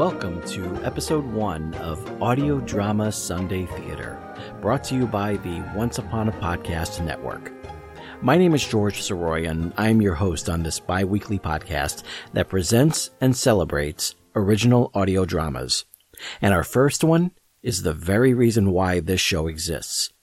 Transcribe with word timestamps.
Welcome 0.00 0.40
to 0.44 0.64
episode 0.82 1.26
one 1.26 1.74
of 1.74 2.22
Audio 2.22 2.58
Drama 2.60 3.12
Sunday 3.12 3.66
Theater, 3.66 4.18
brought 4.62 4.82
to 4.84 4.94
you 4.94 5.06
by 5.06 5.36
the 5.36 5.62
Once 5.76 5.98
Upon 5.98 6.26
a 6.26 6.32
Podcast 6.32 7.04
Network. 7.04 7.52
My 8.22 8.38
name 8.38 8.54
is 8.54 8.66
George 8.66 9.02
Sirois, 9.02 9.46
and 9.46 9.74
I'm 9.76 10.00
your 10.00 10.14
host 10.14 10.48
on 10.48 10.62
this 10.62 10.80
bi 10.80 11.04
weekly 11.04 11.38
podcast 11.38 12.02
that 12.32 12.48
presents 12.48 13.10
and 13.20 13.36
celebrates 13.36 14.14
original 14.34 14.90
audio 14.94 15.26
dramas. 15.26 15.84
And 16.40 16.54
our 16.54 16.64
first 16.64 17.04
one 17.04 17.32
is 17.62 17.82
the 17.82 17.92
very 17.92 18.32
reason 18.32 18.70
why 18.70 19.00
this 19.00 19.20
show 19.20 19.48
exists. 19.48 20.14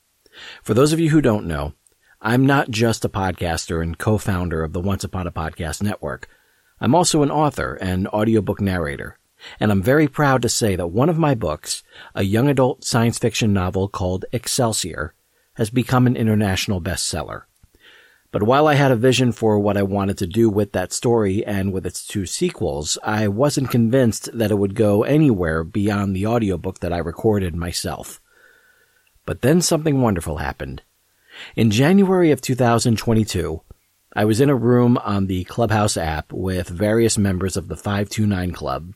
For 0.60 0.74
those 0.74 0.92
of 0.92 0.98
you 0.98 1.10
who 1.10 1.20
don't 1.20 1.46
know, 1.46 1.74
I'm 2.20 2.44
not 2.44 2.68
just 2.68 3.04
a 3.04 3.08
podcaster 3.08 3.80
and 3.80 3.96
co-founder 3.96 4.64
of 4.64 4.72
the 4.72 4.80
Once 4.80 5.04
Upon 5.04 5.28
a 5.28 5.32
Podcast 5.32 5.80
Network. 5.84 6.28
I'm 6.80 6.96
also 6.96 7.22
an 7.22 7.30
author 7.30 7.78
and 7.80 8.08
audiobook 8.08 8.60
narrator. 8.60 9.17
And 9.60 9.70
I'm 9.70 9.82
very 9.82 10.08
proud 10.08 10.42
to 10.42 10.48
say 10.48 10.76
that 10.76 10.88
one 10.88 11.08
of 11.08 11.18
my 11.18 11.34
books, 11.34 11.82
a 12.14 12.22
young 12.22 12.48
adult 12.48 12.84
science 12.84 13.18
fiction 13.18 13.52
novel 13.52 13.88
called 13.88 14.24
Excelsior, 14.32 15.14
has 15.54 15.70
become 15.70 16.06
an 16.06 16.16
international 16.16 16.80
bestseller. 16.80 17.42
But 18.30 18.42
while 18.42 18.66
I 18.66 18.74
had 18.74 18.90
a 18.90 18.96
vision 18.96 19.32
for 19.32 19.58
what 19.58 19.78
I 19.78 19.82
wanted 19.82 20.18
to 20.18 20.26
do 20.26 20.50
with 20.50 20.72
that 20.72 20.92
story 20.92 21.44
and 21.46 21.72
with 21.72 21.86
its 21.86 22.06
two 22.06 22.26
sequels, 22.26 22.98
I 23.02 23.26
wasn't 23.26 23.70
convinced 23.70 24.28
that 24.36 24.50
it 24.50 24.58
would 24.58 24.74
go 24.74 25.02
anywhere 25.02 25.64
beyond 25.64 26.14
the 26.14 26.26
audiobook 26.26 26.80
that 26.80 26.92
I 26.92 26.98
recorded 26.98 27.56
myself. 27.56 28.20
But 29.24 29.40
then 29.40 29.62
something 29.62 30.02
wonderful 30.02 30.38
happened. 30.38 30.82
In 31.56 31.70
January 31.70 32.30
of 32.30 32.40
2022, 32.40 33.62
I 34.16 34.24
was 34.24 34.40
in 34.40 34.48
a 34.48 34.56
room 34.56 34.96
on 34.98 35.26
the 35.26 35.44
Clubhouse 35.44 35.96
app 35.98 36.32
with 36.32 36.68
various 36.68 37.18
members 37.18 37.58
of 37.58 37.68
the 37.68 37.76
529 37.76 38.52
Club, 38.52 38.94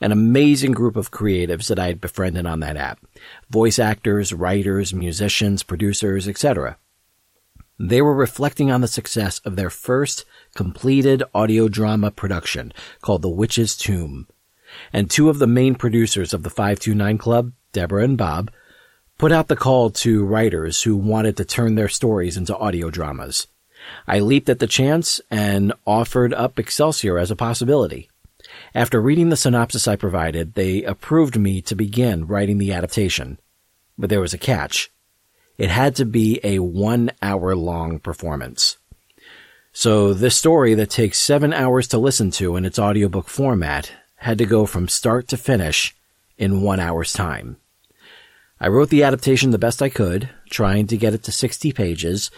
an 0.00 0.12
amazing 0.12 0.70
group 0.70 0.94
of 0.96 1.10
creatives 1.10 1.66
that 1.66 1.80
I 1.80 1.88
had 1.88 2.00
befriended 2.00 2.46
on 2.46 2.60
that 2.60 2.76
app. 2.76 3.04
Voice 3.50 3.80
actors, 3.80 4.32
writers, 4.32 4.94
musicians, 4.94 5.64
producers, 5.64 6.28
etc. 6.28 6.78
They 7.76 8.00
were 8.00 8.14
reflecting 8.14 8.70
on 8.70 8.82
the 8.82 8.88
success 8.88 9.40
of 9.40 9.56
their 9.56 9.70
first 9.70 10.24
completed 10.54 11.24
audio 11.34 11.68
drama 11.68 12.12
production 12.12 12.72
called 13.00 13.22
The 13.22 13.28
Witch's 13.28 13.76
Tomb. 13.76 14.28
And 14.92 15.10
two 15.10 15.28
of 15.28 15.40
the 15.40 15.48
main 15.48 15.74
producers 15.74 16.32
of 16.32 16.44
the 16.44 16.50
529 16.50 17.18
Club, 17.18 17.52
Deborah 17.72 18.04
and 18.04 18.16
Bob, 18.16 18.52
put 19.18 19.32
out 19.32 19.48
the 19.48 19.56
call 19.56 19.90
to 19.90 20.24
writers 20.24 20.82
who 20.82 20.96
wanted 20.96 21.36
to 21.36 21.44
turn 21.44 21.74
their 21.74 21.88
stories 21.88 22.36
into 22.36 22.56
audio 22.56 22.90
dramas. 22.90 23.48
I 24.06 24.20
leaped 24.20 24.48
at 24.48 24.58
the 24.58 24.66
chance 24.66 25.20
and 25.30 25.72
offered 25.86 26.34
up 26.34 26.58
Excelsior 26.58 27.18
as 27.18 27.30
a 27.30 27.36
possibility. 27.36 28.08
After 28.74 29.00
reading 29.00 29.28
the 29.28 29.36
synopsis 29.36 29.88
I 29.88 29.96
provided, 29.96 30.54
they 30.54 30.82
approved 30.82 31.38
me 31.38 31.62
to 31.62 31.74
begin 31.74 32.26
writing 32.26 32.58
the 32.58 32.72
adaptation. 32.72 33.38
But 33.98 34.10
there 34.10 34.20
was 34.20 34.34
a 34.34 34.38
catch. 34.38 34.90
It 35.58 35.70
had 35.70 35.94
to 35.96 36.04
be 36.04 36.40
a 36.42 36.58
one 36.58 37.10
hour 37.20 37.54
long 37.54 37.98
performance. 37.98 38.78
So 39.72 40.12
this 40.12 40.36
story 40.36 40.74
that 40.74 40.90
takes 40.90 41.18
seven 41.18 41.52
hours 41.52 41.88
to 41.88 41.98
listen 41.98 42.30
to 42.32 42.56
in 42.56 42.64
its 42.64 42.78
audiobook 42.78 43.28
format 43.28 43.92
had 44.16 44.38
to 44.38 44.46
go 44.46 44.66
from 44.66 44.88
start 44.88 45.28
to 45.28 45.36
finish 45.36 45.94
in 46.38 46.62
one 46.62 46.78
hour's 46.78 47.12
time. 47.12 47.56
I 48.60 48.68
wrote 48.68 48.90
the 48.90 49.02
adaptation 49.02 49.50
the 49.50 49.58
best 49.58 49.82
I 49.82 49.88
could, 49.88 50.28
trying 50.48 50.86
to 50.88 50.96
get 50.96 51.14
it 51.14 51.24
to 51.24 51.32
60 51.32 51.72
pages, 51.72 52.30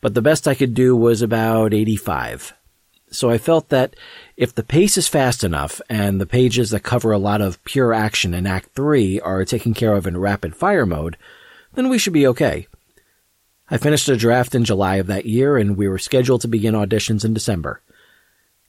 but 0.00 0.14
the 0.14 0.22
best 0.22 0.48
I 0.48 0.54
could 0.54 0.74
do 0.74 0.96
was 0.96 1.22
about 1.22 1.74
85. 1.74 2.54
So 3.10 3.28
I 3.28 3.38
felt 3.38 3.70
that 3.70 3.96
if 4.36 4.54
the 4.54 4.62
pace 4.62 4.96
is 4.96 5.08
fast 5.08 5.42
enough 5.42 5.80
and 5.88 6.20
the 6.20 6.26
pages 6.26 6.70
that 6.70 6.84
cover 6.84 7.10
a 7.10 7.18
lot 7.18 7.40
of 7.40 7.62
pure 7.64 7.92
action 7.92 8.32
in 8.32 8.46
Act 8.46 8.70
3 8.74 9.20
are 9.20 9.44
taken 9.44 9.74
care 9.74 9.94
of 9.94 10.06
in 10.06 10.16
rapid 10.16 10.54
fire 10.54 10.86
mode, 10.86 11.16
then 11.74 11.88
we 11.88 11.98
should 11.98 12.12
be 12.12 12.26
okay. 12.26 12.68
I 13.68 13.78
finished 13.78 14.08
a 14.08 14.16
draft 14.16 14.54
in 14.54 14.64
July 14.64 14.96
of 14.96 15.08
that 15.08 15.26
year 15.26 15.56
and 15.56 15.76
we 15.76 15.88
were 15.88 15.98
scheduled 15.98 16.40
to 16.42 16.48
begin 16.48 16.74
auditions 16.74 17.24
in 17.24 17.34
December. 17.34 17.80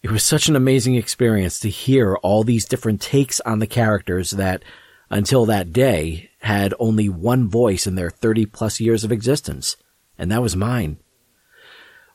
It 0.02 0.12
was 0.12 0.24
such 0.24 0.48
an 0.48 0.56
amazing 0.56 0.96
experience 0.96 1.60
to 1.60 1.70
hear 1.70 2.16
all 2.18 2.44
these 2.44 2.66
different 2.66 3.02
takes 3.02 3.40
on 3.42 3.60
the 3.60 3.68
characters 3.68 4.32
that, 4.32 4.64
until 5.12 5.46
that 5.46 5.72
day, 5.72 6.32
had 6.40 6.74
only 6.80 7.08
one 7.08 7.48
voice 7.48 7.86
in 7.86 7.94
their 7.94 8.10
30 8.10 8.48
plus 8.48 8.80
years 8.80 9.04
of 9.04 9.12
existence, 9.12 9.78
and 10.18 10.32
that 10.32 10.42
was 10.42 10.56
mine. 10.56 10.98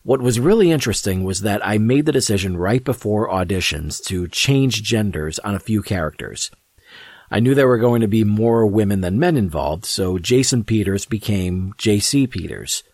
What 0.06 0.22
was 0.22 0.39
really 0.39 0.71
interesting 0.71 1.25
was 1.25 1.41
that 1.41 1.67
I 1.67 1.78
made 1.78 2.06
the 2.06 2.12
decision 2.12 2.56
right 2.56 2.84
before 2.84 3.28
auditions 3.28 4.00
to 4.05 4.28
change 4.28 4.84
genders 4.84 5.41
on 5.41 5.56
a 5.56 5.59
few 5.59 5.83
characters. 5.83 6.53
I 7.28 7.41
knew 7.41 7.56
there 7.56 7.67
were 7.67 7.77
going 7.77 8.03
to 8.03 8.06
be 8.06 8.22
more 8.22 8.69
women 8.69 9.00
than 9.00 9.19
men 9.19 9.37
involved, 9.37 9.84
so 9.84 10.16
Jason 10.21 10.62
Peters 10.62 11.06
became 11.06 11.75
JC 11.77 12.31
Peters. 12.31 12.84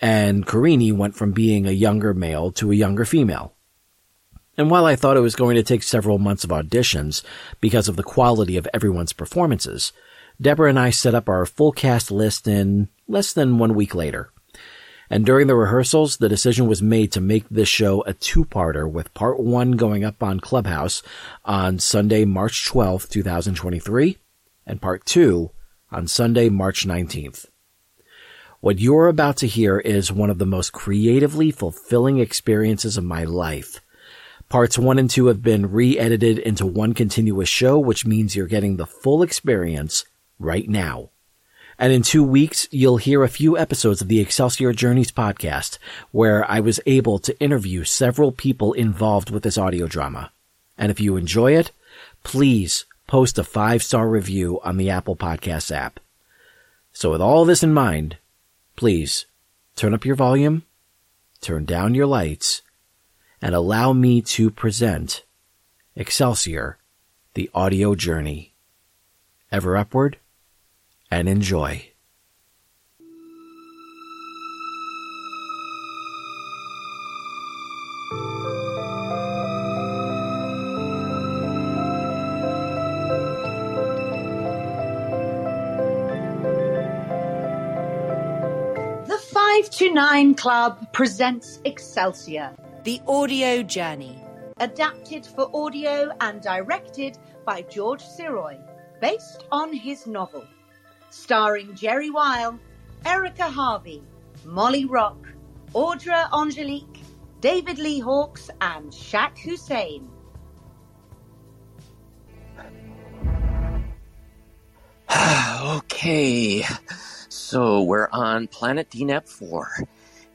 And 0.00 0.44
Karini 0.44 0.92
went 0.92 1.14
from 1.14 1.30
being 1.30 1.68
a 1.68 1.70
younger 1.70 2.12
male 2.12 2.50
to 2.54 2.72
a 2.72 2.74
younger 2.74 3.04
female. 3.04 3.54
And 4.56 4.72
while 4.72 4.86
I 4.86 4.96
thought 4.96 5.16
it 5.16 5.20
was 5.20 5.36
going 5.36 5.54
to 5.54 5.62
take 5.62 5.84
several 5.84 6.18
months 6.18 6.42
of 6.42 6.50
auditions 6.50 7.22
because 7.60 7.86
of 7.86 7.94
the 7.94 8.02
quality 8.02 8.56
of 8.56 8.66
everyone's 8.74 9.12
performances, 9.12 9.92
Deborah 10.40 10.70
and 10.70 10.80
I 10.80 10.90
set 10.90 11.14
up 11.14 11.28
our 11.28 11.46
full 11.46 11.70
cast 11.70 12.10
list 12.10 12.48
in 12.48 12.88
less 13.06 13.32
than 13.32 13.58
one 13.58 13.76
week 13.76 13.94
later. 13.94 14.32
And 15.12 15.26
during 15.26 15.48
the 15.48 15.56
rehearsals, 15.56 16.18
the 16.18 16.28
decision 16.28 16.68
was 16.68 16.80
made 16.80 17.10
to 17.12 17.20
make 17.20 17.48
this 17.48 17.68
show 17.68 18.02
a 18.02 18.14
two-parter 18.14 18.88
with 18.88 19.12
part 19.12 19.40
one 19.40 19.72
going 19.72 20.04
up 20.04 20.22
on 20.22 20.38
Clubhouse 20.38 21.02
on 21.44 21.80
Sunday, 21.80 22.24
March 22.24 22.64
12th, 22.70 23.08
2023, 23.08 24.18
and 24.66 24.80
part 24.80 25.04
two 25.04 25.50
on 25.90 26.06
Sunday, 26.06 26.48
March 26.48 26.86
19th. 26.86 27.46
What 28.60 28.78
you're 28.78 29.08
about 29.08 29.38
to 29.38 29.48
hear 29.48 29.80
is 29.80 30.12
one 30.12 30.30
of 30.30 30.38
the 30.38 30.46
most 30.46 30.72
creatively 30.72 31.50
fulfilling 31.50 32.20
experiences 32.20 32.96
of 32.96 33.02
my 33.02 33.24
life. 33.24 33.80
Parts 34.48 34.78
one 34.78 34.98
and 34.98 35.10
two 35.10 35.26
have 35.26 35.42
been 35.42 35.72
re-edited 35.72 36.38
into 36.38 36.66
one 36.66 36.92
continuous 36.92 37.48
show, 37.48 37.78
which 37.78 38.06
means 38.06 38.36
you're 38.36 38.46
getting 38.46 38.76
the 38.76 38.86
full 38.86 39.22
experience 39.22 40.04
right 40.38 40.68
now. 40.68 41.10
And 41.80 41.94
in 41.94 42.02
two 42.02 42.22
weeks, 42.22 42.68
you'll 42.70 42.98
hear 42.98 43.24
a 43.24 43.28
few 43.28 43.56
episodes 43.56 44.02
of 44.02 44.08
the 44.08 44.20
Excelsior 44.20 44.74
Journeys 44.74 45.10
podcast, 45.10 45.78
where 46.10 46.48
I 46.48 46.60
was 46.60 46.78
able 46.84 47.18
to 47.20 47.40
interview 47.40 47.84
several 47.84 48.32
people 48.32 48.74
involved 48.74 49.30
with 49.30 49.44
this 49.44 49.56
audio 49.56 49.86
drama. 49.86 50.30
And 50.76 50.90
if 50.90 51.00
you 51.00 51.16
enjoy 51.16 51.56
it, 51.56 51.72
please 52.22 52.84
post 53.06 53.38
a 53.38 53.44
five 53.44 53.82
star 53.82 54.10
review 54.10 54.60
on 54.62 54.76
the 54.76 54.90
Apple 54.90 55.16
Podcasts 55.16 55.74
app. 55.74 55.98
So 56.92 57.12
with 57.12 57.22
all 57.22 57.46
this 57.46 57.62
in 57.62 57.72
mind, 57.72 58.18
please 58.76 59.24
turn 59.74 59.94
up 59.94 60.04
your 60.04 60.16
volume, 60.16 60.64
turn 61.40 61.64
down 61.64 61.94
your 61.94 62.06
lights, 62.06 62.60
and 63.40 63.54
allow 63.54 63.94
me 63.94 64.20
to 64.20 64.50
present 64.50 65.24
Excelsior, 65.96 66.76
the 67.32 67.48
audio 67.54 67.94
journey. 67.94 68.52
Ever 69.50 69.78
upward, 69.78 70.18
and 71.10 71.28
enjoy. 71.28 71.84
The 89.06 89.18
Five 89.32 89.70
to 89.70 89.92
Nine 89.92 90.34
Club 90.34 90.92
presents 90.92 91.60
Excelsior, 91.64 92.54
The 92.84 93.00
Audio 93.06 93.62
Journey. 93.62 94.22
adapted 94.58 95.24
for 95.26 95.50
audio 95.54 96.10
and 96.20 96.42
directed 96.42 97.16
by 97.46 97.62
George 97.62 98.02
Sirois, 98.02 98.60
based 99.00 99.44
on 99.50 99.72
his 99.72 100.06
novel. 100.06 100.44
Starring 101.10 101.74
Jerry 101.74 102.08
Weil, 102.10 102.58
Erika 103.04 103.44
Harvey, 103.44 104.02
Molly 104.44 104.84
Rock, 104.84 105.28
Audra 105.74 106.28
Angelique, 106.32 107.02
David 107.40 107.78
Lee 107.78 107.98
Hawks, 107.98 108.48
and 108.60 108.94
Shak 108.94 109.36
Hussain. 109.38 110.08
okay, 115.76 116.64
so 117.28 117.82
we're 117.82 118.08
on 118.12 118.46
planet 118.46 118.90
Denab 118.90 119.28
4. 119.28 119.68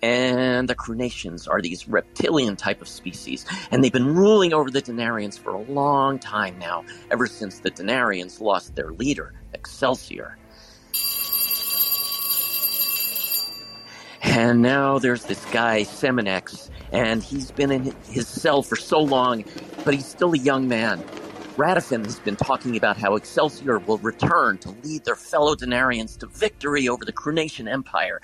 And 0.02 0.68
the 0.68 0.76
Crunations 0.76 1.48
are 1.48 1.62
these 1.62 1.88
reptilian 1.88 2.56
type 2.58 2.82
of 2.82 2.88
species, 2.88 3.46
and 3.72 3.84
they've 3.84 3.94
been 3.94 4.14
ruling 4.14 4.54
over 4.54 4.70
the 4.70 4.82
Denarians 4.82 5.40
for 5.40 5.52
a 5.52 5.62
long 5.62 6.20
time 6.20 6.60
now, 6.60 6.84
ever 7.10 7.26
since 7.26 7.60
the 7.60 7.72
Denarians 7.72 8.42
lost 8.42 8.76
their 8.76 8.92
leader, 8.92 9.34
Excelsior. 9.54 10.38
And 14.36 14.62
now 14.62 15.00
there's 15.00 15.24
this 15.24 15.46
guy, 15.46 15.84
Seminex, 15.84 16.70
and 16.92 17.24
he's 17.24 17.52
been 17.52 17.72
in 17.72 17.96
his 18.10 18.28
cell 18.28 18.64
for 18.64 18.76
so 18.76 19.00
long, 19.00 19.46
but 19.86 19.94
he's 19.94 20.06
still 20.06 20.34
a 20.34 20.38
young 20.38 20.68
man. 20.68 21.00
Radifin 21.56 22.04
has 22.04 22.20
been 22.20 22.36
talking 22.36 22.76
about 22.76 22.98
how 22.98 23.16
Excelsior 23.16 23.80
will 23.80 23.98
return 24.00 24.58
to 24.58 24.72
lead 24.84 25.06
their 25.06 25.16
fellow 25.16 25.56
Denarians 25.56 26.18
to 26.18 26.28
victory 26.28 26.90
over 26.90 27.06
the 27.06 27.14
Crunation 27.14 27.70
Empire. 27.70 28.20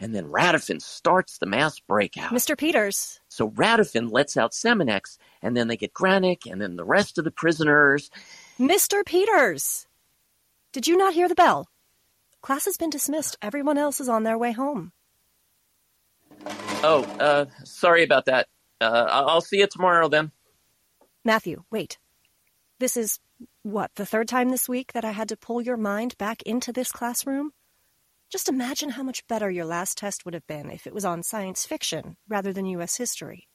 And 0.00 0.14
then 0.14 0.28
Radifin 0.28 0.80
starts 0.80 1.36
the 1.36 1.44
mass 1.44 1.78
breakout. 1.78 2.32
Mr. 2.32 2.56
Peters. 2.56 3.20
So 3.28 3.50
Radifin 3.50 4.10
lets 4.10 4.38
out 4.38 4.52
Seminex, 4.52 5.18
and 5.42 5.54
then 5.54 5.68
they 5.68 5.76
get 5.76 5.92
Granick, 5.92 6.50
and 6.50 6.58
then 6.58 6.76
the 6.76 6.84
rest 6.86 7.18
of 7.18 7.24
the 7.24 7.30
prisoners. 7.30 8.10
Mr. 8.58 9.04
Peters! 9.04 9.86
Did 10.72 10.86
you 10.86 10.96
not 10.96 11.12
hear 11.12 11.28
the 11.28 11.34
bell? 11.34 11.68
Class 12.40 12.64
has 12.64 12.78
been 12.78 12.88
dismissed. 12.88 13.36
Everyone 13.42 13.76
else 13.76 14.00
is 14.00 14.08
on 14.08 14.22
their 14.22 14.38
way 14.38 14.52
home. 14.52 14.92
Oh, 16.82 17.04
uh, 17.18 17.46
sorry 17.64 18.02
about 18.02 18.26
that. 18.26 18.48
Uh, 18.80 19.06
I'll 19.08 19.40
see 19.40 19.58
you 19.58 19.66
tomorrow 19.66 20.08
then. 20.08 20.32
Matthew, 21.24 21.64
wait. 21.70 21.98
This 22.78 22.96
is, 22.96 23.20
what, 23.62 23.90
the 23.96 24.06
third 24.06 24.28
time 24.28 24.48
this 24.48 24.68
week 24.68 24.94
that 24.94 25.04
I 25.04 25.10
had 25.10 25.28
to 25.28 25.36
pull 25.36 25.60
your 25.60 25.76
mind 25.76 26.16
back 26.16 26.42
into 26.42 26.72
this 26.72 26.90
classroom? 26.90 27.52
Just 28.30 28.48
imagine 28.48 28.90
how 28.90 29.02
much 29.02 29.26
better 29.26 29.50
your 29.50 29.64
last 29.64 29.98
test 29.98 30.24
would 30.24 30.34
have 30.34 30.46
been 30.46 30.70
if 30.70 30.86
it 30.86 30.94
was 30.94 31.04
on 31.04 31.22
science 31.22 31.66
fiction 31.66 32.16
rather 32.28 32.52
than 32.52 32.64
U.S. 32.66 32.96
history. 32.96 33.48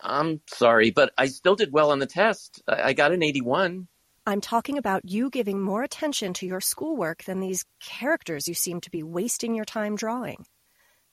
I'm 0.00 0.40
sorry, 0.48 0.90
but 0.90 1.12
I 1.16 1.26
still 1.26 1.54
did 1.54 1.72
well 1.72 1.92
on 1.92 1.98
the 1.98 2.06
test. 2.06 2.62
I, 2.66 2.82
I 2.82 2.92
got 2.94 3.12
an 3.12 3.22
81. 3.22 3.86
I'm 4.26 4.40
talking 4.40 4.78
about 4.78 5.02
you 5.04 5.28
giving 5.28 5.60
more 5.60 5.82
attention 5.82 6.32
to 6.34 6.46
your 6.46 6.60
schoolwork 6.60 7.24
than 7.24 7.40
these 7.40 7.64
characters 7.80 8.48
you 8.48 8.54
seem 8.54 8.80
to 8.80 8.90
be 8.90 9.02
wasting 9.02 9.54
your 9.54 9.66
time 9.66 9.94
drawing. 9.94 10.46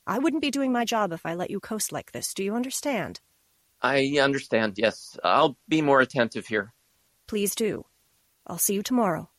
I 0.08 0.20
wouldn't 0.20 0.42
be 0.42 0.52
doing 0.52 0.72
my 0.72 0.86
job 0.86 1.14
if 1.14 1.26
I 1.26 1.36
let 1.36 1.52
you 1.52 1.60
coast 1.60 1.92
like 1.92 2.12
this. 2.12 2.34
Do 2.34 2.44
you 2.44 2.56
understand? 2.56 3.22
I 3.82 4.18
understand, 4.22 4.78
yes. 4.78 5.18
I'll 5.24 5.58
be 5.68 5.82
more 5.82 6.02
attentive 6.02 6.48
here. 6.48 6.74
Please 7.28 7.56
do. 7.56 7.86
I'll 8.46 8.58
see 8.58 8.74
you 8.74 8.84
tomorrow. 8.84 9.30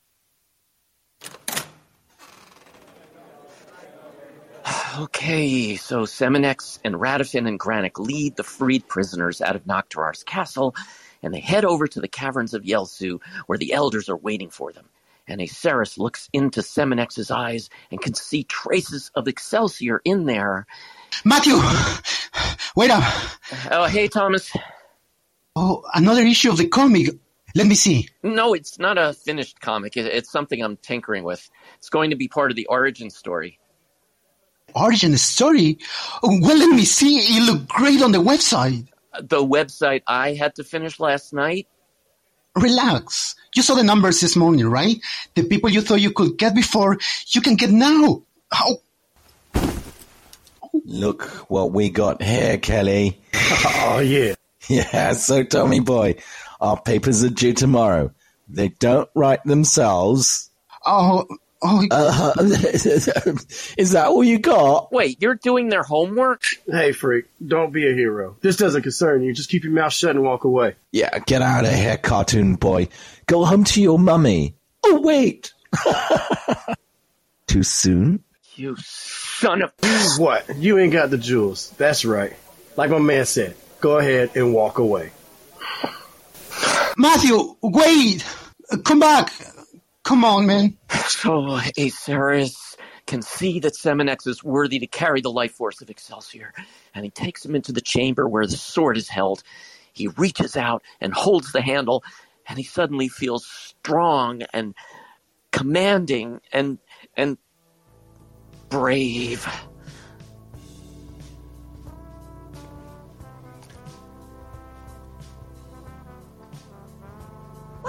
Okay, 4.99 5.77
so 5.77 6.03
Seminex 6.03 6.79
and 6.85 6.95
Radifin 6.97 7.49
and 7.49 7.59
Granick 7.59 7.99
lead 7.99 8.37
the 8.37 8.43
freed 8.43 8.87
prisoners 8.87 9.41
out 9.41 9.57
of 9.57 9.65
Nocterar's 9.65 10.23
castle, 10.23 10.75
and 11.23 11.33
they 11.33 11.41
head 11.41 11.65
over 11.65 11.87
to 11.87 12.01
the 12.01 12.09
caverns 12.09 12.53
of 12.53 12.63
Yelsu, 12.63 13.19
where 13.47 13.57
the 13.57 13.73
elders 13.73 14.11
are 14.11 14.17
waiting 14.19 14.51
for 14.51 14.71
them. 14.71 14.85
And 15.29 15.41
Aceris 15.41 15.99
looks 15.99 16.29
into 16.33 16.63
Seminex's 16.63 17.31
eyes 17.31 17.71
and 17.91 18.01
can 18.01 18.15
see 18.15 18.45
traces 18.45 19.11
of 19.15 19.29
Excelsior 19.29 20.01
in 20.05 20.27
there. 20.27 20.67
Matthew! 21.25 21.55
Wait 22.77 22.91
up! 22.91 23.05
Oh, 23.71 23.85
hey, 23.87 24.09
Thomas. 24.09 24.53
Oh, 25.55 25.85
another 25.95 26.23
issue 26.23 26.51
of 26.51 26.57
the 26.57 26.67
comic. 26.69 27.11
Let 27.55 27.67
me 27.67 27.75
see. 27.75 28.09
No, 28.23 28.55
it's 28.55 28.79
not 28.79 28.97
a 28.99 29.13
finished 29.13 29.61
comic. 29.61 29.97
It's 29.97 30.31
something 30.31 30.63
I'm 30.63 30.77
tinkering 30.79 31.23
with. 31.23 31.49
It's 31.77 31.91
going 31.91 32.11
to 32.11 32.17
be 32.17 32.27
part 32.27 32.51
of 32.51 32.57
the 32.57 32.67
origin 32.67 33.11
story. 33.11 33.59
Origin 34.75 35.17
story? 35.19 35.79
Oh, 36.23 36.41
well, 36.41 36.57
let 36.57 36.75
me 36.75 36.85
see. 36.85 37.19
It 37.19 37.43
looked 37.43 37.69
great 37.69 38.01
on 38.01 38.13
the 38.13 38.23
website. 38.23 38.89
The 39.21 39.45
website 39.45 40.03
I 40.07 40.33
had 40.33 40.55
to 40.55 40.65
finish 40.65 40.99
last 40.99 41.35
night? 41.35 41.69
Relax. 42.57 43.35
You 43.55 43.63
saw 43.63 43.75
the 43.75 43.83
numbers 43.83 44.21
this 44.21 44.37
morning, 44.37 44.67
right? 44.67 44.97
The 45.35 45.45
people 45.45 45.71
you 45.71 45.81
thought 45.81 46.01
you 46.01 46.11
could 46.11 46.37
get 46.37 46.55
before, 46.55 46.99
you 47.29 47.41
can 47.41 47.57
get 47.57 47.71
now. 47.71 48.23
How? 48.51 48.77
Look 50.85 51.25
what 51.51 51.73
we 51.73 51.91
got 51.91 52.23
here, 52.23 52.59
Kelly. 52.59 53.19
Oh, 53.85 53.99
yeah. 53.99 54.35
Yeah, 54.69 55.13
so 55.13 55.43
Tommy 55.43 55.81
boy, 55.81 56.15
our 56.61 56.81
papers 56.81 57.23
are 57.25 57.29
due 57.31 57.53
tomorrow. 57.53 58.13
They 58.49 58.69
don't 58.69 59.09
write 59.15 59.45
themselves. 59.45 60.49
Oh, 60.87 61.27
oh. 61.63 61.87
Uh, 61.91 62.33
is 62.41 63.93
that 63.93 64.07
all 64.09 64.25
you 64.25 64.39
got? 64.39 64.93
Wait, 64.93 65.21
you're 65.23 65.35
doing 65.35 65.69
their 65.69 65.83
homework? 65.83 66.43
Hey, 66.67 66.93
freak, 66.93 67.27
don't 67.45 67.73
be 67.73 67.89
a 67.89 67.95
hero. 67.95 68.37
This 68.41 68.57
doesn't 68.57 68.83
concern 68.83 69.23
you. 69.23 69.33
Just 69.33 69.51
keep 69.51 69.65
your 69.65 69.73
mouth 69.73 69.93
shut 69.93 70.11
and 70.11 70.25
walk 70.25 70.45
away. 70.45 70.75
Yeah, 70.91 71.19
get 71.21 71.43
out 71.43 71.65
of 71.65 71.73
here, 71.73 71.97
cartoon 71.97 72.57
boy. 72.57 72.89
Go 73.27 73.45
home 73.45 73.65
to 73.65 73.83
your 73.83 73.99
mummy. 73.99 74.55
Oh, 74.85 75.01
wait. 75.01 75.53
Too 77.47 77.63
soon? 77.63 78.25
You 78.55 78.77
son 78.79 79.63
of. 79.63 79.73
What? 80.19 80.57
You 80.57 80.79
ain't 80.79 80.93
got 80.93 81.11
the 81.11 81.19
jewels. 81.19 81.71
That's 81.79 82.05
right. 82.05 82.35
Like 82.77 82.91
my 82.91 82.99
man 82.99 83.25
said, 83.25 83.57
go 83.81 83.99
ahead 83.99 84.37
and 84.37 84.53
walk 84.53 84.79
away. 84.79 85.11
Matthew, 86.97 87.57
wait! 87.63 88.25
Come 88.85 89.01
back! 89.01 89.33
Come 90.13 90.27
on, 90.27 90.45
man. 90.47 90.77
Oh, 91.25 91.59
so, 91.59 91.71
Aceris 91.79 92.77
can 93.07 93.23
see 93.23 93.61
that 93.61 93.73
Seminex 93.73 94.27
is 94.27 94.45
worthy 94.45 94.79
to 94.81 94.87
carry 94.87 95.23
the 95.23 95.31
life 95.31 95.53
force 95.53 95.81
of 95.81 95.89
Excelsior, 95.89 96.53
and 96.95 97.03
he 97.03 97.11
takes 97.11 97.43
him 97.43 97.55
into 97.55 97.73
the 97.73 97.81
chamber 97.81 98.29
where 98.29 98.47
the 98.47 98.59
sword 98.59 98.99
is 98.99 99.09
held. 99.09 99.43
He 99.95 100.09
reaches 100.09 100.55
out 100.55 100.83
and 101.01 101.15
holds 101.15 101.53
the 101.53 101.63
handle, 101.63 102.05
and 102.47 102.59
he 102.59 102.65
suddenly 102.65 103.09
feels 103.09 103.47
strong 103.47 104.43
and 104.53 104.75
commanding 105.51 106.43
and 106.53 106.79
and 107.17 107.39
brave. 108.69 109.49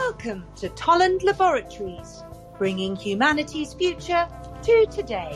Welcome 0.07 0.43
to 0.57 0.67
Tolland 0.71 1.23
Laboratories, 1.23 2.23
bringing 2.57 2.93
humanity's 2.93 3.73
future 3.73 4.27
to 4.63 4.85
today. 4.87 5.33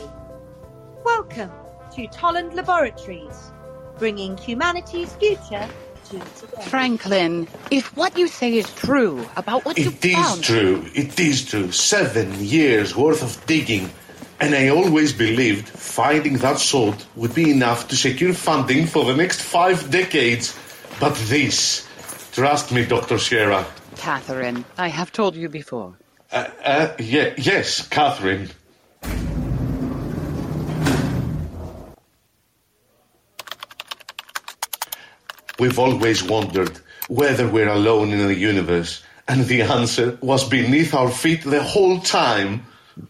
Welcome 1.06 1.50
to 1.94 2.06
Tolland 2.08 2.52
Laboratories, 2.52 3.50
bringing 3.96 4.36
humanity's 4.36 5.14
future 5.14 5.66
to 6.10 6.18
today. 6.18 6.62
Franklin, 6.66 7.48
if 7.70 7.96
what 7.96 8.18
you 8.18 8.28
say 8.28 8.52
is 8.58 8.70
true 8.74 9.26
about 9.36 9.64
what 9.64 9.78
you 9.78 9.90
found, 9.90 10.04
It 10.04 10.08
is 10.08 10.14
found, 10.14 10.44
true. 10.44 10.84
It 10.94 11.18
is 11.18 11.46
true. 11.46 11.72
Seven 11.72 12.34
years 12.38 12.94
worth 12.94 13.22
of 13.22 13.46
digging. 13.46 13.88
And 14.38 14.54
I 14.54 14.68
always 14.68 15.14
believed 15.14 15.66
finding 15.66 16.36
that 16.38 16.58
salt 16.58 17.06
would 17.16 17.34
be 17.34 17.50
enough 17.50 17.88
to 17.88 17.96
secure 17.96 18.34
funding 18.34 18.86
for 18.86 19.06
the 19.06 19.16
next 19.16 19.40
five 19.40 19.90
decades. 19.90 20.54
But 21.00 21.14
this, 21.14 21.88
trust 22.32 22.70
me, 22.70 22.84
Dr. 22.84 23.18
Sierra. 23.18 23.66
Catherine, 23.98 24.64
I 24.78 24.88
have 24.88 25.12
told 25.12 25.34
you 25.36 25.48
before. 25.48 25.94
Uh, 26.32 26.48
uh, 26.64 26.94
ye- 26.98 27.34
yes, 27.36 27.86
Catherine. 27.88 28.48
We've 35.58 35.78
always 35.78 36.22
wondered 36.22 36.78
whether 37.08 37.48
we're 37.48 37.68
alone 37.68 38.12
in 38.12 38.26
the 38.26 38.34
universe, 38.34 39.02
and 39.26 39.44
the 39.46 39.62
answer 39.62 40.16
was 40.20 40.48
beneath 40.48 40.94
our 40.94 41.10
feet 41.10 41.42
the 41.42 41.62
whole 41.62 42.00
time. 42.00 42.64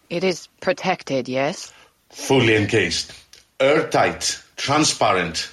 It 0.08 0.24
is 0.24 0.48
protected, 0.60 1.28
yes? 1.28 1.72
Fully 2.10 2.56
encased, 2.56 3.12
airtight, 3.60 4.40
transparent. 4.56 5.52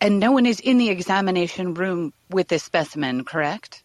And 0.00 0.18
no 0.18 0.32
one 0.32 0.46
is 0.46 0.60
in 0.60 0.78
the 0.78 0.88
examination 0.88 1.74
room 1.74 2.12
with 2.30 2.48
this 2.48 2.62
specimen, 2.62 3.24
correct? 3.24 3.82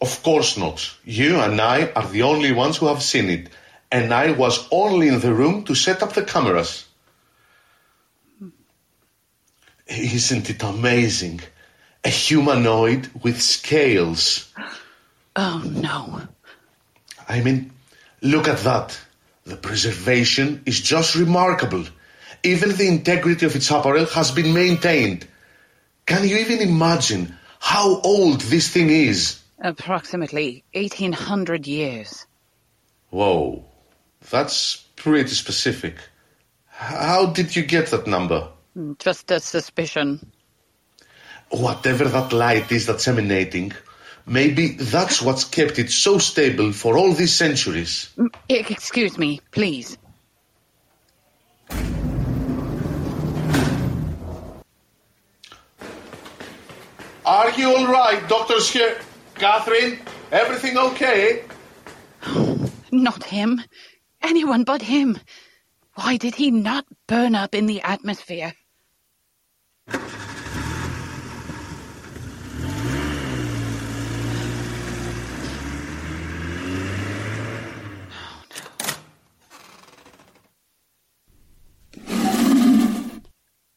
Of 0.00 0.22
course 0.22 0.58
not. 0.58 0.94
You 1.04 1.40
and 1.40 1.60
I 1.60 1.90
are 1.96 2.06
the 2.06 2.22
only 2.22 2.52
ones 2.52 2.76
who 2.76 2.86
have 2.86 3.02
seen 3.02 3.30
it, 3.30 3.48
and 3.90 4.12
I 4.12 4.32
was 4.32 4.68
only 4.70 5.08
in 5.08 5.20
the 5.20 5.32
room 5.32 5.64
to 5.64 5.74
set 5.74 6.02
up 6.02 6.12
the 6.12 6.22
cameras. 6.22 6.86
Isn't 9.86 10.50
it 10.50 10.62
amazing? 10.62 11.40
A 12.04 12.10
humanoid 12.10 13.10
with 13.22 13.40
scales. 13.40 14.52
Oh, 15.36 15.62
no. 15.64 16.20
I 17.28 17.40
mean, 17.40 17.72
look 18.20 18.48
at 18.48 18.58
that. 18.58 18.98
The 19.44 19.56
preservation 19.56 20.62
is 20.66 20.80
just 20.80 21.14
remarkable. 21.14 21.84
Even 22.42 22.76
the 22.76 22.88
integrity 22.88 23.46
of 23.46 23.56
its 23.56 23.70
apparel 23.70 24.06
has 24.06 24.30
been 24.30 24.52
maintained. 24.52 25.26
Can 26.06 26.28
you 26.28 26.36
even 26.38 26.60
imagine 26.60 27.34
how 27.60 28.00
old 28.00 28.40
this 28.42 28.68
thing 28.68 28.90
is? 28.90 29.40
Approximately 29.60 30.64
1800 30.74 31.66
years. 31.66 32.26
Whoa, 33.10 33.64
that's 34.30 34.84
pretty 34.96 35.30
specific. 35.30 35.96
How 36.66 37.26
did 37.26 37.56
you 37.56 37.62
get 37.64 37.86
that 37.90 38.06
number? 38.06 38.48
Hmm, 38.74 38.92
just 38.98 39.30
a 39.30 39.40
suspicion. 39.40 40.30
Whatever 41.50 42.04
that 42.06 42.32
light 42.32 42.70
is 42.72 42.86
that's 42.86 43.06
emanating, 43.06 43.72
maybe 44.26 44.68
that's 44.72 45.22
what's 45.22 45.44
kept 45.44 45.78
it 45.78 45.90
so 45.90 46.18
stable 46.18 46.72
for 46.72 46.98
all 46.98 47.12
these 47.12 47.32
centuries. 47.32 48.10
M- 48.18 48.30
e- 48.48 48.64
Excuse 48.68 49.16
me, 49.16 49.40
please. 49.52 49.96
Are 57.26 57.50
you 57.52 57.74
all 57.74 57.86
right? 57.86 58.22
Dr. 58.28 58.60
here. 58.60 58.98
Catherine, 59.36 59.98
everything 60.30 60.76
okay? 60.76 61.44
Not 62.92 63.24
him. 63.24 63.62
Anyone 64.22 64.64
but 64.64 64.82
him. 64.82 65.18
Why 65.94 66.18
did 66.18 66.34
he 66.34 66.50
not 66.50 66.84
burn 67.06 67.34
up 67.34 67.54
in 67.54 67.64
the 67.64 67.80
atmosphere? 67.80 68.52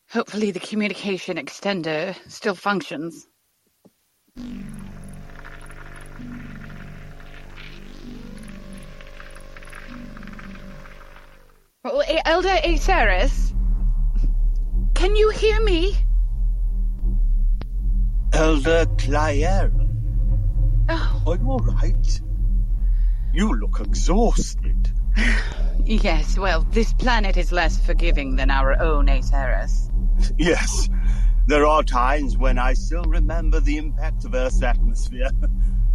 Hopefully 0.09 0.51
the 0.51 0.59
communication 0.59 1.37
extender 1.37 2.13
still 2.29 2.55
functions. 2.55 3.27
Oh, 11.89 12.00
eh, 12.00 12.22
Elder 12.25 12.60
Aceres? 12.63 13.53
Can 14.94 15.15
you 15.15 15.29
hear 15.29 15.62
me? 15.62 15.96
Elder 18.34 18.86
Clyera. 18.98 19.72
Oh. 20.89 21.24
Are 21.27 21.36
you 21.38 21.50
all 21.50 21.60
right? 21.60 22.22
You 23.34 23.53
look 23.53 23.79
exhausted. 23.79 24.91
Yes, 25.86 26.38
well, 26.38 26.67
this 26.72 26.91
planet 26.91 27.38
is 27.38 27.53
less 27.53 27.79
forgiving 27.79 28.36
than 28.36 28.51
our 28.51 28.77
own 28.82 29.06
Aceres. 29.08 29.89
Yes, 30.38 30.89
there 31.47 31.65
are 31.65 31.81
times 31.81 32.37
when 32.37 32.59
I 32.59 32.73
still 32.73 33.03
remember 33.03 33.61
the 33.61 33.77
impact 33.77 34.25
of 34.25 34.35
Earth's 34.35 34.61
atmosphere. 34.61 35.29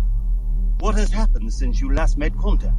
what 0.78 0.94
has 0.94 1.10
happened 1.10 1.52
since 1.52 1.78
you 1.78 1.92
last 1.94 2.16
made 2.16 2.36
contact? 2.38 2.74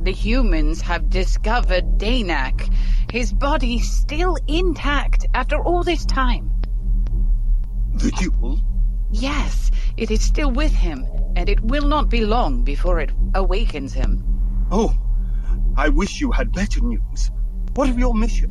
The 0.00 0.12
humans 0.12 0.80
have 0.80 1.10
discovered 1.10 1.98
Danak. 1.98 2.72
His 3.12 3.34
body 3.34 3.80
still 3.80 4.36
intact 4.48 5.26
after 5.34 5.62
all 5.62 5.82
this 5.82 6.06
time. 6.06 6.50
The 7.94 8.10
duel? 8.12 8.60
Yes, 9.10 9.70
it 9.98 10.10
is 10.10 10.22
still 10.22 10.50
with 10.50 10.72
him, 10.72 11.06
and 11.36 11.50
it 11.50 11.60
will 11.60 11.86
not 11.86 12.08
be 12.08 12.24
long 12.24 12.62
before 12.64 12.98
it 12.98 13.12
awakens 13.34 13.92
him. 13.92 14.24
Oh, 14.70 14.94
I 15.76 15.90
wish 15.90 16.20
you 16.20 16.32
had 16.32 16.52
better 16.52 16.80
news. 16.80 17.30
What 17.74 17.90
of 17.90 17.98
your 17.98 18.14
mission? 18.14 18.50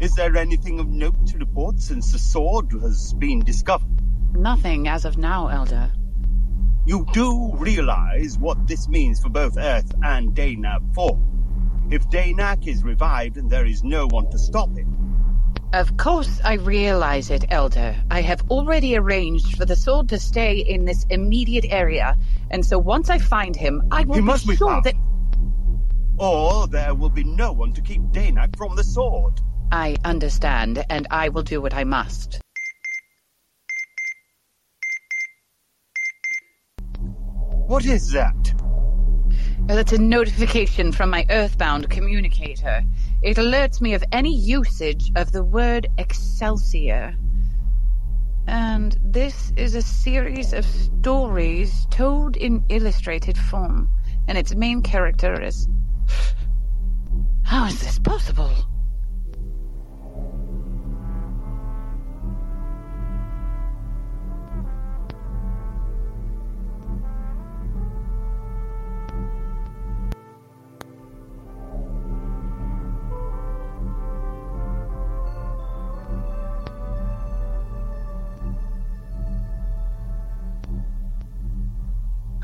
Is 0.00 0.14
there 0.14 0.36
anything 0.36 0.78
of 0.78 0.88
note 0.88 1.26
to 1.28 1.38
report 1.38 1.80
since 1.80 2.12
the 2.12 2.20
sword 2.20 2.70
has 2.80 3.14
been 3.14 3.40
discovered? 3.40 3.88
Nothing 4.32 4.86
as 4.86 5.04
of 5.04 5.18
now, 5.18 5.48
Elder. 5.48 5.90
You 6.86 7.04
do 7.12 7.52
realize 7.54 8.38
what 8.38 8.68
this 8.68 8.88
means 8.88 9.20
for 9.20 9.28
both 9.28 9.58
Earth 9.58 9.92
and 10.02 10.34
Denab 10.36 10.94
4. 10.94 11.18
If 11.90 12.08
Danak 12.10 12.68
is 12.68 12.84
revived 12.84 13.38
and 13.38 13.50
there 13.50 13.66
is 13.66 13.82
no 13.82 14.06
one 14.06 14.30
to 14.30 14.38
stop 14.38 14.70
him. 14.76 14.94
Of 15.72 15.96
course 15.96 16.40
I 16.44 16.54
realize 16.54 17.30
it, 17.30 17.46
Elder. 17.50 17.96
I 18.10 18.20
have 18.22 18.42
already 18.50 18.96
arranged 18.96 19.56
for 19.56 19.64
the 19.64 19.76
sword 19.76 20.08
to 20.10 20.18
stay 20.18 20.58
in 20.58 20.84
this 20.84 21.04
immediate 21.10 21.66
area, 21.68 22.16
and 22.50 22.64
so 22.64 22.78
once 22.78 23.10
I 23.10 23.18
find 23.18 23.56
him, 23.56 23.82
I 23.90 24.04
will 24.04 24.14
He 24.14 24.20
must 24.20 24.46
be 24.46 24.54
sure 24.54 24.68
found. 24.70 24.84
that 24.84 24.94
Or 26.18 26.68
there 26.68 26.94
will 26.94 27.10
be 27.10 27.24
no 27.24 27.52
one 27.52 27.72
to 27.72 27.82
keep 27.82 28.00
Danak 28.12 28.56
from 28.56 28.76
the 28.76 28.84
sword. 28.84 29.40
I 29.70 29.96
understand, 30.04 30.84
and 30.88 31.06
I 31.10 31.28
will 31.28 31.42
do 31.42 31.60
what 31.60 31.74
I 31.74 31.84
must. 31.84 32.40
What 37.66 37.84
is 37.84 38.12
that? 38.12 38.54
That's 39.66 39.92
a 39.92 39.98
notification 39.98 40.92
from 40.92 41.10
my 41.10 41.26
Earthbound 41.28 41.90
communicator. 41.90 42.82
It 43.22 43.36
alerts 43.36 43.82
me 43.82 43.92
of 43.92 44.02
any 44.10 44.34
usage 44.34 45.12
of 45.14 45.32
the 45.32 45.44
word 45.44 45.88
Excelsior. 45.98 47.14
And 48.46 48.98
this 49.04 49.52
is 49.56 49.74
a 49.74 49.82
series 49.82 50.54
of 50.54 50.64
stories 50.64 51.86
told 51.90 52.38
in 52.38 52.64
illustrated 52.70 53.36
form, 53.36 53.90
and 54.26 54.38
its 54.38 54.54
main 54.54 54.80
character 54.80 55.42
is. 55.42 55.68
How 57.42 57.66
is 57.66 57.80
this 57.80 57.98
possible? 57.98 58.52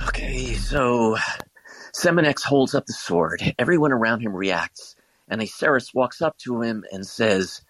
Okay, 0.09 0.55
so 0.55 1.17
Seminex 1.95 2.43
holds 2.43 2.75
up 2.75 2.87
the 2.87 2.93
sword. 2.93 3.43
Everyone 3.59 3.93
around 3.93 4.21
him 4.21 4.35
reacts, 4.35 4.97
and 5.29 5.41
Aceris 5.41 5.95
walks 5.95 6.21
up 6.21 6.37
to 6.39 6.61
him 6.61 6.85
and 6.93 7.07
says, 7.07 7.63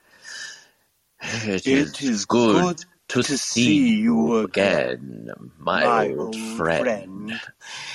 It 1.22 1.66
It 1.66 2.02
is 2.02 2.24
good, 2.24 2.62
good 2.62 2.84
to, 3.08 3.22
to 3.22 3.38
see, 3.38 3.64
see 3.64 3.96
you 3.96 4.26
you 4.26 4.38
again, 4.38 5.30
my, 5.58 5.84
my 5.84 6.08
old, 6.08 6.18
old 6.18 6.36
friend. 6.56 6.84
friend." 6.84 7.40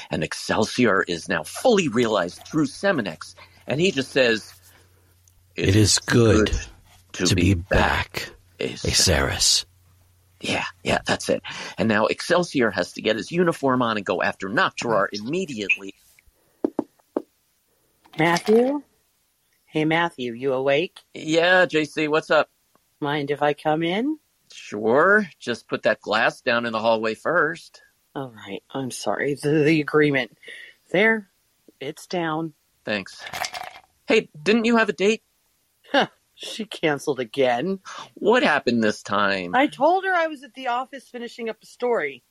And 0.10 0.24
Excelsior 0.24 1.04
is 1.04 1.28
now 1.28 1.44
fully 1.44 1.88
realized 1.88 2.42
through 2.48 2.68
Seminex, 2.68 3.36
and 3.68 3.82
he 3.82 3.92
just 3.92 4.12
says, 4.12 4.54
It 5.56 5.76
is 5.76 6.00
good 6.00 6.52
to, 7.14 7.26
to 7.26 7.36
be 7.36 7.54
back, 7.56 8.32
Aceris." 8.60 8.86
Aceris. 8.86 9.66
Yeah, 10.42 10.66
yeah, 10.84 11.00
that's 11.06 11.30
it. 11.30 11.42
And 11.78 11.90
now 11.90 12.06
Excelsior 12.06 12.72
has 12.72 12.94
to 12.94 13.02
get 13.02 13.18
his 13.18 13.32
uniform 13.32 13.82
on 13.82 13.98
and 13.98 14.06
go 14.06 14.22
after 14.22 14.48
Nocterar 14.50 15.08
immediately. 15.12 15.96
Matthew? 18.18 18.82
Hey, 19.66 19.86
Matthew, 19.86 20.34
you 20.34 20.54
awake? 20.54 21.00
Yeah, 21.14 21.66
JC, 21.66 22.10
what's 22.10 22.32
up? 22.32 22.50
Mind 23.00 23.32
if 23.32 23.42
I 23.42 23.54
come 23.54 23.84
in? 23.84 24.18
Sure. 24.52 25.28
Just 25.40 25.68
put 25.68 25.84
that 25.84 26.02
glass 26.02 26.42
down 26.42 26.66
in 26.66 26.72
the 26.72 26.80
hallway 26.80 27.16
first. 27.16 27.82
All 28.16 28.34
right, 28.36 28.64
I'm 28.72 28.92
sorry. 28.92 29.36
The, 29.36 29.64
the 29.64 29.82
agreement. 29.82 30.38
There, 30.92 31.30
it's 31.80 32.08
down. 32.08 32.54
Thanks. 32.84 33.24
Hey, 34.08 34.30
didn't 34.42 34.66
you 34.66 34.78
have 34.78 34.90
a 34.90 34.94
date? 34.94 35.22
She 36.42 36.64
canceled 36.64 37.20
again. 37.20 37.80
What 38.14 38.44
happened 38.44 38.82
this 38.82 39.04
time? 39.04 39.54
I 39.54 39.68
told 39.68 40.06
her 40.06 40.14
I 40.14 40.28
was 40.28 40.42
at 40.44 40.54
the 40.54 40.68
office 40.68 41.10
finishing 41.10 41.50
up 41.50 41.58
a 41.62 41.66
story. 41.66 42.24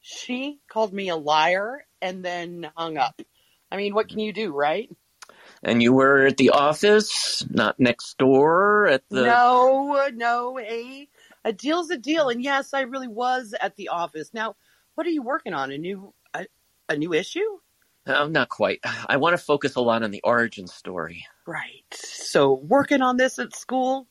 She 0.00 0.58
called 0.68 0.92
me 0.92 1.10
a 1.10 1.16
liar 1.16 1.86
and 2.02 2.24
then 2.24 2.68
hung 2.76 2.96
up. 2.96 3.22
I 3.70 3.76
mean, 3.76 3.94
what 3.94 4.08
can 4.08 4.18
you 4.18 4.32
do, 4.32 4.52
right? 4.52 4.90
And 5.62 5.80
you 5.80 5.92
were 5.92 6.26
at 6.26 6.38
the 6.38 6.50
office, 6.50 7.46
not 7.48 7.78
next 7.78 8.18
door 8.18 8.88
at 8.88 9.04
the. 9.10 9.22
No, 9.22 10.08
no, 10.12 10.56
hey, 10.56 11.08
a 11.44 11.52
deal's 11.52 11.90
a 11.90 11.98
deal. 11.98 12.30
And 12.30 12.42
yes, 12.42 12.74
I 12.74 12.80
really 12.80 13.08
was 13.08 13.54
at 13.60 13.76
the 13.76 13.90
office. 13.90 14.34
Now, 14.34 14.56
what 14.96 15.06
are 15.06 15.10
you 15.10 15.22
working 15.22 15.54
on? 15.54 15.70
A 15.70 15.78
new, 15.78 16.12
a, 16.34 16.46
a 16.88 16.96
new 16.96 17.12
issue? 17.14 17.58
Oh, 18.06 18.28
not 18.28 18.48
quite. 18.48 18.80
I 19.08 19.16
want 19.16 19.36
to 19.36 19.42
focus 19.42 19.76
a 19.76 19.80
lot 19.80 20.02
on 20.02 20.10
the 20.10 20.22
origin 20.22 20.66
story. 20.66 21.26
Right. 21.46 21.84
So, 21.92 22.54
working 22.54 23.02
on 23.02 23.16
this 23.16 23.38
at 23.38 23.54
school? 23.54 24.06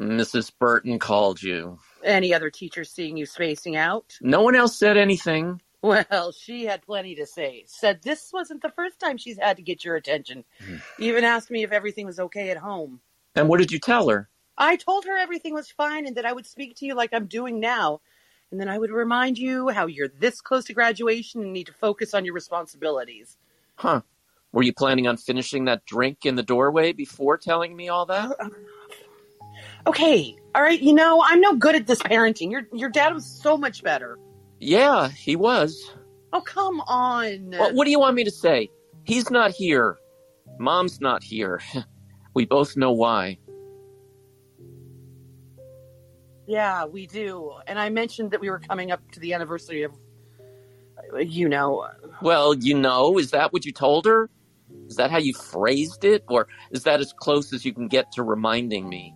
Mrs. 0.00 0.52
Burton 0.58 0.98
called 0.98 1.42
you. 1.42 1.78
Any 2.04 2.32
other 2.32 2.50
teachers 2.50 2.90
seeing 2.90 3.16
you 3.16 3.26
spacing 3.26 3.76
out? 3.76 4.16
No 4.20 4.42
one 4.42 4.54
else 4.54 4.76
said 4.76 4.96
anything. 4.96 5.60
Well, 5.80 6.32
she 6.32 6.64
had 6.64 6.82
plenty 6.82 7.14
to 7.16 7.26
say. 7.26 7.64
Said 7.66 8.02
this 8.02 8.30
wasn't 8.32 8.62
the 8.62 8.70
first 8.70 8.98
time 8.98 9.16
she's 9.16 9.38
had 9.38 9.56
to 9.58 9.62
get 9.62 9.84
your 9.84 9.94
attention. 9.94 10.44
Hmm. 10.64 10.76
Even 10.98 11.24
asked 11.24 11.50
me 11.50 11.62
if 11.62 11.72
everything 11.72 12.06
was 12.06 12.18
okay 12.18 12.50
at 12.50 12.56
home. 12.56 13.00
And 13.36 13.48
what 13.48 13.58
did 13.58 13.70
you 13.70 13.78
tell 13.78 14.08
her? 14.08 14.28
I 14.56 14.74
told 14.74 15.04
her 15.04 15.16
everything 15.16 15.54
was 15.54 15.70
fine 15.70 16.06
and 16.06 16.16
that 16.16 16.26
I 16.26 16.32
would 16.32 16.46
speak 16.46 16.76
to 16.76 16.86
you 16.86 16.94
like 16.94 17.10
I'm 17.12 17.26
doing 17.26 17.60
now. 17.60 18.00
And 18.50 18.60
then 18.60 18.68
I 18.68 18.78
would 18.78 18.90
remind 18.90 19.38
you 19.38 19.68
how 19.68 19.86
you're 19.86 20.08
this 20.08 20.40
close 20.40 20.64
to 20.66 20.72
graduation 20.72 21.42
and 21.42 21.52
need 21.52 21.66
to 21.66 21.74
focus 21.74 22.14
on 22.14 22.24
your 22.24 22.34
responsibilities. 22.34 23.36
Huh. 23.76 24.00
Were 24.52 24.62
you 24.62 24.72
planning 24.72 25.06
on 25.06 25.18
finishing 25.18 25.66
that 25.66 25.84
drink 25.84 26.24
in 26.24 26.34
the 26.34 26.42
doorway 26.42 26.92
before 26.92 27.36
telling 27.36 27.76
me 27.76 27.90
all 27.90 28.06
that? 28.06 28.30
Uh, 28.30 28.44
uh, 28.44 28.48
okay, 29.86 30.34
all 30.54 30.62
right, 30.62 30.80
you 30.80 30.94
know, 30.94 31.22
I'm 31.24 31.40
no 31.40 31.54
good 31.56 31.74
at 31.74 31.86
this 31.86 32.00
parenting. 32.00 32.50
Your 32.50 32.62
your 32.72 32.88
dad 32.88 33.12
was 33.12 33.26
so 33.26 33.58
much 33.58 33.82
better. 33.82 34.18
Yeah, 34.58 35.10
he 35.10 35.36
was. 35.36 35.92
Oh, 36.32 36.40
come 36.40 36.80
on. 36.82 37.50
Well, 37.50 37.74
what 37.74 37.84
do 37.84 37.90
you 37.90 38.00
want 38.00 38.16
me 38.16 38.24
to 38.24 38.30
say? 38.30 38.70
He's 39.04 39.30
not 39.30 39.50
here. 39.50 39.98
Mom's 40.58 41.00
not 41.00 41.22
here. 41.22 41.60
We 42.34 42.44
both 42.44 42.76
know 42.76 42.92
why. 42.92 43.38
Yeah, 46.48 46.86
we 46.86 47.06
do. 47.06 47.52
And 47.66 47.78
I 47.78 47.90
mentioned 47.90 48.30
that 48.30 48.40
we 48.40 48.48
were 48.48 48.58
coming 48.58 48.90
up 48.90 49.02
to 49.12 49.20
the 49.20 49.34
anniversary 49.34 49.82
of, 49.82 49.92
uh, 51.14 51.18
you 51.18 51.46
know. 51.46 51.86
Well, 52.22 52.54
you 52.54 52.74
know, 52.74 53.18
is 53.18 53.32
that 53.32 53.52
what 53.52 53.66
you 53.66 53.72
told 53.72 54.06
her? 54.06 54.30
Is 54.88 54.96
that 54.96 55.10
how 55.10 55.18
you 55.18 55.34
phrased 55.34 56.04
it? 56.04 56.24
Or 56.26 56.48
is 56.70 56.84
that 56.84 57.00
as 57.00 57.12
close 57.12 57.52
as 57.52 57.66
you 57.66 57.74
can 57.74 57.86
get 57.86 58.10
to 58.12 58.22
reminding 58.22 58.88
me? 58.88 59.14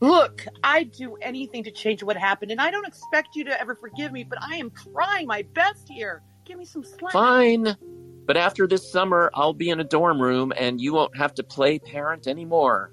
Look, 0.00 0.46
I'd 0.62 0.92
do 0.92 1.16
anything 1.16 1.64
to 1.64 1.72
change 1.72 2.04
what 2.04 2.16
happened, 2.16 2.52
and 2.52 2.60
I 2.60 2.70
don't 2.70 2.86
expect 2.86 3.34
you 3.34 3.44
to 3.44 3.60
ever 3.60 3.74
forgive 3.74 4.12
me, 4.12 4.22
but 4.22 4.38
I 4.40 4.56
am 4.56 4.70
trying 4.92 5.26
my 5.26 5.42
best 5.54 5.88
here. 5.88 6.22
Give 6.44 6.58
me 6.58 6.64
some 6.64 6.84
slack. 6.84 7.12
Fine. 7.12 7.76
But 8.24 8.36
after 8.36 8.68
this 8.68 8.90
summer, 8.90 9.32
I'll 9.34 9.52
be 9.52 9.70
in 9.70 9.80
a 9.80 9.84
dorm 9.84 10.22
room 10.22 10.52
and 10.56 10.80
you 10.80 10.92
won't 10.92 11.16
have 11.16 11.34
to 11.34 11.42
play 11.42 11.80
parent 11.80 12.28
anymore. 12.28 12.92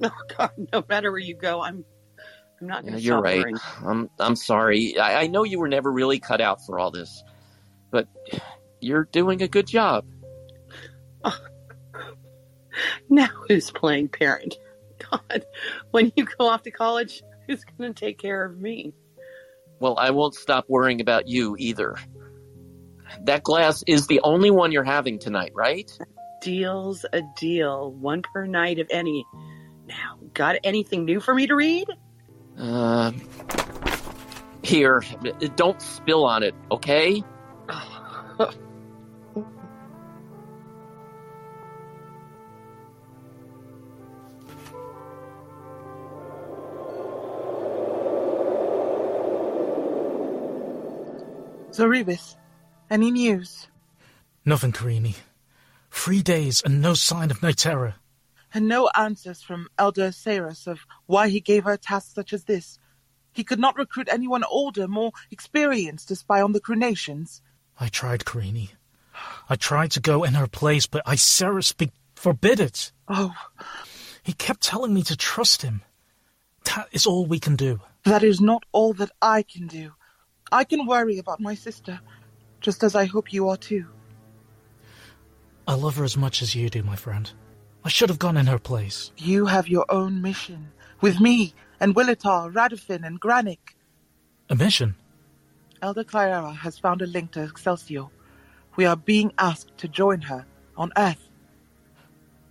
Oh 0.04 0.34
God, 0.36 0.50
no 0.72 0.84
matter 0.88 1.10
where 1.10 1.20
you 1.20 1.34
go, 1.34 1.60
I'm 1.60 1.84
I'm 2.60 2.66
not 2.66 2.84
gonna 2.84 2.98
you're 2.98 3.20
right. 3.20 3.54
I'm 3.84 4.10
I'm 4.18 4.36
sorry. 4.36 4.98
I, 4.98 5.22
I 5.22 5.26
know 5.26 5.44
you 5.44 5.58
were 5.58 5.68
never 5.68 5.90
really 5.90 6.18
cut 6.18 6.40
out 6.40 6.64
for 6.66 6.78
all 6.78 6.90
this, 6.90 7.22
but 7.90 8.08
you're 8.80 9.08
doing 9.12 9.42
a 9.42 9.48
good 9.48 9.66
job. 9.66 10.04
Now 13.10 13.28
who's 13.48 13.72
playing 13.72 14.08
parent? 14.08 14.56
God, 15.10 15.44
when 15.90 16.12
you 16.14 16.24
go 16.24 16.46
off 16.46 16.62
to 16.62 16.70
college, 16.70 17.22
who's 17.46 17.64
gonna 17.64 17.92
take 17.92 18.18
care 18.18 18.44
of 18.44 18.58
me? 18.58 18.92
Well, 19.80 19.96
I 19.98 20.10
won't 20.10 20.34
stop 20.34 20.66
worrying 20.68 21.00
about 21.00 21.28
you 21.28 21.56
either. 21.58 21.96
That 23.22 23.42
glass 23.42 23.82
is 23.86 24.06
the 24.06 24.20
only 24.22 24.50
one 24.50 24.72
you're 24.72 24.84
having 24.84 25.18
tonight, 25.18 25.52
right? 25.54 25.90
Deal's 26.42 27.04
a 27.12 27.22
deal, 27.36 27.92
one 27.92 28.22
per 28.22 28.46
night 28.46 28.78
of 28.78 28.86
any. 28.90 29.24
Now, 29.88 30.18
got 30.34 30.56
anything 30.64 31.06
new 31.06 31.18
for 31.18 31.34
me 31.34 31.46
to 31.46 31.54
read? 31.56 31.88
Uh, 32.58 33.12
here, 34.62 35.02
don't 35.56 35.80
spill 35.80 36.26
on 36.26 36.42
it, 36.42 36.54
okay? 36.70 37.24
Zoribus, 51.72 52.36
any 52.90 53.10
news? 53.10 53.68
Nothing, 54.44 54.72
Karini. 54.72 55.16
Three 55.90 56.20
days 56.22 56.60
and 56.60 56.82
no 56.82 56.92
sign 56.92 57.30
of 57.30 57.40
Nitera. 57.40 57.94
And 58.54 58.66
no 58.66 58.88
answers 58.96 59.42
from 59.42 59.68
Elder 59.78 60.10
Saris 60.12 60.66
of 60.66 60.80
why 61.06 61.28
he 61.28 61.40
gave 61.40 61.64
her 61.64 61.72
a 61.72 61.78
task 61.78 62.14
such 62.14 62.32
as 62.32 62.44
this. 62.44 62.78
He 63.32 63.44
could 63.44 63.58
not 63.58 63.76
recruit 63.76 64.08
anyone 64.10 64.42
older, 64.44 64.88
more 64.88 65.12
experienced 65.30 66.08
to 66.08 66.16
spy 66.16 66.40
on 66.40 66.52
the 66.52 66.60
Crunations. 66.60 67.42
I 67.78 67.88
tried, 67.88 68.24
Karini. 68.24 68.70
I 69.48 69.56
tried 69.56 69.90
to 69.92 70.00
go 70.00 70.24
in 70.24 70.34
her 70.34 70.46
place, 70.46 70.86
but 70.86 71.04
Iceris 71.06 71.72
be- 71.76 71.92
forbid 72.14 72.58
it. 72.60 72.90
Oh, 73.06 73.34
He 74.22 74.32
kept 74.32 74.62
telling 74.62 74.94
me 74.94 75.02
to 75.04 75.16
trust 75.16 75.62
him. 75.62 75.82
That 76.64 76.88
is 76.92 77.06
all 77.06 77.26
we 77.26 77.38
can 77.40 77.56
do. 77.56 77.80
that 78.04 78.22
is 78.22 78.40
not 78.40 78.64
all 78.72 78.92
that 78.94 79.10
I 79.20 79.42
can 79.42 79.66
do. 79.66 79.92
I 80.50 80.64
can 80.64 80.86
worry 80.86 81.18
about 81.18 81.40
my 81.40 81.54
sister, 81.54 82.00
just 82.60 82.82
as 82.82 82.94
I 82.94 83.04
hope 83.04 83.32
you 83.32 83.48
are 83.50 83.56
too. 83.56 83.86
I 85.66 85.74
love 85.74 85.96
her 85.96 86.04
as 86.04 86.16
much 86.16 86.40
as 86.42 86.54
you 86.54 86.70
do, 86.70 86.82
my 86.82 86.96
friend. 86.96 87.30
I 87.84 87.88
should 87.88 88.08
have 88.08 88.18
gone 88.18 88.36
in 88.36 88.46
her 88.46 88.58
place. 88.58 89.12
You 89.16 89.46
have 89.46 89.68
your 89.68 89.86
own 89.88 90.20
mission, 90.20 90.72
with 91.00 91.20
me 91.20 91.54
and 91.80 91.94
Willitar, 91.94 92.52
Radifin, 92.52 93.06
and 93.06 93.20
Granick. 93.20 93.74
A 94.50 94.56
mission? 94.56 94.96
Elder 95.80 96.04
Clara 96.04 96.52
has 96.52 96.78
found 96.78 97.02
a 97.02 97.06
link 97.06 97.32
to 97.32 97.44
Excelsior. 97.44 98.06
We 98.76 98.84
are 98.84 98.96
being 98.96 99.32
asked 99.38 99.76
to 99.78 99.88
join 99.88 100.22
her 100.22 100.44
on 100.76 100.92
Earth. 100.96 101.28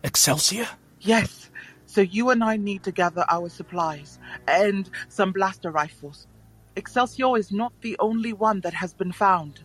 Excelsior? 0.03 0.67
Yes, 1.01 1.49
so 1.85 2.01
you 2.01 2.29
and 2.29 2.43
I 2.43 2.57
need 2.57 2.83
to 2.83 2.91
gather 2.91 3.25
our 3.29 3.49
supplies 3.49 4.19
and 4.47 4.89
some 5.09 5.31
blaster 5.31 5.71
rifles. 5.71 6.27
Excelsior 6.75 7.37
is 7.37 7.51
not 7.51 7.73
the 7.81 7.95
only 7.99 8.33
one 8.33 8.61
that 8.61 8.73
has 8.73 8.93
been 8.93 9.11
found. 9.11 9.61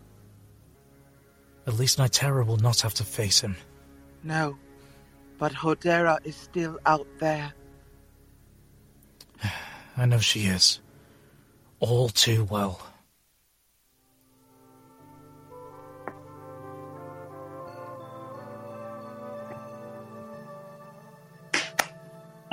At 1.67 1.75
least 1.75 1.99
Nitera 1.99 2.45
will 2.45 2.57
not 2.57 2.81
have 2.81 2.93
to 2.95 3.03
face 3.03 3.39
him. 3.41 3.55
No, 4.23 4.57
but 5.37 5.51
Hodera 5.53 6.19
is 6.23 6.35
still 6.35 6.79
out 6.85 7.07
there. 7.19 7.53
I 9.97 10.05
know 10.05 10.19
she 10.19 10.45
is. 10.45 10.79
All 11.79 12.09
too 12.09 12.45
well. 12.45 12.81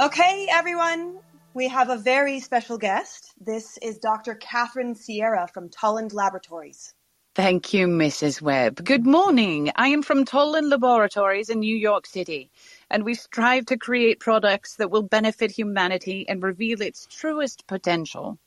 Okay, 0.00 0.46
everyone, 0.50 1.18
we 1.52 1.68
have 1.68 1.90
a 1.90 1.96
very 1.98 2.40
special 2.40 2.78
guest. 2.78 3.34
This 3.38 3.76
is 3.82 3.98
Dr. 3.98 4.34
Catherine 4.34 4.94
Sierra 4.94 5.46
from 5.52 5.68
Tolland 5.68 6.14
Laboratories. 6.14 6.94
Thank 7.42 7.72
you, 7.72 7.86
Mrs. 7.86 8.42
Webb. 8.42 8.84
Good 8.84 9.06
morning. 9.06 9.72
I 9.74 9.88
am 9.88 10.02
from 10.02 10.26
Tolland 10.26 10.68
Laboratories 10.68 11.48
in 11.48 11.60
New 11.60 11.74
York 11.74 12.04
City, 12.06 12.50
and 12.90 13.02
we 13.02 13.14
strive 13.14 13.64
to 13.66 13.78
create 13.78 14.20
products 14.20 14.76
that 14.76 14.90
will 14.90 15.04
benefit 15.04 15.50
humanity 15.50 16.26
and 16.28 16.42
reveal 16.42 16.82
its 16.82 17.06
truest 17.06 17.66
potential. 17.66 18.38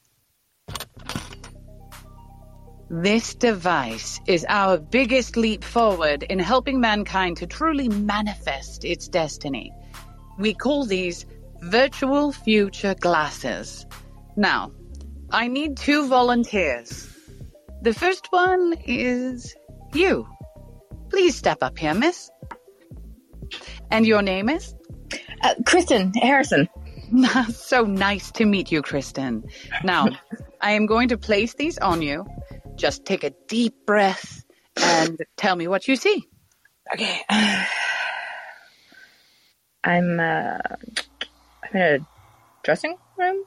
This 2.92 3.34
device 3.34 4.20
is 4.28 4.46
our 4.48 4.78
biggest 4.78 5.38
leap 5.38 5.64
forward 5.64 6.22
in 6.22 6.38
helping 6.38 6.80
mankind 6.80 7.38
to 7.38 7.48
truly 7.48 7.90
manifest 7.90 8.86
its 8.86 9.08
destiny. 9.08 9.74
We 10.38 10.54
call 10.54 10.86
these 10.86 11.26
virtual 11.64 12.32
future 12.32 12.94
glasses. 12.94 13.88
Now, 14.36 14.72
I 15.32 15.48
need 15.48 15.78
two 15.78 16.08
volunteers. 16.08 17.13
The 17.84 17.94
first 17.94 18.28
one 18.32 18.76
is 18.88 19.54
you. 19.94 20.26
Please 21.10 21.36
step 21.36 21.58
up 21.62 21.78
here, 21.78 21.94
miss. 21.94 22.32
And 23.92 24.08
your 24.08 24.22
name 24.22 24.48
is? 24.48 24.74
Uh, 25.42 25.56
Kristen 25.66 26.14
Harrison. 26.14 26.70
so 27.54 27.84
nice 27.84 28.32
to 28.32 28.46
meet 28.46 28.72
you, 28.72 28.82
Kristen. 28.82 29.44
Now, 29.84 30.08
I 30.62 30.72
am 30.72 30.86
going 30.86 31.10
to 31.10 31.18
place 31.18 31.56
these 31.56 31.78
on 31.78 32.02
you. 32.02 32.26
Just 32.76 33.04
take 33.04 33.26
a 33.26 33.32
deep 33.50 33.76
breath 33.86 34.46
and 34.78 35.20
tell 35.36 35.58
me 35.58 35.68
what 35.68 35.86
you 35.86 35.98
see. 35.98 36.26
Okay. 36.94 37.20
I'm 39.84 40.22
uh 40.22 40.58
I'm 41.64 41.74
in 41.74 41.82
a 41.82 42.00
dressing 42.64 42.96
room. 43.18 43.44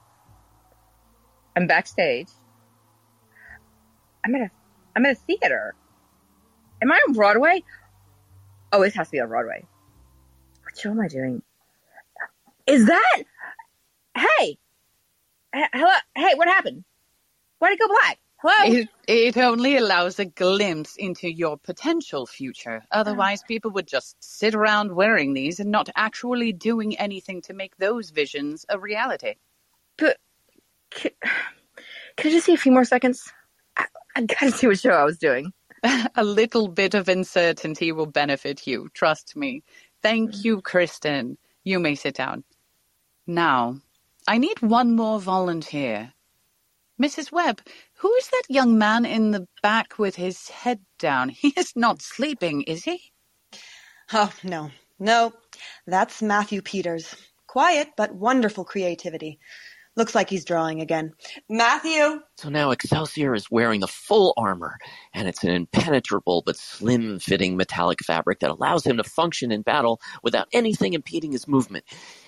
I'm 1.57 1.67
backstage. 1.67 2.29
I'm 4.27 4.35
at 4.35 4.41
a 4.43 4.51
I'm 4.97 5.07
at 5.07 5.13
a 5.13 5.15
theater. 5.15 5.75
Am 6.83 6.91
I 6.91 6.97
on 7.07 7.15
Broadway? 7.15 7.63
Oh, 8.73 8.83
this 8.83 8.95
has 8.95 9.07
to 9.09 9.13
be 9.13 9.21
on 9.21 9.29
Broadway. 9.29 9.65
What 10.65 10.77
show 10.77 10.91
am 10.91 11.01
I 11.01 11.09
doing? 11.09 11.43
Is 12.67 12.87
that? 12.87 13.23
Hey, 14.17 14.59
hello. 15.53 15.93
Hey, 16.17 16.35
what 16.35 16.49
happened? 16.49 16.83
Why'd 17.61 17.75
it 17.75 17.79
go 17.79 17.87
black? 17.87 18.19
Hello. 18.39 18.81
It, 18.81 18.89
it 19.07 19.37
only 19.37 19.77
allows 19.77 20.19
a 20.19 20.25
glimpse 20.25 20.97
into 20.97 21.31
your 21.31 21.57
potential 21.57 22.27
future. 22.27 22.83
Ah. 22.91 23.01
Otherwise, 23.01 23.43
people 23.47 23.71
would 23.73 23.87
just 23.87 24.17
sit 24.21 24.55
around 24.55 24.93
wearing 24.93 25.35
these 25.35 25.61
and 25.61 25.71
not 25.71 25.89
actually 25.95 26.53
doing 26.53 26.99
anything 26.99 27.43
to 27.43 27.55
make 27.55 27.77
those 27.77 28.11
visions 28.11 28.67
a 28.69 28.79
reality. 28.79 29.35
But 29.97 30.17
can, 30.91 31.13
can 32.17 32.29
I 32.29 32.31
just 32.31 32.47
see 32.47 32.55
a 32.55 32.59
few 32.59 32.73
more 32.73 32.85
seconds? 32.85 33.33
I, 34.17 34.21
I 34.21 34.25
gotta 34.25 34.53
see 34.53 34.67
what 34.67 34.79
show 34.81 34.91
I 34.91 35.05
was 35.05 35.19
doing. 35.19 35.53
a 36.15 36.25
little 36.25 36.69
bit 36.69 36.95
of 36.95 37.09
uncertainty 37.09 37.93
will 37.93 38.07
benefit 38.07 38.67
you. 38.67 38.89
Trust 38.95 39.37
me. 39.37 39.63
Thank 40.03 40.33
mm. 40.33 40.45
you, 40.45 40.61
Kristen. 40.63 41.39
You 41.65 41.79
may 41.79 41.95
sit 41.95 42.15
down. 42.15 42.45
Now, 43.27 43.81
I 44.29 44.39
need 44.39 44.61
one 44.61 44.97
more 44.97 45.21
volunteer. 45.21 46.13
Mrs. 47.01 47.31
Webb, 47.31 47.61
who 47.99 48.13
is 48.15 48.29
that 48.29 48.45
young 48.49 48.79
man 48.79 49.05
in 49.05 49.33
the 49.33 49.47
back 49.63 49.99
with 49.99 50.17
his 50.17 50.49
head 50.49 50.81
down? 50.99 51.29
He 51.29 51.53
is 51.57 51.75
not 51.77 52.01
sleeping, 52.01 52.63
is 52.63 52.85
he? 52.85 53.13
Oh, 54.13 54.33
no. 54.43 54.71
No, 54.99 55.33
that's 55.87 56.23
Matthew 56.23 56.63
Peters. 56.63 57.15
Quiet, 57.47 57.91
but 57.97 58.15
wonderful 58.15 58.65
creativity. 58.65 59.39
Looks 59.97 60.15
like 60.15 60.29
he's 60.29 60.45
drawing 60.45 60.83
again. 60.83 61.15
Matthew! 61.49 62.21
So 62.37 62.51
now 62.51 62.71
Excelsior 62.71 63.35
is 63.35 63.51
wearing 63.51 63.81
the 63.81 63.89
full 63.89 64.35
armor, 64.37 64.77
and 65.15 65.27
it's 65.27 65.43
an 65.43 65.51
impenetrable 65.51 66.43
but 66.45 66.57
slim 66.57 67.19
fitting 67.19 67.57
metallic 67.57 68.05
fabric 68.05 68.41
that 68.41 68.51
allows 68.51 68.87
him 68.87 68.99
to 68.99 69.05
function 69.05 69.51
in 69.51 69.63
battle 69.63 70.01
without 70.23 70.49
anything 70.53 70.93
impeding 70.93 71.33
his 71.33 71.49
movement. 71.49 71.85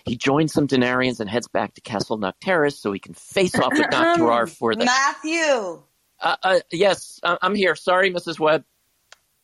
He 0.07 0.17
joins 0.17 0.53
some 0.55 0.67
Denarians 0.67 1.21
and 1.21 1.29
heads 1.29 1.47
back 1.49 1.75
to 1.75 1.83
Castle 1.83 2.19
Nocterus 2.19 2.79
so 2.79 2.91
he 2.91 2.99
can 2.99 3.13
face 3.15 3.55
off 3.59 3.73
with 3.73 3.89
Nocterar 3.89 4.49
for 4.59 4.75
the. 4.75 4.87
Matthew! 4.87 5.83
Uh, 6.21 6.37
uh, 6.43 6.61
yes, 6.73 7.21
I- 7.23 7.39
I'm 7.43 7.55
here. 7.55 7.77
Sorry, 7.77 8.11
Mrs. 8.11 8.39
Webb. 8.41 8.65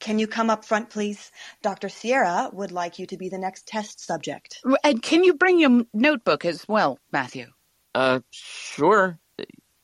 Can 0.00 0.18
you 0.18 0.26
come 0.26 0.50
up 0.50 0.64
front, 0.64 0.90
please? 0.90 1.30
Dr. 1.62 1.88
Sierra 1.88 2.50
would 2.52 2.72
like 2.72 2.98
you 2.98 3.06
to 3.06 3.16
be 3.16 3.28
the 3.28 3.38
next 3.38 3.66
test 3.66 4.04
subject. 4.04 4.60
And 4.82 5.02
can 5.02 5.24
you 5.24 5.34
bring 5.34 5.58
your 5.58 5.84
notebook 5.94 6.44
as 6.44 6.66
well, 6.66 6.98
Matthew? 7.12 7.46
Uh, 7.94 8.20
sure. 8.30 9.18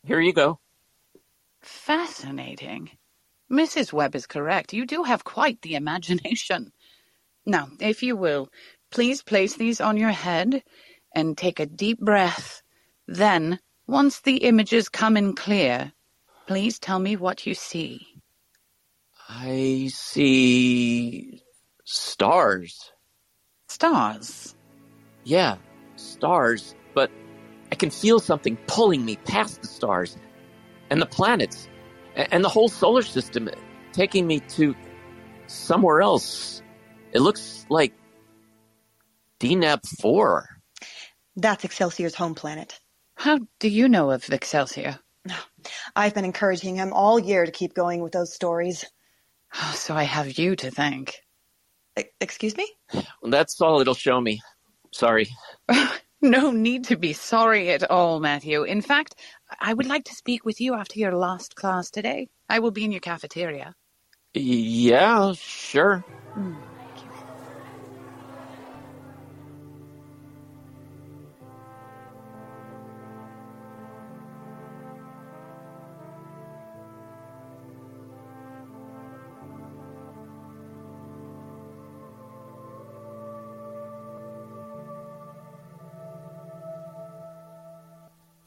Here 0.05 0.21
you 0.21 0.33
go. 0.33 0.59
Fascinating. 1.63 2.91
Mrs. 3.51 3.93
Webb 3.93 4.15
is 4.15 4.27
correct. 4.27 4.73
You 4.73 4.87
do 4.87 5.03
have 5.05 5.25
quite 5.25 5.63
the 5.63 5.75
imagination. 5.75 6.73
Now, 7.47 7.69
if 7.81 8.03
you 8.03 8.17
will, 8.17 8.51
please 8.91 9.23
place 9.23 9.57
these 9.57 9.81
on 9.81 9.97
your 9.97 10.11
head 10.11 10.63
and 11.15 11.37
take 11.37 11.59
a 11.59 11.67
deep 11.67 11.99
breath. 11.99 12.63
Then, 13.09 13.59
once 13.87 14.21
the 14.21 14.37
images 14.45 14.91
come 14.91 15.17
in 15.17 15.35
clear, 15.35 15.93
please 16.47 16.79
tell 16.79 16.99
me 16.99 17.17
what 17.17 17.47
you 17.47 17.55
see. 17.55 18.07
I 19.29 19.91
see 19.93 21.43
stars. 21.85 22.93
Stars? 23.69 24.55
Yeah, 25.25 25.57
stars, 25.97 26.75
but 26.95 27.11
can 27.81 27.91
feel 27.91 28.21
something 28.21 28.57
pulling 28.67 29.05
me 29.05 29.17
past 29.17 29.63
the 29.63 29.67
stars 29.67 30.17
and 30.91 31.01
the 31.01 31.07
planets 31.07 31.67
and 32.15 32.45
the 32.45 32.49
whole 32.49 32.69
solar 32.69 33.03
system, 33.03 33.49
taking 33.93 34.27
me 34.27 34.41
to 34.41 34.77
somewhere 35.47 36.03
else. 36.03 36.63
It 37.13 37.21
looks 37.21 37.67
like 37.71 37.95
Denab 39.41 39.87
4. 40.01 40.47
That's 41.37 41.65
Excelsior's 41.65 42.15
home 42.15 42.35
planet. 42.35 42.79
How 43.15 43.39
do 43.59 43.69
you 43.69 43.89
know 43.89 44.11
of 44.11 44.29
Excelsior? 44.31 44.99
I've 45.97 46.15
been 46.15 46.25
encouraging 46.27 46.77
him 46.77 46.93
all 46.93 47.19
year 47.19 47.47
to 47.47 47.53
keep 47.53 47.75
going 47.75 48.03
with 48.03 48.13
those 48.13 48.33
stories. 48.33 48.85
So 49.75 49.97
I 49.97 50.05
have 50.05 50.39
you 50.39 50.55
to 50.57 50.71
thank. 50.71 51.17
E- 51.99 52.05
excuse 52.21 52.57
me? 52.57 52.69
That's 53.23 53.61
all 53.61 53.81
it'll 53.81 53.95
show 53.95 54.21
me. 54.21 54.41
Sorry. 54.93 55.29
No 56.23 56.51
need 56.53 56.85
to 56.87 56.97
be 56.97 57.13
sorry 57.15 57.71
at 57.71 57.91
all, 57.91 58.21
Matthew. 58.21 58.65
In 58.65 58.83
fact, 58.83 59.15
I 59.61 59.75
would 59.75 59.87
like 59.87 60.05
to 60.07 60.15
speak 60.15 60.45
with 60.45 60.61
you 60.61 60.75
after 60.75 60.99
your 60.99 61.15
last 61.17 61.57
class 61.57 61.91
today. 61.91 62.29
I 62.49 62.59
will 62.61 62.73
be 62.73 62.85
in 62.85 62.93
your 62.93 63.01
cafeteria. 63.01 63.75
Yeah, 64.35 65.35
sure. 65.37 66.05
Hmm. 66.37 66.70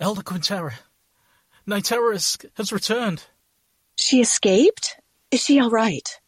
Elder 0.04 0.22
Quintera. 0.22 0.74
Nitera 1.66 2.12
has, 2.12 2.38
has 2.56 2.74
returned. 2.74 3.24
She 3.96 4.20
escaped? 4.20 4.98
Is 5.32 5.42
she 5.42 5.62
all 5.62 5.70
right? 5.70 6.20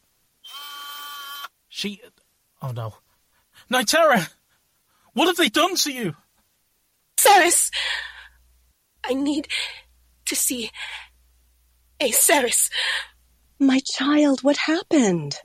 She. 1.68 2.00
Oh 2.62 2.70
no. 2.72 2.94
Nitera! 3.70 4.30
What 5.12 5.26
have 5.26 5.36
they 5.36 5.50
done 5.50 5.74
to 5.76 5.92
you? 5.92 6.14
Ceres! 7.18 7.70
I 9.04 9.12
need 9.12 9.46
to 10.24 10.34
see 10.34 10.70
a 12.00 12.10
Ceres. 12.12 12.70
My 13.58 13.80
child, 13.84 14.42
what 14.42 14.56
happened? 14.56 15.36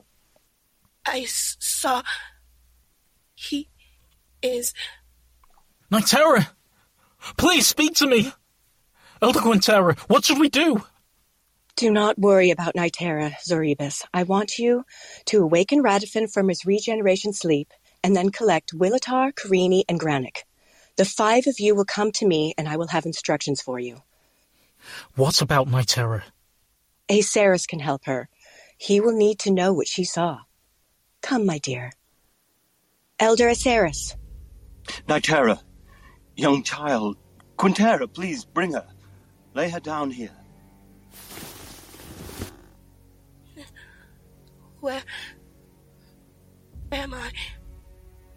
I 1.04 1.20
s- 1.20 1.58
saw. 1.60 2.02
He 3.34 3.68
is. 4.40 4.72
Nitera! 5.90 6.48
Please 7.36 7.66
speak 7.66 7.94
to 7.96 8.06
me! 8.06 8.32
Elder 9.20 9.40
Quintera, 9.40 9.98
what 10.08 10.24
should 10.24 10.38
we 10.38 10.48
do? 10.48 10.84
Do 11.76 11.90
not 11.90 12.18
worry 12.18 12.50
about 12.50 12.74
Nitera, 12.74 13.34
Zoribus. 13.48 14.04
I 14.12 14.24
want 14.24 14.58
you 14.58 14.84
to 15.26 15.42
awaken 15.42 15.82
Radifin 15.82 16.30
from 16.30 16.48
his 16.48 16.66
regeneration 16.66 17.32
sleep 17.32 17.72
and 18.02 18.14
then 18.14 18.30
collect 18.30 18.76
Willatar, 18.76 19.32
Karini, 19.32 19.84
and 19.88 19.98
Granick. 19.98 20.42
The 20.96 21.04
five 21.04 21.46
of 21.46 21.58
you 21.58 21.74
will 21.74 21.84
come 21.84 22.12
to 22.12 22.26
me 22.26 22.54
and 22.58 22.68
I 22.68 22.76
will 22.76 22.88
have 22.88 23.06
instructions 23.06 23.62
for 23.62 23.78
you. 23.78 24.02
What 25.14 25.40
about 25.40 25.68
Nitera? 25.68 26.22
Aceres 27.08 27.66
can 27.66 27.78
help 27.78 28.04
her. 28.04 28.28
He 28.76 29.00
will 29.00 29.16
need 29.16 29.38
to 29.40 29.50
know 29.50 29.72
what 29.72 29.88
she 29.88 30.04
saw. 30.04 30.40
Come, 31.22 31.46
my 31.46 31.58
dear. 31.58 31.92
Elder 33.18 33.48
Aceres. 33.48 34.16
Nitera, 35.06 35.60
young 36.36 36.62
child, 36.62 37.16
Quintera, 37.56 38.12
please 38.12 38.44
bring 38.44 38.72
her. 38.72 38.86
Lay 39.54 39.68
her 39.68 39.80
down 39.80 40.10
here. 40.10 40.36
Where 44.80 45.02
am 46.90 47.14
I? 47.14 47.30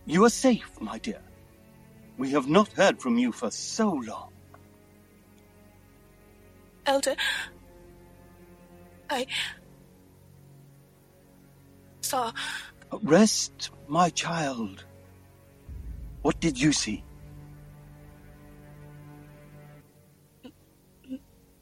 You 0.05 0.25
are 0.25 0.29
safe, 0.29 0.69
my 0.79 0.99
dear. 0.99 1.21
We 2.17 2.31
have 2.31 2.47
not 2.47 2.71
heard 2.73 3.01
from 3.01 3.17
you 3.17 3.31
for 3.31 3.49
so 3.49 3.91
long. 3.91 4.31
Elder. 6.85 7.15
I 9.09 9.25
saw. 12.01 12.31
Rest, 13.01 13.71
my 13.87 14.09
child. 14.09 14.85
What 16.21 16.39
did 16.39 16.59
you 16.59 16.71
see? 16.71 17.04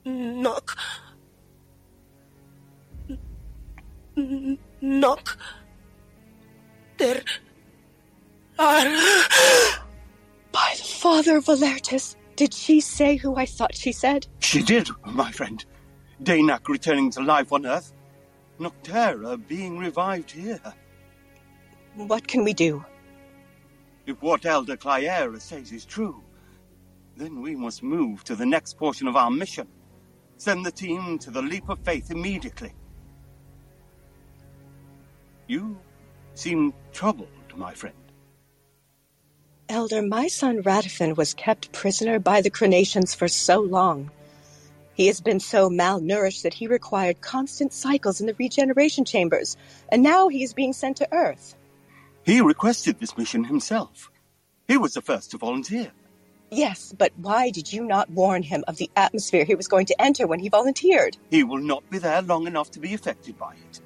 Knock. 0.05 0.77
Knock. 4.81 5.37
There 6.97 7.21
are. 8.59 8.83
By 10.51 10.75
the 10.77 10.83
father 10.83 11.37
of 11.37 11.45
Valertus, 11.45 12.15
did 12.35 12.53
she 12.53 12.79
say 12.81 13.15
who 13.15 13.35
I 13.35 13.45
thought 13.45 13.75
she 13.75 13.91
said? 13.91 14.27
She 14.39 14.61
did, 14.61 14.89
my 15.05 15.31
friend. 15.31 15.63
Danak 16.21 16.67
returning 16.67 17.09
to 17.11 17.21
life 17.21 17.51
on 17.51 17.65
Earth. 17.65 17.93
Nocterar 18.59 19.47
being 19.47 19.77
revived 19.77 20.31
here. 20.31 20.61
What 21.95 22.27
can 22.27 22.43
we 22.43 22.53
do? 22.53 22.85
If 24.05 24.21
what 24.21 24.45
Elder 24.45 24.77
Clyera 24.77 25.39
says 25.39 25.71
is 25.71 25.85
true, 25.85 26.21
then 27.15 27.41
we 27.41 27.55
must 27.55 27.83
move 27.83 28.23
to 28.25 28.35
the 28.35 28.45
next 28.45 28.77
portion 28.77 29.07
of 29.07 29.15
our 29.15 29.31
mission. 29.31 29.67
Send 30.43 30.65
the 30.65 30.71
team 30.71 31.17
to 31.19 31.32
the 31.32 31.41
Leap 31.41 31.69
of 31.69 31.79
Faith 31.86 32.12
immediately. 32.12 32.73
You 35.47 35.77
seem 36.36 36.73
troubled, 36.91 37.29
my 37.56 37.73
friend. 37.73 37.95
Elder, 39.69 40.01
my 40.01 40.27
son 40.27 40.62
Radifin 40.62 41.15
was 41.15 41.34
kept 41.34 41.71
prisoner 41.71 42.19
by 42.19 42.41
the 42.41 42.51
Cronatians 42.51 43.15
for 43.15 43.29
so 43.29 43.62
long. 43.62 44.12
He 44.95 45.08
has 45.08 45.21
been 45.21 45.39
so 45.39 45.69
malnourished 45.69 46.41
that 46.41 46.56
he 46.56 46.67
required 46.67 47.21
constant 47.21 47.71
cycles 47.71 48.19
in 48.19 48.27
the 48.27 48.36
regeneration 48.38 49.06
chambers, 49.06 49.56
and 49.88 50.03
now 50.03 50.27
he 50.27 50.43
is 50.43 50.53
being 50.53 50.73
sent 50.73 50.97
to 50.97 51.08
Earth. 51.13 51.56
He 52.25 52.41
requested 52.41 52.99
this 52.99 53.17
mission 53.17 53.45
himself. 53.45 54.12
He 54.67 54.75
was 54.75 54.93
the 54.93 55.01
first 55.01 55.32
to 55.32 55.38
volunteer. 55.38 55.93
Yes, 56.53 56.93
but 56.95 57.11
why 57.17 57.49
did 57.49 57.73
you 57.73 57.83
not 57.83 58.11
warn 58.11 58.43
him 58.43 58.63
of 58.67 58.77
the 58.77 58.89
atmosphere 58.95 59.43
he 59.43 59.55
was 59.55 59.67
going 59.67 59.87
to 59.87 59.99
enter 59.99 60.27
when 60.27 60.39
he 60.39 60.49
volunteered? 60.49 61.17
He 61.31 61.43
will 61.43 61.57
not 61.57 61.89
be 61.89 61.97
there 61.97 62.21
long 62.21 62.45
enough 62.45 62.69
to 62.71 62.79
be 62.79 62.93
affected 62.93 63.39
by 63.39 63.53
it. 63.53 63.81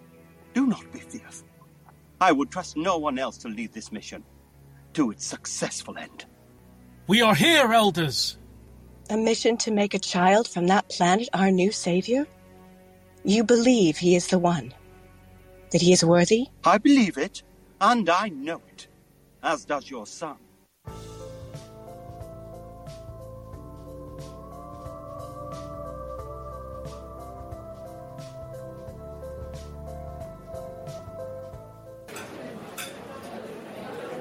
Do 0.53 0.67
not 0.67 0.91
be 0.91 0.99
fearful. 0.99 1.47
I 2.19 2.33
would 2.33 2.51
trust 2.51 2.75
no 2.75 2.97
one 2.97 3.19
else 3.19 3.37
to 3.39 3.47
lead 3.47 3.71
this 3.71 3.91
mission 3.91 4.23
to 4.93 5.11
its 5.11 5.25
successful 5.25 5.97
end. 5.97 6.25
We 7.07 7.21
are 7.21 7.35
here, 7.35 7.71
elders. 7.71 8.37
A 9.09 9.15
mission 9.15 9.55
to 9.57 9.71
make 9.71 9.93
a 9.93 9.99
child 9.99 10.45
from 10.45 10.67
that 10.67 10.89
planet 10.89 11.29
our 11.33 11.51
new 11.51 11.71
savior? 11.71 12.27
You 13.23 13.45
believe 13.45 13.97
he 13.97 14.15
is 14.15 14.27
the 14.27 14.39
one? 14.39 14.73
That 15.71 15.81
he 15.81 15.93
is 15.93 16.03
worthy? 16.03 16.47
I 16.65 16.79
believe 16.79 17.17
it, 17.17 17.43
and 17.79 18.09
I 18.09 18.27
know 18.27 18.61
it, 18.67 18.87
as 19.41 19.63
does 19.63 19.89
your 19.89 20.05
son. 20.05 20.35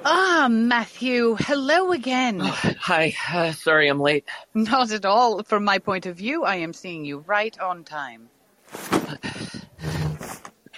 Ah, 0.09 0.47
Matthew, 0.49 1.35
hello 1.41 1.91
again. 1.91 2.39
Hi, 2.39 3.13
uh, 3.35 3.51
sorry 3.51 3.89
I'm 3.89 3.99
late. 3.99 4.25
Not 4.55 4.93
at 4.93 5.05
all. 5.05 5.43
From 5.43 5.65
my 5.65 5.81
point 5.81 6.07
of 6.07 6.17
view, 6.17 6.45
I 6.45 6.57
am 6.57 6.73
seeing 6.73 7.05
you 7.05 7.25
right 7.27 7.59
on 7.59 7.83
time. 7.83 8.31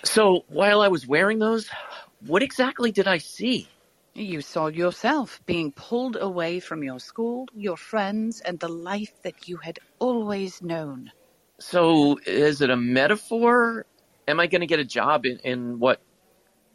So, 0.02 0.46
while 0.48 0.80
I 0.80 0.88
was 0.88 1.06
wearing 1.06 1.40
those, 1.40 1.68
what 2.26 2.42
exactly 2.42 2.90
did 2.90 3.06
I 3.06 3.18
see? 3.18 3.68
You 4.14 4.40
saw 4.40 4.68
yourself 4.68 5.42
being 5.44 5.72
pulled 5.72 6.16
away 6.16 6.58
from 6.58 6.82
your 6.82 6.98
school, 6.98 7.44
your 7.54 7.76
friends, 7.76 8.40
and 8.40 8.58
the 8.58 8.70
life 8.70 9.12
that 9.24 9.46
you 9.46 9.58
had 9.58 9.78
always 9.98 10.62
known. 10.62 11.12
So, 11.60 12.18
is 12.26 12.62
it 12.62 12.70
a 12.70 12.76
metaphor? 12.76 13.84
Am 14.26 14.40
I 14.40 14.46
going 14.46 14.62
to 14.62 14.66
get 14.66 14.80
a 14.80 14.86
job 14.86 15.26
in, 15.26 15.38
in 15.44 15.78
what, 15.80 16.00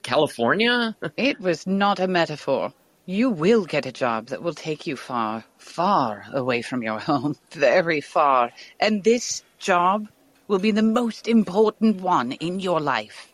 California? 0.03 0.95
It 1.17 1.39
was 1.39 1.65
not 1.65 1.99
a 1.99 2.07
metaphor. 2.07 2.73
You 3.05 3.29
will 3.29 3.65
get 3.65 3.85
a 3.85 3.91
job 3.91 4.27
that 4.27 4.43
will 4.43 4.53
take 4.53 4.87
you 4.87 4.95
far, 4.95 5.43
far 5.57 6.25
away 6.31 6.61
from 6.61 6.83
your 6.83 6.99
home. 6.99 7.35
Very 7.51 8.01
far. 8.01 8.51
And 8.79 9.03
this 9.03 9.43
job 9.59 10.07
will 10.47 10.59
be 10.59 10.71
the 10.71 10.83
most 10.83 11.27
important 11.27 12.01
one 12.01 12.33
in 12.33 12.59
your 12.59 12.79
life. 12.79 13.33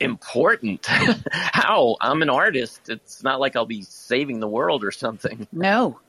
Important? 0.00 0.86
How? 1.32 1.96
I'm 2.00 2.22
an 2.22 2.30
artist. 2.30 2.88
It's 2.88 3.22
not 3.22 3.40
like 3.40 3.56
I'll 3.56 3.66
be 3.66 3.82
saving 3.82 4.40
the 4.40 4.48
world 4.48 4.84
or 4.84 4.90
something. 4.90 5.46
No. 5.52 6.00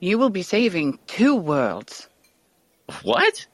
You 0.00 0.18
will 0.18 0.30
be 0.30 0.42
saving 0.42 0.98
two 1.06 1.34
worlds. 1.34 2.08
What? 3.02 3.46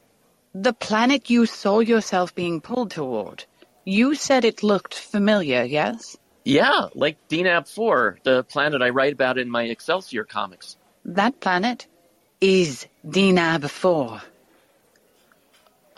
The 0.54 0.72
planet 0.72 1.30
you 1.30 1.46
saw 1.46 1.80
yourself 1.80 2.34
being 2.34 2.60
pulled 2.60 2.90
toward. 2.90 3.44
You 3.84 4.14
said 4.14 4.44
it 4.44 4.62
looked 4.62 4.94
familiar, 4.94 5.62
yes? 5.62 6.16
Yeah, 6.44 6.88
like 6.94 7.16
Denab 7.28 7.68
4, 7.68 8.18
the 8.22 8.44
planet 8.44 8.82
I 8.82 8.90
write 8.90 9.12
about 9.12 9.38
in 9.38 9.50
my 9.50 9.64
Excelsior 9.64 10.24
comics. 10.24 10.76
That 11.04 11.40
planet 11.40 11.86
is 12.40 12.86
Denab 13.06 13.68
4. 13.68 14.20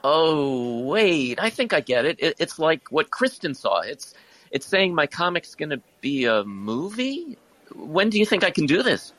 Oh, 0.04 0.84
wait, 0.84 1.40
I 1.40 1.50
think 1.50 1.72
I 1.72 1.80
get 1.80 2.04
it. 2.04 2.20
it 2.20 2.36
it's 2.38 2.58
like 2.58 2.92
what 2.92 3.10
Kristen 3.10 3.54
saw. 3.54 3.80
It's 3.80 4.14
it's 4.52 4.66
saying 4.66 4.94
my 4.94 5.06
comic's 5.06 5.54
going 5.56 5.70
to 5.70 5.82
be 6.00 6.26
a 6.26 6.44
movie? 6.44 7.36
When 7.74 8.10
do 8.10 8.18
you 8.18 8.26
think 8.26 8.44
I 8.44 8.50
can 8.50 8.66
do 8.66 8.82
this? 8.82 9.12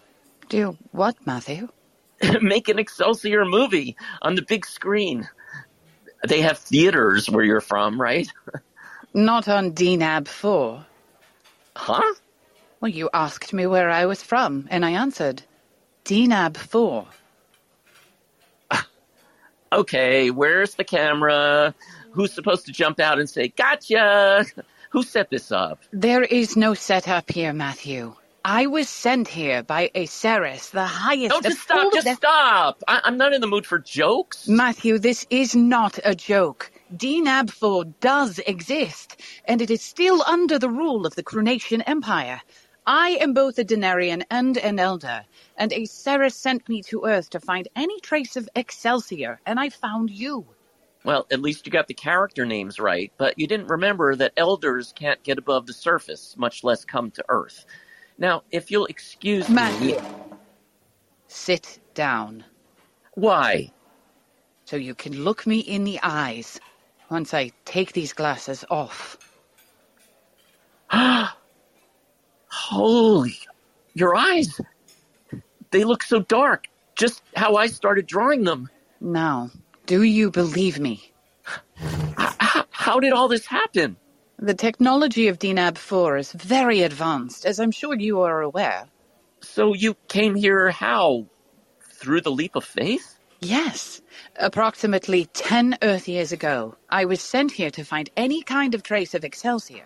Do 0.47 0.77
what, 0.91 1.15
Matthew? 1.25 1.67
Make 2.41 2.69
an 2.69 2.80
Excelsior 2.80 3.43
movie 3.43 3.97
on 4.21 4.36
the 4.36 4.41
big 4.41 4.65
screen. 4.65 5.27
They 6.25 6.41
have 6.41 6.58
theaters 6.58 7.30
where 7.30 7.43
you're 7.43 7.62
from, 7.62 7.99
right? 8.01 8.27
Not 9.13 9.47
on 9.47 9.71
Denab 9.71 10.27
4. 10.27 10.86
Huh? 11.75 12.13
Well, 12.82 12.91
you 12.91 13.10
asked 13.13 13.53
me 13.53 13.65
where 13.65 13.89
I 13.89 14.06
was 14.06 14.21
from, 14.23 14.67
and 14.69 14.86
I 14.86 14.91
answered. 14.91 15.43
Denab 16.06 16.58
4. 16.58 17.08
Okay, 19.69 20.32
where's 20.32 20.75
the 20.75 20.86
camera? 20.86 21.75
Who's 22.12 22.32
supposed 22.32 22.65
to 22.67 22.71
jump 22.71 23.01
out 23.01 23.19
and 23.19 23.30
say, 23.30 23.49
gotcha? 23.49 24.45
Who 24.91 25.03
set 25.03 25.30
this 25.30 25.51
up? 25.51 25.82
There 25.91 26.23
is 26.23 26.56
no 26.56 26.73
setup 26.73 27.30
here, 27.30 27.51
Matthew. 27.51 28.15
I 28.49 28.65
was 28.65 28.88
sent 28.88 29.27
here 29.27 29.62
by 29.62 29.91
Aceres, 29.93 30.69
the 30.71 30.86
highest 30.86 31.36
No, 31.36 31.41
just 31.41 31.63
stop, 31.63 31.91
just 31.91 32.05
the- 32.05 32.15
stop. 32.15 32.81
I- 32.88 33.01
I'm 33.03 33.17
not 33.17 33.33
in 33.33 33.41
the 33.41 33.47
mood 33.47 33.65
for 33.65 33.77
jokes. 33.77 34.47
Matthew, 34.47 34.99
this 34.99 35.27
is 35.29 35.53
not 35.53 35.99
a 36.05 36.15
joke. 36.15 36.71
Denab 36.95 37.49
4 37.51 37.83
does 37.99 38.39
exist, 38.39 39.19
and 39.43 39.62
it 39.62 39.69
is 39.69 39.81
still 39.81 40.23
under 40.25 40.57
the 40.57 40.69
rule 40.69 41.05
of 41.05 41.15
the 41.15 41.23
Crunation 41.23 41.81
Empire. 41.81 42.39
I 42.86 43.17
am 43.19 43.33
both 43.33 43.60
a 43.60 43.65
Denarian 43.65 44.23
and 44.31 44.57
an 44.57 44.79
Elder, 44.79 45.25
and 45.57 45.73
Aceres 45.73 46.33
sent 46.33 46.69
me 46.69 46.81
to 46.83 47.03
Earth 47.03 47.29
to 47.31 47.41
find 47.41 47.67
any 47.75 47.99
trace 47.99 48.38
of 48.38 48.47
Excelsior, 48.55 49.41
and 49.45 49.60
I 49.60 49.67
found 49.67 50.10
you. 50.10 50.45
Well, 51.03 51.27
at 51.31 51.41
least 51.41 51.65
you 51.65 51.71
got 51.73 51.88
the 51.88 51.93
character 51.93 52.45
names 52.45 52.79
right, 52.79 53.12
but 53.17 53.38
you 53.38 53.45
didn't 53.45 53.67
remember 53.67 54.15
that 54.15 54.31
elders 54.38 54.93
can't 54.95 55.21
get 55.23 55.38
above 55.38 55.65
the 55.65 55.73
surface, 55.73 56.33
much 56.38 56.63
less 56.63 56.86
come 56.86 57.12
to 57.12 57.25
Earth. 57.27 57.65
Now, 58.17 58.43
if 58.51 58.71
you'll 58.71 58.88
excuse 58.88 59.49
me. 59.49 59.97
Sit 61.27 61.80
down. 61.93 62.43
Why? 63.15 63.71
So 64.65 64.75
you 64.75 64.95
can 64.95 65.23
look 65.23 65.45
me 65.47 65.60
in 65.60 65.84
the 65.84 65.99
eyes 66.03 66.60
once 67.10 67.34
I 67.34 67.51
take 67.65 67.93
these 67.93 68.13
glasses 68.13 68.65
off. 68.69 69.17
Holy, 72.47 73.38
your 73.93 74.15
eyes. 74.15 74.60
They 75.71 75.84
look 75.84 76.03
so 76.03 76.21
dark, 76.21 76.67
just 76.95 77.21
how 77.36 77.56
I 77.56 77.67
started 77.67 78.08
drawing 78.08 78.43
them. 78.43 78.69
Now, 79.01 79.51
do 79.86 80.03
you 80.03 80.32
believe 80.32 80.80
me? 80.80 81.13
How 82.71 82.99
did 82.99 83.13
all 83.13 83.27
this 83.27 83.45
happen? 83.45 83.97
The 84.39 84.54
technology 84.54 85.28
of 85.30 85.39
Denab 85.39 85.80
4 85.80 86.17
is 86.17 86.32
very 86.32 86.84
advanced, 86.84 87.43
as 87.43 87.60
I'm 87.60 87.71
sure 87.71 87.95
you 87.95 88.21
are 88.21 88.41
aware. 88.41 88.86
So 89.41 89.73
you 89.73 89.95
came 90.10 90.36
here 90.36 90.69
how? 90.69 91.26
Through 91.93 92.21
the 92.21 92.32
leap 92.32 92.56
of 92.56 92.63
faith? 92.63 93.17
Yes. 93.41 94.02
Approximately 94.36 95.26
10 95.34 95.80
Earth 95.82 96.08
years 96.08 96.32
ago, 96.32 96.76
I 96.88 97.06
was 97.06 97.19
sent 97.19 97.54
here 97.54 97.71
to 97.71 97.84
find 97.84 98.12
any 98.15 98.43
kind 98.43 98.76
of 98.76 98.84
trace 98.84 99.15
of 99.15 99.23
Excelsior. 99.26 99.86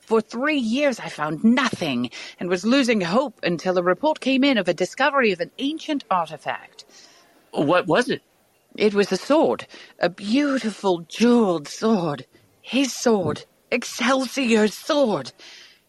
For 0.00 0.20
three 0.20 0.58
years, 0.58 1.00
I 1.00 1.08
found 1.08 1.42
nothing 1.42 2.10
and 2.38 2.50
was 2.50 2.66
losing 2.66 3.00
hope 3.00 3.40
until 3.42 3.78
a 3.78 3.82
report 3.82 4.20
came 4.20 4.44
in 4.44 4.58
of 4.58 4.68
a 4.68 4.74
discovery 4.74 5.32
of 5.32 5.40
an 5.40 5.52
ancient 5.58 6.04
artifact. 6.10 6.84
What 7.52 7.86
was 7.86 8.10
it? 8.10 8.22
It 8.76 8.92
was 8.92 9.10
a 9.10 9.16
sword, 9.16 9.66
a 9.98 10.10
beautiful 10.10 11.00
jeweled 11.08 11.66
sword. 11.66 12.26
His 12.60 12.92
sword, 12.94 13.46
Excelsior's 13.76 14.74
sword. 14.74 15.32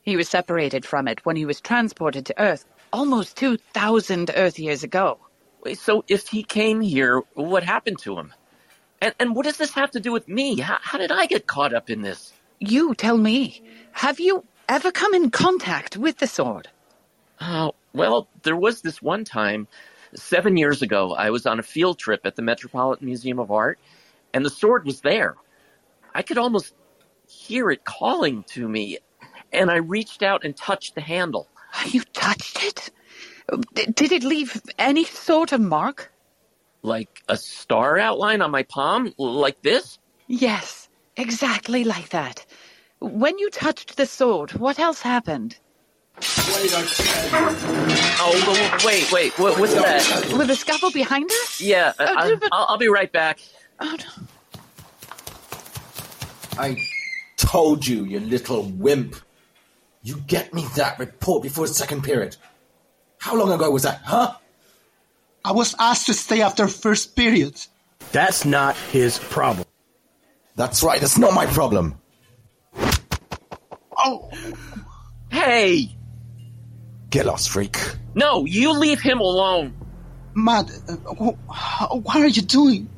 He 0.04 0.18
was 0.18 0.30
separated 0.30 0.86
from 0.86 1.08
it 1.08 1.26
when 1.26 1.38
he 1.38 1.46
was 1.46 1.62
transported 1.62 2.26
to 2.28 2.42
Earth 2.42 2.66
almost 2.94 3.38
2,000 3.38 4.32
Earth 4.36 4.60
years 4.60 4.84
ago. 4.84 5.20
Wait, 5.64 5.80
so 5.80 6.04
if 6.08 6.28
he 6.28 6.44
came 6.44 6.82
here, 6.82 7.22
what 7.34 7.64
happened 7.64 8.00
to 8.00 8.18
him? 8.18 8.34
And, 9.02 9.14
and 9.20 9.36
what 9.36 9.46
does 9.46 9.58
this 9.58 9.74
have 9.74 9.92
to 9.92 10.00
do 10.00 10.12
with 10.12 10.28
me? 10.28 10.60
How, 10.60 10.80
how 10.82 10.98
did 10.98 11.12
I 11.12 11.26
get 11.28 11.48
caught 11.48 11.74
up 11.74 11.90
in 11.90 12.02
this? 12.02 12.34
You 12.60 12.96
tell 12.96 13.18
me, 13.18 13.62
have 13.94 14.20
you 14.20 14.44
ever 14.68 14.92
come 14.92 15.14
in 15.14 15.32
contact 15.32 15.98
with 15.98 16.18
the 16.18 16.28
sword? 16.28 16.70
Oh, 17.40 17.74
well, 17.94 18.28
there 18.44 18.56
was 18.58 18.82
this 18.82 19.02
one 19.02 19.24
time, 19.24 19.68
seven 20.16 20.58
years 20.58 20.82
ago, 20.82 21.14
I 21.14 21.30
was 21.30 21.46
on 21.46 21.60
a 21.60 21.64
field 21.64 22.00
trip 22.00 22.22
at 22.26 22.36
the 22.36 22.42
Metropolitan 22.42 23.06
Museum 23.06 23.40
of 23.40 23.52
Art, 23.52 23.80
and 24.34 24.46
the 24.46 24.50
sword 24.50 24.86
was 24.86 25.02
there. 25.02 25.36
I 26.16 26.24
could 26.24 26.38
almost 26.38 26.74
hear 27.28 27.70
it 27.72 27.84
calling 27.86 28.44
to 28.50 28.68
me, 28.68 28.98
and 29.54 29.70
I 29.72 29.78
reached 29.78 30.24
out 30.24 30.44
and 30.44 30.56
touched 30.56 30.96
the 30.96 31.02
handle. 31.02 31.48
Ah, 31.74 31.86
you 31.88 32.02
touched 32.14 32.64
it? 32.64 32.90
Um, 33.52 33.62
d- 33.74 33.86
Did 33.94 34.12
it 34.12 34.24
leave 34.24 34.62
any 34.80 35.04
sort 35.06 35.52
of 35.52 35.62
mark? 35.62 36.12
Like 36.82 37.24
a 37.28 37.38
star 37.38 37.98
outline 37.98 38.42
on 38.42 38.52
my 38.52 38.64
palm? 38.64 39.14
Like 39.18 39.62
this? 39.62 40.00
Yes, 40.28 40.90
exactly 41.16 41.84
like 41.84 42.10
that. 42.10 42.46
When 43.00 43.38
you 43.38 43.50
touched 43.50 43.98
the 43.98 44.06
sword, 44.06 44.52
what 44.54 44.80
else 44.80 45.02
happened? 45.02 45.58
Oh, 48.20 48.40
w- 48.46 48.86
wait, 48.88 49.12
wait, 49.12 49.38
what, 49.40 49.60
what's 49.60 49.74
that? 49.76 50.34
With 50.38 50.48
the 50.48 50.56
scuffle 50.56 50.92
behind 50.92 51.30
us? 51.30 51.62
Yeah, 51.62 51.94
Oh, 52.00 52.06
I, 52.18 52.36
but- 52.36 52.50
I'll, 52.52 52.66
I'll 52.70 52.78
be 52.78 52.88
right 52.88 53.12
back. 53.12 53.40
Oh, 53.80 53.96
no. 54.00 54.24
I 56.60 56.76
told 57.48 57.88
you, 57.88 58.04
you 58.04 58.20
little 58.20 58.64
wimp. 58.64 59.16
You 60.04 60.18
get 60.28 60.54
me 60.54 60.66
that 60.76 61.00
report 61.00 61.44
before 61.44 61.66
the 61.66 61.74
second 61.74 62.04
period. 62.04 62.36
How 63.20 63.36
long 63.38 63.52
ago 63.52 63.72
was 63.72 63.84
that, 63.84 64.02
huh? 64.04 64.34
I 65.46 65.54
was 65.54 65.74
asked 65.80 66.08
to 66.08 66.14
stay 66.14 66.42
after 66.42 66.68
first 66.68 67.16
period. 67.16 67.56
That's 68.12 68.44
not 68.44 68.76
his 68.76 69.18
problem. 69.18 69.66
That's 70.56 70.84
right, 70.84 71.00
that's 71.00 71.18
not 71.18 71.34
my 71.34 71.46
problem. 71.46 71.96
Oh, 73.98 74.30
Hey! 75.30 75.96
Get 77.10 77.26
lost, 77.26 77.50
freak. 77.50 77.78
No, 78.14 78.46
you 78.46 78.78
leave 78.78 79.00
him 79.00 79.20
alone. 79.20 79.74
Matt, 80.36 80.70
uh, 80.90 80.96
wh- 81.14 82.06
what 82.06 82.18
are 82.18 82.28
you 82.28 82.42
doing? 82.42 82.90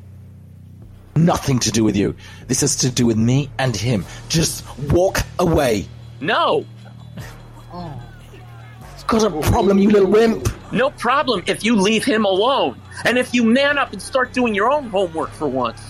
Nothing 1.25 1.59
to 1.59 1.71
do 1.71 1.83
with 1.83 1.95
you. 1.95 2.15
This 2.47 2.61
has 2.61 2.77
to 2.77 2.89
do 2.89 3.05
with 3.05 3.17
me 3.17 3.49
and 3.59 3.75
him. 3.75 4.05
Just 4.29 4.65
walk 4.91 5.19
away. 5.37 5.85
No! 6.21 6.65
Got 9.09 9.23
a 9.23 9.41
problem, 9.41 9.79
you 9.79 9.89
little 9.89 10.07
wimp? 10.07 10.47
No 10.71 10.91
problem 10.91 11.43
if 11.47 11.63
you 11.63 11.75
leave 11.75 12.05
him 12.05 12.25
alone. 12.25 12.79
And 13.05 13.17
if 13.17 13.33
you 13.33 13.43
man 13.43 13.79
up 13.79 13.91
and 13.91 13.99
start 13.99 14.33
doing 14.33 14.53
your 14.53 14.71
own 14.71 14.87
homework 14.89 15.31
for 15.31 15.47
once. 15.47 15.81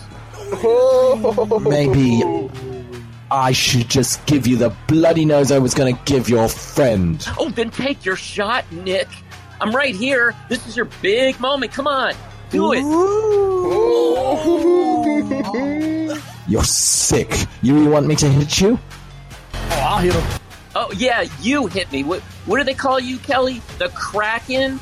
Maybe 1.69 2.23
I 3.29 3.51
should 3.51 3.89
just 3.89 4.25
give 4.25 4.47
you 4.47 4.55
the 4.55 4.73
bloody 4.87 5.25
nose 5.25 5.51
I 5.51 5.59
was 5.59 5.73
going 5.73 5.93
to 5.93 6.01
give 6.05 6.29
your 6.29 6.47
friend. 6.47 7.21
Oh, 7.37 7.49
then 7.49 7.71
take 7.71 8.05
your 8.05 8.15
shot, 8.15 8.71
Nick. 8.71 9.09
I'm 9.59 9.75
right 9.75 9.93
here. 9.93 10.33
This 10.47 10.65
is 10.65 10.77
your 10.77 10.87
big 11.01 11.37
moment. 11.41 11.73
Come 11.73 11.87
on. 11.87 12.13
Do 12.51 12.71
it. 12.71 12.83
You're 16.47 16.63
sick. 16.63 17.33
You 17.61 17.75
really 17.75 17.87
want 17.87 18.07
me 18.07 18.15
to 18.15 18.27
hit 18.29 18.59
you? 18.61 18.79
Oh, 19.53 19.59
I'll 19.71 19.97
hit 19.99 20.13
him. 20.13 20.39
Oh, 20.75 20.91
yeah, 20.95 21.25
you 21.41 21.67
hit 21.67 21.91
me. 21.91 22.03
What, 22.03 22.21
what 22.45 22.57
do 22.57 22.63
they 22.63 22.73
call 22.73 22.99
you, 22.99 23.17
Kelly? 23.19 23.61
The 23.77 23.89
Kraken? 23.89 24.79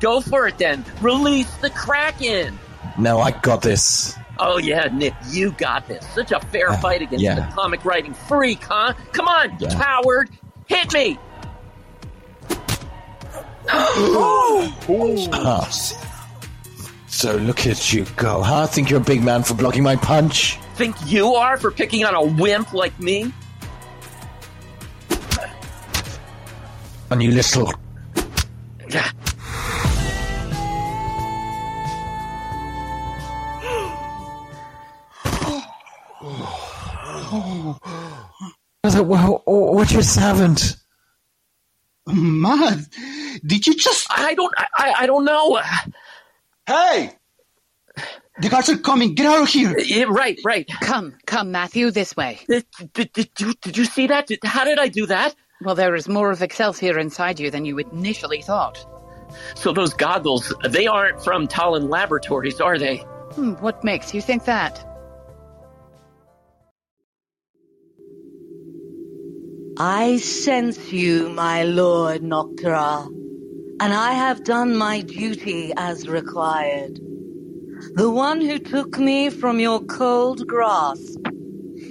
Go 0.00 0.20
for 0.20 0.46
it 0.48 0.58
then. 0.58 0.84
Release 1.00 1.52
the 1.56 1.70
Kraken. 1.70 2.58
No, 2.98 3.18
I 3.20 3.32
got 3.32 3.62
this. 3.62 4.16
Oh, 4.38 4.58
yeah, 4.58 4.88
Nick, 4.92 5.14
you 5.28 5.52
got 5.52 5.86
this. 5.88 6.06
Such 6.14 6.32
a 6.32 6.40
fair 6.40 6.72
fight 6.78 7.02
against 7.02 7.22
yeah. 7.22 7.34
the 7.34 7.54
comic 7.54 7.84
writing 7.84 8.14
freak, 8.14 8.62
huh? 8.62 8.94
Come 9.12 9.28
on, 9.28 9.56
Yeah. 9.58 9.70
coward. 9.70 10.30
Hit 10.66 10.92
me. 10.92 11.18
Ah. 15.32 16.09
So 17.10 17.36
look 17.36 17.66
at 17.66 17.92
you 17.92 18.06
go, 18.16 18.40
huh? 18.40 18.66
Think 18.66 18.88
you're 18.88 19.00
a 19.00 19.04
big 19.04 19.22
man 19.22 19.42
for 19.42 19.54
blocking 19.54 19.82
my 19.82 19.96
punch? 19.96 20.58
Think 20.76 20.94
you 21.06 21.34
are 21.34 21.56
for 21.58 21.70
picking 21.70 22.04
on 22.04 22.14
a 22.14 22.24
wimp 22.24 22.72
like 22.72 22.98
me? 23.00 23.32
And 27.10 27.22
you 27.22 27.32
little. 27.32 27.72
Well, 39.02 39.42
What 39.46 39.90
you 39.90 40.00
haven't? 40.00 40.76
Mad, 42.06 42.86
did 43.44 43.66
you 43.66 43.74
just? 43.74 44.06
I 44.10 44.34
don't. 44.34 44.54
I. 44.56 44.94
I 45.00 45.06
don't 45.06 45.24
know. 45.24 45.60
Hey, 46.70 47.10
the 48.40 48.48
guards 48.48 48.68
are 48.68 48.78
coming. 48.78 49.16
Get 49.16 49.26
out 49.26 49.42
of 49.42 49.48
here. 49.48 49.76
Yeah, 49.76 50.04
right, 50.08 50.38
right. 50.44 50.68
Come, 50.80 51.16
come, 51.26 51.50
Matthew, 51.50 51.90
this 51.90 52.16
way. 52.16 52.38
Did, 52.48 52.64
did, 52.92 53.12
did, 53.12 53.28
you, 53.40 53.54
did 53.60 53.76
you 53.76 53.84
see 53.84 54.06
that? 54.06 54.28
Did, 54.28 54.38
how 54.44 54.62
did 54.62 54.78
I 54.78 54.86
do 54.86 55.06
that? 55.06 55.34
Well, 55.62 55.74
there 55.74 55.96
is 55.96 56.08
more 56.08 56.30
of 56.30 56.42
Excelsior 56.42 56.96
inside 56.96 57.40
you 57.40 57.50
than 57.50 57.64
you 57.64 57.78
initially 57.78 58.40
thought. 58.40 58.86
So 59.56 59.72
those 59.72 59.94
goggles, 59.94 60.54
they 60.68 60.86
aren't 60.86 61.24
from 61.24 61.48
Tolland 61.48 61.90
Laboratories, 61.90 62.60
are 62.60 62.78
they? 62.78 62.98
Hmm, 63.32 63.54
what 63.54 63.82
makes 63.82 64.14
you 64.14 64.22
think 64.22 64.44
that? 64.44 64.86
I 69.76 70.18
sense 70.18 70.92
you, 70.92 71.30
my 71.30 71.64
lord 71.64 72.22
Nocterar, 72.22 73.08
and 73.80 73.94
I 73.94 74.12
have 74.12 74.44
done 74.44 74.76
my 74.76 75.00
duty 75.00 75.72
as 75.74 76.06
required. 76.06 77.00
The 77.94 78.10
one 78.10 78.42
who 78.42 78.58
took 78.58 78.98
me 78.98 79.30
from 79.30 79.58
your 79.58 79.80
cold 79.80 80.46
grasp, 80.46 81.26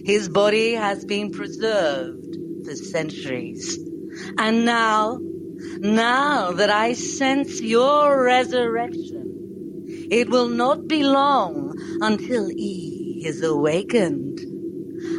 his 0.05 0.29
body 0.29 0.73
has 0.73 1.03
been 1.03 1.31
preserved 1.31 2.37
for 2.63 2.75
centuries. 2.75 3.79
And 4.37 4.65
now, 4.65 5.17
now 5.79 6.51
that 6.51 6.69
I 6.69 6.93
sense 6.93 7.59
your 7.59 8.23
resurrection, 8.23 9.87
it 10.11 10.29
will 10.29 10.47
not 10.47 10.87
be 10.87 11.03
long 11.03 11.73
until 12.01 12.51
E 12.51 13.23
is 13.25 13.41
awakened. 13.41 14.39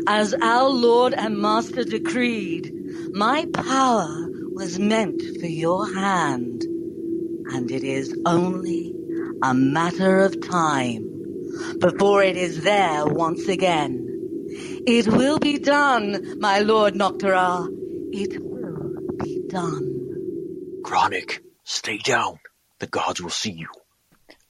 As 0.06 0.35
our 0.40 0.68
Lord 0.68 1.14
and 1.14 1.37
Master 1.37 1.83
decreed, 1.83 2.72
my 3.12 3.46
power 3.52 4.30
was 4.61 4.79
meant 4.79 5.23
for 5.40 5.46
your 5.46 5.90
hand, 5.94 6.61
and 6.64 7.70
it 7.70 7.83
is 7.83 8.14
only 8.27 8.94
a 9.42 9.55
matter 9.55 10.18
of 10.18 10.38
time 10.46 11.03
before 11.79 12.23
it 12.23 12.37
is 12.37 12.62
there 12.62 13.07
once 13.07 13.49
again. 13.49 14.07
It 14.87 15.09
will 15.09 15.38
be 15.38 15.59
done, 15.59 16.38
my 16.40 16.59
Lord 16.59 16.92
Nocterar. 16.92 17.68
It 18.12 18.38
will 18.38 19.16
be 19.16 19.40
done. 19.49 20.83
Granick, 20.83 21.38
stay 21.64 21.96
down. 21.96 22.38
The 22.81 22.87
gods 22.87 23.23
will 23.23 23.31
see 23.31 23.53
you. 23.53 23.68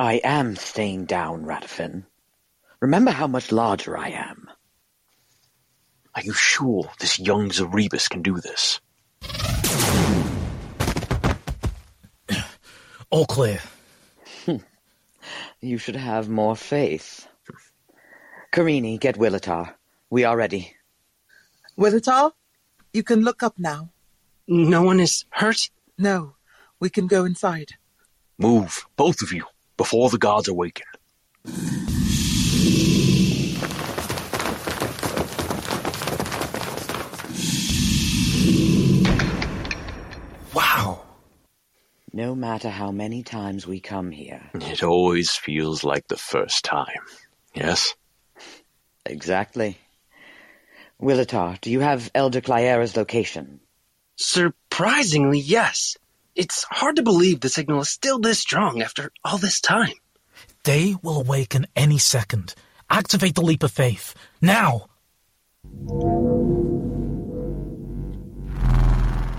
I 0.00 0.14
am 0.24 0.56
staying 0.56 1.04
down, 1.04 1.44
Radifin. 1.44 2.04
Remember 2.80 3.12
how 3.12 3.28
much 3.28 3.52
larger 3.52 3.96
I 3.96 4.08
am. 4.08 4.50
Are 6.16 6.22
you 6.22 6.32
sure 6.32 6.90
this 6.98 7.20
young 7.20 7.50
Zarebus 7.50 8.10
can 8.10 8.22
do 8.22 8.40
this? 8.40 8.80
All 13.10 13.26
clear. 13.26 13.60
You 15.62 15.76
should 15.76 15.96
have 15.96 16.30
more 16.30 16.56
faith. 16.56 17.28
Karini, 18.50 18.98
get 18.98 19.16
Willitar. 19.16 19.74
We 20.08 20.24
are 20.24 20.34
ready. 20.34 20.74
Willitar, 21.78 22.32
you 22.94 23.02
can 23.02 23.20
look 23.20 23.42
up 23.42 23.58
now. 23.58 23.90
No 24.48 24.80
one 24.80 25.00
is 25.00 25.26
hurt? 25.28 25.68
No, 25.98 26.36
we 26.80 26.88
can 26.88 27.06
go 27.06 27.26
inside. 27.26 27.72
Move, 28.38 28.86
both 28.96 29.20
of 29.20 29.34
you, 29.34 29.44
before 29.76 30.08
the 30.08 30.16
gods 30.16 30.48
awaken. 30.48 30.86
Wow. 40.54 41.02
No 42.12 42.34
matter 42.34 42.68
how 42.68 42.90
many 42.90 43.22
times 43.22 43.66
we 43.66 43.80
come 43.80 44.10
here. 44.10 44.50
It 44.54 44.82
always 44.82 45.30
feels 45.30 45.84
like 45.84 46.08
the 46.08 46.16
first 46.16 46.64
time. 46.64 47.02
Yes? 47.54 47.94
Exactly. 49.06 49.78
Willitar, 51.00 51.60
do 51.60 51.70
you 51.70 51.80
have 51.80 52.10
Elder 52.14 52.40
Clyera's 52.40 52.96
location? 52.96 53.60
Surprisingly, 54.16 55.38
yes. 55.38 55.96
It's 56.34 56.64
hard 56.64 56.96
to 56.96 57.02
believe 57.02 57.40
the 57.40 57.48
signal 57.48 57.80
is 57.80 57.88
still 57.88 58.18
this 58.18 58.38
strong 58.38 58.82
after 58.82 59.10
all 59.24 59.38
this 59.38 59.60
time. 59.60 59.94
They 60.64 60.96
will 61.02 61.20
awaken 61.20 61.66
any 61.74 61.98
second. 61.98 62.54
Activate 62.90 63.34
the 63.34 63.42
leap 63.42 63.62
of 63.62 63.70
faith. 63.70 64.14
Now! 64.42 64.86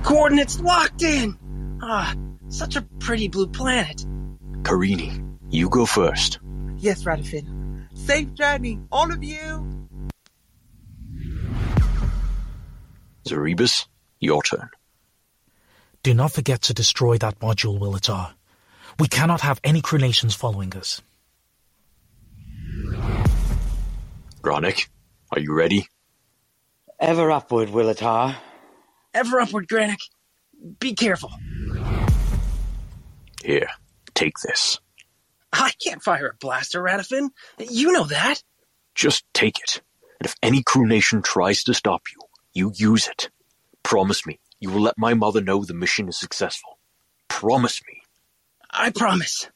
Coordinates 0.03 0.59
locked 0.59 1.03
in! 1.03 1.37
Ah, 1.81 2.15
such 2.49 2.75
a 2.75 2.81
pretty 2.99 3.27
blue 3.27 3.47
planet. 3.47 4.05
Karini, 4.63 5.37
you 5.49 5.69
go 5.69 5.85
first. 5.85 6.39
Yes, 6.77 7.03
Radifin. 7.03 7.87
Safe 7.93 8.33
journey, 8.33 8.79
all 8.91 9.11
of 9.11 9.23
you. 9.23 9.87
Zarebus, 13.27 13.85
your 14.19 14.41
turn. 14.43 14.69
Do 16.03 16.13
not 16.13 16.31
forget 16.31 16.63
to 16.63 16.73
destroy 16.73 17.17
that 17.19 17.39
module, 17.39 17.79
Willitar. 17.79 18.33
We 18.99 19.07
cannot 19.07 19.41
have 19.41 19.61
any 19.63 19.81
Crunations 19.81 20.33
following 20.33 20.75
us. 20.75 21.01
Granick, 24.41 24.87
are 25.31 25.39
you 25.39 25.53
ready? 25.53 25.87
Ever 26.99 27.31
upward, 27.31 27.69
Willitar. 27.69 28.35
Ever 29.13 29.39
upward, 29.39 29.67
Granick. 29.67 30.01
Be 30.79 30.93
careful. 30.93 31.31
Here, 33.43 33.69
take 34.13 34.37
this. 34.43 34.79
I 35.51 35.71
can't 35.83 36.01
fire 36.01 36.27
a 36.27 36.37
blaster, 36.37 36.81
Radifin. 36.81 37.29
You 37.59 37.91
know 37.91 38.05
that. 38.05 38.43
Just 38.95 39.25
take 39.33 39.59
it. 39.59 39.81
And 40.19 40.25
if 40.25 40.35
any 40.41 40.63
Crunation 40.63 41.21
tries 41.21 41.63
to 41.63 41.73
stop 41.73 42.03
you, 42.13 42.21
you 42.53 42.71
use 42.75 43.07
it. 43.07 43.29
Promise 43.83 44.25
me 44.25 44.39
you 44.61 44.69
will 44.69 44.81
let 44.81 44.97
my 44.97 45.13
mother 45.13 45.41
know 45.41 45.63
the 45.65 45.73
mission 45.73 46.07
is 46.07 46.17
successful. 46.17 46.77
Promise 47.27 47.81
me. 47.87 48.01
I 48.69 48.91
promise. 48.91 49.49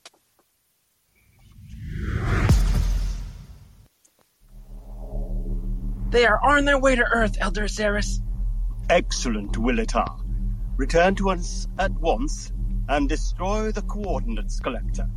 They 6.10 6.26
are 6.26 6.42
on 6.44 6.66
their 6.66 6.80
way 6.80 6.96
to 6.96 7.04
Earth, 7.04 7.38
Elder 7.40 7.68
Ceres. 7.68 8.20
Excellent, 8.90 9.54
Willitar. 9.54 10.22
Return 10.78 11.16
to 11.16 11.30
us 11.32 11.68
at 11.80 11.92
once 11.94 12.52
and 12.88 13.10
destroy 13.10 13.72
the 13.72 13.82
coordinates 13.82 14.60
collector. 14.60 15.08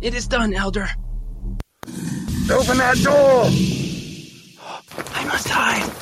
It 0.00 0.14
is 0.14 0.26
done, 0.26 0.54
Elder. 0.54 0.88
Open 2.50 2.78
that 2.78 2.96
door! 3.02 3.44
I 5.14 5.24
must 5.24 5.48
hide. 5.48 5.92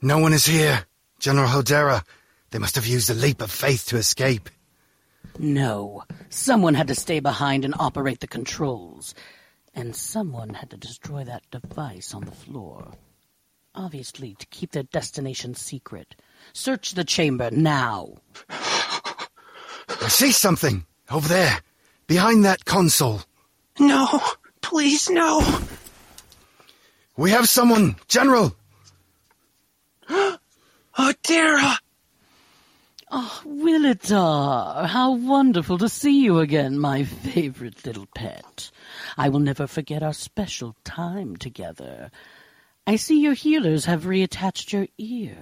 No 0.00 0.18
one 0.18 0.32
is 0.32 0.46
here. 0.46 0.84
General 1.20 1.48
Hodera. 1.48 2.02
They 2.50 2.58
must 2.58 2.74
have 2.74 2.86
used 2.86 3.08
a 3.10 3.14
leap 3.14 3.40
of 3.40 3.50
faith 3.52 3.86
to 3.86 3.96
escape. 3.96 4.50
No. 5.42 6.04
Someone 6.30 6.74
had 6.74 6.86
to 6.86 6.94
stay 6.94 7.18
behind 7.18 7.64
and 7.64 7.74
operate 7.80 8.20
the 8.20 8.28
controls. 8.28 9.12
And 9.74 9.96
someone 9.96 10.54
had 10.54 10.70
to 10.70 10.76
destroy 10.76 11.24
that 11.24 11.42
device 11.50 12.14
on 12.14 12.24
the 12.24 12.30
floor. 12.30 12.92
Obviously, 13.74 14.34
to 14.38 14.46
keep 14.46 14.70
their 14.70 14.84
destination 14.84 15.54
secret. 15.54 16.14
Search 16.52 16.92
the 16.92 17.02
chamber 17.02 17.50
now. 17.50 18.14
I 18.50 20.08
see 20.08 20.30
something 20.30 20.86
over 21.10 21.26
there, 21.26 21.60
behind 22.06 22.44
that 22.44 22.64
console. 22.64 23.22
No, 23.80 24.20
please, 24.60 25.10
no. 25.10 25.44
We 27.16 27.30
have 27.30 27.48
someone, 27.48 27.96
General. 28.08 28.54
Oh, 30.98 31.14
Dara! 31.22 31.78
Ah, 33.14 33.42
oh, 33.44 33.48
Willitar, 33.50 34.86
how 34.86 35.12
wonderful 35.12 35.76
to 35.76 35.86
see 35.86 36.24
you 36.24 36.38
again, 36.38 36.78
my 36.78 37.04
favorite 37.04 37.84
little 37.84 38.06
pet. 38.14 38.70
I 39.18 39.28
will 39.28 39.40
never 39.40 39.66
forget 39.66 40.02
our 40.02 40.14
special 40.14 40.74
time 40.82 41.36
together. 41.36 42.10
I 42.86 42.96
see 42.96 43.20
your 43.20 43.34
healers 43.34 43.84
have 43.84 44.04
reattached 44.04 44.72
your 44.72 44.86
ear. 44.96 45.36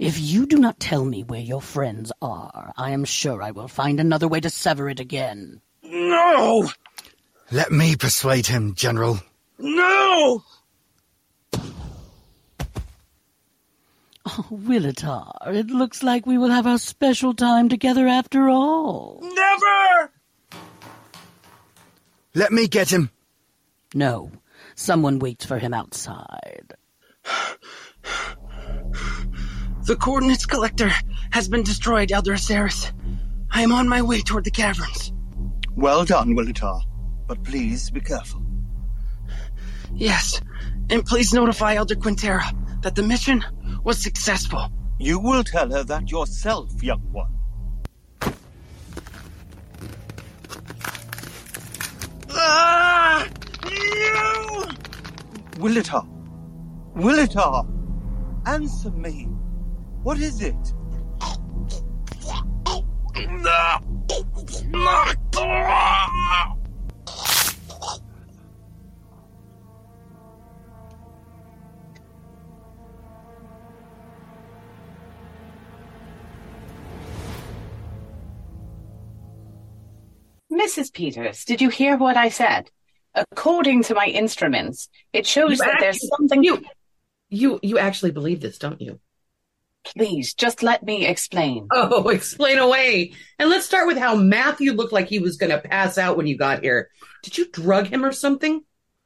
If 0.00 0.18
you 0.18 0.44
do 0.44 0.58
not 0.58 0.80
tell 0.80 1.04
me 1.04 1.22
where 1.22 1.38
your 1.38 1.62
friends 1.62 2.10
are, 2.20 2.72
I 2.76 2.90
am 2.90 3.04
sure 3.04 3.40
I 3.44 3.52
will 3.52 3.68
find 3.68 4.00
another 4.00 4.26
way 4.26 4.40
to 4.40 4.50
sever 4.50 4.90
it 4.90 4.98
again. 4.98 5.60
No! 5.84 6.68
Let 7.52 7.70
me 7.70 7.94
persuade 7.94 8.48
him, 8.48 8.74
General. 8.74 9.20
No! 9.56 10.42
Oh, 14.26 14.46
Willitar, 14.50 15.32
it 15.46 15.68
looks 15.68 16.02
like 16.02 16.26
we 16.26 16.36
will 16.36 16.50
have 16.50 16.66
our 16.66 16.78
special 16.78 17.34
time 17.34 17.68
together 17.68 18.06
after 18.06 18.50
all. 18.50 19.20
Never! 19.22 20.12
Let 22.34 22.52
me 22.52 22.68
get 22.68 22.92
him. 22.92 23.10
No, 23.94 24.30
someone 24.74 25.18
waits 25.18 25.46
for 25.46 25.58
him 25.58 25.72
outside. 25.72 26.74
The 29.84 29.96
coordinates 29.96 30.46
collector 30.46 30.90
has 31.32 31.48
been 31.48 31.62
destroyed, 31.62 32.12
Elder 32.12 32.34
Aceris. 32.34 32.92
I 33.50 33.62
am 33.62 33.72
on 33.72 33.88
my 33.88 34.02
way 34.02 34.20
toward 34.20 34.44
the 34.44 34.50
caverns. 34.50 35.12
Well 35.74 36.04
done, 36.04 36.36
Willitar. 36.36 36.82
But 37.26 37.42
please 37.42 37.90
be 37.90 38.00
careful. 38.00 38.42
Yes, 39.92 40.40
and 40.90 41.04
please 41.04 41.32
notify 41.32 41.74
Elder 41.74 41.96
Quintera 41.96 42.42
that 42.82 42.94
the 42.94 43.02
mission 43.02 43.44
was 43.84 43.98
successful. 43.98 44.70
You 44.98 45.18
will 45.18 45.44
tell 45.44 45.70
her 45.70 45.82
that 45.84 46.10
yourself, 46.10 46.82
young 46.82 47.00
one. 47.12 47.34
Ah! 52.30 53.26
No! 53.64 54.66
Willitar! 55.58 56.06
Willitar! 56.94 57.66
Answer 58.46 58.90
me. 58.90 59.28
What 60.02 60.18
is 60.18 60.42
it? 60.42 60.54
Mrs. 80.60 80.92
Peters, 80.92 81.44
did 81.44 81.62
you 81.62 81.70
hear 81.70 81.96
what 81.96 82.16
I 82.16 82.28
said? 82.28 82.70
According 83.14 83.84
to 83.84 83.94
my 83.94 84.06
instruments, 84.06 84.88
it 85.12 85.26
shows 85.26 85.52
You 85.58 85.64
that 85.64 85.76
there's 85.80 86.06
something. 86.16 86.44
You, 86.44 86.62
you, 87.30 87.58
you 87.62 87.78
actually 87.78 88.10
believe 88.10 88.40
this, 88.40 88.58
don't 88.58 88.80
you? 88.80 89.00
Please, 89.84 90.34
just 90.34 90.62
let 90.62 90.82
me 90.82 91.06
explain. 91.06 91.66
Oh, 91.70 92.08
explain 92.10 92.58
away. 92.58 93.12
And 93.38 93.48
let's 93.48 93.64
start 93.64 93.86
with 93.86 93.96
how 93.96 94.14
Matthew 94.14 94.72
looked 94.72 94.92
like 94.92 95.08
he 95.08 95.18
was 95.18 95.38
going 95.38 95.50
to 95.50 95.58
pass 95.66 95.96
out 95.96 96.18
when 96.18 96.26
you 96.26 96.36
got 96.36 96.62
here. 96.62 96.90
Did 97.22 97.38
you 97.38 97.50
drug 97.50 97.86
him 97.86 98.04
or 98.04 98.12
something? 98.12 98.62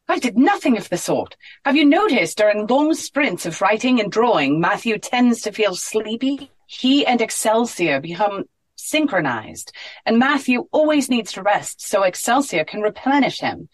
I 0.08 0.18
did 0.18 0.36
nothing 0.36 0.76
of 0.76 0.88
the 0.88 0.98
sort. 0.98 1.36
Have 1.64 1.76
you 1.76 1.84
noticed 1.84 2.36
during 2.36 2.66
long 2.66 2.92
sprints 2.94 3.46
of 3.46 3.60
writing 3.62 4.00
and 4.00 4.10
drawing, 4.10 4.60
Matthew 4.60 4.98
tends 4.98 5.42
to 5.42 5.52
feel 5.52 5.76
sleepy? 5.76 6.50
He 6.66 7.06
and 7.06 7.20
Excelsior 7.20 8.00
become 8.00 8.44
synchronized, 8.84 9.72
and 10.06 10.18
Matthew 10.18 10.66
always 10.72 11.08
needs 11.08 11.32
to 11.32 11.42
rest 11.42 11.80
so 11.86 12.02
Excelsior 12.02 12.64
can 12.64 12.80
replenish 12.80 13.40
him. 13.40 13.68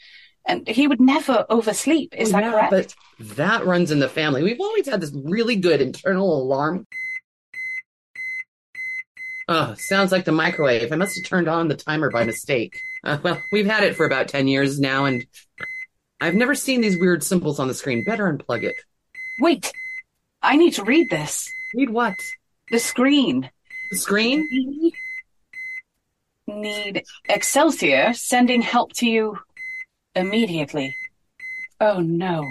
And 0.46 0.66
he 0.66 0.88
would 0.88 1.00
never 1.00 1.44
oversleep. 1.50 2.14
Is 2.16 2.32
that 2.32 2.42
Yeah, 2.42 2.50
correct? 2.52 2.70
But 2.70 2.94
that 3.36 3.66
runs 3.66 3.90
in 3.90 3.98
the 3.98 4.08
family. 4.08 4.42
We've 4.42 4.60
always 4.60 4.88
had 4.88 5.00
this 5.00 5.12
really 5.14 5.56
good 5.56 5.80
internal 5.80 6.42
alarm. 6.42 6.86
Oh, 9.48 9.74
sounds 9.76 10.12
like 10.12 10.24
the 10.24 10.32
microwave. 10.32 10.92
I 10.92 10.96
must 10.96 11.16
have 11.16 11.24
turned 11.24 11.48
on 11.48 11.68
the 11.68 11.76
timer 11.76 12.10
by 12.10 12.24
mistake. 12.24 12.80
Uh, 13.02 13.18
well, 13.22 13.42
we've 13.52 13.66
had 13.66 13.82
it 13.82 13.96
for 13.96 14.06
about 14.06 14.28
10 14.28 14.46
years 14.46 14.78
now, 14.78 15.06
and 15.06 15.26
I've 16.20 16.34
never 16.34 16.54
seen 16.54 16.80
these 16.80 16.98
weird 16.98 17.22
symbols 17.24 17.58
on 17.58 17.66
the 17.66 17.74
screen. 17.74 18.04
Better 18.04 18.32
unplug 18.32 18.62
it. 18.62 18.76
Wait, 19.40 19.72
I 20.42 20.56
need 20.56 20.74
to 20.74 20.84
read 20.84 21.10
this. 21.10 21.50
Read 21.74 21.90
what? 21.90 22.14
The 22.70 22.78
screen. 22.78 23.50
The 23.90 23.96
screen? 23.96 24.92
Need 26.46 27.04
Excelsior 27.28 28.12
sending 28.14 28.62
help 28.62 28.92
to 28.94 29.06
you 29.06 29.38
immediately. 30.14 30.96
Oh 31.80 32.00
no. 32.00 32.44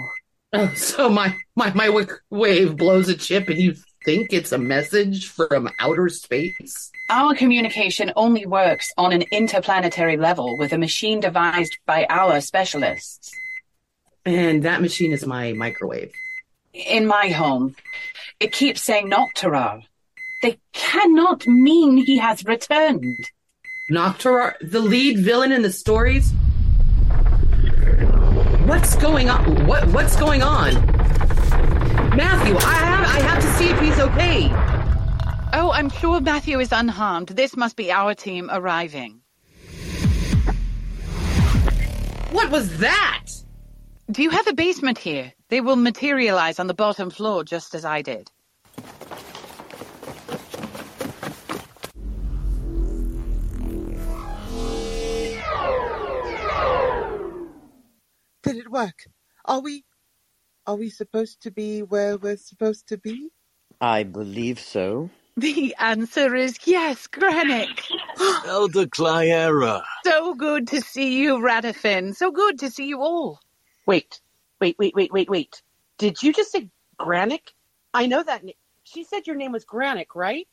Oh, 0.52 0.72
so 0.74 1.08
my, 1.08 1.36
my, 1.54 1.72
my 1.74 1.88
wick 1.88 2.10
wave 2.30 2.76
blows 2.76 3.08
a 3.08 3.14
chip 3.14 3.48
and 3.48 3.58
you 3.58 3.76
think 4.04 4.32
it's 4.32 4.52
a 4.52 4.58
message 4.58 5.28
from 5.28 5.70
outer 5.78 6.08
space? 6.08 6.90
Our 7.08 7.34
communication 7.34 8.12
only 8.16 8.46
works 8.46 8.92
on 8.96 9.12
an 9.12 9.22
interplanetary 9.30 10.16
level 10.16 10.56
with 10.58 10.72
a 10.72 10.78
machine 10.78 11.20
devised 11.20 11.76
by 11.86 12.06
our 12.08 12.40
specialists. 12.40 13.30
And 14.24 14.62
that 14.64 14.82
machine 14.82 15.12
is 15.12 15.26
my 15.26 15.52
microwave. 15.52 16.12
In 16.72 17.06
my 17.06 17.28
home, 17.28 17.74
it 18.38 18.52
keeps 18.52 18.82
saying 18.82 19.08
not 19.08 19.28
Nocterar. 19.34 19.84
They 20.42 20.58
cannot 20.72 21.46
mean 21.46 21.98
he 21.98 22.18
has 22.18 22.44
returned. 22.44 23.30
Nocterar, 23.90 24.54
the 24.60 24.80
lead 24.80 25.18
villain 25.18 25.52
in 25.52 25.62
the 25.62 25.72
stories? 25.72 26.32
What's 28.66 28.94
going 28.96 29.28
on? 29.28 29.66
What 29.66 29.88
what's 29.88 30.16
going 30.16 30.42
on? 30.42 30.74
Matthew, 32.16 32.56
I 32.56 32.74
have 32.74 33.06
I 33.06 33.20
have 33.20 33.42
to 33.42 33.52
see 33.54 33.68
if 33.68 33.80
he's 33.80 33.98
okay. 33.98 34.48
Oh, 35.52 35.72
I'm 35.72 35.90
sure 35.90 36.20
Matthew 36.20 36.60
is 36.60 36.70
unharmed. 36.70 37.28
This 37.28 37.56
must 37.56 37.76
be 37.76 37.90
our 37.90 38.14
team 38.14 38.48
arriving. 38.52 39.20
What 42.30 42.50
was 42.50 42.78
that? 42.78 43.26
Do 44.10 44.22
you 44.22 44.30
have 44.30 44.46
a 44.46 44.52
basement 44.52 44.98
here? 44.98 45.32
They 45.48 45.60
will 45.60 45.76
materialize 45.76 46.60
on 46.60 46.68
the 46.68 46.74
bottom 46.74 47.10
floor 47.10 47.42
just 47.42 47.74
as 47.74 47.84
I 47.84 48.02
did. 48.02 48.30
Did 58.50 58.58
it 58.66 58.70
work? 58.72 59.06
Are 59.44 59.60
we 59.60 59.84
are 60.66 60.76
we 60.76 60.90
supposed 60.90 61.42
to 61.42 61.52
be 61.52 61.82
where 61.82 62.18
we're 62.18 62.36
supposed 62.38 62.88
to 62.88 62.98
be? 62.98 63.30
I 63.80 64.04
believe 64.04 64.60
so. 64.60 65.10
The 65.36 65.74
answer 65.78 66.34
is 66.36 66.58
yes, 66.66 67.08
Granick. 67.08 67.80
Elder 68.46 68.86
Clyera. 68.86 69.82
So 70.04 70.34
good 70.34 70.68
to 70.68 70.80
see 70.82 71.20
you, 71.22 71.36
Radifin. 71.38 72.16
So 72.16 72.32
good 72.32 72.60
to 72.60 72.70
see 72.70 72.86
you 72.86 73.02
all. 73.02 73.40
Wait, 73.86 74.20
wait, 74.60 74.76
wait, 74.78 74.94
wait, 74.96 75.12
wait, 75.12 75.30
wait. 75.30 75.62
Did 75.98 76.22
you 76.22 76.32
just 76.32 76.52
say 76.52 76.70
Granick? 77.00 77.52
I 77.94 78.06
know 78.06 78.22
that. 78.22 78.44
Na- 78.44 78.52
she 78.84 79.04
said 79.04 79.26
your 79.26 79.36
name 79.36 79.52
was 79.52 79.66
Granick, 79.66 80.14
right? 80.16 80.48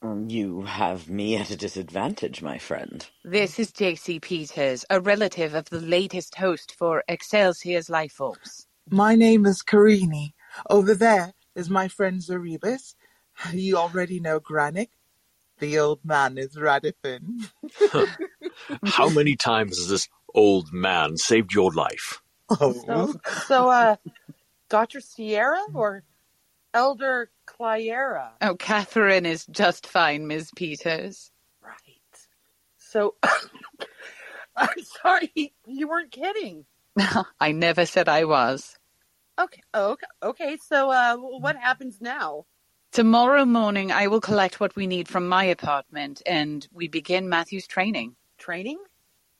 Um, 0.00 0.28
you 0.28 0.62
have 0.62 1.08
me 1.10 1.36
at 1.36 1.50
a 1.50 1.56
disadvantage, 1.56 2.40
my 2.40 2.58
friend. 2.58 3.06
This 3.24 3.58
is 3.58 3.72
JC 3.72 4.22
Peters, 4.22 4.84
a 4.88 5.00
relative 5.00 5.54
of 5.54 5.70
the 5.70 5.80
latest 5.80 6.36
host 6.36 6.72
for 6.78 7.02
Excelsior's 7.08 7.90
Life 7.90 8.12
Force. 8.12 8.66
My 8.90 9.16
name 9.16 9.44
is 9.44 9.62
Karini. 9.62 10.34
Over 10.70 10.94
there 10.94 11.34
is 11.56 11.68
my 11.68 11.88
friend 11.88 12.20
Zaribus. 12.20 12.94
You 13.52 13.76
already 13.76 14.20
know 14.20 14.38
Granick. 14.38 14.90
The 15.58 15.78
old 15.80 16.04
man 16.04 16.38
is 16.38 16.56
Radifin. 16.56 17.50
How 18.84 19.08
many 19.08 19.34
times 19.34 19.78
has 19.78 19.88
this 19.88 20.08
old 20.34 20.72
man 20.72 21.16
saved 21.16 21.52
your 21.52 21.72
life? 21.72 22.22
So, 22.58 23.14
so 23.46 23.70
uh, 23.70 23.96
Dr. 24.70 25.00
Sierra 25.00 25.62
or 25.74 26.02
Elder 26.74 27.30
Clyera? 27.46 28.30
Oh, 28.40 28.56
Catherine 28.56 29.26
is 29.26 29.46
just 29.46 29.86
fine, 29.86 30.26
Ms. 30.26 30.50
Peters. 30.54 31.30
Right. 31.62 31.76
So, 32.78 33.14
I'm 34.56 34.82
sorry, 35.02 35.54
you 35.66 35.88
weren't 35.88 36.10
kidding. 36.12 36.64
I 37.40 37.52
never 37.52 37.86
said 37.86 38.08
I 38.08 38.24
was. 38.24 38.76
Okay, 39.40 39.62
okay, 39.74 40.06
okay. 40.22 40.58
So, 40.66 40.90
uh, 40.90 41.16
what 41.16 41.56
happens 41.56 42.00
now? 42.00 42.46
Tomorrow 42.92 43.44
morning, 43.44 43.92
I 43.92 44.08
will 44.08 44.20
collect 44.20 44.60
what 44.60 44.74
we 44.74 44.86
need 44.86 45.08
from 45.08 45.28
my 45.28 45.44
apartment, 45.44 46.22
and 46.26 46.66
we 46.72 46.88
begin 46.88 47.28
Matthew's 47.28 47.66
training. 47.66 48.16
Training? 48.38 48.78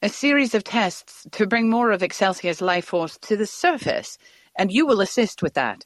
A 0.02 0.08
series 0.08 0.54
of 0.54 0.62
tests 0.62 1.26
to 1.32 1.46
bring 1.46 1.68
more 1.70 1.90
of 1.90 2.02
Excelsior's 2.02 2.60
life 2.60 2.84
force 2.84 3.18
to 3.22 3.36
the 3.36 3.46
surface, 3.46 4.18
and 4.56 4.70
you 4.70 4.86
will 4.86 5.00
assist 5.00 5.42
with 5.42 5.54
that. 5.54 5.84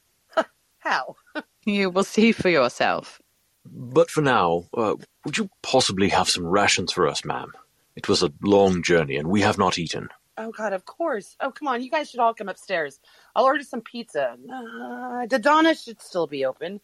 How? 0.83 1.15
You 1.65 1.89
will 1.89 2.03
see 2.03 2.33
for 2.33 2.49
yourself. 2.49 3.21
But 3.65 4.11
for 4.11 4.21
now, 4.21 4.65
uh, 4.75 4.95
would 5.23 5.37
you 5.37 5.49
possibly 5.61 6.09
have 6.09 6.27
some 6.29 6.45
rations 6.45 6.91
for 6.91 7.07
us, 7.07 7.23
ma'am? 7.23 7.53
It 7.95 8.09
was 8.09 8.21
a 8.21 8.33
long 8.41 8.83
journey, 8.83 9.15
and 9.15 9.29
we 9.29 9.41
have 9.41 9.57
not 9.57 9.79
eaten. 9.79 10.09
Oh 10.37 10.51
God, 10.51 10.73
of 10.73 10.83
course. 10.85 11.37
Oh 11.39 11.51
come 11.51 11.69
on, 11.69 11.81
you 11.81 11.89
guys 11.89 12.09
should 12.09 12.19
all 12.19 12.33
come 12.33 12.49
upstairs. 12.49 12.99
I'll 13.35 13.45
order 13.45 13.63
some 13.63 13.81
pizza. 13.81 14.35
Uh, 14.51 15.25
Dodonna 15.27 15.81
should 15.81 16.01
still 16.01 16.27
be 16.27 16.43
open. 16.43 16.81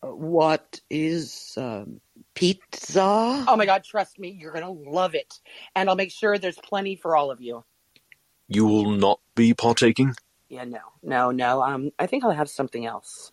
What 0.00 0.80
is 0.88 1.54
um, 1.58 2.00
pizza? 2.34 3.44
Oh 3.46 3.56
my 3.56 3.66
God, 3.66 3.84
trust 3.84 4.18
me, 4.18 4.30
you're 4.40 4.52
gonna 4.52 4.70
love 4.70 5.14
it, 5.14 5.40
and 5.76 5.90
I'll 5.90 5.96
make 5.96 6.12
sure 6.12 6.38
there's 6.38 6.58
plenty 6.58 6.96
for 6.96 7.16
all 7.16 7.30
of 7.30 7.40
you. 7.42 7.64
You 8.48 8.66
will 8.66 8.90
not 8.92 9.20
be 9.34 9.52
partaking? 9.52 10.14
Yeah, 10.52 10.64
no, 10.64 10.80
no, 11.02 11.30
no. 11.30 11.62
Um, 11.62 11.92
I 11.98 12.06
think 12.06 12.24
I'll 12.24 12.30
have 12.30 12.50
something 12.50 12.84
else. 12.84 13.32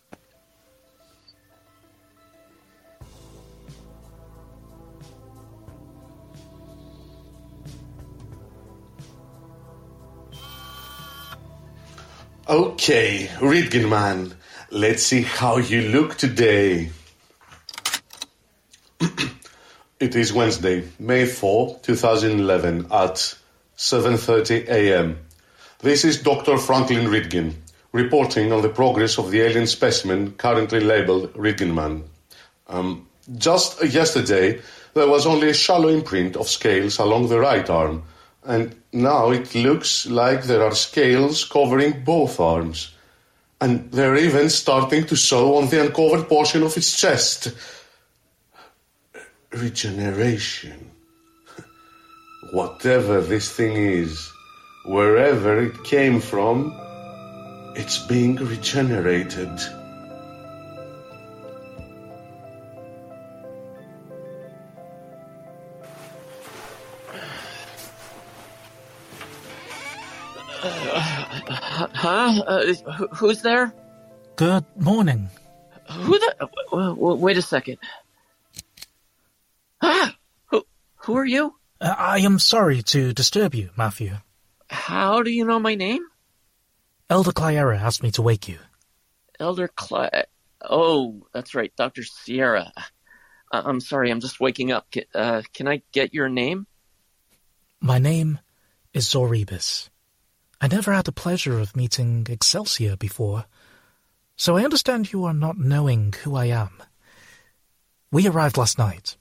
Okay, 12.48 13.28
Ridgen 13.38 13.90
man, 13.90 14.34
let's 14.70 15.02
see 15.02 15.20
how 15.20 15.58
you 15.58 15.90
look 15.90 16.16
today. 16.16 16.88
it 20.00 20.16
is 20.16 20.32
Wednesday, 20.32 20.88
May 20.98 21.26
4, 21.26 21.80
2011 21.82 22.86
at 22.90 23.34
7:30 23.76 24.68
a.m. 24.68 25.18
This 25.82 26.04
is 26.04 26.22
Dr. 26.22 26.58
Franklin 26.58 27.06
Ridgen 27.06 27.54
reporting 27.92 28.52
on 28.52 28.60
the 28.60 28.68
progress 28.68 29.16
of 29.16 29.30
the 29.30 29.40
alien 29.40 29.66
specimen 29.66 30.32
currently 30.32 30.80
labeled 30.80 31.32
Ridgenman. 31.32 32.02
Um, 32.68 33.08
just 33.38 33.82
yesterday, 33.82 34.60
there 34.92 35.08
was 35.08 35.24
only 35.24 35.48
a 35.48 35.54
shallow 35.54 35.88
imprint 35.88 36.36
of 36.36 36.50
scales 36.50 36.98
along 36.98 37.28
the 37.28 37.40
right 37.40 37.68
arm, 37.70 38.02
and 38.44 38.76
now 38.92 39.30
it 39.30 39.54
looks 39.54 40.06
like 40.06 40.42
there 40.42 40.62
are 40.62 40.74
scales 40.74 41.46
covering 41.46 42.04
both 42.04 42.38
arms. 42.38 42.94
And 43.58 43.90
they're 43.90 44.16
even 44.16 44.50
starting 44.50 45.06
to 45.06 45.16
show 45.16 45.56
on 45.56 45.68
the 45.70 45.80
uncovered 45.80 46.28
portion 46.28 46.62
of 46.62 46.76
its 46.76 47.00
chest. 47.00 47.54
Regeneration. 49.50 50.90
Whatever 52.52 53.22
this 53.22 53.50
thing 53.50 53.76
is, 53.76 54.30
wherever 54.84 55.62
it 55.62 55.84
came 55.84 56.20
from, 56.20 56.74
it's 57.76 57.98
being 57.98 58.36
regenerated. 58.36 59.50
Huh? 70.62 72.42
Uh, 72.46 72.74
who's 73.14 73.42
there? 73.42 73.72
Good 74.36 74.64
morning. 74.76 75.28
Who 75.90 76.18
the? 76.18 76.34
w- 76.70 76.94
w- 76.94 77.16
wait 77.16 77.36
a 77.36 77.42
second. 77.42 77.78
Ah, 79.82 80.14
who? 80.46 80.64
Who 81.04 81.16
are 81.16 81.24
you? 81.26 81.54
Uh, 81.80 81.94
I 81.96 82.18
am 82.20 82.38
sorry 82.38 82.82
to 82.82 83.12
disturb 83.12 83.54
you, 83.54 83.70
Matthew. 83.76 84.16
How 84.70 85.22
do 85.22 85.30
you 85.30 85.44
know 85.44 85.58
my 85.58 85.74
name? 85.74 86.04
Elder 87.08 87.32
Clyera 87.32 87.80
asked 87.80 88.02
me 88.04 88.12
to 88.12 88.22
wake 88.22 88.48
you. 88.48 88.58
Elder 89.40 89.66
Cly. 89.68 90.24
Oh, 90.62 91.26
that's 91.32 91.54
right, 91.56 91.72
Doctor 91.76 92.04
Sierra. 92.04 92.72
I- 93.52 93.62
I'm 93.62 93.80
sorry, 93.80 94.10
I'm 94.10 94.20
just 94.20 94.38
waking 94.38 94.70
up. 94.70 94.86
Ca- 94.94 95.08
Uh, 95.12 95.42
can 95.52 95.66
I 95.66 95.82
get 95.92 96.14
your 96.14 96.28
name? 96.28 96.66
My 97.80 97.98
name 97.98 98.38
is 98.94 99.08
Zoribus. 99.08 99.88
I 100.60 100.68
never 100.68 100.92
had 100.92 101.06
the 101.06 101.12
pleasure 101.12 101.58
of 101.58 101.74
meeting 101.74 102.26
Excelsior 102.30 102.96
before, 102.96 103.46
so 104.36 104.56
I 104.56 104.64
understand 104.64 105.10
you 105.12 105.24
are 105.24 105.34
not 105.34 105.58
knowing 105.58 106.12
who 106.22 106.36
I 106.36 106.44
am. 106.46 106.80
We 108.12 108.28
arrived 108.28 108.56
last 108.56 108.78
night. 108.78 109.16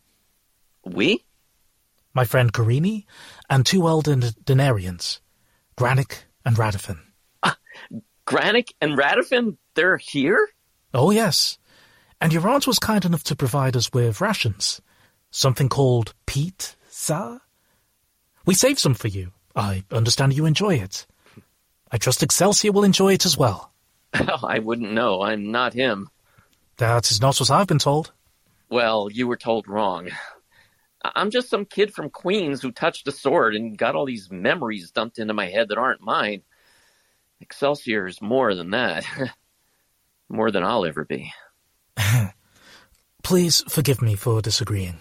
We? 0.84 1.24
My 2.14 2.26
friend 2.26 2.52
Karini 2.54 3.06
and 3.50 3.66
two 3.66 3.88
elder 3.88 4.16
Denarians, 4.16 5.22
Granick 5.80 6.24
and 6.44 6.58
Radifin. 6.58 7.00
Ah, 7.42 7.58
Granick 8.28 8.74
and 8.82 8.98
Radifin? 8.98 9.56
They're 9.76 9.96
here? 9.96 10.50
Oh, 10.94 11.10
yes. 11.10 11.58
And 12.20 12.34
your 12.34 12.50
aunt 12.50 12.68
was 12.68 12.80
kind 12.80 13.06
enough 13.06 13.24
to 13.24 13.36
provide 13.38 13.78
us 13.78 13.90
with 13.94 14.20
rations. 14.20 14.82
Something 15.32 15.70
called 15.70 16.14
Pete 16.26 16.76
Za? 16.92 17.40
We 18.46 18.56
saved 18.56 18.80
some 18.80 18.94
for 18.94 19.08
you. 19.08 19.32
I 19.56 19.86
understand 19.90 20.34
you 20.34 20.46
enjoy 20.46 20.76
it. 20.76 21.08
I 21.90 21.98
trust 21.98 22.24
Excelsior 22.24 22.74
will 22.74 22.84
enjoy 22.84 23.14
it 23.14 23.26
as 23.26 23.38
well. 23.38 23.72
I 24.14 24.60
wouldn't 24.60 24.92
know. 24.92 25.22
I'm 25.22 25.50
not 25.50 25.74
him. 25.74 26.10
That 26.76 27.10
is 27.10 27.22
not 27.22 27.40
what 27.40 27.52
I've 27.52 27.68
been 27.68 27.80
told. 27.80 28.12
Well, 28.70 29.10
you 29.10 29.30
were 29.30 29.38
told 29.38 29.66
wrong. 29.66 30.10
I'm 31.04 31.30
just 31.30 31.50
some 31.50 31.66
kid 31.66 31.94
from 31.94 32.10
Queens 32.10 32.62
who 32.62 32.72
touched 32.72 33.08
a 33.08 33.12
sword 33.12 33.56
and 33.56 33.78
got 33.78 33.96
all 33.96 34.06
these 34.06 34.30
memories 34.32 34.92
dumped 34.92 35.18
into 35.18 35.34
my 35.34 35.48
head 35.48 35.70
that 35.70 35.78
aren't 35.78 36.02
mine. 36.02 36.42
Excelsior 37.40 38.06
is 38.06 38.22
more 38.22 38.54
than 38.54 38.72
that. 38.72 39.06
more 40.30 40.52
than 40.52 40.64
I'll 40.64 40.86
ever 40.86 41.06
be. 41.06 41.32
Please 43.24 43.64
forgive 43.70 44.02
me 44.02 44.16
for 44.16 44.42
disagreeing. 44.42 45.00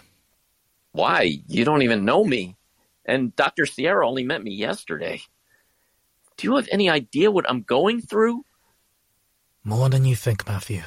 Why? 0.92 1.40
You 1.46 1.64
don't 1.64 1.82
even 1.82 2.04
know 2.04 2.24
me. 2.24 2.56
And 3.04 3.34
Dr. 3.34 3.66
Sierra 3.66 4.06
only 4.06 4.24
met 4.24 4.42
me 4.42 4.52
yesterday. 4.52 5.20
Do 6.36 6.46
you 6.46 6.56
have 6.56 6.68
any 6.70 6.88
idea 6.88 7.30
what 7.30 7.48
I'm 7.48 7.62
going 7.62 8.00
through? 8.02 8.44
More 9.64 9.88
than 9.88 10.04
you 10.04 10.14
think, 10.14 10.46
Matthew. 10.46 10.82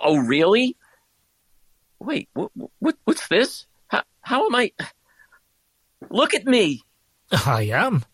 Oh, 0.00 0.16
really? 0.16 0.76
Wait, 1.98 2.28
what, 2.34 2.50
what, 2.78 2.96
what's 3.04 3.28
this? 3.28 3.66
How, 4.24 4.46
am 4.46 4.54
I? 4.54 4.72
Look 6.10 6.34
at 6.34 6.46
me. 6.46 6.82
I 7.30 7.64
am. 7.64 8.04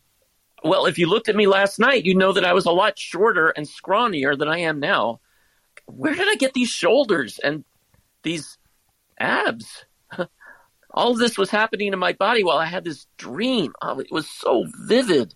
Well, 0.64 0.86
if 0.86 0.98
you 0.98 1.08
looked 1.08 1.28
at 1.28 1.36
me 1.36 1.46
last 1.46 1.78
night, 1.78 2.04
you'd 2.04 2.16
know 2.16 2.32
that 2.32 2.44
I 2.44 2.52
was 2.52 2.66
a 2.66 2.72
lot 2.72 2.98
shorter 2.98 3.48
and 3.48 3.66
scrawnier 3.66 4.36
than 4.36 4.48
I 4.48 4.58
am 4.58 4.80
now. 4.80 5.20
Where 5.86 6.14
did 6.14 6.28
I 6.28 6.34
get 6.34 6.52
these 6.52 6.68
shoulders 6.68 7.38
and 7.38 7.64
these 8.24 8.58
abs? 9.18 9.84
All 10.90 11.12
of 11.12 11.18
this 11.18 11.38
was 11.38 11.50
happening 11.50 11.92
in 11.92 11.98
my 11.98 12.12
body 12.12 12.42
while 12.42 12.58
I 12.58 12.66
had 12.66 12.84
this 12.84 13.06
dream. 13.16 13.72
Oh, 13.80 14.00
it 14.00 14.10
was 14.10 14.28
so 14.28 14.66
vivid. 14.80 15.34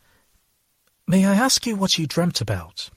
May 1.06 1.24
I 1.24 1.34
ask 1.34 1.66
you 1.66 1.76
what 1.76 1.98
you 1.98 2.06
dreamt 2.06 2.40
about? 2.40 2.90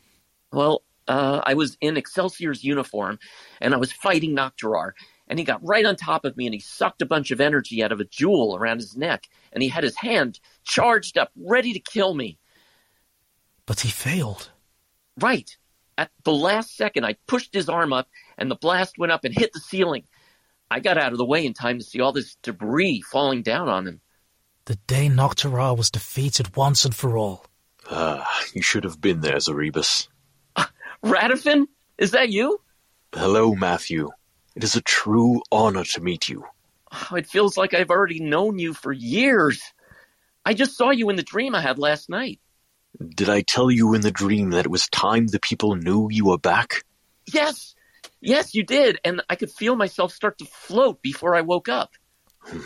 Well, 0.51 0.81
uh, 1.07 1.41
I 1.45 1.53
was 1.53 1.77
in 1.79 1.95
Excelsior's 1.95 2.63
uniform, 2.63 3.19
and 3.61 3.73
I 3.73 3.77
was 3.77 3.91
fighting 3.91 4.35
Nocterar, 4.35 4.91
and 5.27 5.39
he 5.39 5.45
got 5.45 5.65
right 5.65 5.85
on 5.85 5.95
top 5.95 6.25
of 6.25 6.37
me, 6.37 6.45
and 6.45 6.53
he 6.53 6.59
sucked 6.59 7.01
a 7.01 7.05
bunch 7.05 7.31
of 7.31 7.41
energy 7.41 7.83
out 7.83 7.91
of 7.91 7.99
a 7.99 8.05
jewel 8.05 8.55
around 8.55 8.77
his 8.77 8.95
neck, 8.95 9.27
and 9.51 9.61
he 9.61 9.69
had 9.69 9.83
his 9.83 9.95
hand 9.95 10.39
charged 10.63 11.17
up, 11.17 11.31
ready 11.35 11.73
to 11.73 11.79
kill 11.79 12.13
me. 12.13 12.37
But 13.65 13.81
he 13.81 13.89
failed. 13.89 14.49
Right. 15.19 15.57
At 15.97 16.11
the 16.23 16.33
last 16.33 16.75
second, 16.77 17.05
I 17.05 17.15
pushed 17.27 17.53
his 17.53 17.69
arm 17.69 17.91
up, 17.91 18.07
and 18.37 18.49
the 18.49 18.55
blast 18.55 18.97
went 18.97 19.11
up 19.11 19.25
and 19.25 19.33
hit 19.33 19.51
the 19.53 19.59
ceiling. 19.59 20.03
I 20.69 20.79
got 20.79 20.97
out 20.97 21.11
of 21.11 21.17
the 21.17 21.25
way 21.25 21.45
in 21.45 21.53
time 21.53 21.79
to 21.79 21.83
see 21.83 22.01
all 22.01 22.11
this 22.11 22.35
debris 22.43 23.01
falling 23.01 23.41
down 23.41 23.67
on 23.67 23.87
him. 23.87 24.01
The 24.65 24.75
day 24.75 25.07
Nocterar 25.07 25.77
was 25.77 25.89
defeated 25.89 26.55
once 26.55 26.83
and 26.85 26.93
for 26.93 27.17
all. 27.17 27.45
Ah, 27.89 28.29
you 28.53 28.61
should 28.61 28.83
have 28.83 28.99
been 28.99 29.21
there, 29.21 29.37
Zaribus. 29.37 30.09
Radifin? 31.03 31.67
Is 31.97 32.11
that 32.11 32.29
you? 32.29 32.59
Hello, 33.13 33.55
Matthew. 33.55 34.09
It 34.57 34.63
is 34.63 34.75
a 34.75 34.81
true 34.81 35.43
honor 35.51 35.83
to 35.83 36.01
meet 36.01 36.29
you. 36.29 36.43
Oh, 36.91 37.15
it 37.15 37.27
feels 37.27 37.57
like 37.57 37.75
I've 37.75 37.91
already 37.91 38.19
known 38.19 38.57
you 38.57 38.73
for 38.73 38.91
years. 38.91 39.61
I 40.43 40.55
just 40.55 40.75
saw 40.75 40.89
you 40.89 41.11
in 41.11 41.15
the 41.15 41.21
dream 41.21 41.53
I 41.53 41.61
had 41.61 41.77
last 41.77 42.09
night. 42.09 42.39
Did 43.07 43.29
I 43.29 43.41
tell 43.41 43.69
you 43.69 43.93
in 43.93 44.01
the 44.01 44.09
dream 44.09 44.49
that 44.49 44.65
it 44.65 44.71
was 44.71 44.89
time 44.89 45.27
the 45.27 45.39
people 45.39 45.75
knew 45.75 46.07
you 46.09 46.25
were 46.25 46.39
back? 46.39 46.83
Yes, 47.31 47.75
yes, 48.19 48.55
you 48.55 48.63
did, 48.63 48.99
and 49.05 49.21
I 49.29 49.35
could 49.35 49.51
feel 49.51 49.75
myself 49.75 50.11
start 50.11 50.39
to 50.39 50.45
float 50.45 51.03
before 51.03 51.35
I 51.35 51.41
woke 51.41 51.69
up. 51.69 51.91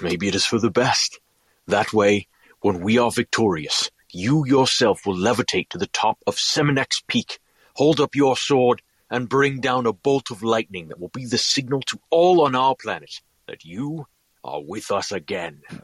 Maybe 0.01 0.29
it 0.29 0.35
is 0.35 0.45
for 0.45 0.59
the 0.59 0.71
best. 0.71 1.19
That 1.67 1.91
way, 1.91 2.29
when 2.61 2.79
we 2.79 2.99
are 2.99 3.11
victorious, 3.11 3.91
you 4.13 4.45
yourself 4.45 5.05
will 5.05 5.17
levitate 5.17 5.67
to 5.71 5.77
the 5.77 5.87
top 5.87 6.19
of 6.25 6.35
Seminek's 6.37 7.03
peak, 7.05 7.39
hold 7.75 7.99
up 7.99 8.15
your 8.15 8.37
sword, 8.37 8.81
and 9.11 9.29
bring 9.29 9.59
down 9.59 9.85
a 9.85 9.93
bolt 9.93 10.31
of 10.31 10.41
lightning 10.41 10.87
that 10.87 10.99
will 10.99 11.09
be 11.09 11.25
the 11.25 11.37
signal 11.37 11.81
to 11.81 11.99
all 12.09 12.41
on 12.41 12.55
our 12.55 12.75
planet 12.75 13.19
that 13.47 13.63
you 13.65 14.07
are 14.43 14.63
with 14.63 14.89
us 14.89 15.11
again. 15.11 15.61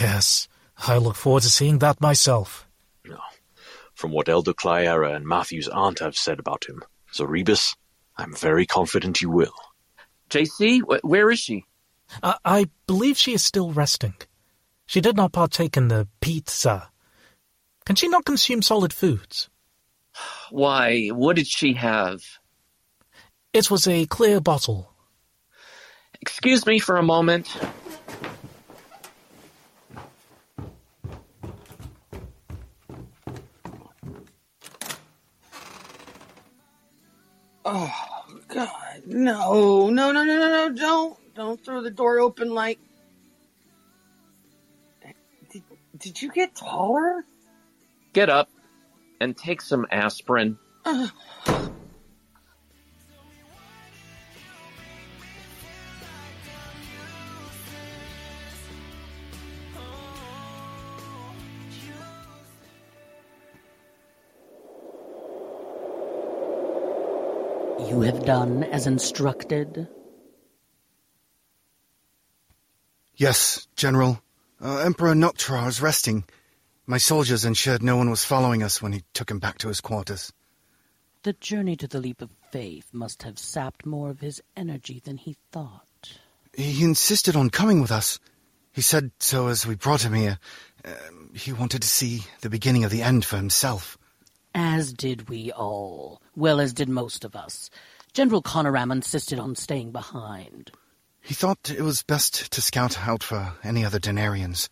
Yes, 0.00 0.48
I 0.76 0.96
look 0.98 1.14
forward 1.14 1.44
to 1.44 1.48
seeing 1.48 1.78
that 1.78 2.00
myself. 2.00 2.66
No. 3.06 3.20
From 3.94 4.10
what 4.10 4.28
Elder 4.28 4.52
Clyera 4.52 5.14
and 5.14 5.24
Matthew's 5.24 5.68
aunt 5.68 6.00
have 6.00 6.16
said 6.16 6.40
about 6.40 6.68
him, 6.68 6.82
Zorebus, 7.12 7.76
I'm 8.16 8.34
very 8.34 8.66
confident 8.66 9.22
you 9.22 9.30
will. 9.30 9.54
JC, 10.30 10.80
wh- 10.80 11.04
where 11.04 11.30
is 11.30 11.38
she? 11.38 11.64
I, 12.24 12.36
I 12.44 12.70
believe 12.88 13.16
she 13.16 13.34
is 13.34 13.44
still 13.44 13.70
resting. 13.70 14.16
She 14.86 15.00
did 15.00 15.14
not 15.16 15.32
partake 15.32 15.76
in 15.76 15.86
the 15.86 16.08
pizza. 16.20 16.90
Can 17.86 17.94
she 17.94 18.08
not 18.08 18.24
consume 18.24 18.62
solid 18.62 18.92
foods? 18.92 19.48
Why, 20.50 21.06
what 21.08 21.36
did 21.36 21.46
she 21.46 21.74
have? 21.74 22.20
It 23.54 23.70
was 23.70 23.86
a 23.86 24.04
clear 24.06 24.40
bottle. 24.40 24.90
Excuse 26.20 26.66
me 26.66 26.80
for 26.80 26.96
a 26.96 27.04
moment. 27.04 27.56
Oh 37.64 37.92
God, 38.48 39.02
no, 39.06 39.88
no, 39.88 40.10
no, 40.10 40.24
no, 40.24 40.24
no, 40.24 40.48
no! 40.48 40.74
Don't, 40.74 41.34
don't 41.36 41.64
throw 41.64 41.80
the 41.80 41.92
door 41.92 42.18
open 42.18 42.52
like. 42.52 42.80
Did, 45.52 45.62
did 45.96 46.20
you 46.20 46.32
get 46.32 46.56
taller? 46.56 47.24
Get 48.12 48.28
up 48.28 48.50
and 49.20 49.36
take 49.36 49.62
some 49.62 49.86
aspirin. 49.92 50.58
Ugh. 50.84 51.10
Done 68.34 68.64
as 68.64 68.88
instructed. 68.88 69.86
Yes, 73.14 73.68
General. 73.76 74.20
Uh, 74.60 74.78
Emperor 74.78 75.14
Nocterar 75.14 75.68
is 75.68 75.80
resting. 75.80 76.24
My 76.84 76.98
soldiers 76.98 77.44
ensured 77.44 77.80
no 77.80 77.96
one 77.96 78.10
was 78.10 78.24
following 78.24 78.64
us 78.64 78.82
when 78.82 78.92
he 78.92 79.04
took 79.12 79.30
him 79.30 79.38
back 79.38 79.58
to 79.58 79.68
his 79.68 79.80
quarters. 79.80 80.32
The 81.22 81.34
journey 81.34 81.76
to 81.76 81.86
the 81.86 82.00
leap 82.00 82.20
of 82.20 82.32
faith 82.50 82.88
must 82.92 83.22
have 83.22 83.38
sapped 83.38 83.86
more 83.86 84.10
of 84.10 84.18
his 84.18 84.42
energy 84.56 85.00
than 85.04 85.16
he 85.16 85.36
thought. 85.52 86.18
He 86.54 86.82
insisted 86.82 87.36
on 87.36 87.50
coming 87.50 87.80
with 87.80 87.92
us. 87.92 88.18
He 88.72 88.80
said 88.80 89.12
so 89.20 89.46
as 89.46 89.64
we 89.64 89.76
brought 89.76 90.02
him 90.02 90.14
here. 90.14 90.40
Um, 90.84 91.30
he 91.34 91.52
wanted 91.52 91.82
to 91.82 91.88
see 91.88 92.24
the 92.40 92.50
beginning 92.50 92.82
of 92.82 92.90
the 92.90 93.02
end 93.02 93.24
for 93.24 93.36
himself. 93.36 93.96
As 94.56 94.92
did 94.92 95.28
we 95.28 95.52
all, 95.52 96.20
well 96.34 96.60
as 96.60 96.72
did 96.72 96.88
most 96.88 97.24
of 97.24 97.36
us. 97.36 97.70
General 98.14 98.42
Conoram 98.42 98.92
insisted 98.92 99.40
on 99.40 99.56
staying 99.56 99.90
behind. 99.90 100.70
He 101.20 101.34
thought 101.34 101.68
it 101.68 101.82
was 101.82 102.04
best 102.04 102.52
to 102.52 102.62
scout 102.62 102.98
out 103.06 103.24
for 103.24 103.54
any 103.64 103.84
other 103.84 103.98
Denarians. 103.98 104.68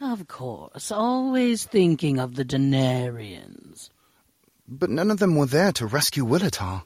Of 0.00 0.26
course, 0.26 0.90
always 0.90 1.64
thinking 1.64 2.18
of 2.18 2.34
the 2.34 2.44
Denarians. 2.44 3.90
But 4.66 4.90
none 4.90 5.12
of 5.12 5.20
them 5.20 5.36
were 5.36 5.46
there 5.46 5.70
to 5.72 5.86
rescue 5.86 6.24
Willitar. 6.24 6.82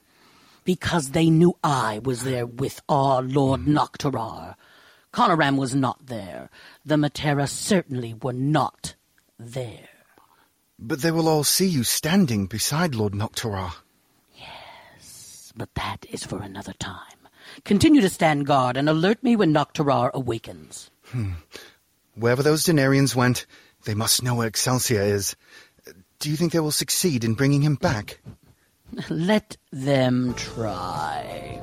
Because 0.64 1.10
they 1.12 1.30
knew 1.30 1.56
I 1.64 2.00
was 2.00 2.22
there 2.22 2.44
with 2.44 2.82
our 2.88 3.22
Lord 3.22 3.62
mm-hmm. 3.62 3.78
Nocterar. 3.78 4.56
Conoram 5.14 5.56
was 5.56 5.74
not 5.74 6.04
there. 6.04 6.50
The 6.84 6.96
Matera 6.96 7.48
certainly 7.48 8.12
were 8.12 8.34
not 8.34 8.94
there. 9.38 9.88
But 10.78 11.00
they 11.00 11.10
will 11.10 11.28
all 11.28 11.44
see 11.44 11.66
you 11.66 11.82
standing 11.82 12.46
beside 12.46 12.94
Lord 12.94 13.14
Nocterar. 13.14 13.72
But 15.58 15.74
that 15.74 16.06
is 16.08 16.24
for 16.24 16.40
another 16.40 16.72
time. 16.74 17.02
Continue 17.64 18.00
to 18.00 18.08
stand 18.08 18.46
guard 18.46 18.76
and 18.76 18.88
alert 18.88 19.24
me 19.24 19.34
when 19.34 19.52
Nocterar 19.52 20.12
awakens. 20.12 20.88
Hmm. 21.06 21.32
Wherever 22.14 22.44
those 22.44 22.64
Denarians 22.64 23.16
went, 23.16 23.44
they 23.84 23.94
must 23.94 24.22
know 24.22 24.36
where 24.36 24.46
Excelsior 24.46 25.02
is. 25.02 25.34
Do 26.20 26.30
you 26.30 26.36
think 26.36 26.52
they 26.52 26.60
will 26.60 26.70
succeed 26.70 27.24
in 27.24 27.34
bringing 27.34 27.60
him 27.60 27.74
back? 27.74 28.20
Let 29.10 29.56
them 29.72 30.34
try. 30.34 31.60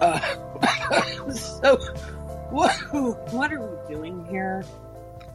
Uh, 0.00 1.30
so, 1.32 1.76
what, 2.50 2.72
what 3.32 3.52
are 3.52 3.60
we 3.60 3.94
doing 3.94 4.26
here? 4.26 4.64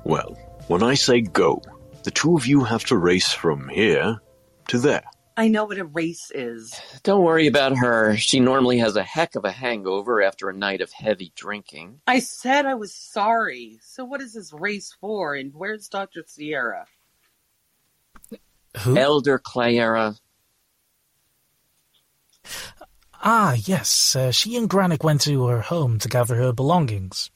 Well, 0.03 0.37
when 0.67 0.83
I 0.83 0.95
say 0.95 1.21
go, 1.21 1.61
the 2.03 2.11
two 2.11 2.35
of 2.35 2.45
you 2.45 2.63
have 2.63 2.85
to 2.85 2.97
race 2.97 3.31
from 3.31 3.69
here 3.69 4.19
to 4.67 4.79
there. 4.79 5.03
I 5.35 5.47
know 5.47 5.65
what 5.65 5.79
a 5.79 5.85
race 5.85 6.31
is. 6.33 6.79
Don't 7.01 7.23
worry 7.23 7.47
about 7.47 7.75
her. 7.75 8.15
She 8.17 8.39
normally 8.39 8.77
has 8.77 8.95
a 8.95 9.03
heck 9.03 9.35
of 9.35 9.45
a 9.45 9.51
hangover 9.51 10.21
after 10.21 10.47
a 10.47 10.53
night 10.53 10.81
of 10.81 10.91
heavy 10.91 11.31
drinking. 11.35 12.01
I 12.05 12.19
said 12.19 12.67
I 12.67 12.75
was 12.75 12.93
sorry. 12.93 13.79
So 13.81 14.05
what 14.05 14.21
is 14.21 14.33
this 14.33 14.53
race 14.53 14.95
for? 15.01 15.33
And 15.33 15.51
where's 15.53 15.87
Dr. 15.87 16.23
Sierra? 16.27 16.85
Who? 18.81 18.95
Elder 18.95 19.39
Clayera. 19.39 20.19
Ah, 23.23 23.53
yes. 23.53 24.15
Uh, 24.15 24.31
she 24.31 24.55
and 24.55 24.69
Granick 24.69 25.03
went 25.03 25.21
to 25.21 25.47
her 25.47 25.61
home 25.61 25.97
to 25.99 26.09
gather 26.09 26.35
her 26.35 26.51
belongings. 26.51 27.31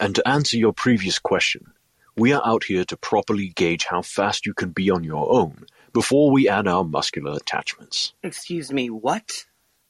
And 0.00 0.14
to 0.14 0.26
answer 0.26 0.56
your 0.56 0.72
previous 0.72 1.18
question, 1.18 1.72
we 2.16 2.32
are 2.32 2.42
out 2.44 2.64
here 2.64 2.84
to 2.84 2.96
properly 2.96 3.48
gauge 3.48 3.86
how 3.86 4.02
fast 4.02 4.46
you 4.46 4.54
can 4.54 4.70
be 4.70 4.90
on 4.90 5.04
your 5.04 5.30
own 5.32 5.66
before 5.92 6.30
we 6.30 6.48
add 6.48 6.66
our 6.66 6.84
muscular 6.84 7.32
attachments. 7.32 8.12
Excuse 8.22 8.72
me, 8.72 8.90
what? 8.90 9.44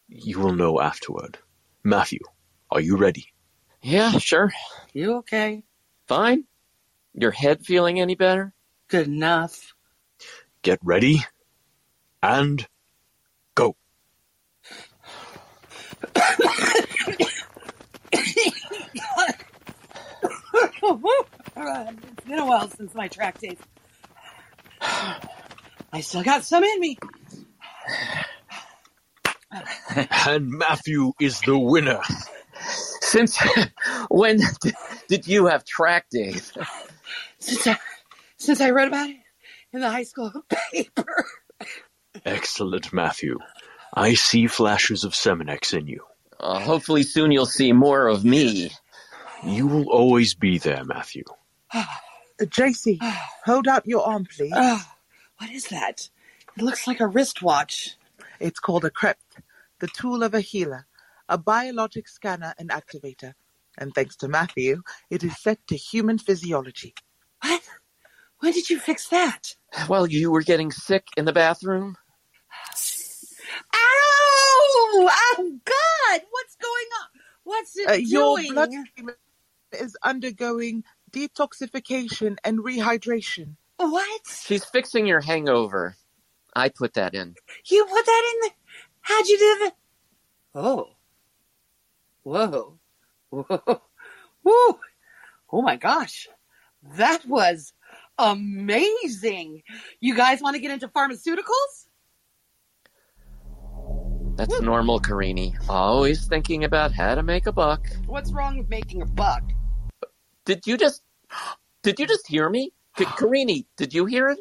You 0.08 0.40
will 0.40 0.54
know 0.54 0.80
afterward. 0.80 1.38
Matthew, 1.82 2.20
are 2.70 2.80
you 2.80 2.96
ready? 2.96 3.32
Yeah, 3.82 4.18
sure. 4.18 4.52
You 4.92 5.16
okay? 5.18 5.64
Fine. 6.06 6.44
Your 7.14 7.32
head 7.32 7.64
feeling 7.64 8.00
any 8.00 8.14
better? 8.14 8.52
Good 8.88 9.08
enough. 9.08 9.74
Get 10.62 10.78
ready 10.82 11.24
and 12.22 12.66
go. 13.54 13.76
It's 21.56 22.24
been 22.24 22.38
a 22.38 22.46
while 22.46 22.68
since 22.68 22.94
my 22.94 23.08
track 23.08 23.38
days. 23.38 23.58
I 24.80 26.00
still 26.00 26.22
got 26.22 26.44
some 26.44 26.64
in 26.64 26.80
me. 26.80 26.98
And 30.26 30.48
Matthew 30.50 31.12
is 31.20 31.40
the 31.42 31.58
winner. 31.58 32.00
Since 33.00 33.38
when 34.08 34.40
did, 34.62 34.74
did 35.08 35.26
you 35.26 35.46
have 35.46 35.64
track 35.64 36.06
days? 36.10 36.52
Since 37.38 37.66
I, 37.66 37.78
since 38.38 38.60
I 38.60 38.70
read 38.70 38.88
about 38.88 39.10
it 39.10 39.16
in 39.72 39.80
the 39.80 39.90
high 39.90 40.04
school 40.04 40.32
paper. 40.72 41.26
Excellent, 42.24 42.92
Matthew. 42.92 43.38
I 43.92 44.14
see 44.14 44.46
flashes 44.46 45.04
of 45.04 45.12
Seminex 45.12 45.76
in 45.76 45.86
you. 45.86 46.04
Uh, 46.40 46.58
hopefully 46.58 47.02
soon 47.02 47.30
you'll 47.30 47.46
see 47.46 47.72
more 47.72 48.08
of 48.08 48.24
me. 48.24 48.70
You 49.44 49.66
will 49.66 49.90
always 49.90 50.34
be 50.34 50.58
there, 50.58 50.84
Matthew. 50.84 51.24
JC, 52.40 52.98
hold 53.44 53.68
out 53.68 53.86
your 53.86 54.06
arm, 54.06 54.26
please. 54.26 54.52
Uh, 54.54 54.80
what 55.38 55.50
is 55.50 55.64
that? 55.66 56.08
It 56.56 56.62
looks 56.62 56.86
like 56.86 57.00
a 57.00 57.06
wristwatch. 57.06 57.96
It's 58.40 58.60
called 58.60 58.84
a 58.84 58.90
Krept, 58.90 59.40
the 59.80 59.88
tool 59.88 60.22
of 60.22 60.34
a 60.34 60.40
healer, 60.40 60.86
a 61.28 61.38
biologic 61.38 62.08
scanner 62.08 62.54
and 62.58 62.70
activator. 62.70 63.34
And 63.78 63.94
thanks 63.94 64.16
to 64.16 64.28
Matthew, 64.28 64.82
it 65.10 65.24
is 65.24 65.38
set 65.38 65.66
to 65.68 65.76
human 65.76 66.18
physiology. 66.18 66.94
What? 67.40 67.62
When 68.40 68.52
did 68.52 68.68
you 68.68 68.78
fix 68.78 69.08
that? 69.08 69.54
While 69.86 70.06
you 70.08 70.30
were 70.30 70.42
getting 70.42 70.70
sick 70.72 71.06
in 71.16 71.24
the 71.24 71.32
bathroom? 71.32 71.96
Ow! 73.74 75.08
Oh, 75.10 75.58
God! 75.64 76.20
What's 76.30 76.56
going 76.56 76.86
on? 77.00 77.08
What's 77.44 77.76
it 77.78 77.88
Uh, 77.88 77.92
your 77.94 78.36
bloodstream 78.38 79.10
is 79.72 79.96
undergoing 80.02 80.84
detoxification 81.12 82.36
and 82.44 82.58
rehydration. 82.58 83.56
What? 83.76 84.20
She's 84.44 84.64
fixing 84.64 85.06
your 85.06 85.20
hangover. 85.20 85.96
I 86.54 86.68
put 86.68 86.94
that 86.94 87.14
in. 87.14 87.34
You 87.66 87.84
put 87.84 88.06
that 88.06 88.32
in 88.32 88.48
the... 88.48 88.50
How'd 89.00 89.26
you 89.26 89.38
do 89.38 89.58
that? 89.64 89.74
Oh. 90.54 90.90
Whoa. 92.22 92.78
Whoa. 93.30 93.82
Woo. 94.44 94.78
Oh 95.50 95.62
my 95.62 95.76
gosh. 95.76 96.28
That 96.96 97.24
was 97.26 97.72
amazing. 98.18 99.62
You 100.00 100.14
guys 100.14 100.40
want 100.40 100.54
to 100.54 100.62
get 100.62 100.70
into 100.70 100.88
pharmaceuticals? 100.88 101.86
That's 104.36 104.60
normal, 104.60 105.00
Karini. 105.00 105.54
Always 105.68 106.26
thinking 106.26 106.64
about 106.64 106.92
how 106.92 107.14
to 107.14 107.22
make 107.22 107.46
a 107.46 107.52
buck. 107.52 107.86
What's 108.06 108.32
wrong 108.32 108.58
with 108.58 108.68
making 108.68 109.02
a 109.02 109.06
buck? 109.06 109.42
Did 110.44 110.66
you 110.66 110.76
just 110.76 111.02
did 111.82 111.98
you 111.98 112.06
just 112.06 112.26
hear 112.26 112.48
me? 112.48 112.72
K- 112.96 113.04
Karini, 113.18 113.66
did 113.76 113.94
you 113.94 114.06
hear 114.06 114.28
it? 114.28 114.38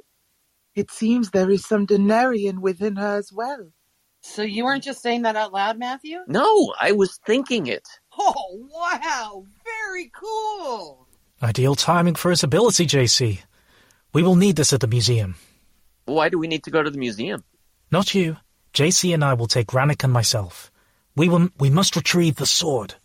It 0.76 0.92
seems 0.92 1.30
there 1.32 1.50
is 1.50 1.66
some 1.66 1.86
Denarian 1.86 2.60
within 2.60 2.96
her 2.96 3.18
as 3.18 3.32
well. 3.32 3.72
So 4.22 4.44
you 4.44 4.64
weren't 4.66 4.84
just 4.84 5.02
saying 5.02 5.24
that 5.24 5.36
out 5.36 5.52
loud, 5.52 5.80
Matthew? 5.80 6.20
No, 6.28 6.74
I 6.80 6.92
was 6.92 7.20
thinking 7.26 7.68
it. 7.68 7.88
Oh, 8.18 8.68
wow. 8.72 9.46
Very 9.66 10.12
cool. 10.14 11.08
Ideal 11.42 11.76
timing 11.76 12.16
for 12.16 12.30
his 12.30 12.44
ability, 12.44 12.86
JC. 12.86 13.40
We 14.14 14.22
will 14.22 14.36
need 14.36 14.56
this 14.56 14.74
at 14.74 14.80
the 14.80 14.88
museum. 14.88 15.36
Why 16.06 16.30
do 16.30 16.38
we 16.38 16.48
need 16.48 16.64
to 16.66 16.72
go 16.72 16.84
to 16.84 16.90
the 16.90 17.00
museum? 17.00 17.44
Not 17.92 18.14
you. 18.14 18.38
JC 18.74 19.14
and 19.14 19.24
I 19.24 19.34
will 19.34 19.48
take 19.48 19.68
Rannick 19.68 20.04
and 20.04 20.14
myself. 20.14 20.72
We 21.16 21.28
will, 21.28 21.50
we 21.60 21.70
must 21.70 21.96
retrieve 21.96 22.36
the 22.36 22.46
sword. 22.46 22.96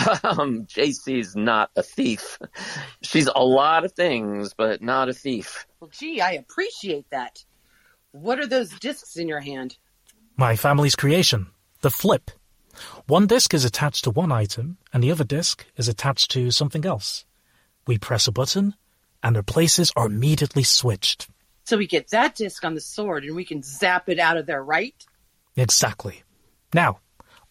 Um, 0.24 0.66
JC's 0.66 1.34
not 1.36 1.70
a 1.76 1.82
thief. 1.82 2.38
She's 3.02 3.28
a 3.34 3.42
lot 3.42 3.84
of 3.84 3.92
things, 3.92 4.54
but 4.54 4.82
not 4.82 5.08
a 5.08 5.12
thief. 5.12 5.66
Well, 5.80 5.90
gee, 5.92 6.20
I 6.20 6.32
appreciate 6.32 7.06
that. 7.10 7.44
What 8.12 8.38
are 8.38 8.46
those 8.46 8.70
discs 8.78 9.16
in 9.16 9.28
your 9.28 9.40
hand? 9.40 9.76
My 10.36 10.56
family's 10.56 10.96
creation, 10.96 11.48
the 11.80 11.90
flip. 11.90 12.30
One 13.06 13.26
disc 13.26 13.52
is 13.52 13.64
attached 13.64 14.04
to 14.04 14.10
one 14.10 14.32
item, 14.32 14.78
and 14.92 15.02
the 15.02 15.10
other 15.10 15.24
disc 15.24 15.66
is 15.76 15.88
attached 15.88 16.30
to 16.32 16.50
something 16.50 16.86
else. 16.86 17.24
We 17.86 17.98
press 17.98 18.26
a 18.26 18.32
button, 18.32 18.74
and 19.22 19.34
their 19.34 19.42
places 19.42 19.92
are 19.96 20.06
immediately 20.06 20.62
switched. 20.62 21.28
So 21.64 21.76
we 21.76 21.86
get 21.86 22.10
that 22.10 22.34
disc 22.34 22.64
on 22.64 22.74
the 22.74 22.80
sword 22.80 23.24
and 23.24 23.36
we 23.36 23.44
can 23.44 23.62
zap 23.62 24.08
it 24.08 24.18
out 24.18 24.36
of 24.36 24.46
there, 24.46 24.62
right? 24.62 24.94
Exactly. 25.56 26.22
Now, 26.72 27.00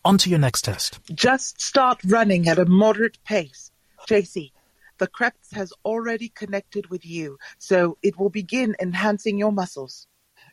on 0.10 0.18
to 0.18 0.30
your 0.30 0.40
next 0.40 0.64
test. 0.64 1.00
Just 1.14 1.62
start 1.62 2.00
running 2.04 2.50
at 2.50 2.58
a 2.58 2.66
moderate 2.66 3.24
pace. 3.24 3.72
JC, 4.10 4.52
the 4.98 5.06
Krebs 5.06 5.52
has 5.54 5.72
already 5.86 6.30
connected 6.30 6.90
with 6.90 7.06
you, 7.06 7.38
so 7.60 8.00
it 8.02 8.18
will 8.18 8.32
begin 8.32 8.76
enhancing 8.82 9.38
your 9.38 9.52
muscles. 9.52 10.08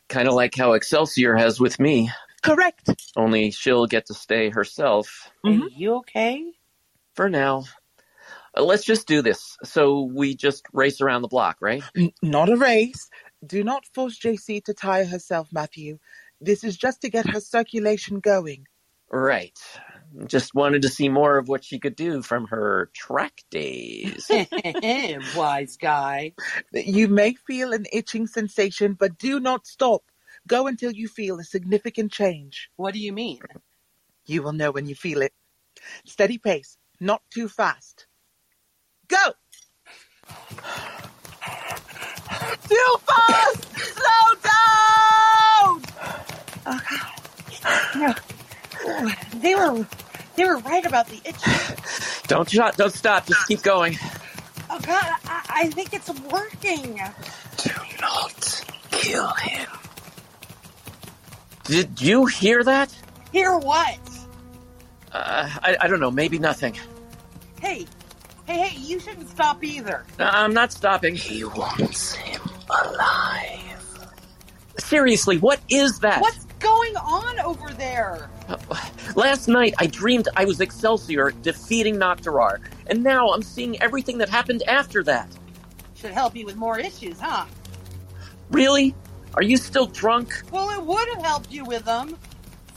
Kind 0.09 0.27
of 0.27 0.35
like 0.35 0.53
how 0.55 0.73
Excelsior 0.73 1.35
has 1.35 1.59
with 1.59 1.79
me. 1.79 2.11
Correct. 2.43 2.87
Only 3.15 3.49
she'll 3.49 3.87
get 3.87 4.05
to 4.05 4.13
stay 4.13 4.49
herself. 4.51 5.31
Are 5.43 5.51
you 5.51 5.95
okay? 5.95 6.45
For 7.15 7.27
now. 7.27 7.63
Uh, 8.55 8.63
Let's 8.63 8.85
just 8.85 9.07
do 9.07 9.23
this. 9.23 9.57
So 9.63 10.01
we 10.03 10.35
just 10.35 10.67
race 10.71 11.01
around 11.01 11.23
the 11.23 11.27
block, 11.29 11.57
right? 11.61 11.83
N- 11.97 12.13
not 12.21 12.49
a 12.49 12.57
race. 12.57 13.09
Do 13.43 13.63
not 13.63 13.87
force 13.87 14.19
JC 14.19 14.63
to 14.65 14.73
tire 14.75 15.05
herself, 15.05 15.47
Matthew. 15.51 15.97
This 16.39 16.63
is 16.63 16.77
just 16.77 17.01
to 17.01 17.09
get 17.09 17.27
her 17.31 17.39
circulation 17.39 18.19
going. 18.19 18.67
Right. 19.11 19.57
Just 20.25 20.55
wanted 20.55 20.81
to 20.83 20.89
see 20.89 21.09
more 21.09 21.37
of 21.37 21.47
what 21.47 21.63
she 21.63 21.79
could 21.79 21.95
do 21.95 22.21
from 22.21 22.47
her 22.47 22.89
track 22.93 23.43
days. 23.51 24.29
Wise 25.35 25.77
guy. 25.77 26.33
You 26.73 27.07
may 27.07 27.33
feel 27.33 27.73
an 27.73 27.85
itching 27.93 28.27
sensation, 28.27 28.93
but 28.93 29.17
do 29.17 29.39
not 29.39 29.67
stop. 29.67 30.03
Go 30.47 30.67
until 30.67 30.91
you 30.91 31.07
feel 31.07 31.39
a 31.39 31.43
significant 31.43 32.11
change. 32.11 32.69
What 32.77 32.93
do 32.93 32.99
you 32.99 33.13
mean? 33.13 33.39
You 34.25 34.43
will 34.43 34.53
know 34.53 34.71
when 34.71 34.87
you 34.87 34.95
feel 34.95 35.21
it. 35.21 35.33
Steady 36.05 36.37
pace, 36.37 36.77
not 36.99 37.21
too 37.31 37.47
fast. 37.49 38.07
Go! 39.07 39.33
Too 42.69 42.97
fast! 43.05 43.77
Slow 43.77 44.35
down! 44.43 45.83
Oh, 46.65 46.81
God. 46.89 47.95
No. 47.95 48.36
They 49.35 49.55
were, 49.55 49.85
they 50.35 50.45
were 50.45 50.57
right 50.59 50.85
about 50.85 51.07
the 51.07 51.21
itch. 51.25 52.23
don't 52.27 52.49
shot, 52.49 52.77
don't 52.77 52.93
stop, 52.93 53.27
just 53.27 53.47
keep 53.47 53.61
going. 53.61 53.97
Oh 54.69 54.79
God, 54.79 55.03
I, 55.25 55.45
I 55.49 55.67
think 55.69 55.93
it's 55.93 56.09
working. 56.31 56.99
Do 57.57 57.71
not 58.01 58.65
kill 58.91 59.29
him. 59.33 59.69
Did 61.63 62.01
you 62.01 62.25
hear 62.25 62.63
that? 62.63 62.93
Hear 63.31 63.57
what? 63.57 63.99
Uh, 65.11 65.49
I, 65.63 65.77
I 65.81 65.87
don't 65.87 65.99
know, 65.99 66.11
maybe 66.11 66.39
nothing. 66.39 66.77
Hey, 67.61 67.85
hey, 68.45 68.69
hey! 68.69 68.77
You 68.79 68.99
shouldn't 68.99 69.29
stop 69.29 69.63
either. 69.63 70.05
I'm 70.19 70.53
not 70.53 70.71
stopping. 70.71 71.15
He 71.15 71.43
wants 71.43 72.13
him 72.13 72.41
alive. 72.69 74.07
Seriously, 74.77 75.37
what 75.37 75.59
is 75.69 75.99
that? 75.99 76.21
What's 76.21 76.46
going 76.59 76.95
on 76.97 77.39
over 77.39 77.71
there? 77.73 78.29
Last 79.15 79.47
night 79.47 79.73
I 79.77 79.87
dreamed 79.87 80.27
I 80.35 80.45
was 80.45 80.61
Excelsior 80.61 81.31
defeating 81.31 81.95
Nocterar, 81.95 82.59
and 82.87 83.03
now 83.03 83.29
I'm 83.29 83.41
seeing 83.41 83.81
everything 83.81 84.17
that 84.19 84.29
happened 84.29 84.63
after 84.63 85.03
that. 85.03 85.29
Should 85.95 86.11
help 86.11 86.35
you 86.35 86.45
with 86.45 86.55
more 86.55 86.79
issues, 86.79 87.19
huh? 87.19 87.45
Really? 88.51 88.95
Are 89.33 89.43
you 89.43 89.57
still 89.57 89.87
drunk? 89.87 90.31
Well, 90.51 90.69
it 90.69 90.81
would 90.81 91.07
have 91.09 91.23
helped 91.23 91.51
you 91.51 91.65
with 91.65 91.85
them. 91.85 92.17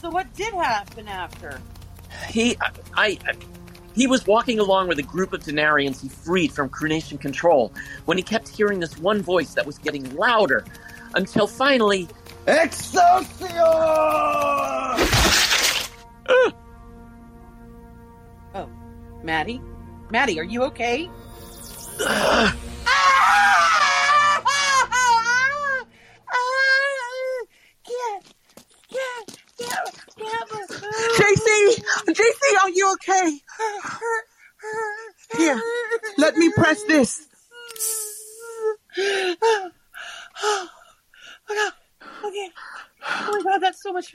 So 0.00 0.10
what 0.10 0.32
did 0.34 0.52
happen 0.54 1.08
after? 1.08 1.60
He, 2.28 2.56
I, 2.94 3.18
I, 3.26 3.34
he 3.94 4.06
was 4.06 4.26
walking 4.26 4.58
along 4.58 4.88
with 4.88 4.98
a 4.98 5.02
group 5.02 5.32
of 5.32 5.42
Denarians 5.42 6.00
he 6.00 6.08
freed 6.08 6.52
from 6.52 6.68
Crunation 6.68 7.18
control 7.18 7.72
when 8.06 8.16
he 8.16 8.22
kept 8.22 8.48
hearing 8.48 8.80
this 8.80 8.98
one 8.98 9.22
voice 9.22 9.54
that 9.54 9.66
was 9.66 9.78
getting 9.78 10.14
louder, 10.16 10.64
until 11.14 11.46
finally, 11.46 12.08
Excelsior! 12.46 13.48
Oh, 18.52 18.68
Maddie, 19.22 19.60
Maddie, 20.10 20.40
are 20.40 20.44
you 20.44 20.64
okay? 20.64 21.08
JC! 31.18 31.82
JC, 32.08 32.62
are 32.62 32.70
you 32.70 32.92
okay? 32.94 33.38
Here, 35.36 35.60
let 36.18 36.36
me 36.36 36.50
press 36.52 36.82
this. 36.84 37.26
okay. 38.98 39.34
Okay. 42.24 42.50
Oh 43.02 43.42
my 43.44 43.52
god, 43.52 43.58
that's 43.58 43.82
so 43.82 43.92
much. 43.92 44.14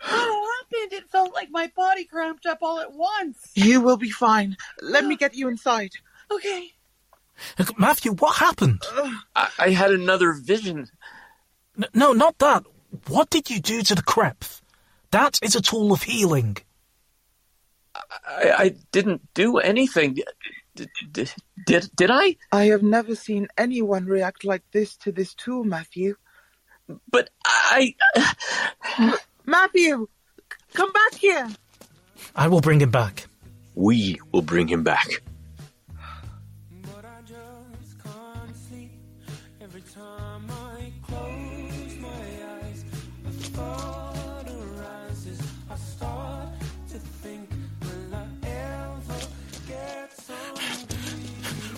What 0.00 0.10
happened? 0.10 0.92
It 0.92 1.08
felt 1.10 1.32
like 1.34 1.48
my 1.50 1.70
body 1.74 2.04
cramped 2.04 2.46
up 2.46 2.58
all 2.60 2.80
at 2.80 2.92
once. 2.92 3.38
You 3.54 3.80
will 3.80 3.95
be 4.06 4.10
fine. 4.10 4.56
Let 4.80 5.04
me 5.04 5.16
get 5.16 5.34
you 5.34 5.48
inside. 5.48 5.92
Okay. 6.30 6.72
Matthew, 7.76 8.12
what 8.12 8.36
happened? 8.36 8.82
I, 9.34 9.48
I 9.58 9.70
had 9.70 9.90
another 9.90 10.32
vision. 10.32 10.88
N- 11.76 11.90
no, 11.92 12.12
not 12.12 12.38
that. 12.38 12.64
What 13.08 13.30
did 13.30 13.50
you 13.50 13.60
do 13.60 13.82
to 13.82 13.94
the 13.94 14.02
Krepf? 14.02 14.62
That 15.10 15.40
is 15.42 15.56
a 15.56 15.60
tool 15.60 15.92
of 15.92 16.02
healing. 16.02 16.56
I, 18.26 18.52
I 18.64 18.74
didn't 18.92 19.22
do 19.34 19.58
anything. 19.58 20.18
Did, 20.76 20.88
did, 21.10 21.32
did, 21.66 21.90
did 21.96 22.10
I? 22.10 22.36
I 22.52 22.66
have 22.66 22.82
never 22.82 23.14
seen 23.14 23.48
anyone 23.58 24.06
react 24.06 24.44
like 24.44 24.62
this 24.72 24.96
to 24.98 25.12
this 25.12 25.34
tool, 25.34 25.64
Matthew. 25.64 26.16
But 27.10 27.30
I. 27.44 27.94
Matthew, 29.46 30.08
come 30.74 30.92
back 30.92 31.14
here. 31.18 31.48
I 32.34 32.48
will 32.48 32.60
bring 32.60 32.80
him 32.80 32.90
back. 32.90 33.26
We 33.76 34.18
will 34.32 34.40
bring 34.40 34.68
him 34.68 34.82
back. 34.82 35.22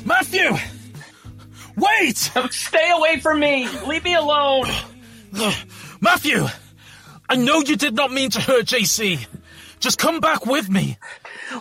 Matthew! 0.04 0.56
Wait! 1.76 2.16
Stay 2.16 2.90
away 2.92 3.18
from 3.18 3.40
me! 3.40 3.68
Leave 3.86 4.04
me 4.04 4.14
alone! 4.14 4.66
Matthew! 6.00 6.46
I 7.28 7.36
know 7.36 7.60
you 7.60 7.76
did 7.76 7.94
not 7.94 8.12
mean 8.12 8.30
to 8.30 8.40
hurt 8.40 8.66
JC. 8.66 9.26
Just 9.80 9.98
come 9.98 10.20
back 10.20 10.46
with 10.46 10.70
me. 10.70 10.96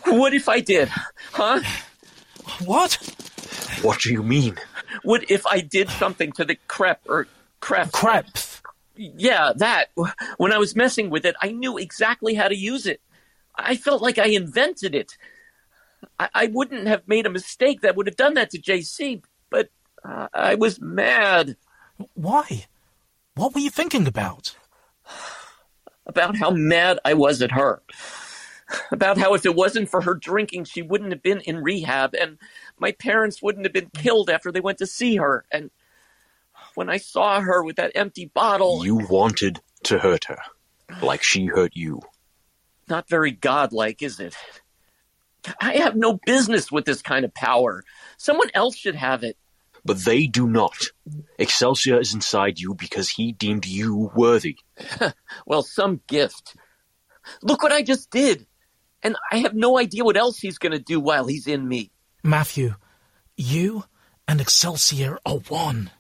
What 0.05 0.33
if 0.33 0.49
I 0.49 0.59
did? 0.59 0.89
Huh? 1.31 1.61
What? 2.65 2.93
What 3.81 4.01
do 4.01 4.11
you 4.11 4.23
mean? 4.23 4.57
What 5.03 5.29
if 5.29 5.45
I 5.45 5.61
did 5.61 5.89
something 5.89 6.31
to 6.33 6.45
the 6.45 6.57
crep 6.67 7.01
or 7.07 7.27
crep? 7.59 7.91
Crep. 7.91 8.27
Yeah, 8.95 9.53
that. 9.55 9.89
When 10.37 10.51
I 10.51 10.57
was 10.57 10.75
messing 10.75 11.09
with 11.09 11.25
it, 11.25 11.35
I 11.41 11.51
knew 11.51 11.77
exactly 11.77 12.33
how 12.33 12.47
to 12.47 12.55
use 12.55 12.85
it. 12.85 13.01
I 13.55 13.75
felt 13.75 14.01
like 14.01 14.17
I 14.17 14.27
invented 14.27 14.95
it. 14.95 15.17
I, 16.19 16.29
I 16.33 16.47
wouldn't 16.47 16.87
have 16.87 17.07
made 17.07 17.25
a 17.25 17.29
mistake 17.29 17.81
that 17.81 17.95
would 17.95 18.07
have 18.07 18.15
done 18.15 18.35
that 18.35 18.51
to 18.51 18.61
JC, 18.61 19.23
but 19.49 19.69
uh, 20.03 20.27
I 20.33 20.55
was 20.55 20.81
mad. 20.81 21.57
Why? 22.13 22.65
What 23.35 23.53
were 23.53 23.61
you 23.61 23.69
thinking 23.69 24.07
about? 24.07 24.55
About 26.05 26.37
how 26.37 26.51
mad 26.51 26.99
I 27.05 27.13
was 27.13 27.41
at 27.41 27.51
her. 27.51 27.81
About 28.91 29.17
how 29.17 29.33
if 29.33 29.45
it 29.45 29.55
wasn't 29.55 29.89
for 29.89 30.01
her 30.01 30.13
drinking, 30.13 30.65
she 30.65 30.81
wouldn't 30.81 31.11
have 31.11 31.23
been 31.23 31.39
in 31.41 31.63
rehab, 31.63 32.13
and 32.13 32.37
my 32.77 32.91
parents 32.91 33.41
wouldn't 33.41 33.65
have 33.65 33.73
been 33.73 33.89
killed 33.89 34.29
after 34.29 34.51
they 34.51 34.59
went 34.59 34.79
to 34.79 34.87
see 34.87 35.15
her. 35.17 35.45
And 35.51 35.71
when 36.75 36.89
I 36.89 36.97
saw 36.97 37.39
her 37.39 37.63
with 37.63 37.77
that 37.77 37.93
empty 37.95 38.25
bottle. 38.25 38.85
You 38.85 38.97
wanted 39.09 39.61
to 39.83 39.99
hurt 39.99 40.25
her, 40.25 40.39
like 41.01 41.23
she 41.23 41.45
hurt 41.45 41.71
you. 41.75 42.01
Not 42.89 43.09
very 43.09 43.31
godlike, 43.31 44.01
is 44.01 44.19
it? 44.19 44.35
I 45.59 45.77
have 45.77 45.95
no 45.95 46.19
business 46.25 46.71
with 46.71 46.85
this 46.85 47.01
kind 47.01 47.25
of 47.25 47.33
power. 47.33 47.83
Someone 48.17 48.49
else 48.53 48.75
should 48.75 48.95
have 48.95 49.23
it. 49.23 49.37
But 49.85 49.99
they 49.99 50.27
do 50.27 50.47
not. 50.47 50.77
Excelsior 51.37 51.99
is 51.99 52.13
inside 52.13 52.59
you 52.59 52.73
because 52.73 53.09
he 53.09 53.31
deemed 53.31 53.65
you 53.65 54.11
worthy. 54.15 54.57
well, 55.45 55.63
some 55.63 56.01
gift. 56.07 56.55
Look 57.41 57.63
what 57.63 57.71
I 57.71 57.81
just 57.81 58.09
did. 58.09 58.46
And 59.07 59.15
I 59.31 59.37
have 59.37 59.53
no 59.53 59.79
idea 59.79 60.03
what 60.03 60.17
else 60.17 60.37
he's 60.37 60.57
going 60.57 60.73
to 60.73 60.79
do 60.79 60.99
while 60.99 61.27
he's 61.27 61.47
in 61.47 61.65
me. 61.65 61.91
Matthew, 62.25 62.75
you 63.37 63.85
and 64.27 64.41
Excelsior 64.41 65.17
are 65.25 65.37
one. 65.47 65.91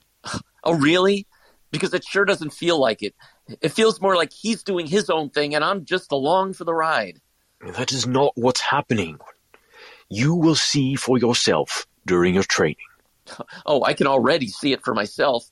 Oh, 0.61 0.73
really? 0.73 1.25
Because 1.71 1.93
it 1.93 2.03
sure 2.03 2.25
doesn't 2.25 2.51
feel 2.51 2.77
like 2.77 3.01
it. 3.01 3.15
It 3.61 3.69
feels 3.69 4.01
more 4.01 4.17
like 4.17 4.33
he's 4.33 4.61
doing 4.61 4.87
his 4.87 5.09
own 5.09 5.29
thing 5.29 5.55
and 5.55 5.63
I'm 5.63 5.85
just 5.85 6.11
along 6.11 6.55
for 6.55 6.65
the 6.65 6.73
ride. 6.73 7.21
That 7.61 7.93
is 7.93 8.05
not 8.05 8.33
what's 8.35 8.59
happening. 8.59 9.19
You 10.09 10.35
will 10.35 10.55
see 10.55 10.95
for 10.95 11.17
yourself 11.17 11.87
during 12.05 12.33
your 12.33 12.43
training. 12.43 12.75
Oh, 13.65 13.85
I 13.85 13.93
can 13.93 14.07
already 14.07 14.47
see 14.49 14.73
it 14.73 14.83
for 14.83 14.93
myself. 14.93 15.49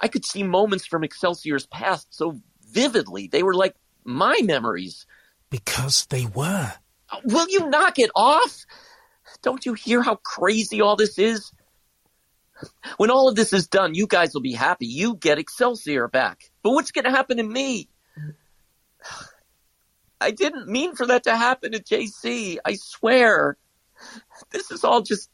I 0.00 0.08
could 0.08 0.26
see 0.26 0.42
moments 0.42 0.84
from 0.84 1.02
Excelsior's 1.02 1.66
past 1.66 2.08
so 2.10 2.38
vividly. 2.68 3.28
They 3.28 3.42
were 3.42 3.54
like 3.54 3.74
my 4.04 4.38
memories. 4.42 5.06
Because 5.54 6.06
they 6.06 6.26
were. 6.26 6.72
Will 7.22 7.48
you 7.48 7.70
knock 7.70 8.00
it 8.00 8.10
off? 8.16 8.66
Don't 9.40 9.64
you 9.64 9.74
hear 9.74 10.02
how 10.02 10.16
crazy 10.16 10.80
all 10.80 10.96
this 10.96 11.16
is? 11.16 11.52
When 12.96 13.08
all 13.08 13.28
of 13.28 13.36
this 13.36 13.52
is 13.52 13.68
done, 13.68 13.94
you 13.94 14.08
guys 14.08 14.34
will 14.34 14.40
be 14.40 14.54
happy. 14.54 14.86
You 14.86 15.14
get 15.14 15.38
Excelsior 15.38 16.08
back. 16.08 16.50
But 16.64 16.72
what's 16.72 16.90
going 16.90 17.04
to 17.04 17.12
happen 17.12 17.36
to 17.36 17.44
me? 17.44 17.88
I 20.20 20.32
didn't 20.32 20.66
mean 20.66 20.96
for 20.96 21.06
that 21.06 21.22
to 21.22 21.36
happen 21.36 21.70
to 21.70 21.80
JC. 21.80 22.56
I 22.64 22.74
swear. 22.74 23.56
This 24.50 24.72
is 24.72 24.82
all 24.82 25.02
just 25.02 25.30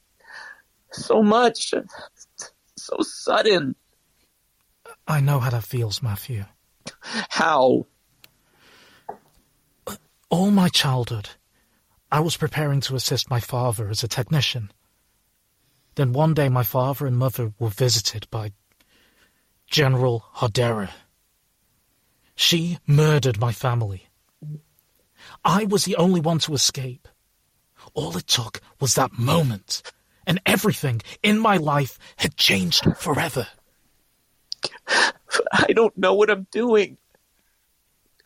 so 0.93 1.23
much. 1.23 1.73
So 2.77 2.97
sudden. 3.01 3.75
I 5.09 5.21
know 5.21 5.39
how 5.39 5.49
that 5.49 5.65
feels, 5.65 6.03
Matthew. 6.03 6.45
How? 7.31 7.87
All 10.31 10.53
my 10.53 10.69
childhood, 10.69 11.31
I 12.13 12.21
was 12.21 12.37
preparing 12.37 12.81
to 12.83 12.95
assist 12.95 13.29
my 13.29 13.41
father 13.41 13.89
as 13.91 14.05
a 14.05 14.09
technician. 14.09 14.71
Then 15.97 16.13
one 16.13 16.35
day 16.35 16.49
my 16.49 16.63
father 16.63 17.05
and 17.07 17.19
mother 17.19 17.53
were 17.59 17.69
visited 17.69 18.31
by 18.31 18.53
General 19.67 20.25
Hodera. 20.37 20.91
She 22.37 22.79
murdered 22.87 23.41
my 23.41 23.51
family. 23.51 24.09
I 25.45 25.65
was 25.65 25.85
the 25.85 25.97
only 25.97 26.21
one 26.21 26.39
to 26.41 26.55
escape. 26.55 27.09
All 27.93 28.17
it 28.17 28.29
took 28.29 28.61
was 28.81 28.95
that 28.95 29.19
moment, 29.19 29.83
and 30.29 30.41
everything 30.47 31.03
in 31.25 31.41
my 31.41 31.57
life 31.57 31.99
had 32.17 32.37
changed 32.37 32.85
forever. 32.97 33.49
I 35.53 35.73
don't 35.75 35.99
know 35.99 36.15
what 36.15 36.31
I'm 36.31 36.47
doing. 36.53 36.99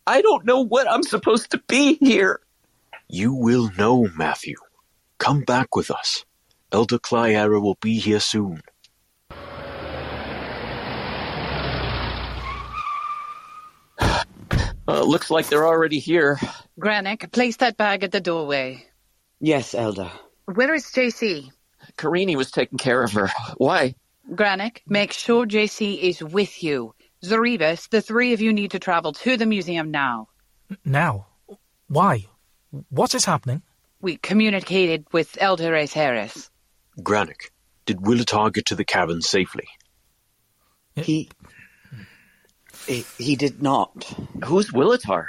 I 0.06 0.20
don't 0.20 0.44
know 0.44 0.60
what 0.60 0.90
I'm 0.90 1.02
supposed 1.02 1.50
to 1.52 1.58
be 1.66 1.94
here. 1.94 2.40
You 3.08 3.32
will 3.32 3.70
know, 3.78 4.08
Matthew. 4.16 4.56
Come 5.18 5.40
back 5.40 5.74
with 5.76 5.90
us. 5.90 6.24
Elder 6.72 6.98
Clyera 6.98 7.60
will 7.60 7.78
be 7.80 7.98
here 7.98 8.20
soon. 8.20 8.60
Uh, 14.86 15.02
looks 15.02 15.30
like 15.30 15.46
they're 15.46 15.66
already 15.66 15.98
here. 15.98 16.38
Granick, 16.78 17.32
place 17.32 17.56
that 17.56 17.78
bag 17.78 18.04
at 18.04 18.12
the 18.12 18.20
doorway. 18.20 18.84
Yes, 19.40 19.74
Elder. 19.74 20.10
Where 20.44 20.74
is 20.74 20.84
JC? 20.84 21.50
Karini 21.96 22.36
was 22.36 22.50
taking 22.50 22.76
care 22.76 23.02
of 23.02 23.12
her. 23.12 23.30
Why? 23.56 23.94
Granick, 24.30 24.82
make 24.86 25.12
sure 25.12 25.46
JC 25.46 25.98
is 25.98 26.22
with 26.22 26.62
you. 26.62 26.93
Zaribus, 27.24 27.88
the 27.88 28.02
three 28.02 28.32
of 28.32 28.40
you 28.40 28.52
need 28.52 28.72
to 28.72 28.78
travel 28.78 29.12
to 29.12 29.36
the 29.36 29.46
museum 29.46 29.90
now. 29.90 30.28
Now? 30.84 31.26
Why? 31.88 32.26
What 32.90 33.14
is 33.14 33.24
happening? 33.24 33.62
We 34.00 34.16
communicated 34.16 35.06
with 35.12 35.38
Elder 35.40 35.72
Aceris. 35.72 36.50
Granick, 37.00 37.50
did 37.86 37.98
Willitar 37.98 38.52
get 38.52 38.66
to 38.66 38.74
the 38.74 38.84
cabin 38.84 39.22
safely? 39.22 39.66
Eh. 40.96 41.02
He. 41.02 41.30
He, 42.86 43.04
he 43.18 43.36
did 43.36 43.62
not. 43.62 44.04
Who's 44.44 44.70
Willitar? 44.70 45.28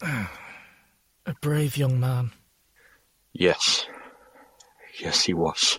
A 0.00 1.34
brave 1.40 1.76
young 1.76 2.00
man. 2.00 2.32
Yes. 3.32 3.86
Yes, 4.98 5.22
he 5.22 5.34
was. 5.34 5.78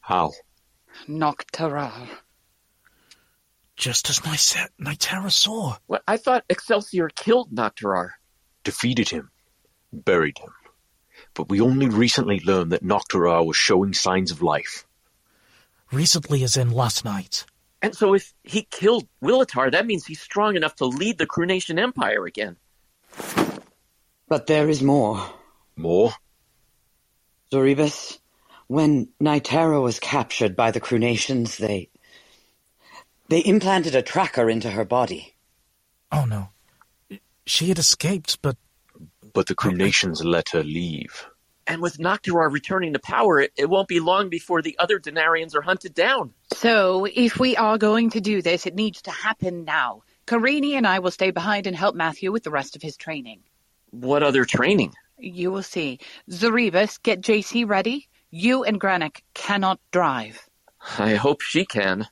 How? 0.00 0.32
Nocterar. 1.08 2.08
Just 3.82 4.08
as 4.10 4.20
Nyset, 4.20 4.68
Nitera 4.80 5.32
saw. 5.32 5.76
What? 5.88 6.04
I 6.06 6.16
thought 6.16 6.44
Excelsior 6.48 7.08
killed 7.08 7.50
Nocterar. 7.52 8.10
Defeated 8.62 9.08
him. 9.08 9.32
Buried 9.92 10.38
him. 10.38 10.52
But 11.34 11.48
we 11.48 11.60
only 11.60 11.88
recently 11.88 12.38
learned 12.38 12.70
that 12.70 12.84
Nocterar 12.84 13.44
was 13.44 13.56
showing 13.56 13.92
signs 13.92 14.30
of 14.30 14.40
life. 14.40 14.86
Recently 15.90 16.44
as 16.44 16.56
in 16.56 16.70
last 16.70 17.04
night. 17.04 17.44
And 17.82 17.92
so 17.92 18.14
if 18.14 18.32
he 18.44 18.62
killed 18.62 19.08
Willitar, 19.20 19.72
that 19.72 19.84
means 19.84 20.06
he's 20.06 20.20
strong 20.20 20.54
enough 20.54 20.76
to 20.76 20.86
lead 20.86 21.18
the 21.18 21.26
Crunation 21.26 21.76
Empire 21.80 22.24
again. 22.24 22.58
But 24.28 24.46
there 24.46 24.68
is 24.68 24.80
more. 24.80 25.28
More? 25.74 26.12
Zoribus, 27.50 28.20
when 28.68 29.08
Nitera 29.20 29.82
was 29.82 29.98
captured 29.98 30.54
by 30.54 30.70
the 30.70 30.78
Crunations, 30.78 31.56
they... 31.56 31.88
They 33.32 33.42
implanted 33.46 33.94
a 33.94 34.02
tracker 34.02 34.50
into 34.50 34.68
her 34.72 34.84
body. 34.84 35.36
Oh 36.12 36.26
no. 36.26 36.50
She 37.46 37.70
had 37.70 37.78
escaped, 37.78 38.42
but... 38.42 38.58
But 39.32 39.46
the 39.46 39.54
Crunations 39.54 40.22
let 40.22 40.50
her 40.50 40.62
leave. 40.62 41.24
And 41.66 41.80
with 41.80 41.96
Nocterar 41.96 42.52
returning 42.52 42.92
to 42.92 42.98
power, 42.98 43.40
it, 43.40 43.52
it 43.56 43.70
won't 43.70 43.88
be 43.88 44.00
long 44.00 44.28
before 44.28 44.60
the 44.60 44.76
other 44.78 45.00
Denarians 45.00 45.54
are 45.54 45.62
hunted 45.62 45.94
down. 45.94 46.34
So, 46.52 47.06
if 47.06 47.40
we 47.40 47.56
are 47.56 47.78
going 47.78 48.10
to 48.10 48.20
do 48.20 48.42
this, 48.42 48.66
it 48.66 48.74
needs 48.74 49.00
to 49.00 49.10
happen 49.10 49.64
now. 49.64 50.02
Karini 50.26 50.72
and 50.72 50.86
I 50.86 50.98
will 50.98 51.10
stay 51.10 51.30
behind 51.30 51.66
and 51.66 51.74
help 51.74 51.94
Matthew 51.94 52.32
with 52.32 52.42
the 52.42 52.50
rest 52.50 52.76
of 52.76 52.82
his 52.82 52.98
training. 52.98 53.40
What 53.92 54.22
other 54.22 54.44
training? 54.44 54.92
You 55.16 55.50
will 55.50 55.62
see. 55.62 56.00
Zaribus, 56.28 57.02
get 57.02 57.22
JC 57.22 57.66
ready. 57.66 58.10
You 58.30 58.64
and 58.64 58.78
Granick 58.78 59.22
cannot 59.32 59.80
drive. 59.90 60.50
I 60.98 61.14
hope 61.14 61.40
she 61.40 61.64
can. 61.64 62.08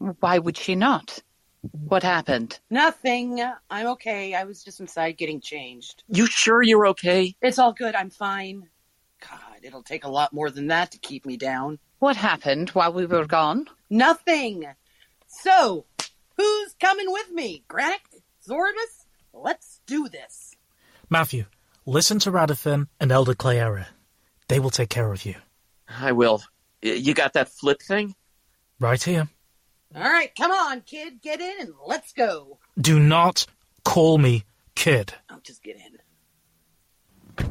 Why 0.00 0.38
would 0.38 0.56
she 0.56 0.74
not? 0.74 1.22
What 1.60 2.02
happened? 2.02 2.58
Nothing. 2.70 3.44
I'm 3.70 3.86
okay. 3.88 4.34
I 4.34 4.44
was 4.44 4.64
just 4.64 4.80
inside 4.80 5.18
getting 5.18 5.40
changed. 5.40 6.04
You 6.08 6.24
sure 6.26 6.62
you're 6.62 6.86
okay? 6.88 7.36
It's 7.42 7.58
all 7.58 7.74
good. 7.74 7.94
I'm 7.94 8.08
fine. 8.08 8.68
God, 9.20 9.58
it'll 9.62 9.82
take 9.82 10.04
a 10.04 10.10
lot 10.10 10.32
more 10.32 10.50
than 10.50 10.68
that 10.68 10.92
to 10.92 10.98
keep 10.98 11.26
me 11.26 11.36
down. 11.36 11.78
What 11.98 12.16
happened 12.16 12.70
while 12.70 12.94
we 12.94 13.04
were 13.04 13.26
gone? 13.26 13.66
Nothing. 13.90 14.66
So, 15.26 15.84
who's 16.38 16.74
coming 16.80 17.12
with 17.12 17.30
me? 17.30 17.62
Granick? 17.68 18.22
Zoribus? 18.48 19.04
Let's 19.34 19.80
do 19.86 20.08
this. 20.08 20.56
Matthew, 21.10 21.44
listen 21.84 22.18
to 22.20 22.32
Radifin 22.32 22.88
and 22.98 23.12
Elder 23.12 23.34
Clayera. 23.34 23.86
They 24.48 24.58
will 24.58 24.70
take 24.70 24.88
care 24.88 25.12
of 25.12 25.26
you. 25.26 25.34
I 25.88 26.12
will. 26.12 26.42
You 26.80 27.12
got 27.12 27.34
that 27.34 27.50
flip 27.50 27.82
thing? 27.82 28.14
Right 28.78 29.02
here. 29.02 29.28
All 29.94 30.02
right, 30.02 30.30
come 30.36 30.52
on, 30.52 30.82
kid. 30.82 31.20
Get 31.20 31.40
in 31.40 31.60
and 31.60 31.72
let's 31.84 32.12
go. 32.12 32.58
Do 32.80 33.00
not 33.00 33.46
call 33.84 34.18
me 34.18 34.44
kid. 34.76 35.14
I'll 35.28 35.40
just 35.40 35.64
get 35.64 35.76
in. 35.76 37.50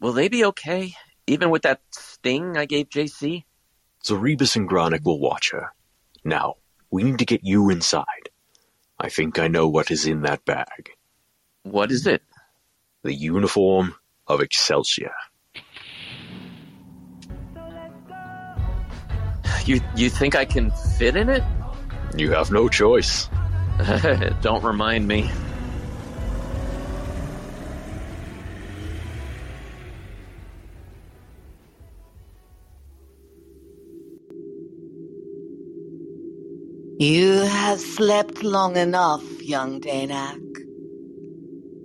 Will 0.00 0.12
they 0.12 0.28
be 0.28 0.44
okay? 0.46 0.94
Even 1.26 1.50
with 1.50 1.62
that 1.62 1.82
sting 1.90 2.56
I 2.56 2.64
gave 2.64 2.88
JC? 2.88 3.44
Zaribus 4.02 4.56
and 4.56 4.68
Granick 4.68 5.04
will 5.04 5.20
watch 5.20 5.50
her. 5.50 5.72
Now, 6.24 6.56
we 6.90 7.02
need 7.02 7.18
to 7.18 7.26
get 7.26 7.44
you 7.44 7.68
inside. 7.68 8.30
I 8.98 9.10
think 9.10 9.38
I 9.38 9.48
know 9.48 9.68
what 9.68 9.90
is 9.90 10.06
in 10.06 10.22
that 10.22 10.44
bag. 10.46 10.90
What 11.62 11.90
is 11.90 12.06
it? 12.06 12.22
The 13.02 13.12
uniform 13.12 13.94
of 14.26 14.40
Excelsior. 14.40 15.12
You 19.66 19.80
you 19.96 20.08
think 20.08 20.36
I 20.36 20.44
can 20.44 20.70
fit 20.96 21.16
in 21.16 21.28
it? 21.28 21.42
You 22.16 22.32
have 22.32 22.50
no 22.50 22.68
choice. 22.68 23.28
Don't 24.40 24.64
remind 24.64 25.06
me. 25.06 25.30
You 36.98 37.32
have 37.42 37.78
slept 37.78 38.42
long 38.42 38.78
enough, 38.78 39.22
young 39.42 39.82
Danak. 39.82 40.40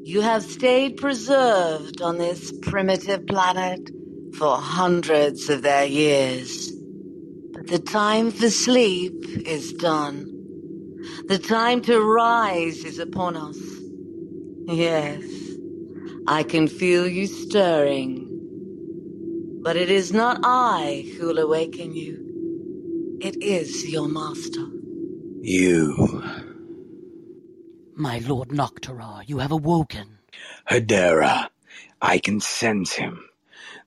You 0.03 0.21
have 0.21 0.43
stayed 0.43 0.95
preserved 0.95 2.01
on 2.01 2.17
this 2.17 2.53
primitive 2.61 3.27
planet 3.27 3.91
for 4.38 4.55
hundreds 4.55 5.49
of 5.49 5.61
their 5.61 5.86
years. 5.86 6.71
But 7.72 7.86
the 7.86 7.91
time 7.91 8.32
for 8.32 8.49
sleep 8.49 9.26
is 9.47 9.72
done. 9.72 10.26
The 11.28 11.39
time 11.39 11.82
to 11.84 12.01
rise 12.01 12.84
is 12.84 12.99
upon 12.99 13.38
us. 13.38 13.57
Yes, 14.67 15.24
I 16.28 16.43
can 16.43 16.67
feel 16.67 17.07
you 17.07 17.28
stirring. 17.28 18.28
But 19.63 19.78
it 19.78 19.89
is 19.89 20.11
not 20.11 20.41
I 20.43 21.13
who'll 21.17 21.39
awaken 21.39 21.95
you. 21.95 23.19
It 23.22 23.41
is 23.41 23.88
your 23.89 24.09
master. 24.09 24.67
You, 25.41 26.24
My 27.95 28.17
Lord 28.17 28.49
Nocterar, 28.49 29.24
you 29.30 29.38
have 29.38 29.53
awoken. 29.53 30.17
Hedera, 30.69 31.47
I 32.01 32.17
can 32.17 32.41
sense 32.41 32.91
him. 32.91 33.24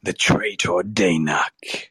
The 0.02 0.14
traitor 0.14 0.82
Danak. 0.82 1.90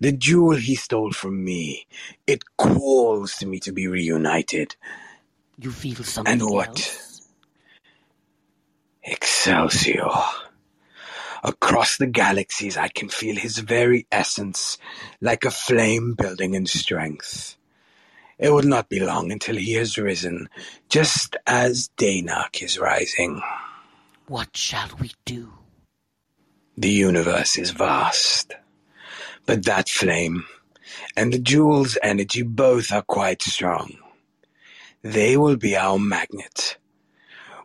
The 0.00 0.12
jewel 0.12 0.56
he 0.56 0.74
stole 0.74 1.12
from 1.12 1.44
me. 1.44 1.86
It 2.26 2.44
calls 2.56 3.36
to 3.36 3.46
me 3.46 3.60
to 3.60 3.72
be 3.72 3.86
reunited. 3.86 4.76
You 5.60 5.70
feel 5.70 5.96
something 6.04 6.32
And 6.32 6.50
what? 6.50 6.68
else? 6.68 7.22
Excelsior. 9.02 10.08
Across 11.42 11.98
the 11.98 12.06
galaxies, 12.06 12.76
I 12.76 12.88
can 12.88 13.08
feel 13.08 13.36
his 13.36 13.58
very 13.58 14.06
essence, 14.10 14.78
like 15.20 15.44
a 15.44 15.50
flame 15.50 16.14
building 16.14 16.54
in 16.54 16.66
strength. 16.66 17.56
It 18.38 18.50
will 18.50 18.62
not 18.62 18.88
be 18.88 19.00
long 19.00 19.30
until 19.30 19.56
he 19.56 19.74
has 19.74 19.98
risen, 19.98 20.48
just 20.88 21.36
as 21.46 21.90
Danak 21.96 22.62
is 22.62 22.78
rising. 22.78 23.42
What 24.26 24.56
shall 24.56 24.90
we 25.00 25.12
do? 25.24 25.52
The 26.76 26.90
universe 26.90 27.58
is 27.58 27.70
vast. 27.70 28.54
But 29.46 29.64
that 29.64 29.88
flame 29.88 30.44
and 31.16 31.32
the 31.32 31.38
jewel's 31.38 31.98
energy 32.02 32.42
both 32.42 32.92
are 32.92 33.02
quite 33.02 33.42
strong. 33.42 33.98
They 35.02 35.36
will 35.36 35.56
be 35.56 35.76
our 35.76 35.98
magnet. 35.98 36.78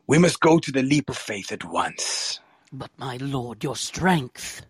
We 0.07 0.17
must 0.17 0.39
go 0.39 0.59
to 0.59 0.71
the 0.71 0.83
leap 0.83 1.09
of 1.09 1.17
faith 1.17 1.51
at 1.51 1.63
once. 1.63 2.39
But 2.71 2.91
my 2.97 3.17
lord, 3.17 3.63
your 3.63 3.75
strength. 3.75 4.65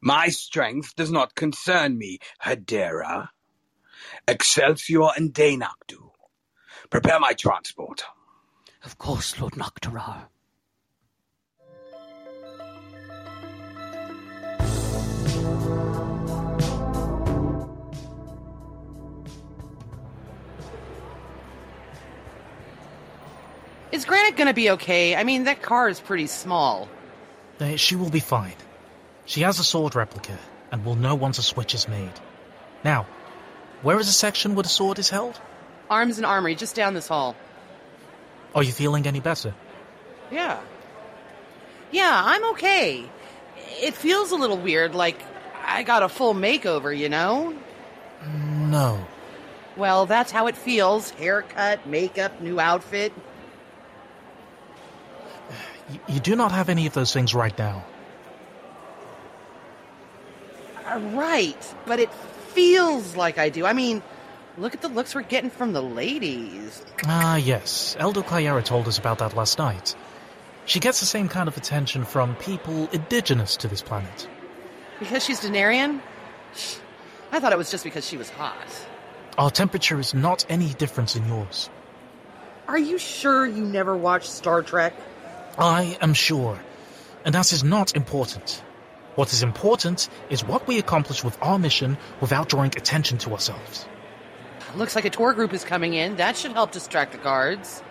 My 0.00 0.28
strength 0.28 0.96
does 0.96 1.10
not 1.10 1.34
concern 1.34 1.98
me, 1.98 2.18
Hedera. 2.42 3.28
Excelsior 4.26 5.08
and 5.16 5.32
Danak 5.32 5.76
do. 5.86 6.10
Prepare 6.88 7.20
my 7.20 7.32
transport. 7.32 8.02
Of 8.84 8.98
course, 8.98 9.38
Lord 9.38 9.54
Nocterar. 9.54 10.28
Is 23.92 24.04
Granick 24.04 24.36
gonna 24.36 24.54
be 24.54 24.70
okay? 24.70 25.16
I 25.16 25.24
mean, 25.24 25.44
that 25.44 25.62
car 25.62 25.88
is 25.88 26.00
pretty 26.00 26.26
small. 26.26 26.88
Uh, 27.58 27.76
she 27.76 27.96
will 27.96 28.10
be 28.10 28.20
fine. 28.20 28.54
She 29.26 29.42
has 29.42 29.58
a 29.58 29.64
sword 29.64 29.94
replica 29.94 30.38
and 30.70 30.84
will 30.84 30.94
know 30.94 31.14
once 31.14 31.38
a 31.38 31.42
switch 31.42 31.74
is 31.74 31.88
made. 31.88 32.12
Now, 32.84 33.06
where 33.82 33.98
is 33.98 34.06
the 34.06 34.12
section 34.12 34.54
where 34.54 34.62
the 34.62 34.68
sword 34.68 34.98
is 34.98 35.10
held? 35.10 35.40
Arms 35.88 36.18
and 36.18 36.26
armory, 36.26 36.54
just 36.54 36.76
down 36.76 36.94
this 36.94 37.08
hall. 37.08 37.34
Are 38.54 38.62
you 38.62 38.72
feeling 38.72 39.06
any 39.06 39.20
better? 39.20 39.54
Yeah. 40.30 40.60
Yeah, 41.90 42.22
I'm 42.24 42.44
okay. 42.52 43.04
It 43.80 43.94
feels 43.94 44.30
a 44.30 44.36
little 44.36 44.56
weird, 44.58 44.94
like 44.94 45.20
I 45.64 45.82
got 45.82 46.02
a 46.02 46.08
full 46.08 46.34
makeover, 46.34 46.96
you 46.96 47.08
know? 47.08 47.54
No. 48.26 49.04
Well, 49.76 50.06
that's 50.06 50.30
how 50.30 50.46
it 50.46 50.56
feels. 50.56 51.10
Haircut, 51.10 51.86
makeup, 51.86 52.40
new 52.40 52.60
outfit. 52.60 53.12
You 56.08 56.20
do 56.20 56.36
not 56.36 56.52
have 56.52 56.68
any 56.68 56.86
of 56.86 56.92
those 56.92 57.12
things 57.12 57.34
right 57.34 57.56
now. 57.58 57.84
Uh, 60.86 60.98
Right, 61.12 61.74
but 61.86 62.00
it 62.00 62.12
feels 62.48 63.16
like 63.16 63.38
I 63.38 63.48
do. 63.48 63.64
I 63.64 63.72
mean, 63.72 64.02
look 64.58 64.74
at 64.74 64.82
the 64.82 64.88
looks 64.88 65.14
we're 65.14 65.22
getting 65.22 65.50
from 65.50 65.72
the 65.72 65.82
ladies. 65.82 66.84
Ah, 67.06 67.36
yes. 67.36 67.96
Elder 67.98 68.22
Clayera 68.22 68.64
told 68.64 68.88
us 68.88 68.98
about 68.98 69.18
that 69.18 69.36
last 69.36 69.58
night. 69.58 69.94
She 70.66 70.80
gets 70.80 71.00
the 71.00 71.06
same 71.06 71.28
kind 71.28 71.48
of 71.48 71.56
attention 71.56 72.04
from 72.04 72.34
people 72.36 72.88
indigenous 72.92 73.56
to 73.58 73.68
this 73.68 73.82
planet. 73.82 74.28
Because 74.98 75.24
she's 75.24 75.40
Denarian? 75.40 76.00
I 77.32 77.40
thought 77.40 77.52
it 77.52 77.58
was 77.58 77.70
just 77.70 77.84
because 77.84 78.06
she 78.06 78.16
was 78.16 78.28
hot. 78.30 78.56
Our 79.38 79.50
temperature 79.50 79.98
is 79.98 80.12
not 80.12 80.44
any 80.48 80.74
different 80.74 81.16
in 81.16 81.26
yours. 81.26 81.70
Are 82.68 82.78
you 82.78 82.98
sure 82.98 83.46
you 83.46 83.64
never 83.64 83.96
watched 83.96 84.30
Star 84.30 84.62
Trek? 84.62 84.94
I 85.58 85.98
am 86.00 86.14
sure. 86.14 86.58
And 87.24 87.34
that 87.34 87.52
is 87.52 87.62
not 87.62 87.94
important. 87.94 88.62
What 89.16 89.32
is 89.32 89.42
important 89.42 90.08
is 90.30 90.44
what 90.44 90.66
we 90.66 90.78
accomplish 90.78 91.22
with 91.24 91.36
our 91.42 91.58
mission 91.58 91.98
without 92.20 92.48
drawing 92.48 92.72
attention 92.76 93.18
to 93.18 93.32
ourselves. 93.32 93.86
Looks 94.76 94.94
like 94.94 95.04
a 95.04 95.10
tour 95.10 95.32
group 95.32 95.52
is 95.52 95.64
coming 95.64 95.94
in. 95.94 96.16
That 96.16 96.36
should 96.36 96.52
help 96.52 96.70
distract 96.70 97.12
the 97.12 97.18
guards. 97.18 97.82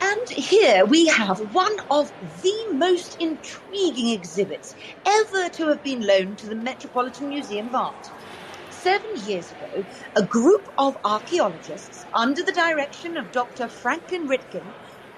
And 0.00 0.30
here 0.30 0.86
we 0.86 1.08
have 1.08 1.54
one 1.54 1.76
of 1.90 2.10
the 2.42 2.72
most 2.72 3.20
intriguing 3.20 4.08
exhibits 4.08 4.74
ever 5.04 5.50
to 5.50 5.68
have 5.68 5.82
been 5.82 6.06
loaned 6.06 6.38
to 6.38 6.46
the 6.46 6.54
Metropolitan 6.54 7.28
Museum 7.28 7.68
of 7.68 7.74
Art. 7.74 8.10
Seven 8.70 9.10
years 9.26 9.52
ago, 9.52 9.84
a 10.16 10.22
group 10.22 10.66
of 10.78 10.96
archaeologists, 11.04 12.06
under 12.14 12.42
the 12.42 12.52
direction 12.52 13.18
of 13.18 13.30
Dr. 13.30 13.68
Franklin 13.68 14.26
Ritkin, 14.26 14.64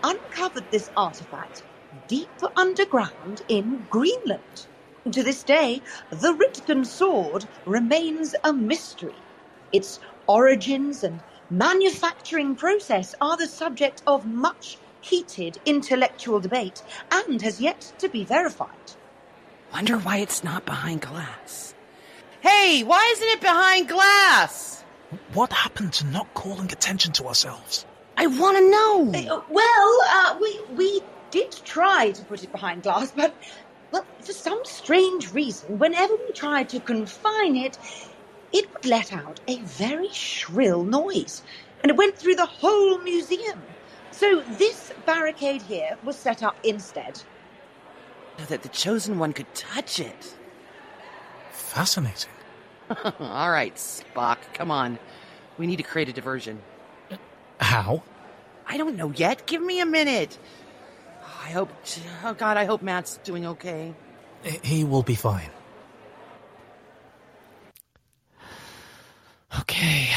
uncovered 0.02 0.70
this 0.70 0.90
artifact 0.96 1.62
deep 2.08 2.28
underground 2.56 3.42
in 3.48 3.86
Greenland. 3.90 4.66
To 5.10 5.22
this 5.22 5.42
day, 5.42 5.82
the 6.10 6.32
Ritkin 6.32 6.86
sword 6.86 7.46
remains 7.66 8.34
a 8.44 8.52
mystery. 8.52 9.14
Its 9.72 9.98
origins 10.26 11.02
and 11.02 11.20
manufacturing 11.50 12.54
process 12.54 13.14
are 13.20 13.36
the 13.36 13.46
subject 13.46 14.02
of 14.06 14.26
much 14.26 14.78
heated 15.00 15.58
intellectual 15.66 16.40
debate 16.40 16.82
and 17.10 17.42
has 17.42 17.60
yet 17.60 17.92
to 17.98 18.08
be 18.08 18.24
verified. 18.24 18.68
Wonder 19.72 19.98
why 19.98 20.18
it's 20.18 20.44
not 20.44 20.64
behind 20.64 21.00
glass. 21.00 21.74
Hey, 22.40 22.82
why 22.84 23.10
isn't 23.12 23.28
it 23.28 23.40
behind 23.40 23.88
glass? 23.88 24.82
What 25.34 25.52
happened 25.52 25.92
to 25.94 26.06
not 26.06 26.32
calling 26.34 26.70
attention 26.72 27.12
to 27.14 27.26
ourselves? 27.26 27.86
I 28.22 28.26
want 28.26 28.56
to 28.56 28.70
know. 28.70 29.34
Uh, 29.34 29.42
well, 29.50 29.98
uh, 30.06 30.38
we 30.40 30.60
we 30.76 31.02
did 31.32 31.50
try 31.64 32.12
to 32.12 32.24
put 32.24 32.44
it 32.44 32.52
behind 32.52 32.84
glass, 32.84 33.10
but 33.16 33.34
well, 33.90 34.06
for 34.20 34.32
some 34.32 34.60
strange 34.64 35.32
reason, 35.32 35.76
whenever 35.80 36.14
we 36.14 36.32
tried 36.32 36.68
to 36.68 36.78
confine 36.78 37.56
it, 37.56 37.76
it 38.52 38.72
would 38.72 38.86
let 38.86 39.12
out 39.12 39.40
a 39.48 39.58
very 39.62 40.08
shrill 40.10 40.84
noise, 40.84 41.42
and 41.82 41.90
it 41.90 41.96
went 41.96 42.16
through 42.16 42.36
the 42.36 42.46
whole 42.46 42.98
museum. 42.98 43.60
So 44.12 44.42
this 44.50 44.92
barricade 45.04 45.62
here 45.62 45.98
was 46.04 46.16
set 46.16 46.44
up 46.44 46.56
instead. 46.62 47.16
So 48.38 48.44
that 48.46 48.62
the 48.62 48.68
chosen 48.68 49.18
one 49.18 49.32
could 49.32 49.52
touch 49.52 49.98
it. 49.98 50.36
Fascinating. 51.50 52.30
All 53.18 53.50
right, 53.50 53.74
Spock, 53.74 54.38
come 54.54 54.70
on. 54.70 55.00
We 55.58 55.66
need 55.66 55.78
to 55.78 55.82
create 55.82 56.08
a 56.08 56.12
diversion. 56.12 56.62
How? 57.58 58.02
I 58.72 58.78
don't 58.78 58.96
know 58.96 59.12
yet. 59.14 59.46
Give 59.46 59.60
me 59.60 59.80
a 59.80 59.86
minute. 59.86 60.38
I 61.44 61.50
hope. 61.50 61.68
Oh 62.24 62.32
God, 62.32 62.56
I 62.56 62.64
hope 62.64 62.80
Matt's 62.80 63.18
doing 63.18 63.44
okay. 63.44 63.92
He 64.62 64.82
will 64.82 65.02
be 65.02 65.14
fine. 65.14 65.50
Okay, 69.60 70.08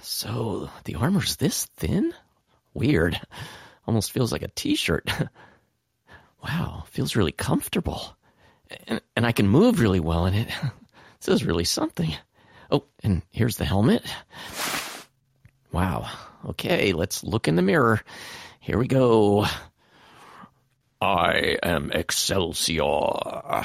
so 0.00 0.70
the 0.84 0.94
armor's 0.94 1.36
this 1.36 1.66
thin? 1.76 2.14
Weird. 2.72 3.20
Almost 3.86 4.12
feels 4.12 4.32
like 4.32 4.42
a 4.42 4.48
t 4.48 4.74
shirt. 4.74 5.10
Wow, 6.40 6.84
feels 6.86 7.16
really 7.16 7.32
comfortable. 7.32 8.16
And, 8.86 9.00
and 9.16 9.26
I 9.26 9.32
can 9.32 9.48
move 9.48 9.80
really 9.80 9.98
well 9.98 10.24
in 10.26 10.34
it. 10.34 10.48
This 11.20 11.34
is 11.34 11.44
really 11.44 11.64
something. 11.64 12.14
Oh, 12.70 12.84
and 13.02 13.22
here's 13.32 13.56
the 13.56 13.64
helmet. 13.64 14.04
Wow. 15.72 16.08
Okay, 16.46 16.92
let's 16.92 17.24
look 17.24 17.48
in 17.48 17.56
the 17.56 17.62
mirror. 17.62 18.00
Here 18.60 18.78
we 18.78 18.86
go. 18.86 19.46
I 21.00 21.58
am 21.62 21.90
Excelsior. 21.92 22.82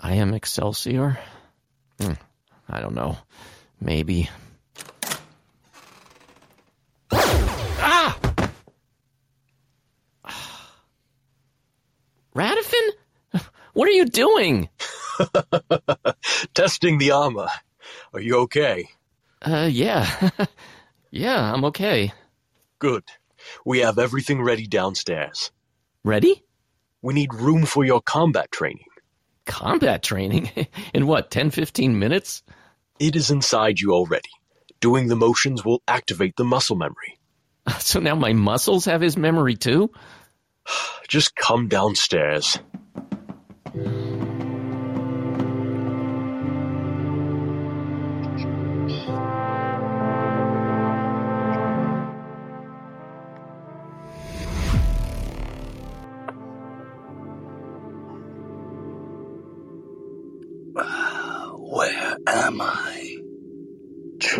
I 0.00 0.14
am 0.14 0.34
Excelsior? 0.34 1.18
Hmm, 2.00 2.12
I 2.68 2.80
don't 2.80 2.94
know. 2.94 3.16
Maybe. 3.80 4.28
Ah! 7.86 8.18
Radifin? 12.34 12.90
What 13.74 13.88
are 13.88 13.92
you 13.92 14.06
doing? 14.06 14.68
Testing 16.54 16.98
the 16.98 17.10
armor. 17.10 17.48
Are 18.12 18.20
you 18.20 18.38
okay? 18.40 18.88
Uh, 19.44 19.68
yeah. 19.70 20.30
yeah, 21.10 21.52
I'm 21.52 21.64
okay. 21.66 22.12
Good. 22.78 23.04
We 23.64 23.80
have 23.80 23.98
everything 23.98 24.42
ready 24.42 24.66
downstairs. 24.66 25.50
Ready? 26.02 26.42
We 27.02 27.12
need 27.12 27.34
room 27.34 27.66
for 27.66 27.84
your 27.84 28.00
combat 28.00 28.50
training. 28.50 28.86
Combat 29.44 30.02
training? 30.02 30.50
In 30.94 31.06
what, 31.06 31.30
10, 31.30 31.50
15 31.50 31.98
minutes? 31.98 32.42
It 32.98 33.16
is 33.16 33.30
inside 33.30 33.80
you 33.80 33.92
already. 33.92 34.30
Doing 34.80 35.08
the 35.08 35.16
motions 35.16 35.64
will 35.64 35.82
activate 35.86 36.36
the 36.36 36.44
muscle 36.44 36.76
memory. 36.76 37.18
So 37.78 37.98
now 37.98 38.14
my 38.14 38.34
muscles 38.34 38.84
have 38.84 39.00
his 39.00 39.16
memory 39.16 39.56
too? 39.56 39.90
Just 41.08 41.34
come 41.34 41.68
downstairs. 41.68 42.58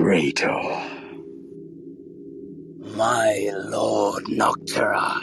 Traitor. 0.04 0.60
My 2.94 3.50
Lord 3.54 4.24
Nocterar. 4.24 5.18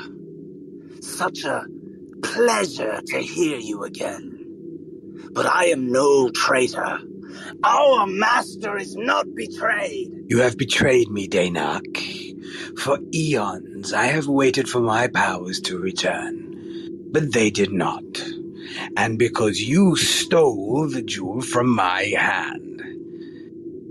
Such 1.03 1.43
a 1.43 1.67
pleasure 2.23 2.99
to 3.05 3.19
hear 3.19 3.59
you 3.59 3.83
again. 3.83 4.57
But 5.33 5.45
I 5.45 5.65
am 5.65 5.91
no 5.91 6.31
traitor. 6.31 6.97
Our 7.63 8.07
master 8.07 8.75
is 8.75 8.95
not 8.95 9.27
betrayed. 9.35 10.09
You 10.25 10.39
have 10.39 10.57
betrayed 10.57 11.11
me, 11.11 11.27
Danak. 11.27 12.79
For 12.79 12.97
eons 13.13 13.93
I 13.93 14.07
have 14.07 14.25
waited 14.25 14.67
for 14.67 14.79
my 14.81 15.07
powers 15.09 15.61
to 15.61 15.77
return, 15.77 17.11
but 17.11 17.33
they 17.33 17.51
did 17.51 17.71
not. 17.71 18.03
And 18.97 19.19
because 19.19 19.61
you 19.61 19.95
stole 19.95 20.89
the 20.89 21.03
jewel 21.03 21.41
from 21.41 21.69
my 21.69 22.01
hand, 22.17 22.70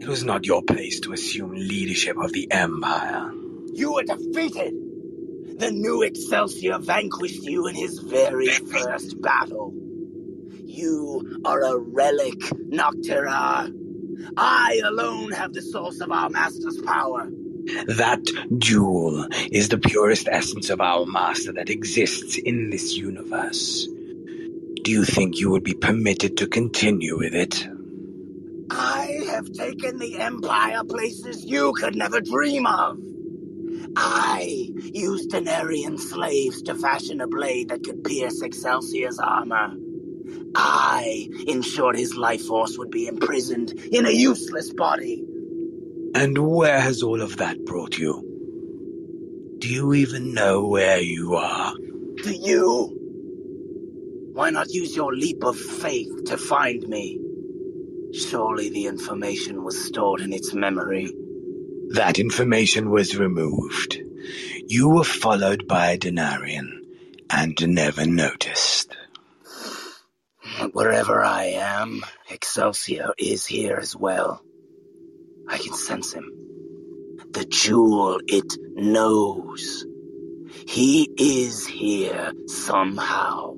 it 0.01 0.09
was 0.09 0.25
not 0.25 0.47
your 0.47 0.63
place 0.63 1.01
to 1.01 1.13
assume 1.13 1.53
leadership 1.53 2.17
of 2.17 2.33
the 2.33 2.51
Empire. 2.51 3.33
You 3.75 3.93
were 3.93 4.03
defeated. 4.03 4.75
The 5.59 5.71
new 5.71 6.03
Excelsior 6.03 6.79
vanquished 6.79 7.43
you 7.43 7.67
in 7.67 7.75
his 7.75 7.99
very 7.99 8.49
first 8.49 9.21
battle. 9.21 9.75
You 10.65 11.43
are 11.45 11.63
a 11.63 11.77
relic, 11.79 12.39
Nocterar. 12.73 13.71
I 14.37 14.81
alone 14.85 15.33
have 15.33 15.53
the 15.53 15.63
source 15.63 16.01
of 16.01 16.11
our 16.11 16.31
master's 16.31 16.81
power. 16.81 17.29
That 17.87 18.25
jewel 18.57 19.27
is 19.53 19.69
the 19.69 19.79
purest 19.79 20.29
essence 20.31 20.71
of 20.71 20.81
our 20.81 21.05
master 21.05 21.53
that 21.53 21.69
exists 21.69 22.39
in 22.39 22.71
this 22.71 22.97
universe. 22.97 23.87
Do 24.83 24.91
you 24.91 25.05
think 25.05 25.39
you 25.39 25.51
would 25.51 25.63
be 25.63 25.75
permitted 25.75 26.39
to 26.39 26.47
continue 26.47 27.19
with 27.19 27.35
it? 27.35 27.69
I 28.71 29.21
have 29.29 29.51
taken 29.53 29.99
the 29.99 30.19
Empire 30.19 30.85
places 30.85 31.45
you 31.45 31.73
could 31.73 31.97
never 31.97 32.21
dream 32.21 32.67
of. 32.67 32.99
I 33.97 34.69
used 34.93 35.31
Denarian 35.31 35.99
slaves 35.99 36.63
to 36.63 36.75
fashion 36.77 37.21
a 37.21 37.27
blade 37.27 37.71
that 37.71 37.83
could 37.83 38.05
pierce 38.05 38.43
Excelsior's 38.43 39.19
armor. 39.19 39.75
I 40.55 41.29
ensured 41.49 41.97
his 41.97 42.15
life 42.17 42.45
force 42.47 42.79
would 42.79 42.91
be 42.91 43.09
imprisoned 43.09 43.73
in 43.73 44.07
a 44.07 44.11
useless 44.11 44.73
body. 44.73 45.25
And 46.15 46.39
where 46.39 46.81
has 46.81 47.03
all 47.03 47.21
of 47.23 47.39
that 47.39 47.65
brought 47.65 47.99
you? 47.99 48.27
Do 49.59 49.69
you 49.69 49.95
even 49.95 50.33
know 50.33 50.67
where 50.67 51.01
you 51.01 51.35
are? 51.35 51.75
Do 51.75 52.33
you? 52.33 52.97
Why 54.33 54.51
not 54.51 54.71
use 54.71 54.95
your 54.95 55.13
leap 55.13 55.43
of 55.43 55.59
faith 55.59 56.25
to 56.27 56.37
find 56.37 56.87
me? 56.89 57.21
Surely 58.15 58.71
the 58.71 58.87
information 58.87 59.65
was 59.65 59.85
stored 59.85 60.21
in 60.21 60.33
its 60.33 60.55
memory. 60.55 61.13
That 61.95 62.19
information 62.19 62.91
was 62.91 63.17
removed. 63.17 63.99
You 64.67 64.89
were 64.91 65.05
followed 65.05 65.67
by 65.69 65.93
a 65.93 65.99
Denarian 65.99 66.81
and 67.31 67.57
never 67.69 68.07
noticed. 68.07 68.97
Wherever 70.73 71.25
I 71.25 71.45
am, 71.45 72.03
Excelsior 72.31 73.13
is 73.19 73.47
here 73.47 73.77
as 73.77 73.97
well. 73.97 74.43
I 75.49 75.59
can 75.59 75.75
sense 75.75 76.13
him. 76.13 76.31
The 77.33 77.45
jewel 77.45 78.21
it 78.27 78.57
knows. 78.75 79.87
He 80.69 81.09
is 81.19 81.67
here 81.67 82.33
somehow. 82.47 83.57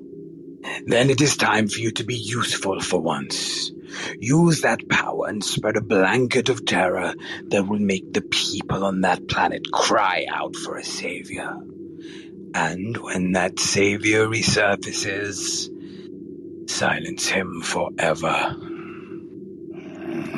Then 0.85 1.09
it 1.09 1.21
is 1.21 1.37
time 1.37 1.67
for 1.67 1.79
you 1.79 1.91
to 1.93 2.05
be 2.05 2.15
useful 2.15 2.79
for 2.81 3.01
once. 3.01 3.72
Use 4.19 4.61
that 4.61 4.87
power 4.89 5.27
and 5.27 5.43
spread 5.43 5.77
a 5.77 5.81
blanket 5.81 6.49
of 6.49 6.65
terror 6.65 7.13
that 7.49 7.67
will 7.67 7.79
make 7.79 8.13
the 8.13 8.21
people 8.21 8.83
on 8.85 9.01
that 9.01 9.27
planet 9.27 9.71
cry 9.71 10.25
out 10.29 10.55
for 10.55 10.77
a 10.77 10.83
savior. 10.83 11.57
And 12.55 12.97
when 12.97 13.31
that 13.33 13.59
savior 13.59 14.27
resurfaces, 14.27 15.69
silence 16.69 17.27
him 17.27 17.61
forever. 17.61 18.55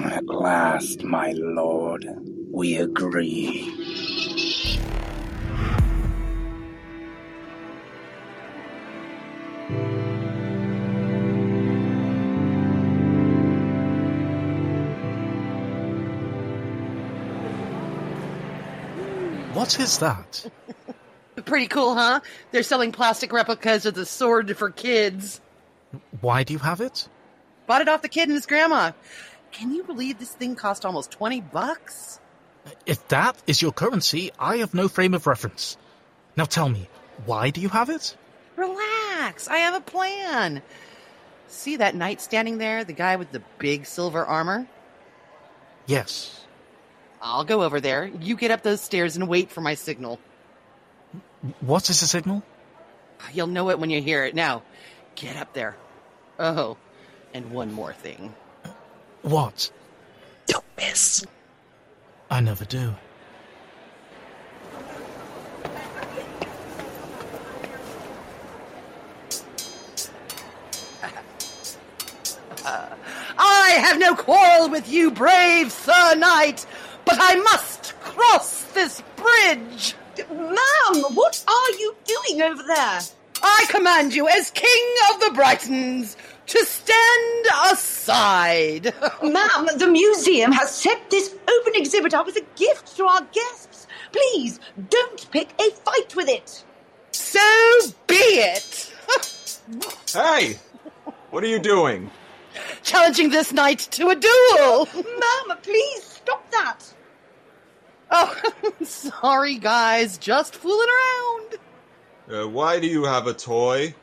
At 0.06 0.26
last, 0.26 1.04
my 1.04 1.34
lord, 1.36 2.08
we 2.52 2.76
agree. 2.78 3.72
What 19.66 19.80
is 19.80 19.98
that? 19.98 20.46
Pretty 21.46 21.66
cool, 21.66 21.96
huh? 21.96 22.20
They're 22.52 22.62
selling 22.62 22.92
plastic 22.92 23.34
replicas 23.34 23.88
of 23.88 23.96
the 23.96 24.06
sword 24.06 24.56
for 24.56 24.70
kids. 24.70 25.42
Why 26.22 26.44
do 26.44 26.54
you 26.54 26.60
have 26.60 26.82
it? 26.82 27.10
Bought 27.66 27.82
it 27.82 27.90
off 27.90 28.04
the 28.04 28.08
kid 28.08 28.30
and 28.30 28.34
his 28.34 28.46
grandma. 28.46 28.92
Can 29.52 29.74
you 29.74 29.84
believe 29.84 30.20
this 30.20 30.36
thing 30.36 30.54
cost 30.54 30.86
almost 30.86 31.10
20 31.10 31.42
bucks? 31.42 32.20
If 32.86 33.08
that 33.08 33.42
is 33.48 33.60
your 33.60 33.72
currency, 33.72 34.30
I 34.38 34.58
have 34.58 34.76
no 34.76 34.88
frame 34.88 35.16
of 35.16 35.26
reference. 35.26 35.78
Now 36.38 36.46
tell 36.46 36.70
me, 36.70 36.88
why 37.26 37.50
do 37.50 37.60
you 37.60 37.70
have 37.70 37.90
it? 37.90 38.16
Relax, 38.58 39.48
I 39.48 39.58
have 39.58 39.74
a 39.74 39.82
plan. 39.82 40.62
See 41.48 41.78
that 41.78 41.96
knight 41.96 42.22
standing 42.22 42.60
there, 42.60 42.84
the 42.84 42.94
guy 42.94 43.16
with 43.16 43.32
the 43.32 43.42
big 43.58 43.88
silver 43.88 44.24
armor? 44.24 44.68
Yes. 45.88 46.45
I'll 47.22 47.44
go 47.44 47.64
over 47.64 47.80
there. 47.80 48.06
You 48.22 48.36
get 48.36 48.52
up 48.52 48.62
those 48.62 48.82
stairs 48.82 49.16
and 49.16 49.28
wait 49.28 49.52
for 49.52 49.62
my 49.62 49.74
signal. 49.74 50.20
What 51.62 51.90
is 51.90 52.00
the 52.00 52.08
signal? 52.08 52.44
You'll 53.34 53.48
know 53.48 53.70
it 53.70 53.80
when 53.80 53.90
you 53.90 54.02
hear 54.02 54.26
it. 54.26 54.36
Now, 54.36 54.64
get 55.16 55.36
up 55.38 55.54
there. 55.54 55.76
Oh, 56.40 56.78
and 57.34 57.52
one 57.52 57.72
more 57.72 57.94
thing. 57.94 58.34
What? 59.22 59.72
Don't 60.48 60.66
miss. 60.78 61.26
I 62.30 62.40
never 62.42 62.66
do. 62.66 62.94
I 73.38 73.70
have 73.80 74.00
no 74.00 74.16
quarrel 74.16 74.70
with 74.70 74.90
you, 74.90 75.12
brave 75.12 75.72
Sir 75.72 76.16
Knight, 76.16 76.66
but 77.06 77.18
I 77.20 77.36
must 77.36 78.00
cross 78.02 78.64
this 78.74 79.02
bridge. 79.16 79.96
Ma'am, 80.30 81.04
what 81.14 81.44
are 81.48 81.72
you 81.72 81.96
doing 82.06 82.42
over 82.42 82.64
there? 82.64 83.00
I 83.44 83.66
command 83.70 84.16
you, 84.16 84.28
as 84.28 84.50
King 84.52 84.96
of 85.12 85.20
the 85.20 85.32
Britons, 85.34 86.18
to 86.48 86.66
stand 86.66 87.46
aside. 87.72 88.94
Ma'am, 89.24 89.68
the 89.78 89.88
museum 89.88 90.52
has 90.52 90.72
set 90.74 91.10
this 91.10 91.36
open 91.48 91.74
exhibit 91.76 92.14
up 92.14 92.28
as 92.28 92.38
a 92.38 92.42
gift 92.56 92.96
to 92.98 93.06
our 93.06 93.22
guests. 93.32 93.88
Please, 94.12 94.60
don't 94.90 95.32
pick 95.32 95.50
a 95.60 95.72
fight 95.72 96.16
with 96.16 96.30
it. 96.30 96.64
So 97.12 97.40
be 98.08 98.16
it. 98.16 98.94
Hey! 100.14 100.60
What 101.32 101.44
are 101.44 101.48
you 101.48 101.58
doing? 101.58 102.12
Challenging 102.84 103.32
this 103.32 103.52
knight 103.52 103.80
to 103.92 104.10
a 104.10 104.16
duel. 104.16 104.88
Ma'am, 104.94 105.58
please 105.64 106.15
stop 106.26 106.52
that. 106.52 106.80
Oh, 108.12 108.42
sorry, 108.84 109.56
guys. 109.56 110.18
Just 110.18 110.56
fooling 110.56 110.88
around. 110.90 111.58
Uh, 112.32 112.50
why 112.50 112.80
do 112.80 112.88
you 112.88 113.04
have 113.06 113.28
a 113.28 113.34
toy? 113.34 113.94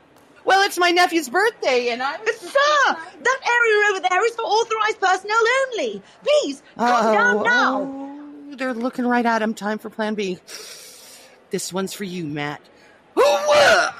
Well, 0.45 0.61
it's 0.63 0.77
my 0.77 0.91
nephew's 0.91 1.29
birthday, 1.29 1.89
and 1.89 2.01
I. 2.01 2.17
Sir, 2.17 2.59
that 2.87 3.39
area 3.47 3.91
over 3.91 4.07
there 4.09 4.25
is 4.25 4.35
for 4.35 4.41
authorized 4.43 4.99
personnel 4.99 5.37
only. 5.71 6.01
Please, 6.23 6.61
calm 6.77 7.13
down 7.13 7.43
now. 7.43 7.81
Oh, 7.81 8.55
they're 8.55 8.73
looking 8.73 9.05
right 9.05 9.25
at 9.25 9.41
him. 9.41 9.53
Time 9.53 9.79
for 9.79 9.89
Plan 9.89 10.15
B. 10.15 10.37
This 11.49 11.71
one's 11.71 11.93
for 11.93 12.03
you, 12.03 12.25
Matt. 12.25 12.61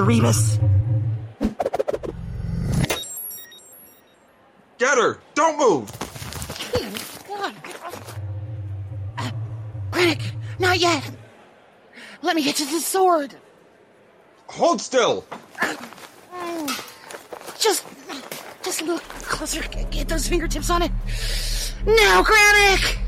Oh, 0.00 0.77
Get 4.78 4.96
her! 4.96 5.18
Don't 5.34 5.58
move! 5.58 5.90
Granick, 9.90 10.20
uh, 10.20 10.30
not 10.60 10.78
yet. 10.78 11.10
Let 12.22 12.36
me 12.36 12.44
get 12.44 12.60
you 12.60 12.66
the 12.66 12.80
sword. 12.80 13.34
Hold 14.46 14.80
still! 14.80 15.24
Mm. 16.32 16.68
Just, 17.60 17.84
just 18.62 18.82
a 18.82 18.84
little 18.84 19.00
closer. 19.00 19.62
Get 19.90 20.08
those 20.08 20.28
fingertips 20.28 20.70
on 20.70 20.82
it. 20.82 20.92
Now, 21.84 22.22
Granick. 22.22 22.98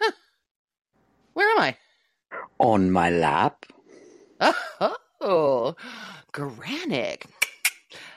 Huh. 0.00 0.12
Where 1.34 1.48
am 1.50 1.60
I? 1.60 1.76
On 2.58 2.90
my 2.90 3.10
lap. 3.10 3.64
Oh, 5.20 5.76
Granick. 6.32 7.26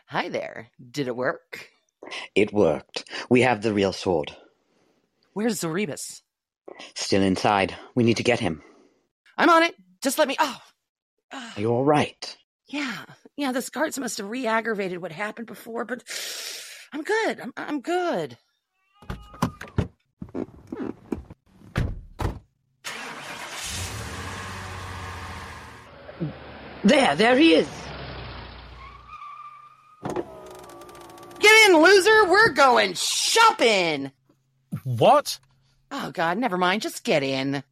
Hi 0.09 0.29
there. 0.29 0.69
Did 0.91 1.07
it 1.07 1.15
work? 1.15 1.69
It 2.33 2.51
worked. 2.51 3.03
We 3.29 3.41
have 3.41 3.61
the 3.61 3.71
real 3.73 3.93
sword. 3.93 4.35
Where's 5.33 5.59
Zorebus? 5.61 6.21
Still 6.95 7.21
inside. 7.21 7.75
We 7.93 8.03
need 8.03 8.17
to 8.17 8.23
get 8.23 8.39
him. 8.39 8.63
I'm 9.37 9.49
on 9.49 9.61
it. 9.61 9.75
Just 10.01 10.17
let 10.17 10.27
me. 10.27 10.35
Oh, 10.39 10.57
Are 11.31 11.51
you 11.61 11.71
all 11.71 11.85
right? 11.85 12.35
yeah, 12.67 13.05
yeah. 13.37 13.51
The 13.51 13.67
guards 13.71 13.99
must 13.99 14.17
have 14.17 14.27
re-aggravated 14.29 14.99
what 14.99 15.11
happened 15.11 15.45
before, 15.45 15.85
but 15.85 16.03
I'm 16.93 17.03
good. 17.03 17.39
I'm, 17.39 17.53
I'm 17.55 17.81
good. 17.81 18.35
There, 26.83 27.15
there 27.15 27.37
he 27.37 27.53
is. 27.55 27.67
In, 31.65 31.81
loser. 31.81 32.25
We're 32.29 32.49
going 32.49 32.93
shopping. 32.93 34.11
What? 34.83 35.39
Oh 35.91 36.11
God, 36.11 36.37
never 36.37 36.57
mind. 36.57 36.81
Just 36.81 37.03
get 37.03 37.23
in. 37.23 37.63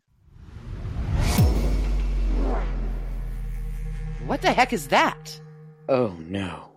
What 4.25 4.41
the 4.41 4.51
heck 4.51 4.73
is 4.73 4.89
that? 4.89 5.39
Oh 5.87 6.15
no. 6.19 6.71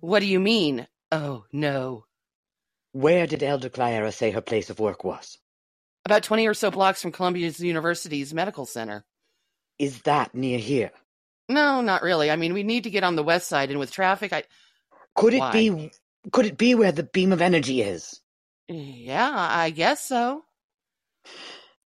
What 0.00 0.20
do 0.20 0.26
you 0.26 0.40
mean? 0.40 0.86
Oh 1.10 1.44
no. 1.52 2.04
Where 2.92 3.26
did 3.26 3.42
Elder 3.42 3.68
Clara 3.68 4.12
say 4.12 4.30
her 4.32 4.40
place 4.40 4.68
of 4.68 4.80
work 4.80 5.04
was? 5.04 5.38
About 6.04 6.22
20 6.24 6.46
or 6.46 6.54
so 6.54 6.70
blocks 6.70 7.00
from 7.00 7.12
Columbia 7.12 7.50
University's 7.50 8.34
medical 8.34 8.66
center. 8.66 9.04
Is 9.78 10.02
that 10.02 10.34
near 10.34 10.58
here? 10.58 10.90
No, 11.48 11.80
not 11.80 12.02
really. 12.02 12.30
I 12.30 12.36
mean, 12.36 12.52
we 12.52 12.62
need 12.62 12.84
to 12.84 12.90
get 12.90 13.04
on 13.04 13.16
the 13.16 13.22
west 13.22 13.48
side, 13.48 13.70
and 13.70 13.78
with 13.78 13.90
traffic, 13.90 14.32
I. 14.32 14.44
Could 15.14 15.34
it 15.34 15.40
Why? 15.40 15.52
be 15.52 15.90
could 16.32 16.46
it 16.46 16.58
be 16.58 16.74
where 16.74 16.92
the 16.92 17.02
beam 17.02 17.32
of 17.32 17.40
energy 17.40 17.82
is? 17.82 18.20
Yeah, 18.68 19.30
I 19.34 19.70
guess 19.70 20.04
so. 20.04 20.42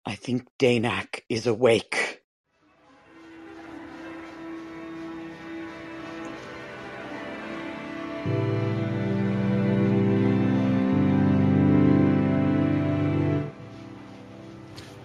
I 0.05 0.15
think 0.15 0.47
Danak 0.59 1.21
is 1.29 1.47
awake. 1.47 2.21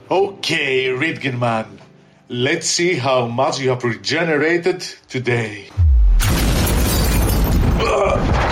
Okay, 0.09 0.87
Ridgen 0.87 1.39
man. 1.39 1.81
Let's 2.29 2.69
see 2.69 2.95
how 2.95 3.27
much 3.27 3.59
you 3.61 3.71
have 3.71 3.83
regenerated 3.83 4.81
today. 5.09 5.69
Ugh. 7.81 8.46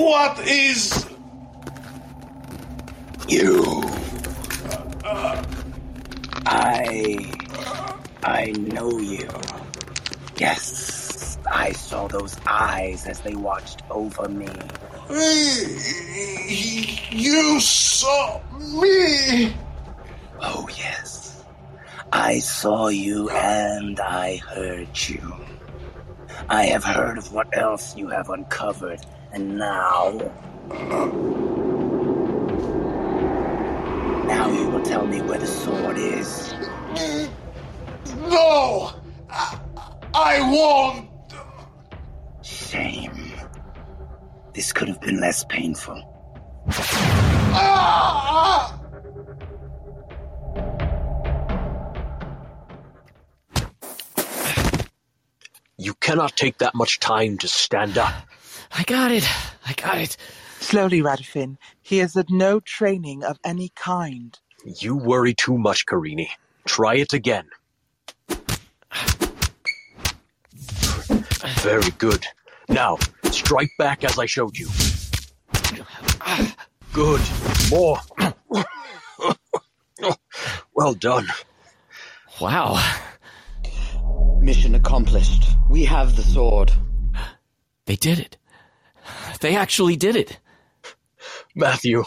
What 0.00 0.38
is. 0.46 1.06
You. 3.28 3.82
I. 6.46 7.32
I 8.22 8.52
know 8.52 8.98
you. 8.98 9.28
Yes, 10.36 11.38
I 11.50 11.72
saw 11.72 12.08
those 12.08 12.36
eyes 12.46 13.06
as 13.06 13.20
they 13.20 13.34
watched 13.34 13.82
over 13.90 14.28
me. 14.28 14.48
You 17.10 17.60
saw 17.60 18.40
me! 18.58 19.54
Oh, 20.40 20.68
yes. 20.76 21.44
I 22.12 22.38
saw 22.38 22.88
you 22.88 23.28
and 23.30 24.00
I 24.00 24.36
heard 24.36 24.88
you. 25.08 25.34
I 26.48 26.66
have 26.66 26.84
heard 26.84 27.18
of 27.18 27.32
what 27.32 27.56
else 27.56 27.96
you 27.96 28.08
have 28.08 28.30
uncovered, 28.30 29.00
and 29.32 29.58
now. 29.58 30.18
Now 34.26 34.50
you 34.50 34.68
will 34.70 34.82
tell 34.82 35.06
me 35.06 35.20
where 35.22 35.38
the 35.38 35.46
sword 35.46 35.98
is. 35.98 36.54
No! 38.16 38.92
I, 39.28 39.58
I 40.14 40.40
won't! 40.50 41.08
Shame. 42.42 43.32
This 44.54 44.72
could 44.72 44.88
have 44.88 45.00
been 45.00 45.20
less 45.20 45.44
painful. 45.44 46.02
Ah! 47.52 48.76
You 55.76 55.94
cannot 55.94 56.36
take 56.36 56.58
that 56.58 56.74
much 56.74 56.98
time 57.00 57.38
to 57.38 57.48
stand 57.48 57.96
up. 57.96 58.12
I 58.72 58.82
got 58.84 59.10
it. 59.10 59.26
I 59.66 59.72
got 59.74 59.98
it. 59.98 60.16
Slowly, 60.60 61.00
Radifin. 61.00 61.56
He 61.82 61.98
has 61.98 62.14
had 62.14 62.30
no 62.30 62.60
training 62.60 63.24
of 63.24 63.38
any 63.44 63.70
kind. 63.74 64.38
You 64.64 64.96
worry 64.96 65.34
too 65.34 65.58
much, 65.58 65.86
Karini. 65.86 66.28
Try 66.66 66.96
it 66.96 67.12
again. 67.12 67.48
Very 71.60 71.90
good. 71.98 72.26
Now, 72.68 72.98
strike 73.30 73.70
back 73.78 74.04
as 74.04 74.18
I 74.18 74.26
showed 74.26 74.56
you. 74.56 74.68
Good. 76.92 77.20
More. 77.70 77.98
Well 80.74 80.94
done. 80.94 81.26
Wow. 82.40 82.82
Mission 84.40 84.74
accomplished. 84.74 85.44
We 85.68 85.84
have 85.84 86.16
the 86.16 86.22
sword. 86.22 86.72
They 87.84 87.96
did 87.96 88.18
it. 88.18 88.38
They 89.40 89.56
actually 89.56 89.96
did 89.96 90.16
it. 90.16 90.38
Matthew, 91.54 92.04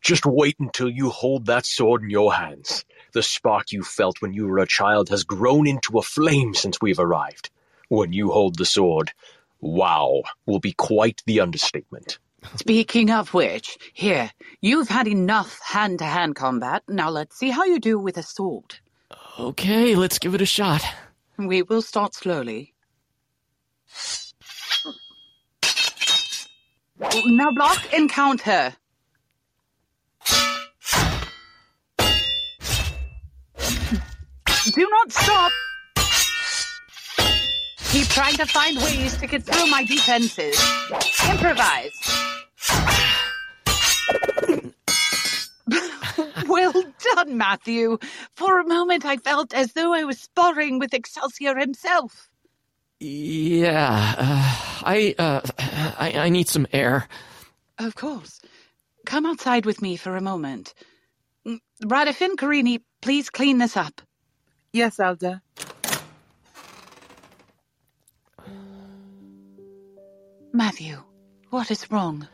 just 0.00 0.26
wait 0.26 0.56
until 0.60 0.88
you 0.88 1.10
hold 1.10 1.46
that 1.46 1.66
sword 1.66 2.02
in 2.02 2.10
your 2.10 2.32
hands. 2.32 2.84
The 3.12 3.22
spark 3.22 3.72
you 3.72 3.82
felt 3.82 4.20
when 4.20 4.32
you 4.32 4.46
were 4.46 4.58
a 4.58 4.66
child 4.66 5.08
has 5.08 5.24
grown 5.24 5.66
into 5.66 5.98
a 5.98 6.02
flame 6.02 6.54
since 6.54 6.80
we've 6.80 6.98
arrived. 6.98 7.50
When 7.88 8.12
you 8.12 8.30
hold 8.30 8.58
the 8.58 8.64
sword, 8.64 9.12
wow 9.60 10.22
will 10.44 10.60
be 10.60 10.72
quite 10.72 11.22
the 11.26 11.40
understatement. 11.40 12.18
Speaking 12.56 13.10
of 13.10 13.34
which, 13.34 13.78
here, 13.92 14.30
you've 14.60 14.88
had 14.88 15.08
enough 15.08 15.58
hand 15.64 15.98
to 15.98 16.04
hand 16.04 16.36
combat. 16.36 16.82
Now 16.88 17.10
let's 17.10 17.36
see 17.36 17.50
how 17.50 17.64
you 17.64 17.80
do 17.80 17.98
with 17.98 18.16
a 18.16 18.22
sword. 18.22 18.76
Okay, 19.38 19.96
let's 19.96 20.18
give 20.18 20.34
it 20.34 20.40
a 20.40 20.46
shot. 20.46 20.84
We 21.38 21.62
will 21.62 21.82
start 21.82 22.14
slowly. 22.14 22.74
Now 26.98 27.50
block 27.50 27.92
and 27.92 28.08
count 28.10 28.40
her. 28.42 28.74
Do 34.74 34.88
not 34.90 35.12
stop. 35.12 35.52
Keep 37.90 38.08
trying 38.08 38.36
to 38.36 38.46
find 38.46 38.76
ways 38.78 39.16
to 39.18 39.26
get 39.26 39.44
through 39.44 39.70
my 39.70 39.84
defenses. 39.84 40.58
Improvise. 41.30 41.92
well 46.48 46.72
done, 47.14 47.36
Matthew. 47.36 47.98
For 48.34 48.60
a 48.60 48.66
moment, 48.66 49.04
I 49.04 49.18
felt 49.18 49.54
as 49.54 49.72
though 49.72 49.92
I 49.94 50.04
was 50.04 50.18
sparring 50.18 50.78
with 50.78 50.94
Excelsior 50.94 51.56
himself. 51.56 52.28
Yeah, 52.98 54.14
uh, 54.18 54.82
I, 54.84 55.14
uh, 55.18 55.40
I, 55.98 56.12
I 56.16 56.28
need 56.30 56.48
some 56.48 56.66
air. 56.72 57.08
Of 57.78 57.94
course. 57.94 58.40
Come 59.04 59.26
outside 59.26 59.66
with 59.66 59.82
me 59.82 59.96
for 59.96 60.16
a 60.16 60.22
moment. 60.22 60.72
Mm, 61.46 61.60
Radifin 61.84 62.36
Karini, 62.36 62.80
please 63.02 63.30
clean 63.30 63.58
this 63.58 63.76
up. 63.76 64.00
Yes, 64.72 64.98
Elder. 64.98 65.42
Matthew, 70.52 70.96
what 71.50 71.70
is 71.70 71.90
wrong? 71.90 72.26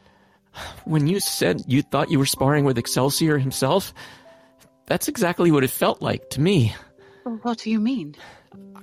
When 0.84 1.08
you 1.08 1.18
said 1.18 1.62
you 1.66 1.82
thought 1.82 2.10
you 2.10 2.18
were 2.20 2.26
sparring 2.26 2.64
with 2.64 2.78
Excelsior 2.78 3.36
himself, 3.38 3.92
that's 4.86 5.08
exactly 5.08 5.50
what 5.50 5.64
it 5.64 5.70
felt 5.70 6.00
like 6.00 6.30
to 6.30 6.40
me. 6.40 6.74
What 7.24 7.58
do 7.58 7.70
you 7.70 7.80
mean? 7.80 8.14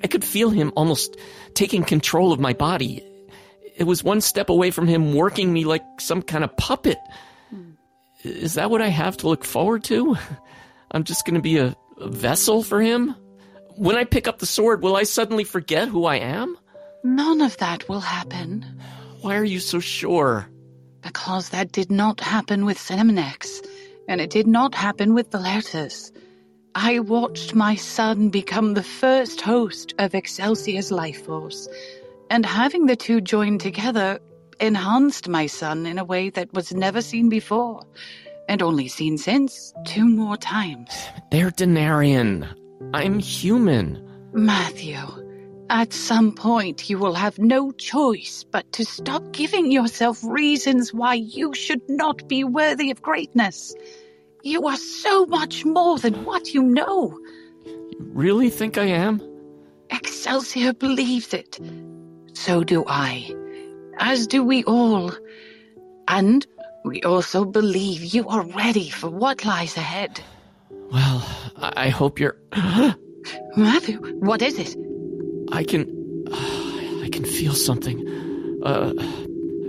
I 0.03 0.07
could 0.07 0.23
feel 0.23 0.49
him 0.49 0.71
almost 0.75 1.17
taking 1.53 1.83
control 1.83 2.31
of 2.31 2.39
my 2.39 2.53
body. 2.53 3.03
It 3.75 3.83
was 3.83 4.03
one 4.03 4.21
step 4.21 4.49
away 4.49 4.71
from 4.71 4.87
him 4.87 5.13
working 5.13 5.51
me 5.51 5.65
like 5.65 5.83
some 5.99 6.21
kind 6.21 6.43
of 6.43 6.55
puppet. 6.57 6.97
Is 8.23 8.55
that 8.55 8.69
what 8.69 8.81
I 8.81 8.89
have 8.89 9.17
to 9.17 9.27
look 9.29 9.45
forward 9.45 9.83
to? 9.85 10.17
I'm 10.91 11.03
just 11.03 11.25
going 11.25 11.35
to 11.35 11.41
be 11.41 11.57
a, 11.57 11.75
a 11.97 12.09
vessel 12.09 12.63
for 12.63 12.81
him? 12.81 13.15
When 13.75 13.95
I 13.95 14.03
pick 14.03 14.27
up 14.27 14.39
the 14.39 14.45
sword, 14.45 14.81
will 14.81 14.95
I 14.95 15.03
suddenly 15.03 15.45
forget 15.45 15.87
who 15.87 16.05
I 16.05 16.17
am? 16.17 16.57
None 17.03 17.41
of 17.41 17.55
that 17.57 17.87
will 17.87 18.01
happen. 18.01 18.65
Why 19.21 19.37
are 19.37 19.45
you 19.45 19.59
so 19.59 19.79
sure? 19.79 20.49
Because 21.01 21.49
that 21.49 21.71
did 21.71 21.89
not 21.89 22.19
happen 22.19 22.65
with 22.65 22.77
Cinemanex, 22.77 23.65
and 24.09 24.19
it 24.19 24.29
did 24.29 24.47
not 24.47 24.75
happen 24.75 25.13
with 25.13 25.31
Valertus. 25.31 26.11
I 26.75 26.99
watched 26.99 27.55
my 27.55 27.75
son 27.75 28.29
become 28.29 28.73
the 28.73 28.83
first 28.83 29.41
host 29.41 29.93
of 29.97 30.13
Excelsior's 30.13 30.91
life 30.91 31.25
force, 31.25 31.67
and 32.29 32.45
having 32.45 32.85
the 32.85 32.95
two 32.95 33.21
joined 33.21 33.61
together 33.61 34.19
enhanced 34.59 35.27
my 35.27 35.47
son 35.47 35.85
in 35.85 35.97
a 35.97 36.05
way 36.05 36.29
that 36.29 36.53
was 36.53 36.73
never 36.73 37.01
seen 37.01 37.29
before, 37.29 37.81
and 38.47 38.61
only 38.61 38.87
seen 38.87 39.17
since 39.17 39.73
two 39.85 40.05
more 40.07 40.37
times. 40.37 40.89
They're 41.31 41.51
Denarian. 41.51 42.47
I'm 42.93 43.19
human. 43.19 44.05
Matthew, 44.33 44.99
at 45.69 45.93
some 45.93 46.33
point 46.33 46.89
you 46.89 46.97
will 46.97 47.15
have 47.15 47.39
no 47.39 47.71
choice 47.71 48.45
but 48.51 48.71
to 48.73 48.85
stop 48.85 49.31
giving 49.31 49.71
yourself 49.71 50.23
reasons 50.23 50.93
why 50.93 51.15
you 51.15 51.53
should 51.53 51.81
not 51.89 52.27
be 52.27 52.43
worthy 52.43 52.91
of 52.91 53.01
greatness. 53.01 53.73
You 54.43 54.67
are 54.67 54.77
so 54.77 55.25
much 55.25 55.65
more 55.65 55.99
than 55.99 56.23
what 56.23 56.53
you 56.53 56.63
know. 56.63 57.19
You 57.65 57.97
really 57.99 58.49
think 58.49 58.77
I 58.77 58.85
am? 58.85 59.21
Excelsior 59.89 60.73
believes 60.73 61.33
it. 61.33 61.59
So 62.33 62.63
do 62.63 62.85
I. 62.87 63.33
As 63.97 64.27
do 64.27 64.43
we 64.43 64.63
all. 64.63 65.11
And 66.07 66.47
we 66.85 67.01
also 67.03 67.43
believe 67.43 68.01
you 68.03 68.27
are 68.29 68.45
ready 68.45 68.89
for 68.89 69.09
what 69.09 69.43
lies 69.43 69.75
ahead. 69.75 70.21
Well, 70.91 71.27
I 71.57 71.89
hope 71.89 72.19
you're. 72.19 72.37
Matthew, 73.57 73.99
what 74.19 74.41
is 74.41 74.57
it? 74.57 74.75
I 75.51 75.63
can. 75.63 75.85
I 76.31 77.09
can 77.11 77.25
feel 77.25 77.53
something. 77.53 78.61
Uh, 78.63 78.93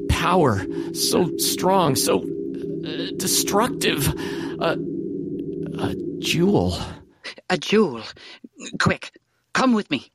power. 0.09 0.65
So 0.95 1.37
strong, 1.39 1.97
so 1.97 2.21
uh, 2.21 3.11
destructive. 3.17 4.15
Uh, 4.61 4.77
a 5.79 5.95
jewel. 6.19 6.77
A 7.49 7.57
jewel. 7.57 8.03
Quick, 8.79 9.19
come 9.55 9.73
with 9.73 9.91
me. 9.91 10.11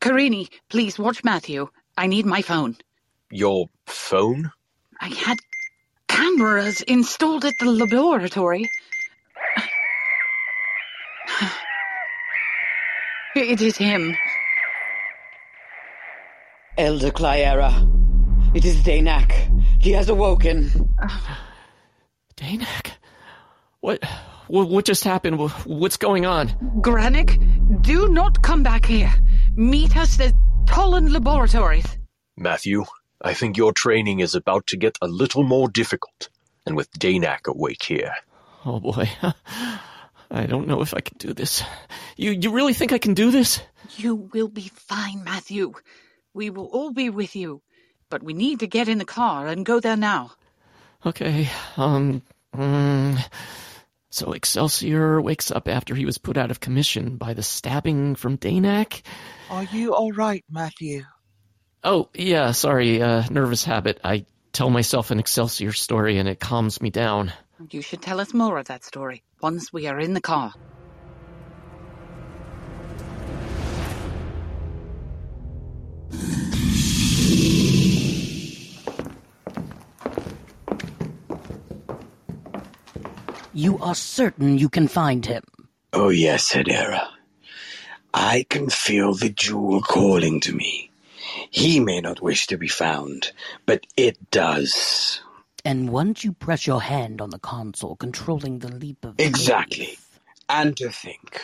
Karini, 0.00 0.48
please 0.70 0.98
watch 0.98 1.22
Matthew. 1.24 1.68
I 1.98 2.06
need 2.06 2.24
my 2.24 2.40
phone. 2.40 2.76
Your 3.30 3.68
phone? 3.86 4.52
I 5.00 5.08
had 5.08 5.38
cameras 6.06 6.80
installed 6.82 7.44
at 7.44 7.54
the 7.58 7.70
laboratory. 7.70 8.68
It 13.34 13.60
is 13.60 13.76
him. 13.76 14.16
Elder 16.78 17.10
Clyera. 17.10 17.72
It 18.54 18.64
is 18.64 18.76
Danak. 18.78 19.32
He 19.88 19.94
has 19.94 20.10
awoken. 20.10 20.68
Danak? 22.36 22.90
What, 23.80 24.04
what? 24.46 24.68
What 24.68 24.84
just 24.84 25.02
happened? 25.02 25.38
What's 25.64 25.96
going 25.96 26.26
on? 26.26 26.48
Granick, 26.82 27.40
do 27.80 28.06
not 28.06 28.42
come 28.42 28.62
back 28.62 28.84
here. 28.84 29.10
Meet 29.56 29.96
us 29.96 30.20
at 30.20 30.34
Tolland 30.66 31.10
Laboratories. 31.10 31.86
Matthew, 32.36 32.84
I 33.22 33.32
think 33.32 33.56
your 33.56 33.72
training 33.72 34.20
is 34.20 34.34
about 34.34 34.66
to 34.66 34.76
get 34.76 34.98
a 35.00 35.08
little 35.08 35.42
more 35.42 35.70
difficult. 35.70 36.28
And 36.66 36.76
with 36.76 36.90
Danak 36.92 37.46
awake 37.46 37.82
here. 37.82 38.12
Oh 38.66 38.80
boy. 38.80 39.08
I 40.30 40.44
don't 40.44 40.68
know 40.68 40.82
if 40.82 40.92
I 40.92 41.00
can 41.00 41.16
do 41.16 41.32
this. 41.32 41.64
You 42.18 42.32
you 42.32 42.50
really 42.50 42.74
think 42.74 42.92
I 42.92 42.98
can 42.98 43.14
do 43.14 43.30
this? 43.30 43.62
You 43.96 44.16
will 44.16 44.48
be 44.48 44.70
fine, 44.74 45.24
Matthew. 45.24 45.72
We 46.34 46.50
will 46.50 46.66
all 46.66 46.92
be 46.92 47.08
with 47.08 47.34
you. 47.34 47.62
But 48.10 48.22
we 48.22 48.32
need 48.32 48.60
to 48.60 48.66
get 48.66 48.88
in 48.88 48.98
the 48.98 49.04
car 49.04 49.46
and 49.46 49.66
go 49.66 49.80
there 49.80 49.96
now. 49.96 50.32
Okay. 51.04 51.48
Um. 51.76 52.22
mm, 52.54 53.18
so 54.10 54.32
Excelsior 54.32 55.20
wakes 55.20 55.50
up 55.50 55.68
after 55.68 55.94
he 55.94 56.06
was 56.06 56.18
put 56.18 56.36
out 56.36 56.50
of 56.50 56.60
commission 56.60 57.16
by 57.16 57.34
the 57.34 57.42
stabbing 57.42 58.14
from 58.14 58.38
Danak. 58.38 59.02
Are 59.50 59.64
you 59.64 59.94
all 59.94 60.12
right, 60.12 60.44
Matthew? 60.50 61.04
Oh 61.84 62.08
yeah, 62.14 62.52
sorry. 62.52 63.02
Uh, 63.02 63.24
nervous 63.30 63.64
habit. 63.64 64.00
I 64.02 64.24
tell 64.52 64.70
myself 64.70 65.10
an 65.10 65.18
Excelsior 65.20 65.72
story 65.72 66.18
and 66.18 66.28
it 66.28 66.40
calms 66.40 66.80
me 66.80 66.90
down. 66.90 67.32
You 67.70 67.82
should 67.82 68.02
tell 68.02 68.20
us 68.20 68.32
more 68.32 68.58
of 68.58 68.66
that 68.66 68.84
story 68.84 69.22
once 69.40 69.72
we 69.72 69.86
are 69.86 70.00
in 70.00 70.14
the 70.14 70.20
car. 70.20 70.54
You 83.58 83.76
are 83.78 83.96
certain 83.96 84.56
you 84.56 84.68
can 84.68 84.86
find 84.86 85.26
him. 85.26 85.42
Oh, 85.92 86.10
yes, 86.10 86.52
Hedera. 86.52 87.08
I 88.14 88.46
can 88.48 88.70
feel 88.70 89.14
the 89.14 89.30
jewel 89.30 89.82
calling 89.82 90.38
to 90.42 90.54
me. 90.54 90.92
He 91.50 91.80
may 91.80 92.00
not 92.00 92.22
wish 92.22 92.46
to 92.46 92.56
be 92.56 92.68
found, 92.68 93.32
but 93.66 93.84
it 93.96 94.30
does. 94.30 95.22
And 95.64 95.90
once 95.90 96.22
you 96.22 96.34
press 96.34 96.68
your 96.68 96.80
hand 96.80 97.20
on 97.20 97.30
the 97.30 97.40
console 97.40 97.96
controlling 97.96 98.60
the 98.60 98.70
leap 98.70 99.04
of 99.04 99.16
Exactly. 99.18 99.98
And 100.48 100.76
to 100.76 100.90
think, 100.90 101.42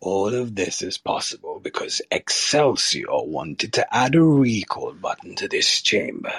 all 0.00 0.34
of 0.34 0.56
this 0.56 0.82
is 0.82 0.98
possible 0.98 1.60
because 1.60 2.02
Excelsior 2.10 3.06
wanted 3.08 3.74
to 3.74 3.94
add 3.96 4.16
a 4.16 4.20
recall 4.20 4.94
button 4.94 5.36
to 5.36 5.46
this 5.46 5.80
chamber. 5.80 6.34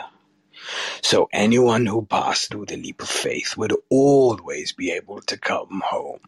So 1.01 1.29
anyone 1.31 1.85
who 1.85 2.05
passed 2.05 2.51
through 2.51 2.67
the 2.67 2.77
leap 2.77 3.01
of 3.01 3.09
faith 3.09 3.57
would 3.57 3.73
always 3.89 4.71
be 4.71 4.91
able 4.91 5.21
to 5.21 5.37
come 5.37 5.81
home. 5.85 6.21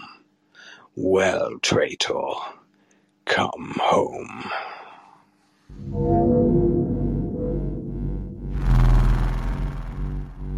Well, 0.95 1.59
traitor, 1.61 2.33
come 3.25 3.75
home. 3.79 4.51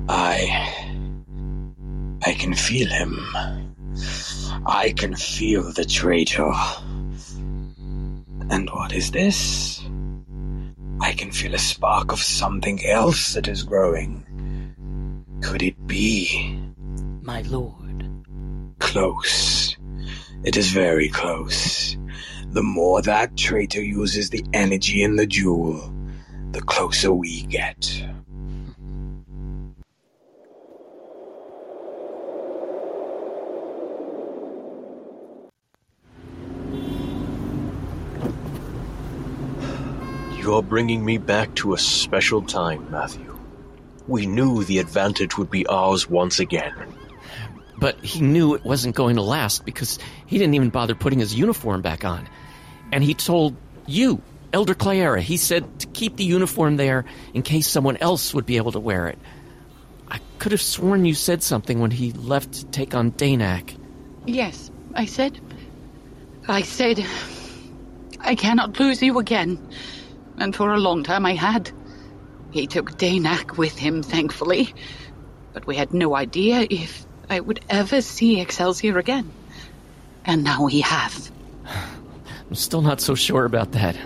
I. 0.09 0.71
I 2.25 2.33
can 2.33 2.53
feel 2.55 2.89
him. 2.89 3.19
I 4.65 4.93
can 4.95 5.15
feel 5.15 5.71
the 5.71 5.85
traitor. 5.85 6.51
And 8.49 8.69
what 8.71 8.93
is 8.93 9.11
this? 9.11 9.81
I 11.01 11.13
can 11.13 11.31
feel 11.31 11.53
a 11.53 11.59
spark 11.59 12.11
of 12.11 12.19
something 12.19 12.85
else 12.85 13.33
that 13.33 13.47
is 13.47 13.63
growing. 13.63 14.25
Could 15.41 15.61
it 15.61 15.87
be? 15.87 16.59
My 17.21 17.41
lord. 17.43 18.07
Close. 18.79 19.75
It 20.43 20.57
is 20.57 20.69
very 20.69 21.09
close. 21.09 21.97
The 22.51 22.63
more 22.63 23.01
that 23.01 23.35
traitor 23.35 23.83
uses 23.83 24.29
the 24.29 24.45
energy 24.53 25.03
in 25.03 25.17
the 25.17 25.27
jewel, 25.27 25.93
the 26.51 26.61
closer 26.61 27.11
we 27.11 27.41
get. 27.43 28.03
You're 40.45 40.61
bringing 40.61 41.03
me 41.03 41.17
back 41.17 41.55
to 41.55 41.73
a 41.73 41.77
special 41.79 42.39
time, 42.39 42.91
Matthew. 42.91 43.35
We 44.07 44.27
knew 44.27 44.63
the 44.63 44.77
advantage 44.77 45.39
would 45.39 45.49
be 45.49 45.65
ours 45.65 46.07
once 46.07 46.39
again. 46.39 46.71
But 47.79 47.97
he 48.05 48.21
knew 48.21 48.53
it 48.53 48.63
wasn't 48.63 48.95
going 48.95 49.15
to 49.15 49.23
last 49.23 49.65
because 49.65 49.97
he 50.27 50.37
didn't 50.37 50.53
even 50.53 50.69
bother 50.69 50.93
putting 50.93 51.17
his 51.17 51.33
uniform 51.33 51.81
back 51.81 52.05
on. 52.05 52.29
And 52.91 53.03
he 53.03 53.15
told 53.15 53.55
you, 53.87 54.21
Elder 54.53 54.75
Clara, 54.75 55.19
he 55.19 55.37
said 55.37 55.79
to 55.79 55.87
keep 55.87 56.15
the 56.15 56.25
uniform 56.25 56.77
there 56.77 57.05
in 57.33 57.41
case 57.41 57.67
someone 57.67 57.97
else 57.97 58.31
would 58.35 58.45
be 58.45 58.57
able 58.57 58.73
to 58.73 58.79
wear 58.79 59.07
it. 59.07 59.17
I 60.09 60.19
could 60.37 60.51
have 60.51 60.61
sworn 60.61 61.05
you 61.05 61.15
said 61.15 61.41
something 61.41 61.79
when 61.79 61.89
he 61.89 62.11
left 62.11 62.53
to 62.53 62.65
take 62.65 62.93
on 62.93 63.13
Danak. 63.13 63.75
Yes, 64.27 64.69
I 64.93 65.05
said. 65.05 65.39
I 66.47 66.61
said. 66.61 67.03
I 68.19 68.35
cannot 68.35 68.79
lose 68.79 69.01
you 69.01 69.17
again. 69.17 69.57
And 70.37 70.55
for 70.55 70.73
a 70.73 70.79
long 70.79 71.03
time 71.03 71.25
I 71.25 71.35
had. 71.35 71.71
He 72.51 72.67
took 72.67 72.91
Danak 72.91 73.57
with 73.57 73.77
him, 73.77 74.01
thankfully. 74.01 74.73
But 75.53 75.67
we 75.67 75.75
had 75.75 75.93
no 75.93 76.15
idea 76.15 76.65
if 76.69 77.05
I 77.29 77.39
would 77.39 77.59
ever 77.69 78.01
see 78.01 78.39
Excelsior 78.39 78.97
again. 78.97 79.31
And 80.25 80.43
now 80.43 80.65
we 80.65 80.81
have. 80.81 81.31
I'm 81.65 82.55
still 82.55 82.81
not 82.81 83.01
so 83.01 83.15
sure 83.15 83.45
about 83.45 83.73
that. 83.73 83.97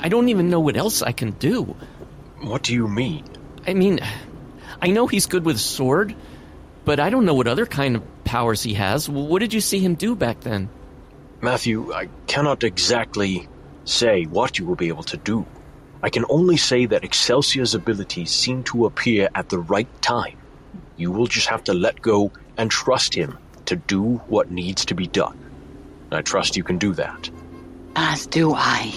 I 0.00 0.08
don't 0.08 0.28
even 0.28 0.48
know 0.48 0.60
what 0.60 0.76
else 0.76 1.02
I 1.02 1.12
can 1.12 1.32
do. 1.32 1.76
What 2.40 2.62
do 2.62 2.74
you 2.74 2.86
mean? 2.86 3.24
I 3.66 3.74
mean, 3.74 4.00
I 4.80 4.88
know 4.88 5.06
he's 5.06 5.26
good 5.26 5.44
with 5.44 5.58
sword, 5.58 6.14
but 6.84 7.00
I 7.00 7.10
don't 7.10 7.24
know 7.24 7.34
what 7.34 7.48
other 7.48 7.66
kind 7.66 7.96
of 7.96 8.24
powers 8.24 8.62
he 8.62 8.74
has. 8.74 9.08
What 9.08 9.40
did 9.40 9.52
you 9.52 9.60
see 9.60 9.80
him 9.80 9.94
do 9.94 10.14
back 10.14 10.40
then? 10.40 10.70
Matthew, 11.40 11.92
I 11.92 12.08
cannot 12.26 12.64
exactly 12.64 13.48
say 13.88 14.24
what 14.24 14.58
you 14.58 14.66
will 14.66 14.76
be 14.76 14.88
able 14.88 15.02
to 15.04 15.16
do. 15.16 15.46
I 16.02 16.10
can 16.10 16.24
only 16.28 16.56
say 16.56 16.86
that 16.86 17.02
Excelsior's 17.02 17.74
abilities 17.74 18.30
seem 18.30 18.62
to 18.64 18.86
appear 18.86 19.28
at 19.34 19.48
the 19.48 19.58
right 19.58 19.88
time. 20.02 20.36
You 20.96 21.10
will 21.10 21.26
just 21.26 21.48
have 21.48 21.64
to 21.64 21.74
let 21.74 22.00
go 22.02 22.30
and 22.56 22.70
trust 22.70 23.14
him 23.14 23.38
to 23.66 23.76
do 23.76 24.16
what 24.28 24.50
needs 24.50 24.84
to 24.86 24.94
be 24.94 25.06
done. 25.06 25.38
I 26.12 26.22
trust 26.22 26.56
you 26.56 26.62
can 26.62 26.78
do 26.78 26.92
that. 26.94 27.30
As 27.96 28.26
do 28.26 28.54
I. 28.54 28.94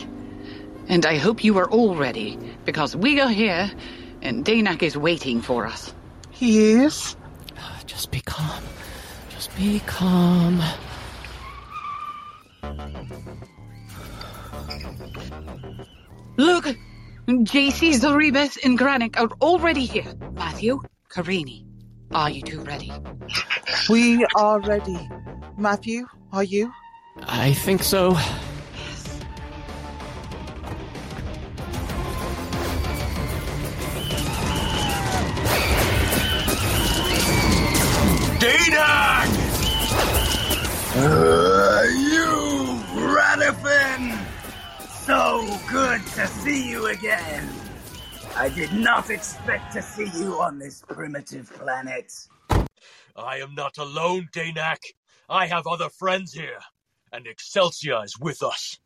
And 0.87 1.05
I 1.05 1.17
hope 1.17 1.43
you 1.43 1.57
are 1.57 1.69
all 1.69 1.95
ready, 1.95 2.37
because 2.65 2.95
we 2.95 3.19
are 3.19 3.29
here, 3.29 3.71
and 4.21 4.45
Danak 4.45 4.83
is 4.83 4.97
waiting 4.97 5.41
for 5.41 5.65
us. 5.65 5.93
He 6.31 6.71
is? 6.71 7.15
Just 7.85 8.11
be 8.11 8.21
calm. 8.21 8.63
Just 9.29 9.55
be 9.55 9.79
calm. 9.85 10.61
Look! 16.37 16.75
JC, 17.27 17.93
Zoribes, 17.93 18.57
and 18.63 18.77
Granick 18.77 19.17
are 19.19 19.29
already 19.41 19.85
here. 19.85 20.13
Matthew, 20.33 20.81
Karini, 21.09 21.65
are 22.11 22.29
you 22.29 22.41
two 22.41 22.61
ready? 22.61 22.91
We 23.89 24.25
are 24.35 24.59
ready. 24.59 25.09
Matthew, 25.57 26.07
are 26.33 26.43
you? 26.43 26.73
I 27.23 27.53
think 27.53 27.83
so. 27.83 28.17
Danak! 38.41 39.29
Uh, 40.95 41.83
you, 42.09 42.81
Radifin! 43.13 44.30
So 45.11 45.45
good 45.69 46.01
to 46.15 46.25
see 46.25 46.69
you 46.69 46.85
again. 46.85 47.45
I 48.37 48.47
did 48.47 48.71
not 48.71 49.09
expect 49.09 49.73
to 49.73 49.81
see 49.81 50.09
you 50.17 50.39
on 50.39 50.57
this 50.57 50.83
primitive 50.87 51.51
planet. 51.51 52.13
I 53.17 53.39
am 53.39 53.53
not 53.53 53.77
alone, 53.77 54.29
Danak. 54.31 54.77
I 55.27 55.47
have 55.47 55.67
other 55.67 55.89
friends 55.89 56.31
here, 56.31 56.59
and 57.11 57.27
Excelsior 57.27 58.05
is 58.05 58.17
with 58.17 58.41
us. 58.41 58.79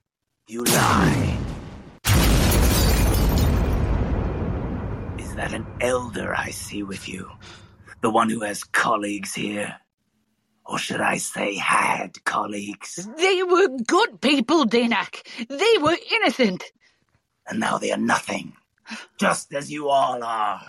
You 0.48 0.64
lie. 0.64 1.38
Is 5.20 5.36
that 5.36 5.54
an 5.54 5.68
elder 5.80 6.34
I 6.36 6.50
see 6.50 6.82
with 6.82 7.08
you? 7.08 7.30
The 8.02 8.10
one 8.10 8.32
who 8.32 8.40
has 8.40 8.64
colleagues 8.64 9.36
here? 9.36 9.76
Or 10.66 10.80
should 10.80 11.02
I 11.02 11.18
say 11.18 11.56
had 11.56 12.24
colleagues? 12.26 13.08
They 13.18 13.44
were 13.44 13.68
good 13.86 14.20
people, 14.22 14.66
Danak. 14.66 15.22
They 15.48 15.78
were 15.80 15.98
innocent. 16.12 16.64
And 17.48 17.60
now 17.60 17.78
they 17.78 17.92
are 17.92 17.98
nothing. 17.98 18.54
Just 19.20 19.54
as 19.54 19.72
you 19.72 19.90
all 19.90 20.24
are. 20.24 20.62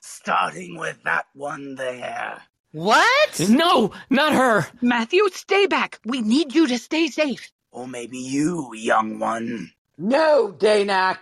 Starting 0.00 0.78
with 0.78 1.02
that 1.04 1.26
one 1.34 1.76
there. 1.76 2.42
What? 2.72 3.48
No, 3.48 3.92
not 4.10 4.34
her. 4.34 4.66
Matthew, 4.82 5.28
stay 5.32 5.66
back. 5.66 5.98
We 6.04 6.20
need 6.20 6.54
you 6.54 6.66
to 6.66 6.78
stay 6.78 7.08
safe. 7.08 7.50
Or 7.70 7.86
maybe 7.86 8.18
you, 8.18 8.72
young 8.74 9.18
one. 9.18 9.72
No, 9.98 10.52
Danak. 10.52 11.18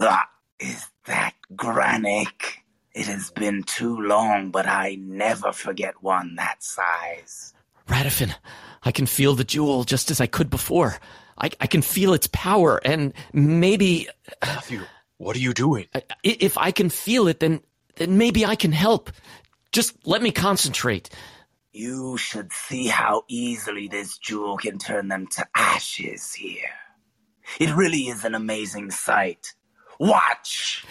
Ah, 0.00 0.28
is 0.60 0.86
that 1.06 1.34
Granick? 1.54 2.58
It 2.98 3.06
has 3.06 3.30
been 3.30 3.62
too 3.62 3.96
long, 4.00 4.50
but 4.50 4.66
I 4.66 4.96
never 5.00 5.52
forget 5.52 6.02
one 6.02 6.34
that 6.34 6.64
size. 6.64 7.54
Radifin, 7.86 8.34
I 8.82 8.90
can 8.90 9.06
feel 9.06 9.36
the 9.36 9.44
jewel 9.44 9.84
just 9.84 10.10
as 10.10 10.20
I 10.20 10.26
could 10.26 10.50
before. 10.50 10.98
I, 11.38 11.50
I 11.60 11.68
can 11.68 11.80
feel 11.80 12.12
its 12.12 12.26
power, 12.26 12.80
and 12.84 13.14
maybe. 13.32 14.08
Matthew, 14.42 14.80
what 15.18 15.36
are 15.36 15.38
you 15.38 15.54
doing? 15.54 15.86
If 16.24 16.58
I 16.58 16.72
can 16.72 16.90
feel 16.90 17.28
it, 17.28 17.38
then, 17.38 17.60
then 17.94 18.18
maybe 18.18 18.44
I 18.44 18.56
can 18.56 18.72
help. 18.72 19.12
Just 19.70 19.94
let 20.04 20.20
me 20.20 20.32
concentrate. 20.32 21.08
You 21.70 22.16
should 22.16 22.52
see 22.52 22.88
how 22.88 23.22
easily 23.28 23.86
this 23.86 24.18
jewel 24.18 24.56
can 24.56 24.76
turn 24.76 25.06
them 25.06 25.28
to 25.36 25.46
ashes 25.54 26.32
here. 26.32 26.74
It 27.60 27.72
really 27.76 28.08
is 28.08 28.24
an 28.24 28.34
amazing 28.34 28.90
sight. 28.90 29.54
Watch! 30.00 30.84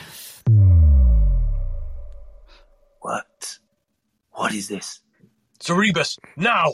What? 3.08 3.60
What 4.34 4.54
is 4.54 4.68
this? 4.68 5.00
Cerebus, 5.62 6.18
now! 6.36 6.74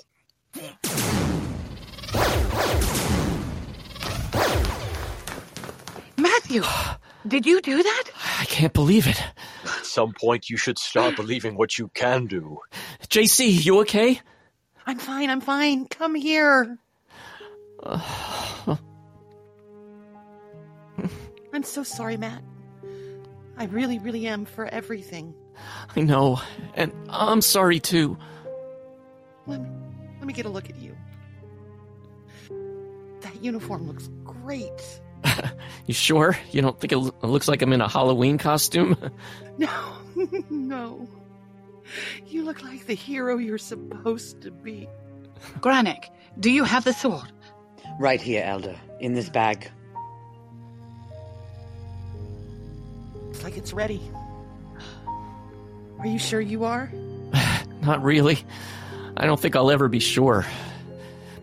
Matthew, 6.18 6.64
did 7.27 7.45
you 7.45 7.61
do 7.61 7.84
that? 7.84 8.03
I 8.39 8.45
can't 8.45 8.73
believe 8.73 9.05
it. 9.05 9.22
At 9.64 9.85
some 9.85 10.11
point, 10.19 10.49
you 10.49 10.57
should 10.57 10.80
start 10.80 11.15
believing 11.22 11.55
what 11.55 11.77
you 11.77 11.89
can 11.93 12.26
do. 12.26 12.57
JC, 13.10 13.64
you 13.64 13.81
okay? 13.81 14.19
I'm 14.88 14.97
fine, 14.97 15.30
I'm 15.30 15.41
fine. 15.41 15.85
Come 15.85 16.15
here. 16.15 16.80
I'm 17.85 17.99
so 21.61 21.84
sorry, 21.84 22.18
Matt. 22.18 22.41
I 23.55 23.65
really, 23.65 23.99
really 23.99 24.26
am 24.26 24.45
for 24.45 24.65
everything. 24.65 25.35
I 25.95 26.02
know, 26.02 26.41
and 26.74 26.91
I'm 27.10 27.41
sorry 27.41 27.80
too. 27.80 28.18
Let 29.45 29.61
me, 29.61 29.70
let 30.20 30.26
me 30.28 30.34
get 30.34 30.45
a 30.45 30.49
look 30.49 30.70
at 30.70 30.76
you. 30.78 30.95
That 33.22 33.44
uniform 33.44 33.88
looks 33.88 34.10
great. 34.24 34.72
You 35.86 35.94
sure? 35.94 36.38
You 36.52 36.61
don't 36.61 36.80
think 36.80 36.94
it 36.94 36.98
lo- 36.98 37.14
it 37.22 37.26
looks 37.28 37.49
like 37.49 37.61
I'm 37.61 37.74
in 37.74 37.82
a 37.82 37.90
Halloween 37.90 38.38
costume? 38.38 38.95
No, 39.57 39.70
no. 40.49 41.07
You 42.26 42.44
look 42.44 42.64
like 42.64 42.86
the 42.88 42.94
hero 42.95 43.38
you're 43.38 43.57
supposed 43.60 44.41
to 44.41 44.49
be. 44.52 44.88
Granick, 45.60 46.06
do 46.40 46.49
you 46.49 46.64
have 46.64 46.86
the 46.86 46.94
sword? 46.94 47.32
Right 47.99 48.20
here, 48.22 48.44
Elder. 48.44 48.76
In 48.99 49.14
this 49.14 49.30
bag. 49.30 49.70
It's 53.30 53.44
like 53.44 53.57
it's 53.57 53.74
ready. 53.74 54.02
Are 56.04 56.08
you 56.08 56.20
sure 56.20 56.42
you 56.42 56.66
are? 56.66 56.92
Not 57.82 58.04
really. 58.04 58.38
I 59.16 59.26
don't 59.26 59.40
think 59.40 59.56
I'll 59.56 59.72
ever 59.72 59.88
be 59.88 60.02
sure. 60.02 60.46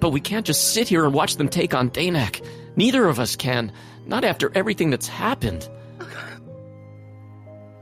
But 0.00 0.10
we 0.10 0.20
can't 0.20 0.44
just 0.44 0.74
sit 0.74 0.86
here 0.86 1.06
and 1.06 1.14
watch 1.14 1.36
them 1.36 1.48
take 1.48 1.72
on 1.72 1.88
Danak. 1.88 2.46
Neither 2.76 3.06
of 3.06 3.18
us 3.18 3.36
can. 3.36 3.72
Not 4.04 4.22
after 4.22 4.52
everything 4.54 4.90
that's 4.90 5.08
happened. 5.08 5.66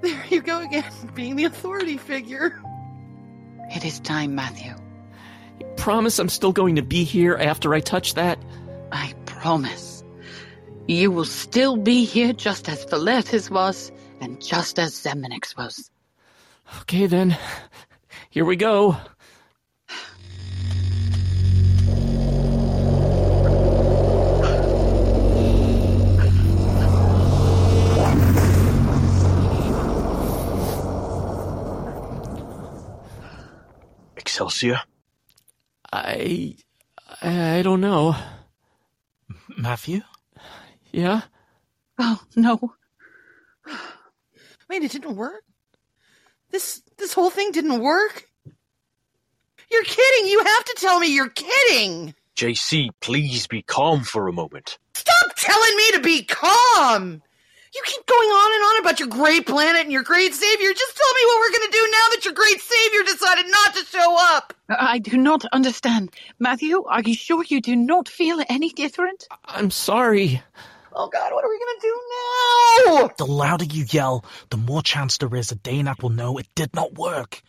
There 0.00 0.24
you 0.28 0.40
go 0.40 0.60
again, 0.60 0.84
being 1.16 1.34
the 1.34 1.46
authority 1.46 1.96
figure. 1.96 2.62
It 3.74 3.84
is 3.84 3.98
time, 3.98 4.36
Matthew. 4.36 4.72
You 5.58 5.66
promise 5.76 6.20
I'm 6.20 6.28
still 6.28 6.52
going 6.52 6.76
to 6.76 6.82
be 6.82 7.02
here 7.02 7.34
after 7.34 7.74
I 7.74 7.80
touch 7.80 8.14
that? 8.14 8.38
I 8.92 9.14
promise. 9.26 10.04
You 10.86 11.10
will 11.10 11.24
still 11.24 11.76
be 11.76 12.04
here 12.04 12.32
just 12.32 12.68
as 12.68 12.84
Philetus 12.84 13.50
was, 13.50 13.90
and 14.20 14.40
just 14.40 14.78
as 14.78 14.94
Zemenix 14.94 15.56
was. 15.56 15.90
Okay, 16.82 17.06
then. 17.06 17.36
Here 18.30 18.44
we 18.44 18.56
go. 18.56 18.96
Excelsior? 34.16 34.80
I. 35.92 36.56
I 37.20 37.62
don't 37.62 37.80
know. 37.80 38.14
Matthew? 39.56 40.02
Yeah? 40.92 41.22
Oh, 41.98 42.20
no. 42.36 42.74
I 43.66 43.78
mean, 44.68 44.82
it 44.82 44.92
didn't 44.92 45.16
work. 45.16 45.42
This 46.50 46.82
this 46.96 47.12
whole 47.12 47.30
thing 47.30 47.50
didn't 47.52 47.80
work? 47.80 48.24
You're 49.70 49.84
kidding! 49.84 50.30
You 50.30 50.42
have 50.44 50.64
to 50.64 50.76
tell 50.78 50.98
me 50.98 51.14
you're 51.14 51.28
kidding! 51.28 52.14
JC, 52.36 52.88
please 53.00 53.46
be 53.46 53.62
calm 53.62 54.02
for 54.02 54.28
a 54.28 54.32
moment. 54.32 54.78
Stop 54.94 55.36
telling 55.36 55.76
me 55.76 55.92
to 55.92 56.00
be 56.00 56.22
calm! 56.22 57.22
You 57.74 57.82
keep 57.84 58.06
going 58.06 58.28
on 58.30 58.54
and 58.54 58.64
on 58.64 58.80
about 58.80 58.98
your 58.98 59.08
great 59.08 59.46
planet 59.46 59.82
and 59.82 59.92
your 59.92 60.02
great 60.02 60.32
savior. 60.32 60.72
Just 60.72 60.96
tell 60.96 61.12
me 61.12 61.20
what 61.26 61.40
we're 61.40 61.58
gonna 61.58 61.72
do 61.72 61.88
now 61.92 62.06
that 62.12 62.24
your 62.24 62.34
great 62.34 62.60
savior 62.60 63.02
decided 63.04 63.46
not 63.50 63.74
to 63.74 63.84
show 63.84 64.16
up! 64.18 64.54
I 64.70 64.98
do 64.98 65.18
not 65.18 65.44
understand. 65.52 66.14
Matthew, 66.38 66.82
are 66.84 67.02
you 67.02 67.14
sure 67.14 67.44
you 67.46 67.60
do 67.60 67.76
not 67.76 68.08
feel 68.08 68.42
any 68.48 68.70
different? 68.70 69.28
I'm 69.44 69.70
sorry. 69.70 70.42
Oh 71.00 71.08
god, 71.08 71.32
what 71.32 71.44
are 71.44 71.48
we 71.48 71.58
gonna 71.60 71.80
do 71.80 72.00
now? 72.98 73.10
The 73.16 73.24
louder 73.24 73.64
you 73.64 73.84
yell, 73.88 74.24
the 74.50 74.56
more 74.56 74.82
chance 74.82 75.16
there 75.16 75.32
is 75.36 75.50
that 75.50 75.62
Danak 75.62 76.02
will 76.02 76.10
know 76.10 76.38
it 76.38 76.48
did 76.56 76.74
not 76.74 76.94
work. 76.94 77.40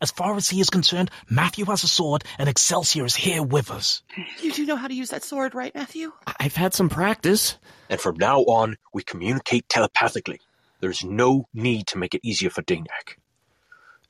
As 0.00 0.10
far 0.10 0.34
as 0.36 0.48
he 0.48 0.58
is 0.58 0.70
concerned, 0.70 1.10
Matthew 1.28 1.66
has 1.66 1.84
a 1.84 1.88
sword 1.88 2.24
and 2.38 2.48
Excelsior 2.48 3.04
is 3.04 3.14
here 3.14 3.42
with 3.42 3.70
us. 3.70 4.02
You 4.40 4.52
do 4.52 4.64
know 4.64 4.76
how 4.76 4.88
to 4.88 4.94
use 4.94 5.10
that 5.10 5.22
sword, 5.22 5.54
right, 5.54 5.74
Matthew? 5.74 6.12
I've 6.40 6.56
had 6.56 6.72
some 6.72 6.88
practice. 6.88 7.58
And 7.90 8.00
from 8.00 8.16
now 8.16 8.40
on, 8.40 8.76
we 8.94 9.02
communicate 9.02 9.68
telepathically. 9.68 10.40
There's 10.80 11.04
no 11.04 11.46
need 11.52 11.86
to 11.88 11.98
make 11.98 12.14
it 12.14 12.22
easier 12.24 12.48
for 12.48 12.62
Danak. 12.62 13.18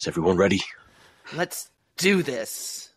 Is 0.00 0.06
everyone 0.06 0.36
ready? 0.36 0.62
Let's 1.34 1.68
do 1.96 2.22
this. 2.22 2.93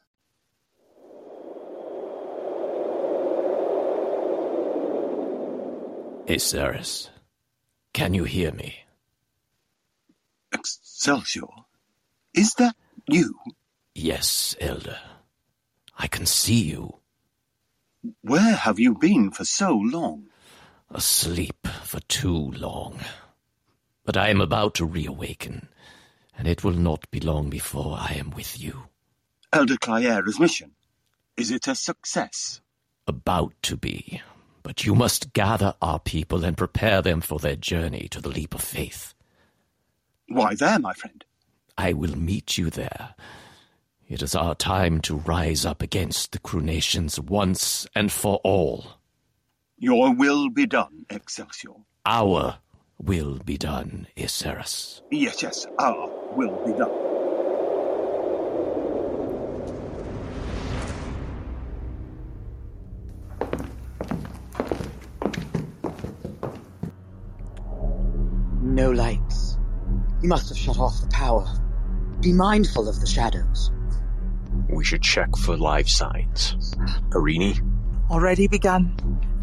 Aceris, 6.27 7.09
can 7.93 8.13
you 8.13 8.25
hear 8.25 8.51
me? 8.51 8.79
Excelsior? 10.51 11.47
Is 12.33 12.53
that 12.55 12.75
you? 13.07 13.35
Yes, 13.95 14.55
Elder. 14.59 14.99
I 15.97 16.07
can 16.07 16.25
see 16.25 16.61
you. 16.63 16.97
Where 18.21 18.55
have 18.55 18.79
you 18.79 18.95
been 18.95 19.31
for 19.31 19.45
so 19.45 19.73
long? 19.73 20.25
Asleep 20.91 21.67
for 21.83 22.01
too 22.01 22.51
long. 22.51 22.99
But 24.05 24.17
I 24.17 24.29
am 24.29 24.41
about 24.41 24.75
to 24.75 24.85
reawaken, 24.85 25.69
and 26.37 26.47
it 26.47 26.63
will 26.63 26.73
not 26.73 27.09
be 27.11 27.19
long 27.21 27.49
before 27.49 27.97
I 27.97 28.13
am 28.13 28.31
with 28.31 28.59
you. 28.59 28.83
Elder 29.53 29.77
Clyera's 29.77 30.39
mission. 30.39 30.71
Is 31.37 31.51
it 31.51 31.67
a 31.67 31.75
success? 31.75 32.61
About 33.07 33.53
to 33.63 33.77
be. 33.77 34.21
But 34.63 34.85
you 34.85 34.95
must 34.95 35.33
gather 35.33 35.75
our 35.81 35.99
people 35.99 36.43
and 36.43 36.57
prepare 36.57 37.01
them 37.01 37.21
for 37.21 37.39
their 37.39 37.55
journey 37.55 38.07
to 38.11 38.21
the 38.21 38.29
leap 38.29 38.53
of 38.53 38.61
faith. 38.61 39.13
Why 40.27 40.55
there, 40.55 40.79
my 40.79 40.93
friend? 40.93 41.23
I 41.77 41.93
will 41.93 42.17
meet 42.17 42.57
you 42.57 42.69
there. 42.69 43.15
It 44.07 44.21
is 44.21 44.35
our 44.35 44.55
time 44.55 45.01
to 45.01 45.17
rise 45.17 45.65
up 45.65 45.81
against 45.81 46.31
the 46.31 46.39
Crunations 46.39 47.19
once 47.19 47.85
and 47.93 48.11
for 48.11 48.37
all. 48.43 48.97
Your 49.77 50.13
will 50.15 50.49
be 50.49 50.65
done, 50.65 51.05
Excelsior. 51.09 51.73
Our 52.05 52.57
will 52.97 53.39
be 53.39 53.57
done, 53.57 54.07
Aceris. 54.17 55.01
Yes, 55.11 55.43
yes, 55.43 55.67
our 55.77 56.09
will 56.35 56.65
be 56.65 56.73
done. 56.73 57.06
No 68.77 68.91
lights. 68.91 69.57
You 70.21 70.29
must 70.29 70.49
have 70.49 70.57
shut 70.57 70.77
off 70.77 71.01
the 71.01 71.07
power. 71.07 71.47
Be 72.21 72.31
mindful 72.31 72.87
of 72.87 72.99
the 72.99 73.07
shadows. 73.07 73.71
We 74.69 74.85
should 74.85 75.01
check 75.01 75.35
for 75.35 75.57
life 75.57 75.89
signs. 75.89 76.75
Karini? 77.09 77.59
Already 78.11 78.47
begun. 78.47 78.95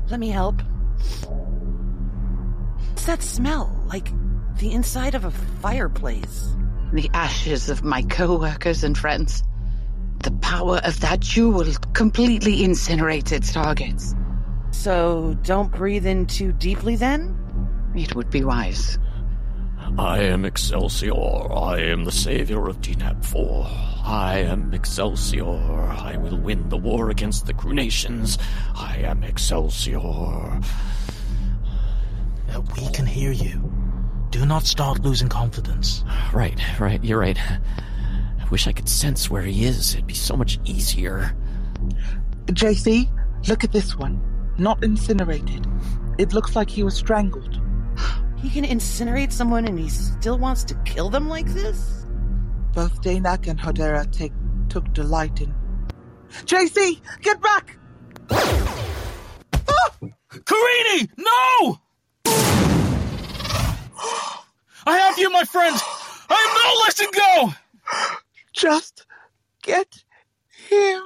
Let 0.08 0.20
me 0.20 0.28
help. 0.28 0.62
What's 2.90 3.06
that 3.06 3.24
smell? 3.24 3.76
Like 3.86 4.12
the 4.58 4.70
inside 4.70 5.16
of 5.16 5.24
a 5.24 5.32
fireplace. 5.32 6.54
The 6.92 7.10
ashes 7.12 7.70
of 7.70 7.82
my 7.82 8.02
co-workers 8.02 8.84
and 8.84 8.96
friends. 8.96 9.42
The 10.22 10.30
power 10.42 10.80
of 10.84 11.00
that 11.00 11.18
jewel 11.18 11.66
completely 11.92 12.62
incinerated 12.62 13.42
targets. 13.42 14.14
So 14.70 15.36
don't 15.42 15.72
breathe 15.72 16.06
in 16.06 16.26
too 16.26 16.52
deeply 16.52 16.94
then? 16.94 17.36
It 17.96 18.14
would 18.14 18.30
be 18.30 18.44
wise. 18.44 18.96
I 19.98 20.18
am 20.22 20.44
Excelsior. 20.44 21.52
I 21.52 21.78
am 21.78 22.04
the 22.04 22.10
savior 22.10 22.68
of 22.68 22.80
Denab 22.80 23.24
4. 23.24 23.64
I 24.04 24.38
am 24.38 24.74
Excelsior. 24.74 25.44
I 25.44 26.16
will 26.16 26.36
win 26.36 26.68
the 26.68 26.76
war 26.76 27.10
against 27.10 27.46
the 27.46 27.54
Crunations. 27.54 28.36
I 28.74 28.96
am 28.98 29.22
Excelsior. 29.22 30.00
Uh, 30.00 30.60
we 32.76 32.90
can 32.90 33.06
hear 33.06 33.30
you. 33.30 33.72
Do 34.30 34.44
not 34.44 34.64
start 34.64 35.00
losing 35.04 35.28
confidence. 35.28 36.02
Right, 36.32 36.58
right, 36.80 37.02
you're 37.04 37.20
right. 37.20 37.38
I 37.40 38.48
wish 38.50 38.66
I 38.66 38.72
could 38.72 38.88
sense 38.88 39.30
where 39.30 39.42
he 39.42 39.64
is. 39.64 39.94
It'd 39.94 40.08
be 40.08 40.14
so 40.14 40.36
much 40.36 40.58
easier. 40.64 41.36
JC, 42.46 43.08
look 43.46 43.62
at 43.62 43.70
this 43.70 43.96
one. 43.96 44.20
Not 44.58 44.82
incinerated. 44.82 45.68
It 46.18 46.32
looks 46.32 46.56
like 46.56 46.68
he 46.68 46.82
was 46.82 46.96
strangled. 46.96 47.60
He 48.44 48.50
can 48.50 48.64
incinerate 48.66 49.32
someone 49.32 49.64
and 49.64 49.78
he 49.78 49.88
still 49.88 50.36
wants 50.36 50.64
to 50.64 50.74
kill 50.84 51.08
them 51.08 51.30
like 51.30 51.46
this? 51.46 52.04
Both 52.74 53.00
Danak 53.00 53.48
and 53.48 53.58
Hodera 53.58 54.04
take, 54.12 54.34
took 54.68 54.92
delight 54.92 55.40
in. 55.40 55.54
JC, 56.44 57.00
get 57.22 57.40
back! 57.40 57.78
Ah! 58.30 59.96
Karini! 60.30 61.08
No! 61.16 61.80
I 64.86 64.98
have 64.98 65.18
you, 65.18 65.30
my 65.30 65.44
friend! 65.44 65.74
I 66.28 66.36
am 66.46 66.54
not 66.60 66.76
letting 66.84 67.12
go! 67.12 67.54
Just 68.52 69.06
get 69.62 70.04
him. 70.50 71.02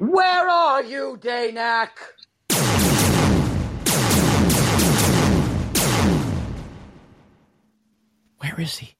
Where 0.00 0.48
are 0.48 0.82
you, 0.82 1.16
Danak? 1.20 1.90
Where 8.38 8.60
is 8.60 8.78
he? 8.78 8.94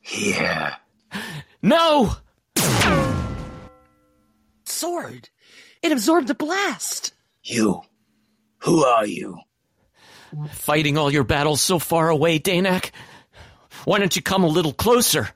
Here. 0.00 0.76
No! 1.62 2.14
Sword! 4.64 5.30
It 5.82 5.90
absorbed 5.90 6.28
the 6.28 6.34
blast! 6.34 7.12
You. 7.42 7.80
Who 8.58 8.84
are 8.84 9.06
you? 9.06 9.38
Fighting 10.50 10.96
all 10.96 11.10
your 11.10 11.24
battles 11.24 11.60
so 11.60 11.80
far 11.80 12.08
away, 12.08 12.38
Danak. 12.38 12.90
Why 13.84 13.98
don't 13.98 14.14
you 14.14 14.22
come 14.22 14.44
a 14.44 14.48
little 14.48 14.72
closer? 14.72 15.30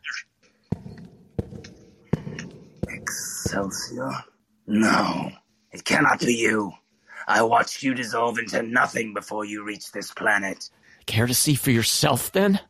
Excelsior? 2.87 4.13
No. 4.67 5.33
It 5.73 5.85
cannot 5.85 6.21
be 6.21 6.35
you. 6.35 6.73
I 7.27 7.43
watched 7.43 7.83
you 7.83 7.95
dissolve 7.95 8.39
into 8.39 8.63
nothing 8.63 9.15
before 9.15 9.45
you 9.45 9.65
reached 9.65 9.93
this 9.93 10.13
planet. 10.13 10.69
Care 11.07 11.27
to 11.27 11.35
see 11.35 11.55
for 11.55 11.71
yourself, 11.71 12.31
then? 12.33 12.61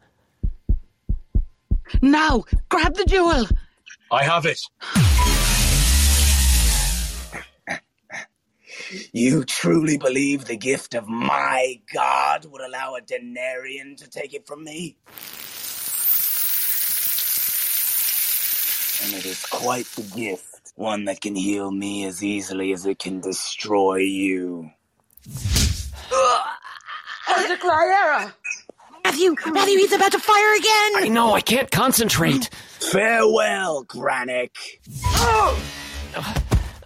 Now, 2.03 2.45
grab 2.69 2.95
the 2.95 3.05
jewel! 3.05 3.47
I 4.11 4.25
have 4.25 4.47
it. 4.47 4.61
You 9.13 9.45
truly 9.45 9.99
believe 9.99 10.47
the 10.47 10.57
gift 10.57 10.95
of 10.95 11.07
my 11.09 11.81
god 11.93 12.47
would 12.47 12.61
allow 12.61 12.97
a 12.97 13.01
Denarian 13.01 13.97
to 13.99 14.09
take 14.09 14.35
it 14.35 14.47
from 14.47 14.65
me? 14.65 14.97
And 19.05 19.15
it 19.15 19.27
is 19.27 19.45
quite 19.47 19.87
the 19.87 20.03
gift. 20.03 20.73
One 20.75 21.05
that 21.05 21.21
can 21.21 21.37
heal 21.37 21.71
me 21.71 22.05
as 22.05 22.23
easily 22.25 22.73
as 22.73 22.87
it 22.87 22.99
can 22.99 23.21
destroy 23.21 23.99
you. 23.99 24.71
Elder 27.29 27.57
Clyera! 27.57 28.33
Matthew! 29.11 29.35
Matthew, 29.53 29.77
he's 29.79 29.93
about 29.93 30.13
to 30.13 30.21
fire 30.21 30.55
again! 30.55 31.05
I 31.05 31.09
know, 31.09 31.35
I 31.35 31.41
can't 31.41 31.69
concentrate. 31.69 32.49
Farewell, 32.79 33.85
Granick. 33.85 34.55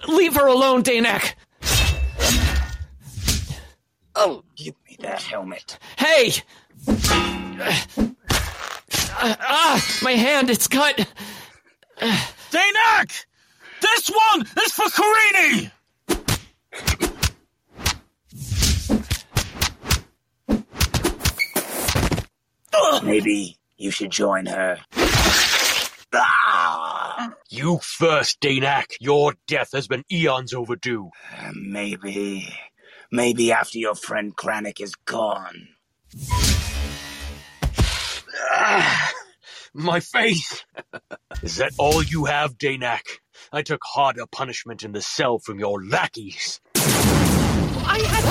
Leave 0.09 0.35
her 0.35 0.47
alone, 0.47 0.83
Danak. 0.83 1.35
Oh, 4.17 4.43
give 4.57 4.75
me 4.89 4.97
that 5.01 5.21
helmet. 5.21 5.79
Hey! 5.99 6.33
Ah, 9.17 9.37
ah, 9.41 9.99
my 10.03 10.13
hand, 10.13 10.49
it's 10.49 10.67
cut. 10.67 11.07
Danak! 11.99 13.27
This 13.83 14.09
one 14.09 14.47
is 14.65 14.73
for 14.73 14.87
Karini! 14.87 15.71
Maybe 23.03 23.59
you 23.77 23.91
should 23.91 24.11
join 24.11 24.47
her. 24.47 24.79
Ah! 26.15 27.33
You 27.49 27.79
first, 27.83 28.41
Danak. 28.41 28.93
Your 29.01 29.35
death 29.47 29.71
has 29.73 29.89
been 29.89 30.05
eons 30.11 30.55
overdue. 30.55 31.11
Maybe. 31.55 32.55
Maybe 33.11 33.53
after 33.53 33.79
your 33.79 33.95
friend 33.95 34.35
Granick 34.37 34.81
is 34.81 34.95
gone. 34.95 35.69
Ah, 38.51 39.13
my 39.73 40.01
face! 40.01 40.65
Is 41.43 41.57
that 41.57 41.73
all 41.79 42.03
you 42.03 42.25
have, 42.27 42.57
Danak? 42.57 43.03
I 43.53 43.63
took 43.63 43.83
harder 43.85 44.27
punishment 44.27 44.83
in 44.83 44.93
the 44.93 45.03
cell 45.03 45.39
from 45.39 45.59
your 45.59 45.85
lackeys. 45.85 46.61
I 46.77 48.01
had 48.01 48.25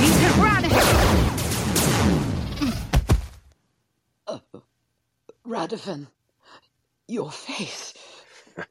Deacon 0.00 0.42
Rannick. 0.42 1.43
Radifin, 5.46 6.08
your 7.08 7.30
face. 7.30 7.94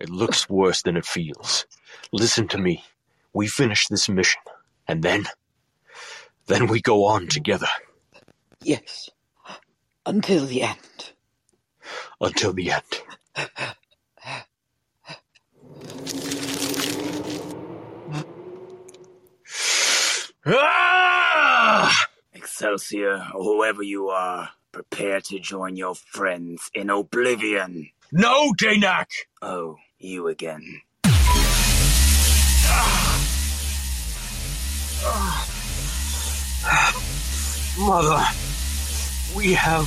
It 0.00 0.10
looks 0.10 0.48
worse 0.48 0.82
than 0.82 0.96
it 0.96 1.06
feels. 1.06 1.66
Listen 2.12 2.48
to 2.48 2.58
me. 2.58 2.84
We 3.32 3.46
finish 3.46 3.88
this 3.88 4.08
mission, 4.08 4.42
and 4.88 5.02
then. 5.02 5.26
Then 6.46 6.66
we 6.66 6.80
go 6.80 7.04
on 7.06 7.28
together. 7.28 7.68
Yes. 8.62 9.08
Until 10.04 10.44
the 10.46 10.62
end. 10.62 11.12
Until 12.20 12.52
the 12.52 12.72
end. 12.72 13.02
Ah! 20.44 22.06
Excelsior, 22.32 23.28
or 23.34 23.44
whoever 23.44 23.82
you 23.82 24.08
are, 24.08 24.50
prepare 24.72 25.20
to 25.20 25.38
join 25.38 25.76
your 25.76 25.94
friends 25.94 26.70
in 26.74 26.90
oblivion. 26.90 27.90
No, 28.10 28.52
Danak! 28.54 29.06
Oh, 29.40 29.76
you 29.98 30.28
again. 30.28 30.80
Mother, 37.78 38.24
we 39.34 39.52
have 39.54 39.86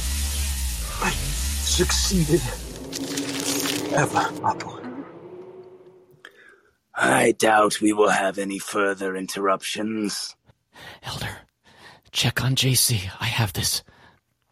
succeeded. 1.66 2.41
Ever, 3.94 4.30
Apple. 4.44 4.80
I 6.95 7.34
doubt 7.34 7.82
we 7.82 7.94
will 7.94 8.10
have 8.10 8.38
any 8.38 8.60
further 8.60 9.16
interruptions. 9.16 10.36
Elder, 11.03 11.38
check 12.12 12.44
on 12.44 12.56
JC. 12.56 13.10
I 13.20 13.26
have 13.26 13.53
this. 13.53 13.84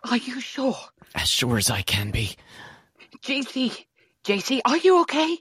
Are 0.09 0.17
you 0.17 0.41
sure? 0.41 0.77
As 1.15 1.29
sure 1.29 1.57
as 1.57 1.69
I 1.69 1.81
can 1.81 2.11
be. 2.11 2.35
JC, 3.21 3.85
JC, 4.23 4.61
are 4.65 4.77
you 4.77 5.01
okay? 5.01 5.37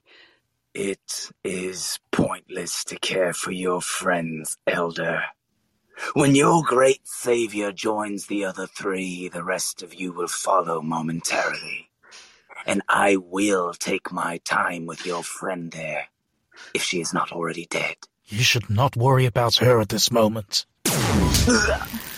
It 0.74 1.30
is 1.44 1.98
pointless 2.12 2.84
to 2.84 2.98
care 2.98 3.32
for 3.32 3.50
your 3.50 3.80
friends, 3.80 4.56
Elder. 4.66 5.22
When 6.14 6.34
your 6.34 6.62
great 6.62 7.06
savior 7.06 7.72
joins 7.72 8.26
the 8.26 8.44
other 8.44 8.66
three, 8.66 9.28
the 9.28 9.44
rest 9.44 9.82
of 9.82 9.94
you 9.94 10.12
will 10.12 10.28
follow 10.28 10.80
momentarily. 10.80 11.90
And 12.66 12.82
I 12.88 13.16
will 13.16 13.74
take 13.74 14.12
my 14.12 14.38
time 14.44 14.86
with 14.86 15.04
your 15.04 15.22
friend 15.22 15.70
there, 15.72 16.06
if 16.72 16.82
she 16.82 17.00
is 17.00 17.12
not 17.12 17.32
already 17.32 17.66
dead. 17.66 17.96
You 18.26 18.42
should 18.42 18.70
not 18.70 18.96
worry 18.96 19.26
about 19.26 19.56
her 19.56 19.80
at 19.80 19.88
this 19.88 20.10
moment. 20.10 20.64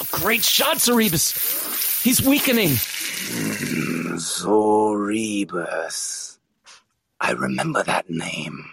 A 0.00 0.06
great 0.10 0.44
shot, 0.44 0.78
Cerebus. 0.78 2.02
He's 2.02 2.22
weakening. 2.22 2.70
Zoribus. 4.18 6.38
I 7.20 7.32
remember 7.32 7.82
that 7.82 8.08
name. 8.08 8.70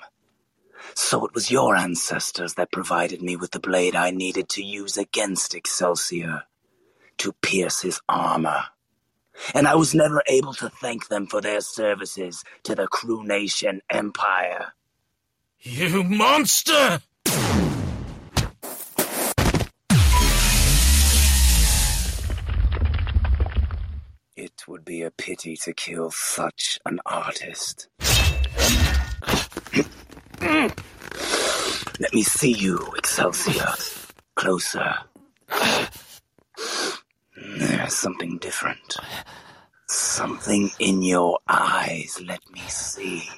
So 0.94 1.26
it 1.26 1.34
was 1.34 1.52
your 1.52 1.76
ancestors 1.76 2.54
that 2.56 2.72
provided 2.72 3.22
me 3.22 3.36
with 3.36 3.52
the 3.52 3.60
blade 3.60 3.96
I 3.96 4.12
needed 4.12 4.48
to 4.50 4.64
use 4.64 4.98
against 4.98 5.56
Excelsior, 5.56 6.44
to 7.18 7.34
pierce 7.42 7.82
his 7.82 8.00
armor. 8.08 8.66
And 9.54 9.68
I 9.68 9.76
was 9.76 9.94
never 9.94 10.24
able 10.28 10.54
to 10.54 10.70
thank 10.70 11.10
them 11.10 11.28
for 11.28 11.42
their 11.42 11.62
services 11.62 12.44
to 12.64 12.76
the 12.76 12.88
Crunation 12.88 13.82
Empire. 13.90 14.74
You 15.60 16.04
monster! 16.04 17.02
It 24.68 24.72
would 24.72 24.86
be 24.86 25.04
a 25.04 25.12
pity 25.12 25.56
to 25.58 25.74
kill 25.74 26.10
such 26.10 26.80
an 26.88 27.00
artist. 27.06 27.88
Let 30.42 32.12
me 32.12 32.24
see 32.24 32.52
you, 32.52 32.80
Excelsior. 32.98 33.72
Closer. 34.34 34.96
There's 37.60 37.94
something 37.94 38.40
different. 38.40 38.98
Something 39.88 40.72
in 40.80 41.04
your 41.04 41.38
eyes. 41.48 42.20
Let 42.26 42.42
me 42.52 42.62
see. 42.62 43.30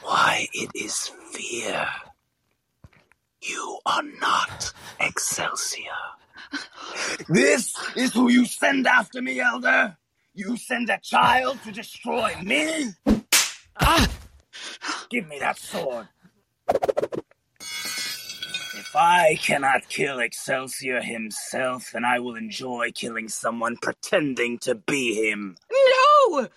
Why, 0.00 0.48
it 0.52 0.70
is 0.74 1.12
fear. 1.30 1.86
You 3.40 3.78
are 3.86 4.02
not 4.20 4.72
Excelsior. 4.98 5.92
This 7.28 7.74
is 7.96 8.12
who 8.12 8.28
you 8.30 8.46
send 8.46 8.86
after 8.86 9.22
me, 9.22 9.40
Elder? 9.40 9.96
You 10.34 10.56
send 10.56 10.90
a 10.90 10.98
child 10.98 11.62
to 11.64 11.72
destroy 11.72 12.34
me? 12.42 12.92
Ah! 13.80 14.08
Give 15.10 15.28
me 15.28 15.38
that 15.38 15.58
sword. 15.58 16.08
If 18.74 18.96
I 18.96 19.38
cannot 19.42 19.88
kill 19.88 20.18
Excelsior 20.18 21.00
himself, 21.02 21.90
then 21.92 22.04
I 22.04 22.18
will 22.18 22.36
enjoy 22.36 22.90
killing 22.94 23.28
someone 23.28 23.76
pretending 23.80 24.58
to 24.60 24.74
be 24.74 25.14
him. 25.14 25.56
No! 25.72 26.48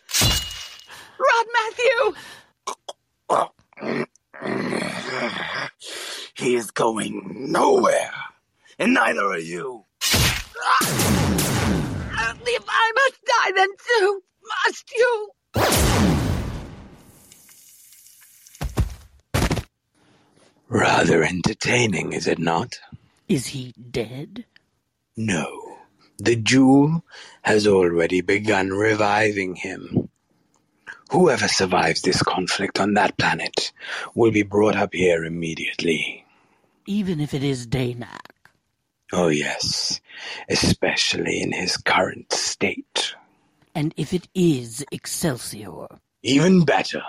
Rod 1.20 1.48
Matthew! 1.54 2.14
He 6.34 6.56
is 6.56 6.72
going 6.72 7.52
nowhere, 7.52 8.12
and 8.80 8.94
neither 8.94 9.26
are 9.26 9.38
you. 9.38 9.86
If 12.48 12.64
I 12.68 12.92
must 12.96 13.26
die, 13.26 13.52
then 13.56 13.70
too 13.88 14.24
must 14.66 14.92
you. 14.96 15.32
Rather 20.70 21.24
entertaining, 21.24 22.14
is 22.14 22.28
it 22.28 22.38
not? 22.38 22.80
Is 23.28 23.48
he 23.48 23.74
dead? 23.92 24.46
No. 25.18 25.78
The 26.18 26.36
jewel 26.36 27.04
has 27.42 27.66
already 27.68 28.22
begun 28.22 28.70
reviving 28.70 29.56
him. 29.56 30.10
Whoever 31.10 31.48
survives 31.48 32.04
this 32.04 32.22
conflict 32.22 32.80
on 32.80 32.94
that 32.94 33.18
planet 33.18 33.72
will 34.14 34.32
be 34.32 34.44
brought 34.44 34.76
up 34.76 34.94
here 34.94 35.26
immediately. 35.26 36.26
Even 36.86 37.20
if 37.20 37.34
it 37.34 37.44
is 37.44 37.66
Danak. 37.68 38.35
Oh, 39.14 39.28
yes, 39.28 40.02
especially 40.50 41.42
in 41.42 41.52
his 41.52 41.78
current 41.78 42.32
state. 42.34 43.16
And 43.74 43.94
if 43.98 44.14
it 44.14 44.28
is 44.34 44.86
Excelsior. 44.92 45.88
Even 46.24 46.66
better. 46.66 47.04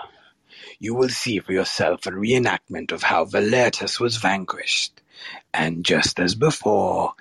You 0.79 0.93
will 0.93 1.09
see 1.09 1.39
for 1.39 1.53
yourself 1.53 2.05
a 2.05 2.11
reenactment 2.11 2.91
of 2.91 3.01
how 3.01 3.25
Valertus 3.25 3.99
was 3.99 4.17
vanquished. 4.17 5.01
And 5.53 5.83
just 5.83 6.19
as 6.19 6.35
before, 6.35 7.13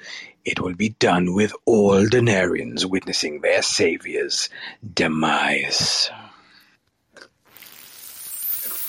it 0.44 0.60
will 0.60 0.74
be 0.74 0.90
done 0.90 1.34
with 1.34 1.52
all 1.64 2.04
Denarians 2.04 2.84
witnessing 2.84 3.40
their 3.40 3.62
savior's 3.62 4.50
demise. 4.94 6.10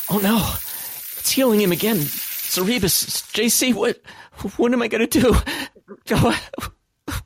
Oh 0.10 0.20
no! 0.20 0.38
It's 1.20 1.32
healing 1.32 1.62
him 1.62 1.72
again. 1.72 1.98
Cerebus, 1.98 3.24
JC, 3.34 3.74
what, 3.74 4.02
what 4.58 4.72
am 4.74 4.82
I 4.82 4.88
gonna 4.88 5.08
do? 5.08 5.36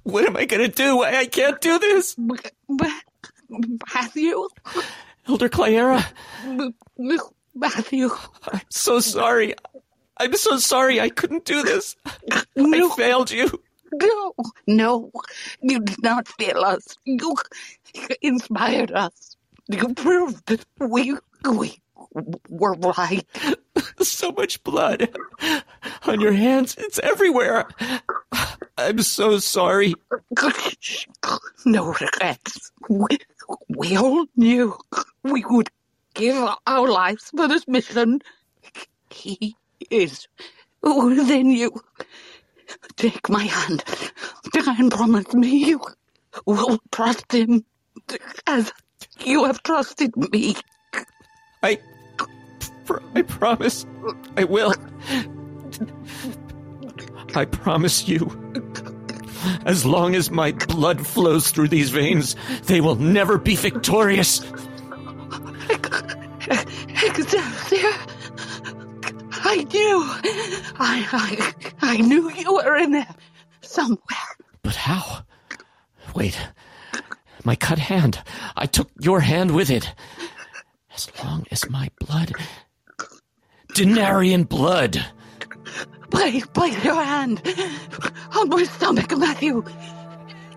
What 0.03 0.25
am 0.25 0.37
I 0.37 0.45
gonna 0.45 0.67
do? 0.67 1.01
I, 1.01 1.19
I 1.19 1.25
can't 1.25 1.59
do 1.61 1.79
this! 1.79 2.15
Matthew? 3.93 4.47
Elder 5.27 5.49
Clara, 5.49 6.05
Matthew. 7.55 8.09
I'm 8.51 8.61
so 8.69 8.99
sorry. 8.99 9.55
I'm 10.17 10.35
so 10.35 10.57
sorry 10.57 10.99
I 10.99 11.09
couldn't 11.09 11.45
do 11.45 11.63
this. 11.63 11.95
I 12.31 12.89
failed 12.95 13.31
you. 13.31 13.61
No, 13.93 14.33
no, 14.67 15.11
you 15.61 15.79
did 15.81 16.01
not 16.01 16.27
fail 16.27 16.63
us. 16.63 16.95
You 17.05 17.35
inspired 18.21 18.91
us. 18.91 19.35
You 19.67 19.93
proved 19.93 20.45
that 20.47 20.65
we, 20.79 21.15
we 21.49 21.81
were 22.49 22.73
right. 22.73 23.25
so 24.01 24.31
much 24.31 24.63
blood 24.63 25.09
on 26.05 26.21
your 26.21 26.33
hands. 26.33 26.75
It's 26.77 26.99
everywhere. 26.99 27.67
I'm 28.81 29.01
so 29.01 29.39
sorry. 29.39 29.95
No 31.65 31.93
regrets. 31.93 32.71
We, 32.89 33.19
we 33.69 33.95
all 33.95 34.25
knew 34.35 34.75
we 35.23 35.45
would 35.47 35.69
give 36.15 36.49
our 36.65 36.87
lives 36.87 37.29
for 37.35 37.47
this 37.47 37.67
mission. 37.67 38.21
He 39.11 39.55
is 39.91 40.27
within 40.81 41.51
you. 41.51 41.79
Take 42.95 43.29
my 43.29 43.43
hand 43.43 43.83
and 44.55 44.91
promise 44.91 45.33
me 45.33 45.65
you 45.65 45.81
will 46.45 46.79
trust 46.91 47.31
him 47.31 47.63
as 48.47 48.71
you 49.19 49.43
have 49.45 49.61
trusted 49.63 50.15
me. 50.17 50.55
I, 51.61 51.79
I 53.15 53.21
promise 53.21 53.85
I 54.35 54.45
will. 54.45 54.73
I 57.35 57.45
promise 57.45 58.07
you. 58.07 58.37
As 59.65 59.85
long 59.85 60.15
as 60.15 60.29
my 60.29 60.51
blood 60.51 61.05
flows 61.05 61.51
through 61.51 61.69
these 61.69 61.89
veins, 61.89 62.35
they 62.63 62.81
will 62.81 62.95
never 62.95 63.37
be 63.37 63.55
victorious. 63.55 64.41
Excelsior! 67.03 67.91
I 69.43 69.67
knew! 69.71 70.03
I, 70.79 71.07
I, 71.11 71.53
I 71.81 71.97
knew 71.97 72.31
you 72.31 72.53
were 72.53 72.75
in 72.77 72.91
there 72.91 73.15
somewhere. 73.61 73.97
But 74.61 74.75
how? 74.75 75.23
Wait. 76.15 76.37
My 77.43 77.55
cut 77.55 77.79
hand. 77.79 78.21
I 78.55 78.65
took 78.67 78.89
your 78.99 79.21
hand 79.21 79.55
with 79.55 79.69
it. 79.69 79.93
As 80.93 81.09
long 81.23 81.45
as 81.49 81.69
my 81.69 81.89
blood. 81.99 82.33
Denarian 83.73 84.47
blood. 84.47 85.03
Place, 86.11 86.45
place 86.47 86.83
your 86.83 87.01
hand 87.01 87.41
on 88.35 88.49
my 88.49 88.63
stomach, 88.63 89.17
Matthew. 89.17 89.63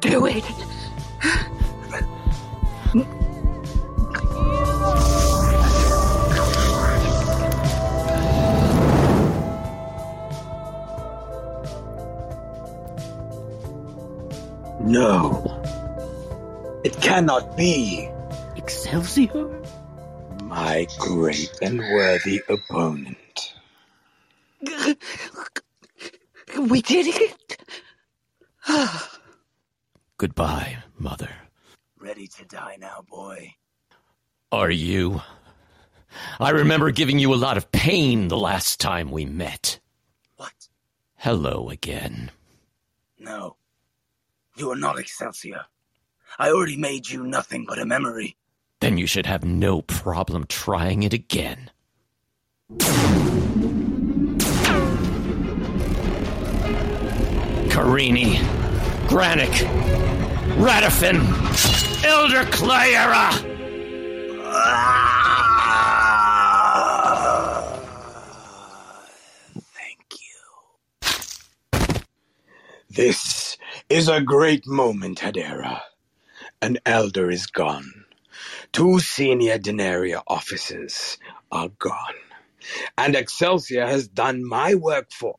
Do 0.00 0.26
it. 0.26 0.44
No. 14.84 15.62
It 16.84 17.00
cannot 17.00 17.56
be. 17.56 18.10
Excelsior? 18.56 19.48
My 20.42 20.86
great 20.98 21.50
and 21.62 21.78
worthy 21.78 22.42
opponent. 22.48 23.16
We 26.58 26.82
did 26.82 27.06
it. 27.08 27.62
Goodbye, 30.18 30.78
Mother. 30.98 31.30
Ready 31.98 32.26
to 32.28 32.44
die 32.44 32.76
now, 32.80 33.04
boy. 33.08 33.54
Are 34.52 34.70
you? 34.70 35.20
I 36.38 36.50
remember 36.50 36.90
giving 36.90 37.18
you 37.18 37.34
a 37.34 37.36
lot 37.36 37.56
of 37.56 37.72
pain 37.72 38.28
the 38.28 38.36
last 38.36 38.80
time 38.80 39.10
we 39.10 39.24
met. 39.24 39.80
What? 40.36 40.68
Hello 41.16 41.70
again. 41.70 42.30
No. 43.18 43.56
You 44.56 44.70
are 44.70 44.76
not 44.76 44.98
Excelsior. 44.98 45.64
I 46.38 46.50
already 46.50 46.76
made 46.76 47.08
you 47.08 47.24
nothing 47.24 47.64
but 47.66 47.78
a 47.78 47.84
memory. 47.84 48.36
Then 48.80 48.98
you 48.98 49.06
should 49.06 49.26
have 49.26 49.44
no 49.44 49.82
problem 49.82 50.46
trying 50.46 51.02
it 51.02 51.12
again. 51.12 51.70
Karini, 57.74 58.36
Granick, 59.08 59.66
Radifin, 60.58 61.24
Elder 62.04 62.44
Clara! 62.52 63.32
Thank 69.74 70.06
you. 70.20 70.40
This 72.90 73.58
is 73.90 74.08
a 74.08 74.20
great 74.20 74.68
moment, 74.68 75.18
Hadera. 75.18 75.80
An 76.62 76.78
elder 76.86 77.28
is 77.28 77.46
gone. 77.46 78.04
Two 78.72 79.00
senior 79.00 79.58
Denaria 79.58 80.22
officers 80.28 81.18
are 81.50 81.70
gone. 81.80 82.14
And 82.96 83.16
Excelsior 83.16 83.86
has 83.86 84.06
done 84.08 84.44
my 84.48 84.76
work 84.76 85.10
for 85.12 85.36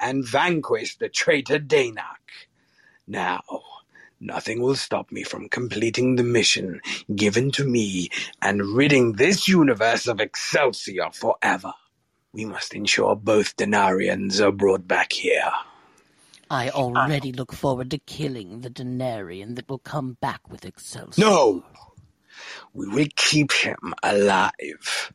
and 0.00 0.26
vanquished 0.26 0.98
the 0.98 1.08
traitor 1.08 1.58
Danak. 1.58 2.48
Now, 3.06 3.42
nothing 4.20 4.60
will 4.62 4.76
stop 4.76 5.12
me 5.12 5.22
from 5.22 5.48
completing 5.48 6.16
the 6.16 6.22
mission 6.22 6.80
given 7.14 7.50
to 7.52 7.64
me 7.64 8.08
and 8.40 8.62
ridding 8.74 9.12
this 9.12 9.48
universe 9.48 10.06
of 10.06 10.20
Excelsior 10.20 11.10
forever. 11.12 11.72
We 12.32 12.44
must 12.44 12.74
ensure 12.74 13.16
both 13.16 13.56
Denarians 13.56 14.40
are 14.40 14.52
brought 14.52 14.86
back 14.86 15.12
here. 15.12 15.50
I 16.48 16.70
already 16.70 17.32
look 17.32 17.52
forward 17.52 17.90
to 17.92 17.98
killing 17.98 18.62
the 18.62 18.70
Denarian 18.70 19.54
that 19.56 19.68
will 19.68 19.78
come 19.78 20.16
back 20.20 20.50
with 20.50 20.64
Excelsior. 20.64 21.24
No! 21.24 21.64
We 22.72 22.86
will 22.88 23.08
keep 23.16 23.52
him 23.52 23.94
alive. 24.02 25.12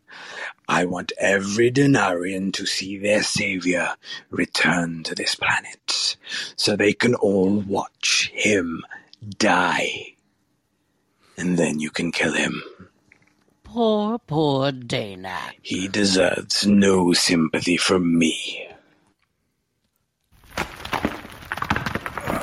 I 0.68 0.86
want 0.86 1.14
every 1.19 1.72
Denarian 1.72 2.52
to 2.53 2.65
see 2.65 2.98
their 2.98 3.23
savior 3.23 3.95
return 4.30 5.03
to 5.03 5.15
this 5.15 5.36
planet, 5.36 6.18
so 6.56 6.76
they 6.76 6.94
can 6.94 7.15
all 7.15 7.60
watch 7.60 8.32
him 8.34 8.84
die. 9.38 10.15
And 11.38 11.57
then 11.57 11.80
you 11.80 11.91
can 11.91 12.11
kill 12.11 12.34
him. 12.34 12.64
Poor, 13.64 14.19
poor 14.19 14.72
Danak. 14.72 15.53
He 15.61 15.88
deserves 15.88 16.65
no 16.65 17.14
sympathy 17.14 17.77
from 17.77 18.18
me. 18.18 18.68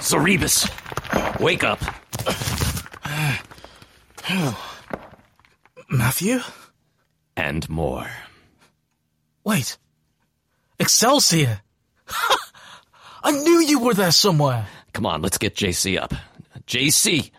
Cerebus, 0.00 0.68
wake 1.40 1.64
up. 1.64 1.80
Matthew? 5.92 6.40
And 7.36 7.68
more. 7.68 8.10
Wait. 9.44 9.76
Excelsior! 10.78 11.60
I 13.22 13.30
knew 13.30 13.60
you 13.60 13.78
were 13.78 13.92
there 13.92 14.10
somewhere. 14.10 14.66
Come 14.94 15.04
on, 15.04 15.20
let's 15.20 15.36
get 15.36 15.54
JC 15.54 16.00
up. 16.00 16.14
JC, 16.66 17.30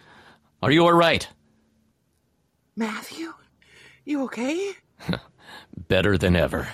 are 0.62 0.70
you 0.70 0.86
alright? 0.86 1.28
Matthew, 2.76 3.34
you 4.06 4.24
okay? 4.26 4.74
Better 5.88 6.18
than 6.20 6.36
ever. 6.36 6.68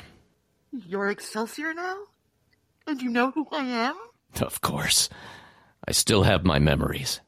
You're 0.86 1.10
Excelsior 1.10 1.74
now? 1.74 1.96
And 2.88 3.02
you 3.02 3.10
know 3.10 3.32
who 3.32 3.48
I 3.54 3.64
am? 3.64 3.96
Of 4.42 4.60
course. 4.60 5.08
I 5.88 5.94
still 5.94 6.24
have 6.24 6.44
my 6.44 6.60
memories. 6.60 7.22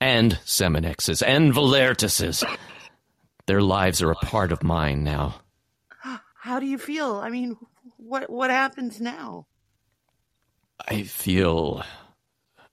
And 0.00 0.38
Seminex's 0.44 1.22
and 1.22 1.54
Valertus's. 1.54 2.42
Their 3.46 3.62
lives 3.62 4.02
are 4.02 4.10
a 4.10 4.16
part 4.16 4.52
of 4.52 4.62
mine 4.62 5.04
now. 5.04 5.36
How 6.34 6.60
do 6.60 6.66
you 6.66 6.78
feel? 6.78 7.16
I 7.16 7.30
mean, 7.30 7.56
what 7.96 8.30
what 8.30 8.50
happens 8.50 9.00
now? 9.00 9.46
I 10.86 11.02
feel 11.02 11.84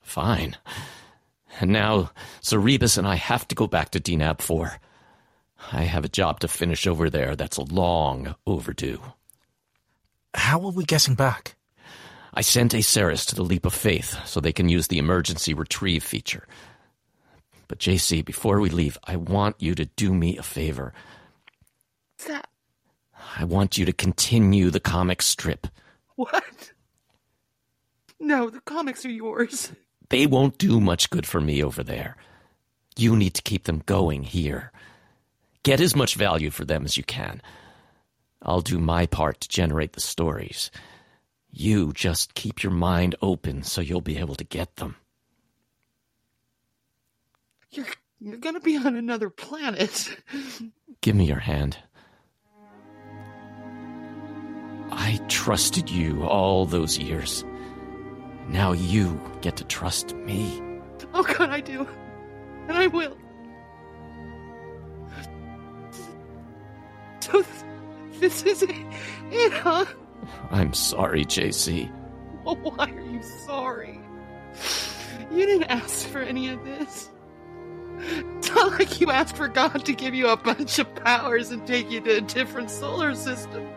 fine. 0.02 0.58
And 1.60 1.72
now 1.72 2.12
Cerebus 2.42 2.98
and 2.98 3.08
I 3.08 3.16
have 3.16 3.48
to 3.50 3.56
go 3.56 3.68
back 3.68 3.92
to 3.92 4.00
Denab 4.00 4.42
4. 4.42 4.80
I 5.74 5.84
have 5.84 6.06
a 6.06 6.10
job 6.10 6.40
to 6.40 6.48
finish 6.48 6.88
over 6.88 7.10
there 7.10 7.36
that's 7.36 7.58
long 7.58 8.36
overdue. 8.48 9.02
How 10.34 10.64
are 10.66 10.72
we 10.72 10.86
getting 10.86 11.16
back? 11.16 11.56
I 12.34 12.42
sent 12.42 12.74
Aceris 12.74 13.26
to 13.28 13.36
the 13.36 13.44
Leap 13.44 13.66
of 13.66 13.74
Faith 13.74 14.18
so 14.26 14.40
they 14.40 14.54
can 14.54 14.70
use 14.70 14.88
the 14.88 14.98
emergency 14.98 15.54
retrieve 15.54 16.04
feature. 16.04 16.48
But 17.72 17.80
JC, 17.80 18.26
before 18.26 18.60
we 18.60 18.70
leave, 18.70 18.98
I 19.06 19.16
want 19.16 19.56
you 19.60 19.76
to 19.76 19.86
do 19.86 20.14
me 20.14 20.38
a 20.38 20.44
favor. 20.44 20.94
What's 22.18 22.28
that? 22.28 22.50
I 23.38 23.46
want 23.46 23.78
you 23.78 23.86
to 23.86 23.94
continue 23.94 24.72
the 24.72 24.82
comic 24.82 25.22
strip. 25.22 25.68
What? 26.18 26.74
No, 28.20 28.50
the 28.50 28.60
comics 28.60 29.06
are 29.06 29.10
yours. 29.10 29.72
They 30.10 30.28
won't 30.28 30.58
do 30.58 30.82
much 30.82 31.10
good 31.10 31.26
for 31.26 31.40
me 31.40 31.64
over 31.64 31.82
there. 31.82 32.18
You 32.98 33.16
need 33.16 33.36
to 33.36 33.42
keep 33.42 33.64
them 33.64 33.84
going 33.86 34.24
here. 34.24 34.74
Get 35.64 35.80
as 35.80 35.96
much 35.96 36.16
value 36.16 36.50
for 36.50 36.66
them 36.66 36.84
as 36.84 36.98
you 36.98 37.04
can. 37.04 37.42
I'll 38.42 38.60
do 38.60 38.80
my 38.80 39.06
part 39.06 39.40
to 39.40 39.48
generate 39.48 39.94
the 39.94 40.02
stories. 40.02 40.72
You 41.50 41.94
just 41.94 42.34
keep 42.34 42.64
your 42.64 42.74
mind 42.74 43.16
open 43.22 43.64
so 43.64 43.80
you'll 43.80 44.02
be 44.02 44.18
able 44.18 44.36
to 44.36 44.44
get 44.44 44.76
them. 44.76 44.98
You're 47.72 47.86
you're 48.20 48.38
gonna 48.38 48.60
be 48.60 48.78
on 48.78 48.96
another 48.96 49.30
planet. 49.30 50.16
Give 51.02 51.16
me 51.16 51.26
your 51.26 51.40
hand. 51.40 51.78
I 54.92 55.20
trusted 55.30 55.90
you 55.90 56.24
all 56.24 56.66
those 56.66 56.98
years. 56.98 57.46
Now 58.50 58.74
you 58.74 59.20
get 59.42 59.56
to 59.58 59.64
trust 59.64 60.14
me. 60.16 60.62
Oh 61.14 61.24
God, 61.24 61.50
I 61.50 61.62
do, 61.62 61.88
and 62.68 62.78
I 62.78 62.88
will. 62.88 63.18
So 67.22 67.42
th- 67.44 67.46
this 68.20 68.44
is 68.44 68.64
it, 68.64 68.76
it, 69.32 69.54
huh? 69.54 69.86
I'm 70.52 70.74
sorry, 70.74 71.24
JC. 71.24 71.90
Well, 72.44 72.56
why 72.58 72.92
are 72.92 73.00
you 73.02 73.22
sorry? 73.46 74.00
You 75.32 75.46
didn't 75.46 75.70
ask 75.70 76.08
for 76.10 76.20
any 76.20 76.50
of 76.50 76.64
this. 76.66 77.11
Not 78.56 78.80
like 78.80 79.00
you 79.00 79.12
asked 79.12 79.38
for 79.38 79.48
God 79.48 79.86
to 79.86 79.94
give 79.94 80.14
you 80.14 80.28
a 80.28 80.38
bunch 80.38 80.80
of 80.80 80.94
powers 80.96 81.52
and 81.52 81.66
take 81.66 81.90
you 81.92 82.02
to 82.02 82.18
a 82.18 82.22
different 82.22 82.70
solar 82.70 83.16
system. 83.16 83.68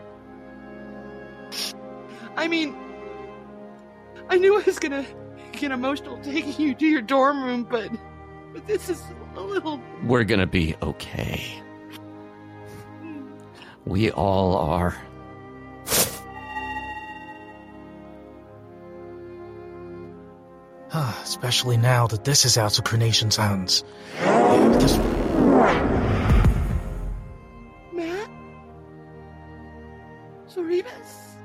I 2.35 2.47
mean, 2.47 2.75
I 4.29 4.37
knew 4.37 4.59
I 4.59 4.63
was 4.63 4.79
gonna 4.79 5.05
get 5.51 5.71
emotional 5.71 6.19
taking 6.21 6.59
you 6.59 6.75
to 6.75 6.85
your 6.85 7.01
dorm 7.01 7.43
room, 7.43 7.63
but 7.63 7.89
but 8.53 8.65
this 8.67 8.89
is 8.89 9.01
a 9.35 9.41
little. 9.41 9.81
We're 10.03 10.23
gonna 10.23 10.47
be 10.47 10.75
okay. 10.81 11.61
We 13.85 14.11
all 14.11 14.55
are. 14.57 14.97
Ah, 20.97 21.19
especially 21.23 21.75
now 21.75 22.07
that 22.07 22.23
this 22.23 22.45
is 22.45 22.57
out 22.57 22.77
of 22.77 22.85
Crunation's 22.85 23.35
hands. 23.35 23.83
This- 24.79 24.97
Matt? 27.93 28.29
Zoribus? 30.47 31.35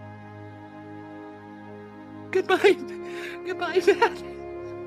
Goodbye. 2.31 2.77
Goodbye, 3.45 3.83
Matt. 3.89 4.23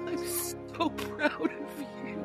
I'm 0.08 0.26
so 0.26 0.90
proud 0.92 1.52
of 1.52 1.80
you. 2.06 2.24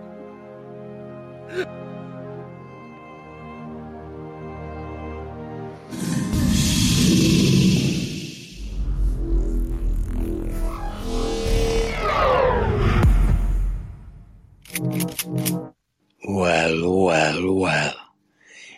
Well, 15.28 17.04
well, 17.04 17.54
well. 17.54 17.94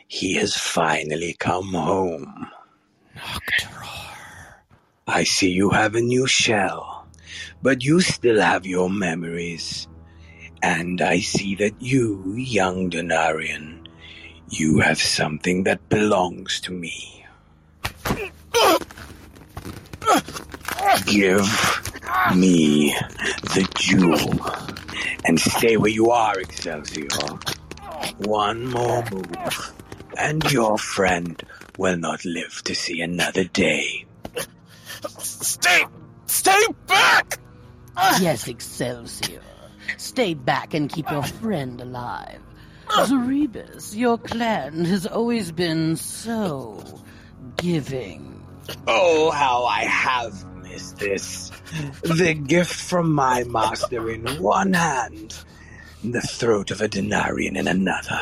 He 0.09 0.35
has 0.35 0.56
finally 0.56 1.35
come 1.39 1.74
home. 1.74 2.48
I 5.06 5.24
see 5.24 5.51
you 5.51 5.70
have 5.70 5.94
a 5.94 6.01
new 6.01 6.27
shell, 6.27 7.06
but 7.62 7.85
you 7.85 8.01
still 8.01 8.40
have 8.40 8.66
your 8.66 8.90
memories. 8.90 9.86
And 10.62 11.01
I 11.01 11.20
see 11.20 11.55
that 11.56 11.74
you, 11.81 12.35
young 12.36 12.90
Denarian, 12.90 13.86
you 14.48 14.81
have 14.81 15.01
something 15.01 15.64
that 15.64 15.89
belongs 15.89 16.60
to 16.62 16.72
me. 16.72 17.24
Give 21.06 21.46
me 22.34 22.94
the 23.54 23.68
jewel 23.76 24.40
and 25.24 25.38
stay 25.40 25.76
where 25.76 25.90
you 25.90 26.10
are, 26.10 26.38
Excelsior. 26.38 27.08
One 28.18 28.66
more 28.66 29.04
move, 29.10 29.72
and 30.16 30.42
your 30.50 30.78
friend 30.78 31.40
will 31.78 31.96
not 31.96 32.24
live 32.24 32.62
to 32.64 32.74
see 32.74 33.00
another 33.00 33.44
day. 33.44 34.04
Stay! 35.18 35.84
Stay 36.26 36.66
back! 36.86 37.38
Yes, 38.20 38.48
Excelsior. 38.48 39.42
Stay 39.96 40.34
back 40.34 40.74
and 40.74 40.90
keep 40.90 41.10
your 41.10 41.22
friend 41.22 41.80
alive. 41.80 42.40
Zoribus, 42.88 43.94
your 43.94 44.18
clan 44.18 44.84
has 44.84 45.06
always 45.06 45.52
been 45.52 45.96
so 45.96 46.82
giving. 47.56 48.42
Oh, 48.86 49.30
how 49.30 49.64
I 49.64 49.84
have 49.84 50.44
missed 50.70 50.98
this. 50.98 51.51
The 52.02 52.34
gift 52.34 52.74
from 52.74 53.12
my 53.12 53.44
master 53.44 54.10
in 54.10 54.26
one 54.42 54.72
hand, 54.72 55.36
the 56.02 56.20
throat 56.20 56.70
of 56.70 56.80
a 56.80 56.88
denarian 56.88 57.56
in 57.56 57.68
another. 57.68 58.20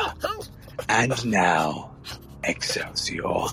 And 0.87 1.25
now, 1.25 1.91
Excelsior, 2.43 3.47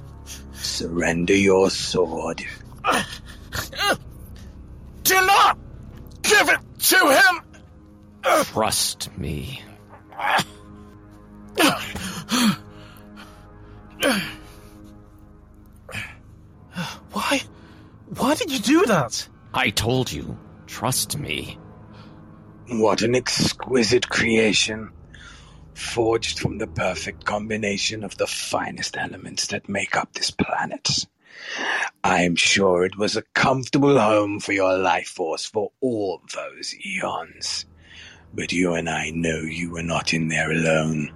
surrender 0.55 1.35
your 1.35 1.71
sword. 1.71 2.45
Do 5.03 5.15
not 5.15 5.59
give 6.23 6.49
it 6.49 6.61
to 6.79 6.97
him! 7.11 7.43
Trust 8.45 9.17
me. 9.17 9.63
Why 18.27 18.35
did 18.35 18.51
you 18.51 18.59
do 18.59 18.87
that? 18.87 19.29
I 19.55 19.71
told 19.71 20.11
you. 20.11 20.37
Trust 20.67 21.17
me. 21.17 21.61
What 22.67 23.03
an 23.03 23.15
exquisite 23.15 24.09
creation, 24.09 24.91
forged 25.75 26.41
from 26.41 26.59
the 26.59 26.67
perfect 26.67 27.25
combination 27.25 28.03
of 28.03 28.17
the 28.17 28.27
finest 28.27 28.97
elements 28.97 29.47
that 29.47 29.69
make 29.69 29.97
up 29.97 30.13
this 30.13 30.33
planet. 30.33 31.07
I'm 32.03 32.35
sure 32.35 32.85
it 32.85 32.99
was 32.99 33.17
a 33.17 33.23
comfortable 33.23 33.97
home 33.97 34.41
for 34.41 34.53
your 34.53 34.77
life 34.77 35.07
force 35.07 35.47
for 35.47 35.71
all 35.81 36.21
those 36.35 36.75
eons. 36.85 37.65
But 38.35 38.53
you 38.53 38.75
and 38.75 38.89
I 38.89 39.11
know 39.11 39.39
you 39.39 39.71
were 39.71 39.85
not 39.85 40.13
in 40.13 40.27
there 40.27 40.51
alone. 40.51 41.13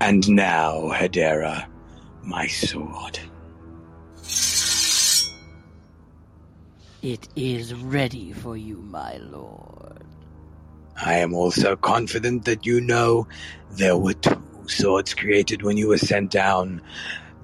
And 0.00 0.28
now, 0.28 0.92
Hedera, 0.92 1.68
my 2.22 2.46
sword. 2.46 3.18
It 7.02 7.28
is 7.34 7.72
ready 7.74 8.30
for 8.30 8.58
you, 8.58 8.76
my 8.76 9.16
lord. 9.16 10.04
I 11.02 11.14
am 11.14 11.32
also 11.32 11.74
confident 11.74 12.44
that 12.44 12.66
you 12.66 12.78
know 12.78 13.26
there 13.70 13.96
were 13.96 14.12
two 14.12 14.42
swords 14.66 15.14
created 15.14 15.62
when 15.62 15.78
you 15.78 15.88
were 15.88 15.96
sent 15.96 16.30
down, 16.30 16.82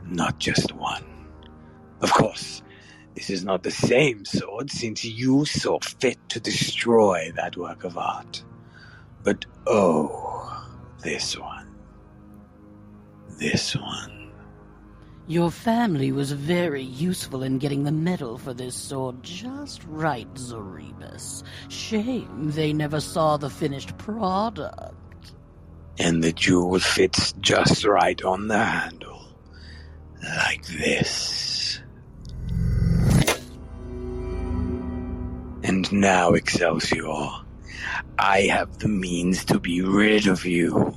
not 0.05 0.39
just 0.39 0.73
one. 0.75 1.05
Of 2.03 2.13
course, 2.13 2.63
this 3.15 3.31
is 3.31 3.45
not 3.45 3.63
the 3.63 3.71
same 3.71 4.27
sword 4.27 4.71
since 4.71 5.07
you 5.07 5.47
saw 5.47 5.79
fit 5.81 6.19
to 6.29 6.39
destroy 6.39 7.33
that 7.37 7.57
work 7.57 7.85
of 7.85 7.97
art. 7.97 8.45
But 9.23 9.47
oh, 9.67 10.69
this 11.03 11.39
one. 11.39 11.75
This 13.39 13.75
one. 13.75 14.16
Your 15.29 15.51
family 15.51 16.13
was 16.13 16.31
very 16.31 16.85
useful 16.85 17.43
in 17.43 17.59
getting 17.59 17.83
the 17.83 17.91
medal 17.91 18.39
for 18.39 18.55
this 18.55 18.77
sword 18.77 19.25
just 19.25 19.83
right, 19.89 20.33
Zoribus. 20.35 21.43
Shame 21.69 22.53
they 22.53 22.73
never 22.73 23.01
saw 23.01 23.37
the 23.37 23.51
finished 23.51 23.99
product. 23.99 24.95
And 25.99 26.23
the 26.23 26.33
jewel 26.33 26.79
fits 26.79 27.33
just 27.41 27.85
right 27.85 28.23
on 28.23 28.47
the 28.47 28.63
handle. 28.63 29.25
Like 30.23 30.65
this. 30.67 31.81
And 35.65 35.91
now, 35.93 36.35
Excelsior, 36.35 37.29
I 38.17 38.43
have 38.43 38.79
the 38.79 38.89
means 38.89 39.45
to 39.47 39.59
be 39.59 39.81
rid 39.81 40.29
of 40.29 40.45
you. 40.45 40.97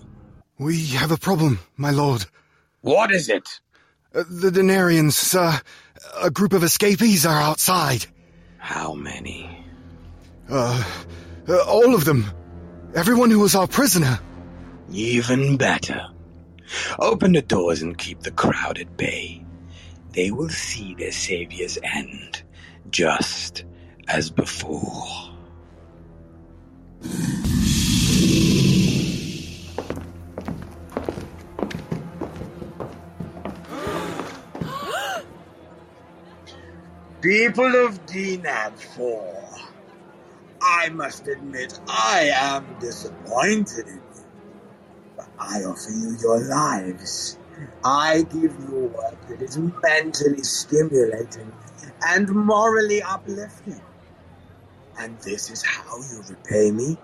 We 0.60 0.85
have 0.88 1.10
a 1.10 1.18
problem, 1.18 1.60
my 1.77 1.89
lord. 1.89 2.26
What 2.81 3.11
is 3.11 3.30
it? 3.30 3.60
Uh, 4.14 4.23
the 4.27 4.49
Denarians, 4.49 5.14
sir. 5.14 5.60
A 6.22 6.31
group 6.31 6.53
of 6.53 6.64
escapees 6.64 7.26
are 7.26 7.41
outside. 7.41 8.06
How 8.57 8.94
many? 8.94 9.65
Uh, 10.49 10.84
uh, 11.48 11.64
all 11.68 11.94
of 11.94 12.06
them. 12.06 12.26
Everyone 12.95 13.30
who 13.30 13.40
was 13.40 13.56
our 13.56 13.68
prisoner. 13.68 14.19
Even 14.91 15.57
better. 15.57 16.07
Open 16.98 17.34
the 17.34 17.41
doors 17.41 17.81
and 17.84 17.98
keep 17.98 18.22
the 18.22 18.31
crowd 18.31 18.80
at 18.80 18.98
bay. 18.98 19.45
They 20.14 20.31
will 20.31 20.49
see 20.49 20.95
their 20.95 21.11
savior's 21.11 21.77
end, 21.84 22.41
just 22.90 23.64
as 24.07 24.31
before. 24.31 25.07
People 37.22 37.76
of 37.86 38.06
Denab 38.06 38.80
4, 38.96 39.50
I 40.62 40.88
must 40.88 41.28
admit 41.28 41.78
I 41.90 42.32
am 42.34 42.66
disappointed 42.80 43.88
in 43.88 43.96
you. 43.96 44.24
But 45.18 45.28
I 45.38 45.66
offer 45.66 45.91
you 45.91 46.16
your 46.22 46.40
lives. 46.40 47.38
I 47.84 48.22
give 48.22 48.58
you 48.62 48.94
work 48.96 49.28
that 49.28 49.41
is 49.41 49.58
mentally 49.58 50.44
stimulating 50.44 51.52
and 52.08 52.30
morally 52.30 53.02
uplifting. 53.02 53.82
And 54.98 55.20
this 55.20 55.52
is 55.52 55.62
how 55.62 55.98
you 55.98 56.24
repay 56.30 56.72
me? 56.72 56.98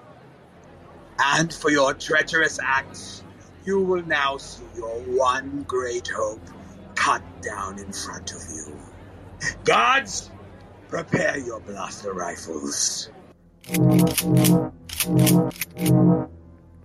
And 1.20 1.54
for 1.54 1.70
your 1.70 1.94
treacherous 1.94 2.58
acts, 2.64 3.22
you 3.66 3.82
will 3.82 4.06
now 4.06 4.38
see 4.38 4.64
your 4.78 4.98
one 5.18 5.66
great 5.68 6.08
hope 6.08 6.40
cut 6.96 7.22
down 7.42 7.80
in 7.80 7.92
front 7.92 8.32
of 8.32 8.42
you. 8.56 8.85
Guards, 9.64 10.30
prepare 10.90 11.38
your 11.38 11.60
blaster 11.62 12.14
rifles. 12.14 13.10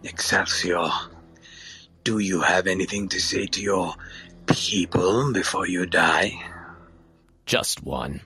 Excelsior, 0.02 0.88
do 2.04 2.18
you 2.18 2.40
have 2.40 2.66
anything 2.66 3.08
to 3.08 3.20
say 3.20 3.46
to 3.46 3.60
your 3.60 3.94
people 4.46 5.32
before 5.32 5.66
you 5.66 5.86
die? 5.86 6.32
Just 7.46 7.82
one. 7.82 8.22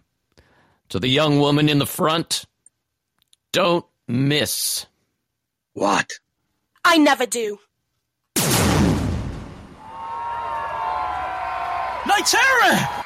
To 0.91 1.01
the 1.01 1.09
young 1.09 1.41
woman 1.41 1.69
in 1.69 1.79
the 1.79 1.87
front, 1.87 2.45
don't 3.53 3.87
miss. 4.07 4.87
What? 5.73 6.13
I 6.85 6.99
never 6.99 7.27
do. 7.27 7.59
Nitera! 12.05 13.04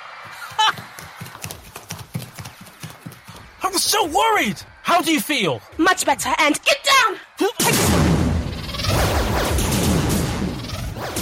I 3.68 3.70
was 3.70 3.82
so 3.82 4.06
worried! 4.06 4.56
How 4.82 5.02
do 5.02 5.12
you 5.12 5.20
feel? 5.20 5.60
Much 5.76 6.06
better, 6.06 6.30
and 6.38 6.58
get 6.64 6.82
down! 6.84 7.18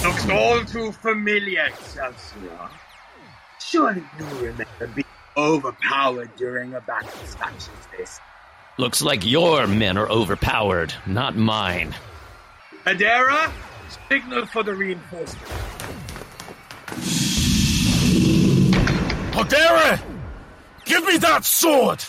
Looks 0.01 0.29
all 0.29 0.63
too 0.63 0.93
familiar, 0.93 1.65
Excelsior. 1.65 2.69
Surely 3.59 4.01
you 4.17 4.25
remember 4.37 4.87
being 4.95 5.05
overpowered 5.35 6.33
during 6.37 6.73
a 6.73 6.79
battle 6.79 7.09
such 7.25 7.53
as 7.53 7.97
this. 7.97 8.21
Looks 8.77 9.01
like 9.01 9.25
your 9.25 9.67
men 9.67 9.97
are 9.97 10.09
overpowered, 10.09 10.93
not 11.05 11.35
mine. 11.35 11.93
Adara, 12.85 13.51
signal 14.07 14.45
for 14.45 14.63
the 14.63 14.73
reinforcement. 14.73 15.49
Hodera! 19.33 20.01
Give 20.85 21.03
me 21.03 21.17
that 21.17 21.43
sword! 21.43 22.05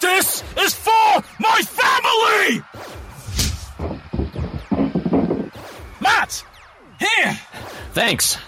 This 0.00 0.42
is 0.58 0.74
for 0.74 1.22
my 1.38 1.62
family! 1.62 2.62
Matt! 6.00 6.44
Here! 6.98 7.38
Thanks. 7.92 8.38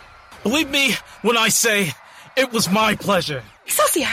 Believe 0.42 0.70
me 0.70 0.94
when 1.22 1.36
I 1.36 1.48
say 1.48 1.92
it 2.36 2.52
was 2.52 2.70
my 2.70 2.94
pleasure. 2.94 3.42
Excelsior! 3.66 4.08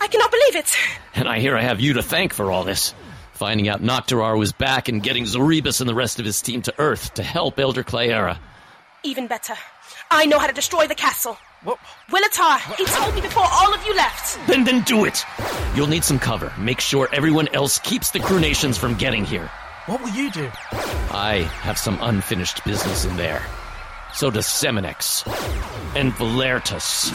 I 0.00 0.06
cannot 0.06 0.30
believe 0.30 0.56
it! 0.56 0.76
And 1.14 1.28
I 1.28 1.40
hear 1.40 1.56
I 1.56 1.62
have 1.62 1.80
you 1.80 1.94
to 1.94 2.02
thank 2.02 2.32
for 2.32 2.50
all 2.50 2.64
this. 2.64 2.94
Finding 3.32 3.68
out 3.68 3.82
Nocterar 3.82 4.38
was 4.38 4.52
back 4.52 4.88
and 4.88 5.02
getting 5.02 5.24
Zoribus 5.24 5.80
and 5.80 5.88
the 5.88 5.94
rest 5.94 6.18
of 6.18 6.26
his 6.26 6.42
team 6.42 6.62
to 6.62 6.74
Earth 6.78 7.14
to 7.14 7.22
help 7.22 7.58
Elder 7.58 7.82
Clayera. 7.82 8.38
Even 9.02 9.26
better. 9.26 9.54
I 10.10 10.26
know 10.26 10.38
how 10.38 10.46
to 10.46 10.52
destroy 10.52 10.86
the 10.86 10.94
castle. 10.94 11.38
What? 11.62 11.78
Willitar, 12.10 12.58
he 12.76 12.86
told 12.86 13.14
me 13.14 13.20
before 13.20 13.44
all 13.46 13.74
of 13.74 13.84
you 13.84 13.94
left. 13.94 14.38
Then 14.46 14.64
then 14.64 14.80
do 14.82 15.04
it! 15.04 15.24
You'll 15.74 15.88
need 15.88 16.04
some 16.04 16.18
cover. 16.18 16.50
Make 16.58 16.80
sure 16.80 17.08
everyone 17.12 17.48
else 17.48 17.78
keeps 17.80 18.10
the 18.10 18.18
Crunations 18.18 18.78
from 18.78 18.94
getting 18.94 19.26
here. 19.26 19.50
What 19.84 20.00
will 20.00 20.08
you 20.10 20.30
do? 20.30 20.48
I 21.12 21.48
have 21.60 21.76
some 21.76 21.98
unfinished 22.00 22.64
business 22.64 23.04
in 23.04 23.14
there. 23.18 23.44
So 24.14 24.30
does 24.30 24.46
Seminex. 24.46 25.26
And 25.94 26.12
Valertus. 26.12 27.10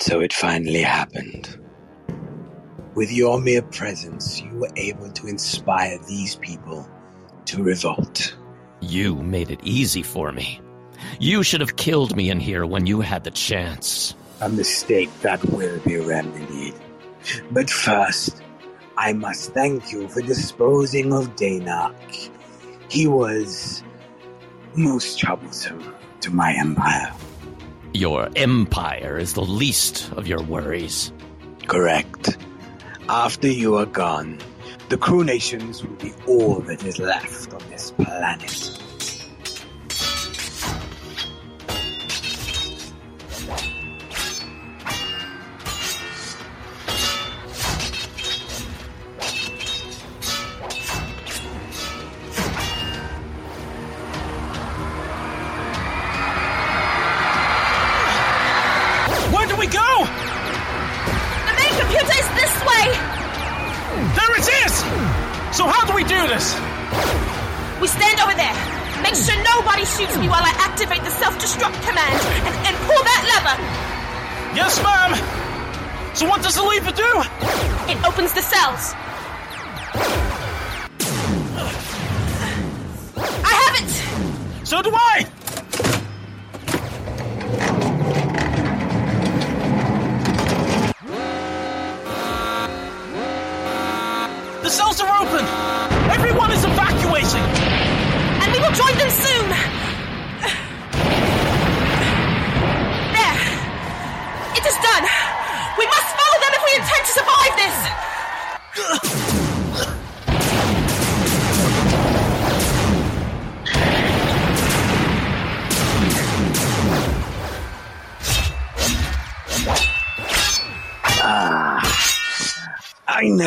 So 0.00 0.20
it 0.20 0.32
finally 0.32 0.82
happened. 0.82 1.58
With 2.98 3.12
your 3.12 3.40
mere 3.40 3.62
presence, 3.62 4.42
you 4.42 4.50
were 4.58 4.72
able 4.74 5.08
to 5.08 5.28
inspire 5.28 5.98
these 6.08 6.34
people 6.34 6.84
to 7.44 7.62
revolt. 7.62 8.36
You 8.80 9.14
made 9.14 9.52
it 9.52 9.60
easy 9.62 10.02
for 10.02 10.32
me. 10.32 10.60
You 11.20 11.44
should 11.44 11.60
have 11.60 11.76
killed 11.76 12.16
me 12.16 12.28
in 12.28 12.40
here 12.40 12.66
when 12.66 12.86
you 12.86 13.00
had 13.00 13.22
the 13.22 13.30
chance. 13.30 14.16
A 14.40 14.48
mistake 14.48 15.10
that 15.20 15.44
will 15.44 15.78
be 15.86 15.98
remedied. 15.98 16.74
But 17.52 17.70
first, 17.70 18.42
I 18.96 19.12
must 19.12 19.54
thank 19.54 19.92
you 19.92 20.08
for 20.08 20.20
disposing 20.20 21.12
of 21.12 21.36
Danak. 21.36 21.94
He 22.90 23.06
was 23.06 23.84
most 24.74 25.20
troublesome 25.20 25.94
to 26.22 26.34
my 26.34 26.52
empire. 26.58 27.14
Your 27.92 28.28
empire 28.34 29.18
is 29.18 29.34
the 29.34 29.46
least 29.46 30.10
of 30.14 30.26
your 30.26 30.42
worries. 30.42 31.12
Correct. 31.68 32.36
After 33.10 33.48
you 33.48 33.74
are 33.76 33.86
gone, 33.86 34.38
the 34.90 34.98
Crunations 34.98 35.82
will 35.82 35.96
be 35.96 36.12
all 36.26 36.60
that 36.60 36.84
is 36.84 36.98
left 36.98 37.54
on 37.54 37.60
this 37.70 37.90
planet. 37.92 38.78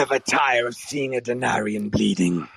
Never 0.02 0.18
tire 0.18 0.66
of 0.66 0.74
seeing 0.74 1.16
a 1.16 1.22
Denarian 1.22 1.92
bleeding. 1.92 2.48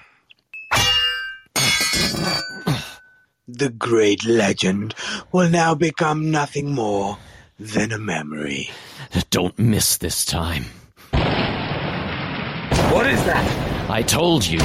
The 3.47 3.69
great 3.69 4.25
legend 4.25 4.95
will 5.31 5.51
now 5.51 5.75
become 5.75 6.31
nothing 6.31 6.73
more 6.73 7.19
than 7.59 7.93
a 7.93 7.99
memory. 7.99 8.71
Don't 9.29 9.59
miss 9.59 9.99
this 9.99 10.25
time. 10.25 10.65
What 12.91 13.07
is 13.07 13.23
that? 13.25 13.91
I 13.91 14.01
told 14.01 14.47
you, 14.47 14.61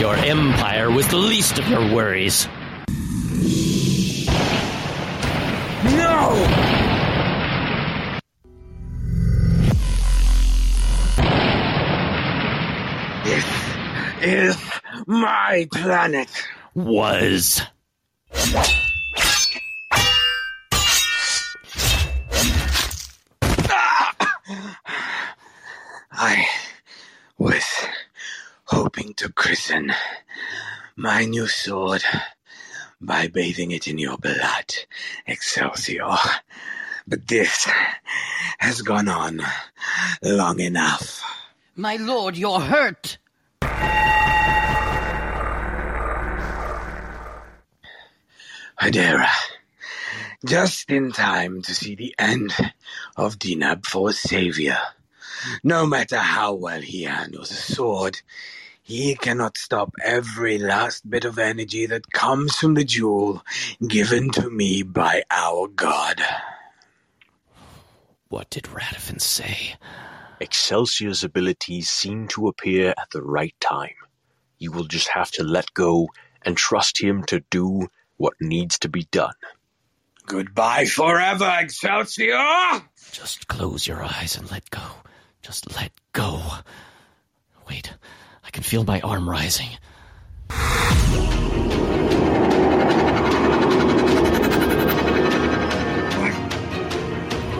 your 0.00 0.16
empire 0.16 0.90
was 0.90 1.06
the 1.06 1.16
least 1.16 1.60
of 1.60 1.68
your 1.68 1.94
worries. 1.94 2.48
No! 5.84 6.73
Is 14.24 14.56
my 15.06 15.68
planet. 15.70 16.28
Was. 16.74 17.60
Ah! 23.68 24.16
I 26.10 26.46
was 27.38 27.64
hoping 28.64 29.14
to 29.14 29.30
christen 29.30 29.92
my 30.96 31.24
new 31.26 31.46
sword 31.46 32.02
by 33.00 33.28
bathing 33.28 33.72
it 33.72 33.86
in 33.86 33.98
your 33.98 34.16
blood, 34.16 34.74
Excelsior. 35.26 36.16
But 37.06 37.28
this 37.28 37.68
has 38.58 38.80
gone 38.80 39.08
on 39.08 39.42
long 40.22 40.60
enough. 40.60 41.22
My 41.76 41.96
lord, 41.96 42.36
you're 42.36 42.60
hurt. 42.60 43.18
Hedera, 48.80 49.28
just 50.44 50.90
in 50.90 51.12
time 51.12 51.62
to 51.62 51.74
see 51.74 51.94
the 51.94 52.14
end 52.18 52.52
of 53.16 53.38
Denab 53.38 53.82
4's 53.82 54.18
savior. 54.18 54.78
No 55.62 55.86
matter 55.86 56.18
how 56.18 56.54
well 56.54 56.80
he 56.80 57.04
handles 57.04 57.50
a 57.50 57.54
sword, 57.54 58.20
he 58.82 59.14
cannot 59.14 59.56
stop 59.56 59.92
every 60.02 60.58
last 60.58 61.08
bit 61.08 61.24
of 61.24 61.38
energy 61.38 61.86
that 61.86 62.12
comes 62.12 62.56
from 62.56 62.74
the 62.74 62.84
jewel 62.84 63.44
given 63.86 64.30
to 64.30 64.50
me 64.50 64.82
by 64.82 65.22
our 65.30 65.68
god. 65.68 66.20
What 68.28 68.50
did 68.50 68.64
Radifin 68.64 69.20
say? 69.20 69.76
Excelsior's 70.40 71.22
abilities 71.22 71.88
seem 71.88 72.26
to 72.28 72.48
appear 72.48 72.90
at 72.98 73.10
the 73.12 73.22
right 73.22 73.54
time. 73.60 73.94
You 74.58 74.72
will 74.72 74.84
just 74.84 75.08
have 75.08 75.30
to 75.32 75.44
let 75.44 75.72
go 75.74 76.08
and 76.42 76.56
trust 76.56 77.00
him 77.00 77.22
to 77.24 77.40
do 77.50 77.88
what 78.24 78.40
needs 78.40 78.78
to 78.78 78.88
be 78.88 79.06
done. 79.10 79.34
Goodbye 80.24 80.86
forever, 80.86 81.58
Excelsior! 81.60 82.80
Just 83.12 83.48
close 83.48 83.86
your 83.86 84.02
eyes 84.02 84.38
and 84.38 84.50
let 84.50 84.70
go. 84.70 84.80
Just 85.42 85.76
let 85.76 85.92
go. 86.14 86.40
Wait, 87.68 87.92
I 88.42 88.48
can 88.48 88.62
feel 88.62 88.82
my 88.84 89.02
arm 89.02 89.28
rising. 89.28 89.68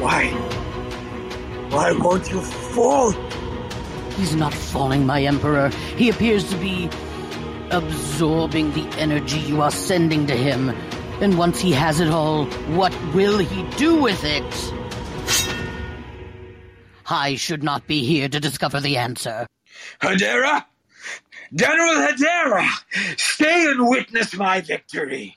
Why? 0.00 0.28
Why 1.68 1.92
won't 1.92 2.30
you 2.30 2.40
fall? 2.40 3.12
He's 4.16 4.34
not 4.34 4.54
falling, 4.54 5.04
my 5.04 5.24
Emperor. 5.24 5.68
He 5.98 6.08
appears 6.08 6.48
to 6.48 6.56
be 6.56 6.88
absorbing 7.74 8.72
the 8.72 8.86
energy 8.98 9.38
you 9.40 9.60
are 9.60 9.70
sending 9.70 10.26
to 10.28 10.36
him. 10.36 10.70
And 11.20 11.36
once 11.36 11.60
he 11.60 11.72
has 11.72 12.00
it 12.00 12.08
all, 12.08 12.46
what 12.76 12.94
will 13.12 13.38
he 13.38 13.62
do 13.76 14.00
with 14.00 14.24
it? 14.24 14.72
I 17.06 17.34
should 17.34 17.62
not 17.62 17.86
be 17.86 18.04
here 18.04 18.28
to 18.28 18.40
discover 18.40 18.80
the 18.80 18.96
answer. 18.96 19.46
Hedera? 20.00 20.64
General 21.52 22.06
Hedera! 22.06 22.68
Stay 23.18 23.66
and 23.66 23.88
witness 23.88 24.34
my 24.34 24.60
victory! 24.60 25.36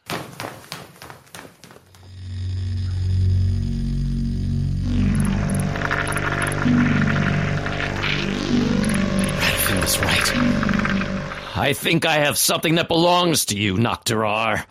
I 11.59 11.73
think 11.73 12.05
I 12.05 12.19
have 12.19 12.37
something 12.37 12.75
that 12.75 12.87
belongs 12.87 13.45
to 13.45 13.57
you, 13.57 13.77
Nocterar. 13.77 14.63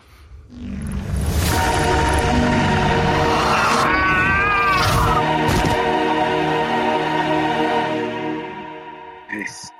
This 9.29 9.71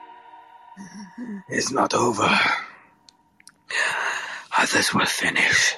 is 1.50 1.72
not 1.72 1.94
over. 1.94 2.30
Others 4.58 4.94
will 4.94 5.06
finish 5.06 5.76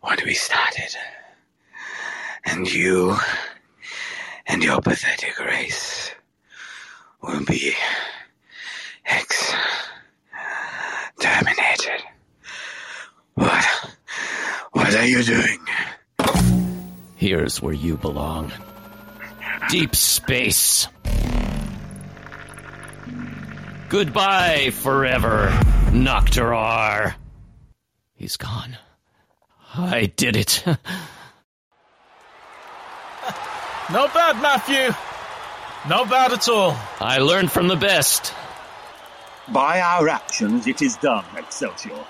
what 0.00 0.24
we 0.24 0.32
started. 0.32 0.96
And 2.46 2.72
you 2.72 3.16
and 4.46 4.64
your 4.64 4.80
pathetic 4.80 5.38
race 5.38 6.10
will 7.20 7.44
be 7.44 7.74
exterminated. 11.22 12.02
What? 13.34 13.64
What 14.72 14.94
are 14.94 15.06
you 15.06 15.22
doing? 15.22 15.58
Here's 17.16 17.62
where 17.62 17.72
you 17.72 17.96
belong. 17.96 18.52
Deep 19.70 19.94
space. 19.94 20.88
Goodbye 23.88 24.70
forever, 24.72 25.50
Nocterar. 25.90 27.14
He's 28.14 28.36
gone. 28.36 28.76
I 29.74 30.06
did 30.06 30.36
it. 30.36 30.64
Not 30.66 30.76
bad, 34.12 34.42
Matthew. 34.42 34.92
Not 35.88 36.10
bad 36.10 36.32
at 36.32 36.48
all. 36.48 36.76
I 37.00 37.18
learned 37.18 37.52
from 37.52 37.68
the 37.68 37.76
best. 37.76 38.34
By 39.48 39.80
our 39.80 40.08
actions, 40.08 40.66
it 40.68 40.82
is 40.82 40.96
done, 40.98 41.24
Excelsior. 41.36 42.04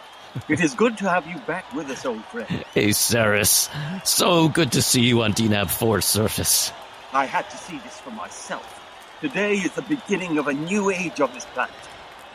It 0.48 0.60
is 0.60 0.74
good 0.74 0.98
to 0.98 1.08
have 1.08 1.26
you 1.26 1.38
back 1.40 1.72
with 1.72 1.88
us, 1.88 2.04
old 2.04 2.24
friend. 2.26 2.46
Hey, 2.74 2.92
Ceres. 2.92 3.70
So 4.04 4.48
good 4.48 4.72
to 4.72 4.82
see 4.82 5.02
you 5.02 5.22
on 5.22 5.32
Denab 5.32 5.66
4's 5.66 6.04
surface. 6.04 6.72
I 7.12 7.24
had 7.24 7.48
to 7.50 7.56
see 7.56 7.78
this 7.78 7.98
for 8.00 8.10
myself. 8.10 8.80
Today 9.20 9.54
is 9.54 9.72
the 9.72 9.82
beginning 9.82 10.38
of 10.38 10.48
a 10.48 10.52
new 10.52 10.90
age 10.90 11.20
on 11.20 11.32
this 11.32 11.46
planet. 11.46 11.74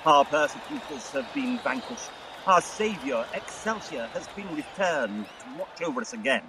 Our 0.06 0.26
persecutors 0.26 1.12
have 1.12 1.32
been 1.34 1.60
vanquished. 1.60 2.10
Our 2.48 2.62
savior, 2.62 3.26
Excelsior, 3.34 4.08
has 4.14 4.28
been 4.30 4.48
returned 4.56 5.26
to 5.26 5.60
watch 5.60 5.82
over 5.82 6.02
us 6.02 6.14
again. 6.14 6.44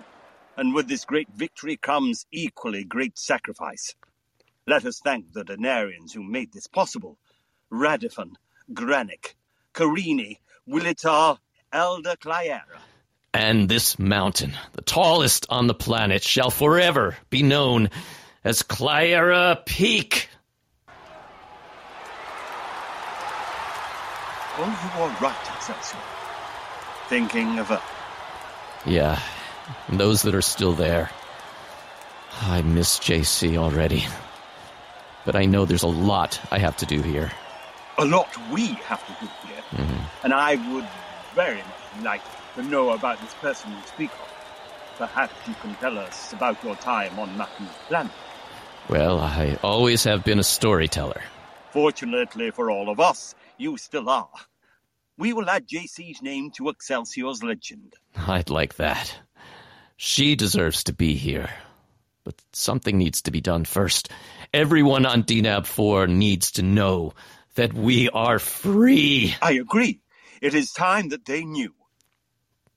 And 0.57 0.75
with 0.75 0.89
this 0.89 1.05
great 1.05 1.29
victory 1.35 1.77
comes 1.77 2.25
equally 2.33 2.85
great 2.85 3.19
sacrifice. 3.19 3.95
Let 4.67 4.85
us 4.85 5.01
thank 5.01 5.33
the 5.33 5.45
Denarians 5.45 6.13
who 6.15 6.23
made 6.23 6.53
this 6.53 6.67
possible. 6.67 7.19
Radifin, 7.73 8.33
Granick, 8.73 9.35
Karini, 9.75 10.39
Willitar, 10.69 11.39
Elder 11.73 12.17
Clyera. 12.17 12.81
And 13.35 13.69
this 13.69 13.99
mountain, 13.99 14.55
the 14.73 14.83
tallest 14.83 15.47
on 15.51 15.67
the 15.67 15.75
planet, 15.75 16.23
shall 16.23 16.51
forever 16.51 17.17
be 17.31 17.43
known 17.43 17.91
as 18.43 18.63
Clyera 18.63 19.65
Peak. 19.65 20.29
Oh, 24.61 24.93
you 24.97 25.03
are 25.03 25.17
right, 25.21 25.57
Excelsior. 25.57 26.01
Thinking 27.09 27.59
of 27.59 27.69
her. 27.69 27.83
Yeah, 28.85 29.21
and 29.87 30.01
those 30.01 30.23
that 30.23 30.35
are 30.35 30.43
still 30.43 30.73
there. 30.73 31.11
I 32.41 32.63
miss 32.63 32.99
JC 32.99 33.57
already. 33.57 34.07
But 35.25 35.37
I 35.37 35.45
know 35.45 35.65
there's 35.65 35.83
a 35.83 35.89
lot 35.89 36.41
I 36.51 36.59
have 36.59 36.77
to 36.79 36.87
do 36.87 37.03
here. 37.03 37.31
A 37.99 38.05
lot 38.05 38.29
we 38.51 38.67
have 38.87 39.05
to 39.07 39.13
do 39.21 39.31
here. 39.47 39.63
Mhm. 39.73 40.01
And 40.25 40.33
I 40.33 40.55
would 40.73 40.89
very 41.35 41.59
much 41.59 42.05
like 42.05 42.23
to 42.55 42.63
know 42.63 42.91
about 42.91 43.21
this 43.21 43.35
person 43.35 43.73
you 43.73 43.83
speak 43.87 44.11
of. 44.13 44.29
Perhaps 44.99 45.35
you 45.47 45.55
can 45.63 45.75
tell 45.77 45.99
us 45.99 46.33
about 46.33 46.63
your 46.63 46.77
time 46.77 47.19
on 47.19 47.37
Matthew's 47.37 47.69
planet. 47.89 48.13
Well, 48.89 49.21
I 49.21 49.59
always 49.63 50.05
have 50.05 50.25
been 50.25 50.39
a 50.39 50.45
storyteller. 50.45 51.23
Fortunately 51.73 52.51
for 52.51 52.71
all 52.71 52.89
of 52.89 53.01
us, 53.01 53.35
you 53.59 53.77
still 53.77 54.09
are. 54.09 54.31
We 55.17 55.33
will 55.33 55.51
add 55.51 55.67
JC's 55.67 56.23
name 56.23 56.53
to 56.53 56.69
Excelsior's 56.69 57.43
legend. 57.43 57.95
I'd 58.17 58.51
like 58.51 58.77
that. 58.77 59.13
She 59.97 60.37
deserves 60.37 60.85
to 60.85 60.93
be 60.93 61.15
here. 61.15 61.51
But 62.25 62.41
something 62.53 62.97
needs 62.97 63.23
to 63.23 63.31
be 63.31 63.41
done 63.41 63.65
first. 63.65 64.11
Everyone 64.55 65.07
on 65.07 65.25
Denab 65.25 65.67
4 65.67 66.07
needs 66.07 66.53
to 66.53 66.63
know 66.63 67.15
that 67.59 67.75
we 67.75 68.09
are 68.11 68.39
free. 68.39 69.35
I 69.43 69.53
agree. 69.53 70.01
It 70.41 70.55
is 70.55 70.71
time 70.73 71.09
that 71.09 71.25
they 71.25 71.45
knew. 71.45 71.75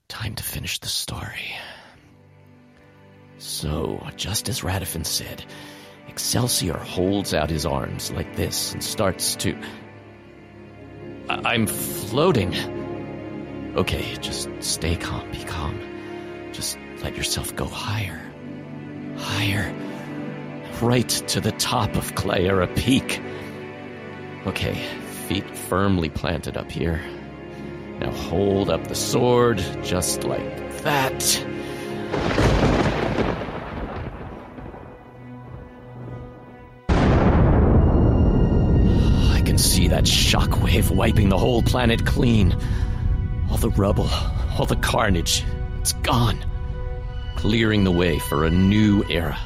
Time 0.08 0.34
to 0.34 0.44
finish 0.44 0.80
the 0.80 0.88
story. 0.88 1.54
So, 3.38 4.04
just 4.18 4.50
as 4.50 4.62
Radifin 4.62 5.06
said, 5.06 5.46
Excelsior 6.08 6.78
holds 6.78 7.32
out 7.36 7.52
his 7.52 7.64
arms 7.64 8.12
like 8.12 8.36
this 8.36 8.74
and 8.74 8.84
starts 8.84 9.36
to. 9.38 9.56
I- 11.30 11.54
I'm 11.54 11.68
floating. 11.68 12.56
Okay, 13.78 14.18
just 14.20 14.50
stay 14.62 14.96
calm, 14.96 15.30
be 15.32 15.44
calm. 15.44 15.80
Just 16.54 16.80
let 17.04 17.16
yourself 17.16 17.56
go 17.56 17.66
higher. 17.66 18.20
Higher. 19.18 19.72
Right 20.82 21.10
to 21.28 21.40
the 21.40 21.52
top 21.52 21.96
of 21.96 22.16
Clayera 22.16 22.76
Peak. 22.76 23.22
Okay, 24.48 24.74
feet 25.28 25.46
firmly 25.56 26.10
planted 26.10 26.58
up 26.58 26.72
here. 26.72 27.00
Now 28.00 28.12
hold 28.12 28.72
up 28.72 28.88
the 28.88 28.96
sword 28.96 29.64
just 29.84 30.24
like 30.24 30.82
that. 30.82 31.46
I 39.30 39.42
can 39.46 39.60
see 39.60 39.88
that 39.90 40.06
shockwave 40.06 40.90
wiping 40.90 41.30
the 41.30 41.38
whole 41.38 41.62
planet 41.62 42.08
clean. 42.08 42.58
All 43.52 43.58
the 43.58 43.70
rubble, 43.70 44.10
all 44.58 44.66
the 44.66 44.76
carnage, 44.76 45.44
it's 45.80 45.94
gone. 45.94 46.44
Clearing 47.36 47.84
the 47.84 47.92
way 47.92 48.18
for 48.18 48.46
a 48.46 48.50
new 48.50 49.04
era. 49.08 49.38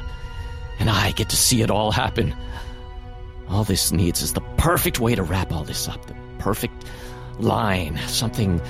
And 0.78 0.88
I 0.88 1.10
get 1.10 1.28
to 1.28 1.36
see 1.36 1.60
it 1.60 1.70
all 1.70 1.90
happen. 1.92 2.34
All 3.48 3.64
this 3.64 3.92
needs 3.92 4.22
is 4.22 4.32
the 4.32 4.40
perfect 4.56 5.00
way 5.00 5.14
to 5.14 5.22
wrap 5.22 5.52
all 5.52 5.64
this 5.64 5.88
up. 5.88 6.04
The 6.06 6.16
perfect 6.38 6.84
line. 7.38 7.98
Something 8.06 8.60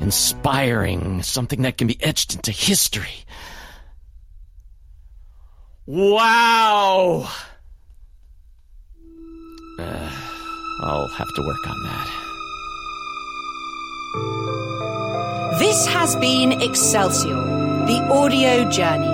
inspiring. 0.00 1.22
Something 1.22 1.62
that 1.62 1.78
can 1.78 1.86
be 1.86 2.02
etched 2.02 2.34
into 2.34 2.50
history. 2.50 3.24
Wow! 5.86 7.28
Uh, 9.78 10.10
I'll 10.82 11.08
have 11.08 11.28
to 11.34 11.42
work 11.42 11.66
on 11.68 11.82
that. 11.84 12.10
This 15.58 15.86
has 15.86 16.16
been 16.16 16.52
Excelsior, 16.62 17.34
the 17.86 18.08
audio 18.10 18.68
journey. 18.70 19.06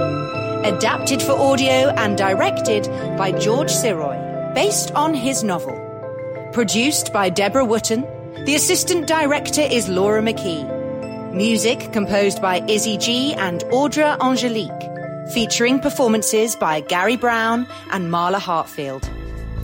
Adapted 0.68 1.20
for 1.22 1.32
audio 1.32 1.90
and 1.96 2.16
directed 2.16 2.86
by 3.18 3.32
George 3.32 3.70
Sirois, 3.72 4.29
based 4.54 4.90
on 4.92 5.14
his 5.14 5.44
novel. 5.44 5.76
Produced 6.52 7.12
by 7.12 7.30
Debra 7.30 7.64
Wootton. 7.64 8.02
The 8.44 8.54
assistant 8.54 9.06
director 9.06 9.60
is 9.60 9.88
Laura 9.88 10.22
McKee. 10.22 11.32
Music 11.32 11.92
composed 11.92 12.42
by 12.42 12.60
Izzie 12.66 12.96
G 12.96 13.34
and 13.34 13.60
Audra 13.66 14.18
Angelique. 14.20 15.32
Featuring 15.32 15.78
performances 15.78 16.56
by 16.56 16.80
Gary 16.80 17.16
Brown 17.16 17.68
and 17.92 18.10
Marla 18.10 18.40
Hartfield. 18.40 19.08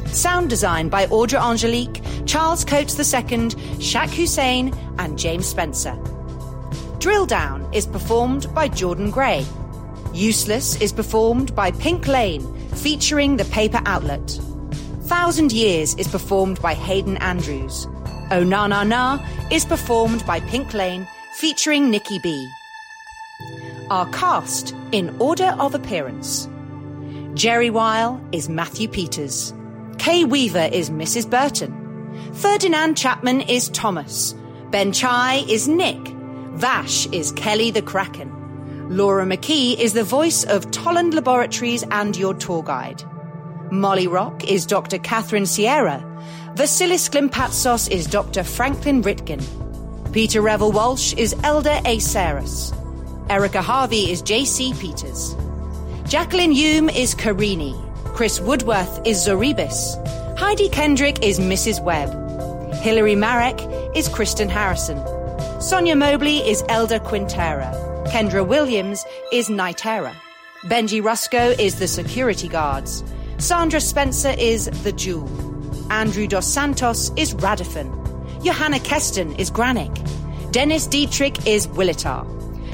Sound 0.06 0.48
design 0.48 0.88
by 0.88 1.06
Audra 1.06 1.40
Angelique, 1.42 2.00
Charles 2.26 2.64
Coates 2.64 2.96
II, 2.98 3.50
Shak 3.80 4.08
Hussain, 4.10 4.72
and 4.98 5.18
James 5.18 5.46
Spencer. 5.46 5.98
Drill 7.00 7.26
Down 7.26 7.68
is 7.72 7.86
performed 7.86 8.46
by 8.54 8.68
Jordan 8.68 9.10
Gray. 9.10 9.44
Useless 10.14 10.80
is 10.80 10.92
performed 10.92 11.54
by 11.56 11.72
Pink 11.72 12.06
Lane, 12.06 12.46
featuring 12.68 13.36
the 13.36 13.44
paper 13.46 13.80
outlet. 13.84 14.38
Thousand 15.06 15.52
Years 15.52 15.94
is 15.94 16.08
performed 16.08 16.60
by 16.60 16.74
Hayden 16.74 17.16
Andrews. 17.18 17.86
Oh 18.32 18.42
Na 18.42 18.66
Na 18.66 18.82
Na 18.82 19.24
is 19.52 19.64
performed 19.64 20.26
by 20.26 20.40
Pink 20.40 20.74
Lane, 20.74 21.06
featuring 21.34 21.90
Nikki 21.90 22.18
B. 22.18 22.50
Our 23.88 24.10
cast 24.10 24.74
in 24.90 25.16
order 25.20 25.54
of 25.60 25.76
appearance. 25.76 26.48
Jerry 27.34 27.70
Weil 27.70 28.20
is 28.32 28.48
Matthew 28.48 28.88
Peters. 28.88 29.54
Kay 29.98 30.24
Weaver 30.24 30.68
is 30.72 30.90
Mrs. 30.90 31.30
Burton. 31.30 32.32
Ferdinand 32.34 32.96
Chapman 32.96 33.42
is 33.42 33.68
Thomas. 33.68 34.34
Ben 34.72 34.90
Chai 34.90 35.44
is 35.48 35.68
Nick. 35.68 36.00
Vash 36.54 37.06
is 37.12 37.30
Kelly 37.30 37.70
the 37.70 37.80
Kraken. 37.80 38.32
Laura 38.90 39.24
McKee 39.24 39.78
is 39.78 39.92
the 39.92 40.02
voice 40.02 40.42
of 40.42 40.68
Tolland 40.72 41.14
Laboratories 41.14 41.84
and 41.92 42.16
your 42.16 42.34
tour 42.34 42.64
guide. 42.64 43.04
Molly 43.70 44.06
Rock 44.06 44.44
is 44.44 44.64
Dr. 44.66 44.98
Catherine 44.98 45.46
Sierra. 45.46 46.02
Vasilis 46.54 47.10
Klimpatsos 47.10 47.90
is 47.90 48.06
Dr. 48.06 48.44
Franklin 48.44 49.02
Ritkin. 49.02 49.42
Peter 50.12 50.40
Revel 50.40 50.72
Walsh 50.72 51.12
is 51.14 51.34
Elder 51.42 51.80
A. 51.84 51.98
Saris. 51.98 52.72
Erika 53.28 53.60
Harvey 53.60 54.10
is 54.10 54.22
J.C. 54.22 54.72
Peters. 54.74 55.34
Jacqueline 56.06 56.52
Hume 56.52 56.88
is 56.88 57.14
Karini. 57.14 57.74
Chris 58.14 58.40
Woodworth 58.40 59.04
is 59.04 59.26
Zoribus. 59.26 59.96
Heidi 60.38 60.68
Kendrick 60.68 61.22
is 61.22 61.40
Mrs. 61.40 61.82
Webb. 61.82 62.10
Hilary 62.76 63.16
Marek 63.16 63.60
is 63.96 64.08
Kristen 64.08 64.48
Harrison. 64.48 65.02
Sonia 65.60 65.96
Mobley 65.96 66.38
is 66.38 66.62
Elder 66.68 67.00
Quintera. 67.00 67.74
Kendra 68.06 68.46
Williams 68.46 69.04
is 69.32 69.48
Nitera. 69.48 70.14
Benji 70.62 71.02
Rusco 71.02 71.58
is 71.58 71.78
the 71.78 71.88
security 71.88 72.48
guards. 72.48 73.02
Sandra 73.38 73.80
Spencer 73.80 74.34
is 74.38 74.66
the 74.82 74.92
Jewel. 74.92 75.28
Andrew 75.92 76.26
Dos 76.26 76.46
Santos 76.46 77.12
is 77.16 77.34
Radifin. 77.34 77.92
Johanna 78.42 78.80
Keston 78.80 79.32
is 79.36 79.50
Granick. 79.50 79.92
Dennis 80.52 80.86
Dietrich 80.86 81.46
is 81.46 81.66
Willitar. 81.68 82.24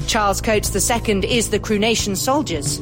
Charles 0.07 0.39
Coates 0.39 0.73
II 0.73 1.29
is 1.29 1.49
the 1.49 1.59
Crunation 1.59 2.15
Soldiers. 2.15 2.79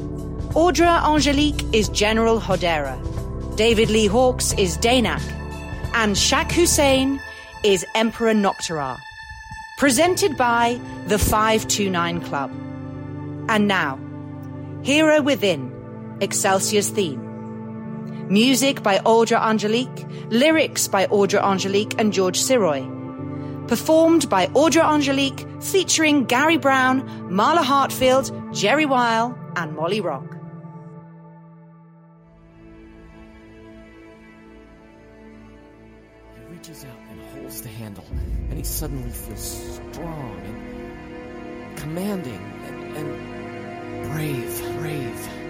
Audra 0.53 1.03
Angelique 1.03 1.63
is 1.73 1.89
General 1.89 2.39
Hodera. 2.39 2.97
David 3.57 3.89
Lee 3.89 4.07
Hawks 4.07 4.53
is 4.53 4.77
Danak. 4.77 5.21
And 5.93 6.15
Shak 6.17 6.51
Hussain 6.51 7.19
is 7.63 7.85
Emperor 7.95 8.33
Nocterar. 8.33 8.99
Presented 9.77 10.37
by 10.37 10.79
the 11.07 11.17
529 11.17 12.21
Club. 12.21 12.51
And 13.49 13.67
now, 13.67 13.99
Hero 14.83 15.21
Within, 15.21 15.71
Excelsior's 16.21 16.89
theme. 16.89 17.30
Music 18.31 18.81
by 18.81 18.97
Audra 18.99 19.41
Angelique, 19.41 20.07
lyrics 20.29 20.87
by 20.87 21.05
Audra 21.07 21.43
Angelique 21.43 21.99
and 21.99 22.13
George 22.13 22.39
Sirois. 22.39 22.87
Performed 23.67 24.29
by 24.29 24.47
Audra 24.47 24.85
Angelique, 24.85 25.45
featuring 25.61 26.23
Gary 26.23 26.55
Brown, 26.55 27.01
Marla 27.29 27.61
Hartfield, 27.61 28.31
Jerry 28.53 28.85
Weil, 28.85 29.37
and 29.57 29.75
Molly 29.75 29.99
Rock. 29.99 30.37
He 36.37 36.53
reaches 36.53 36.85
out 36.85 36.99
and 37.09 37.21
holds 37.33 37.61
the 37.61 37.67
handle, 37.67 38.05
and 38.49 38.53
he 38.53 38.63
suddenly 38.63 39.09
feels 39.09 39.81
strong 39.91 40.39
and 40.45 41.77
commanding 41.77 42.41
and, 42.65 42.95
and 42.95 44.09
brave, 44.13 44.79
brave. 44.79 45.40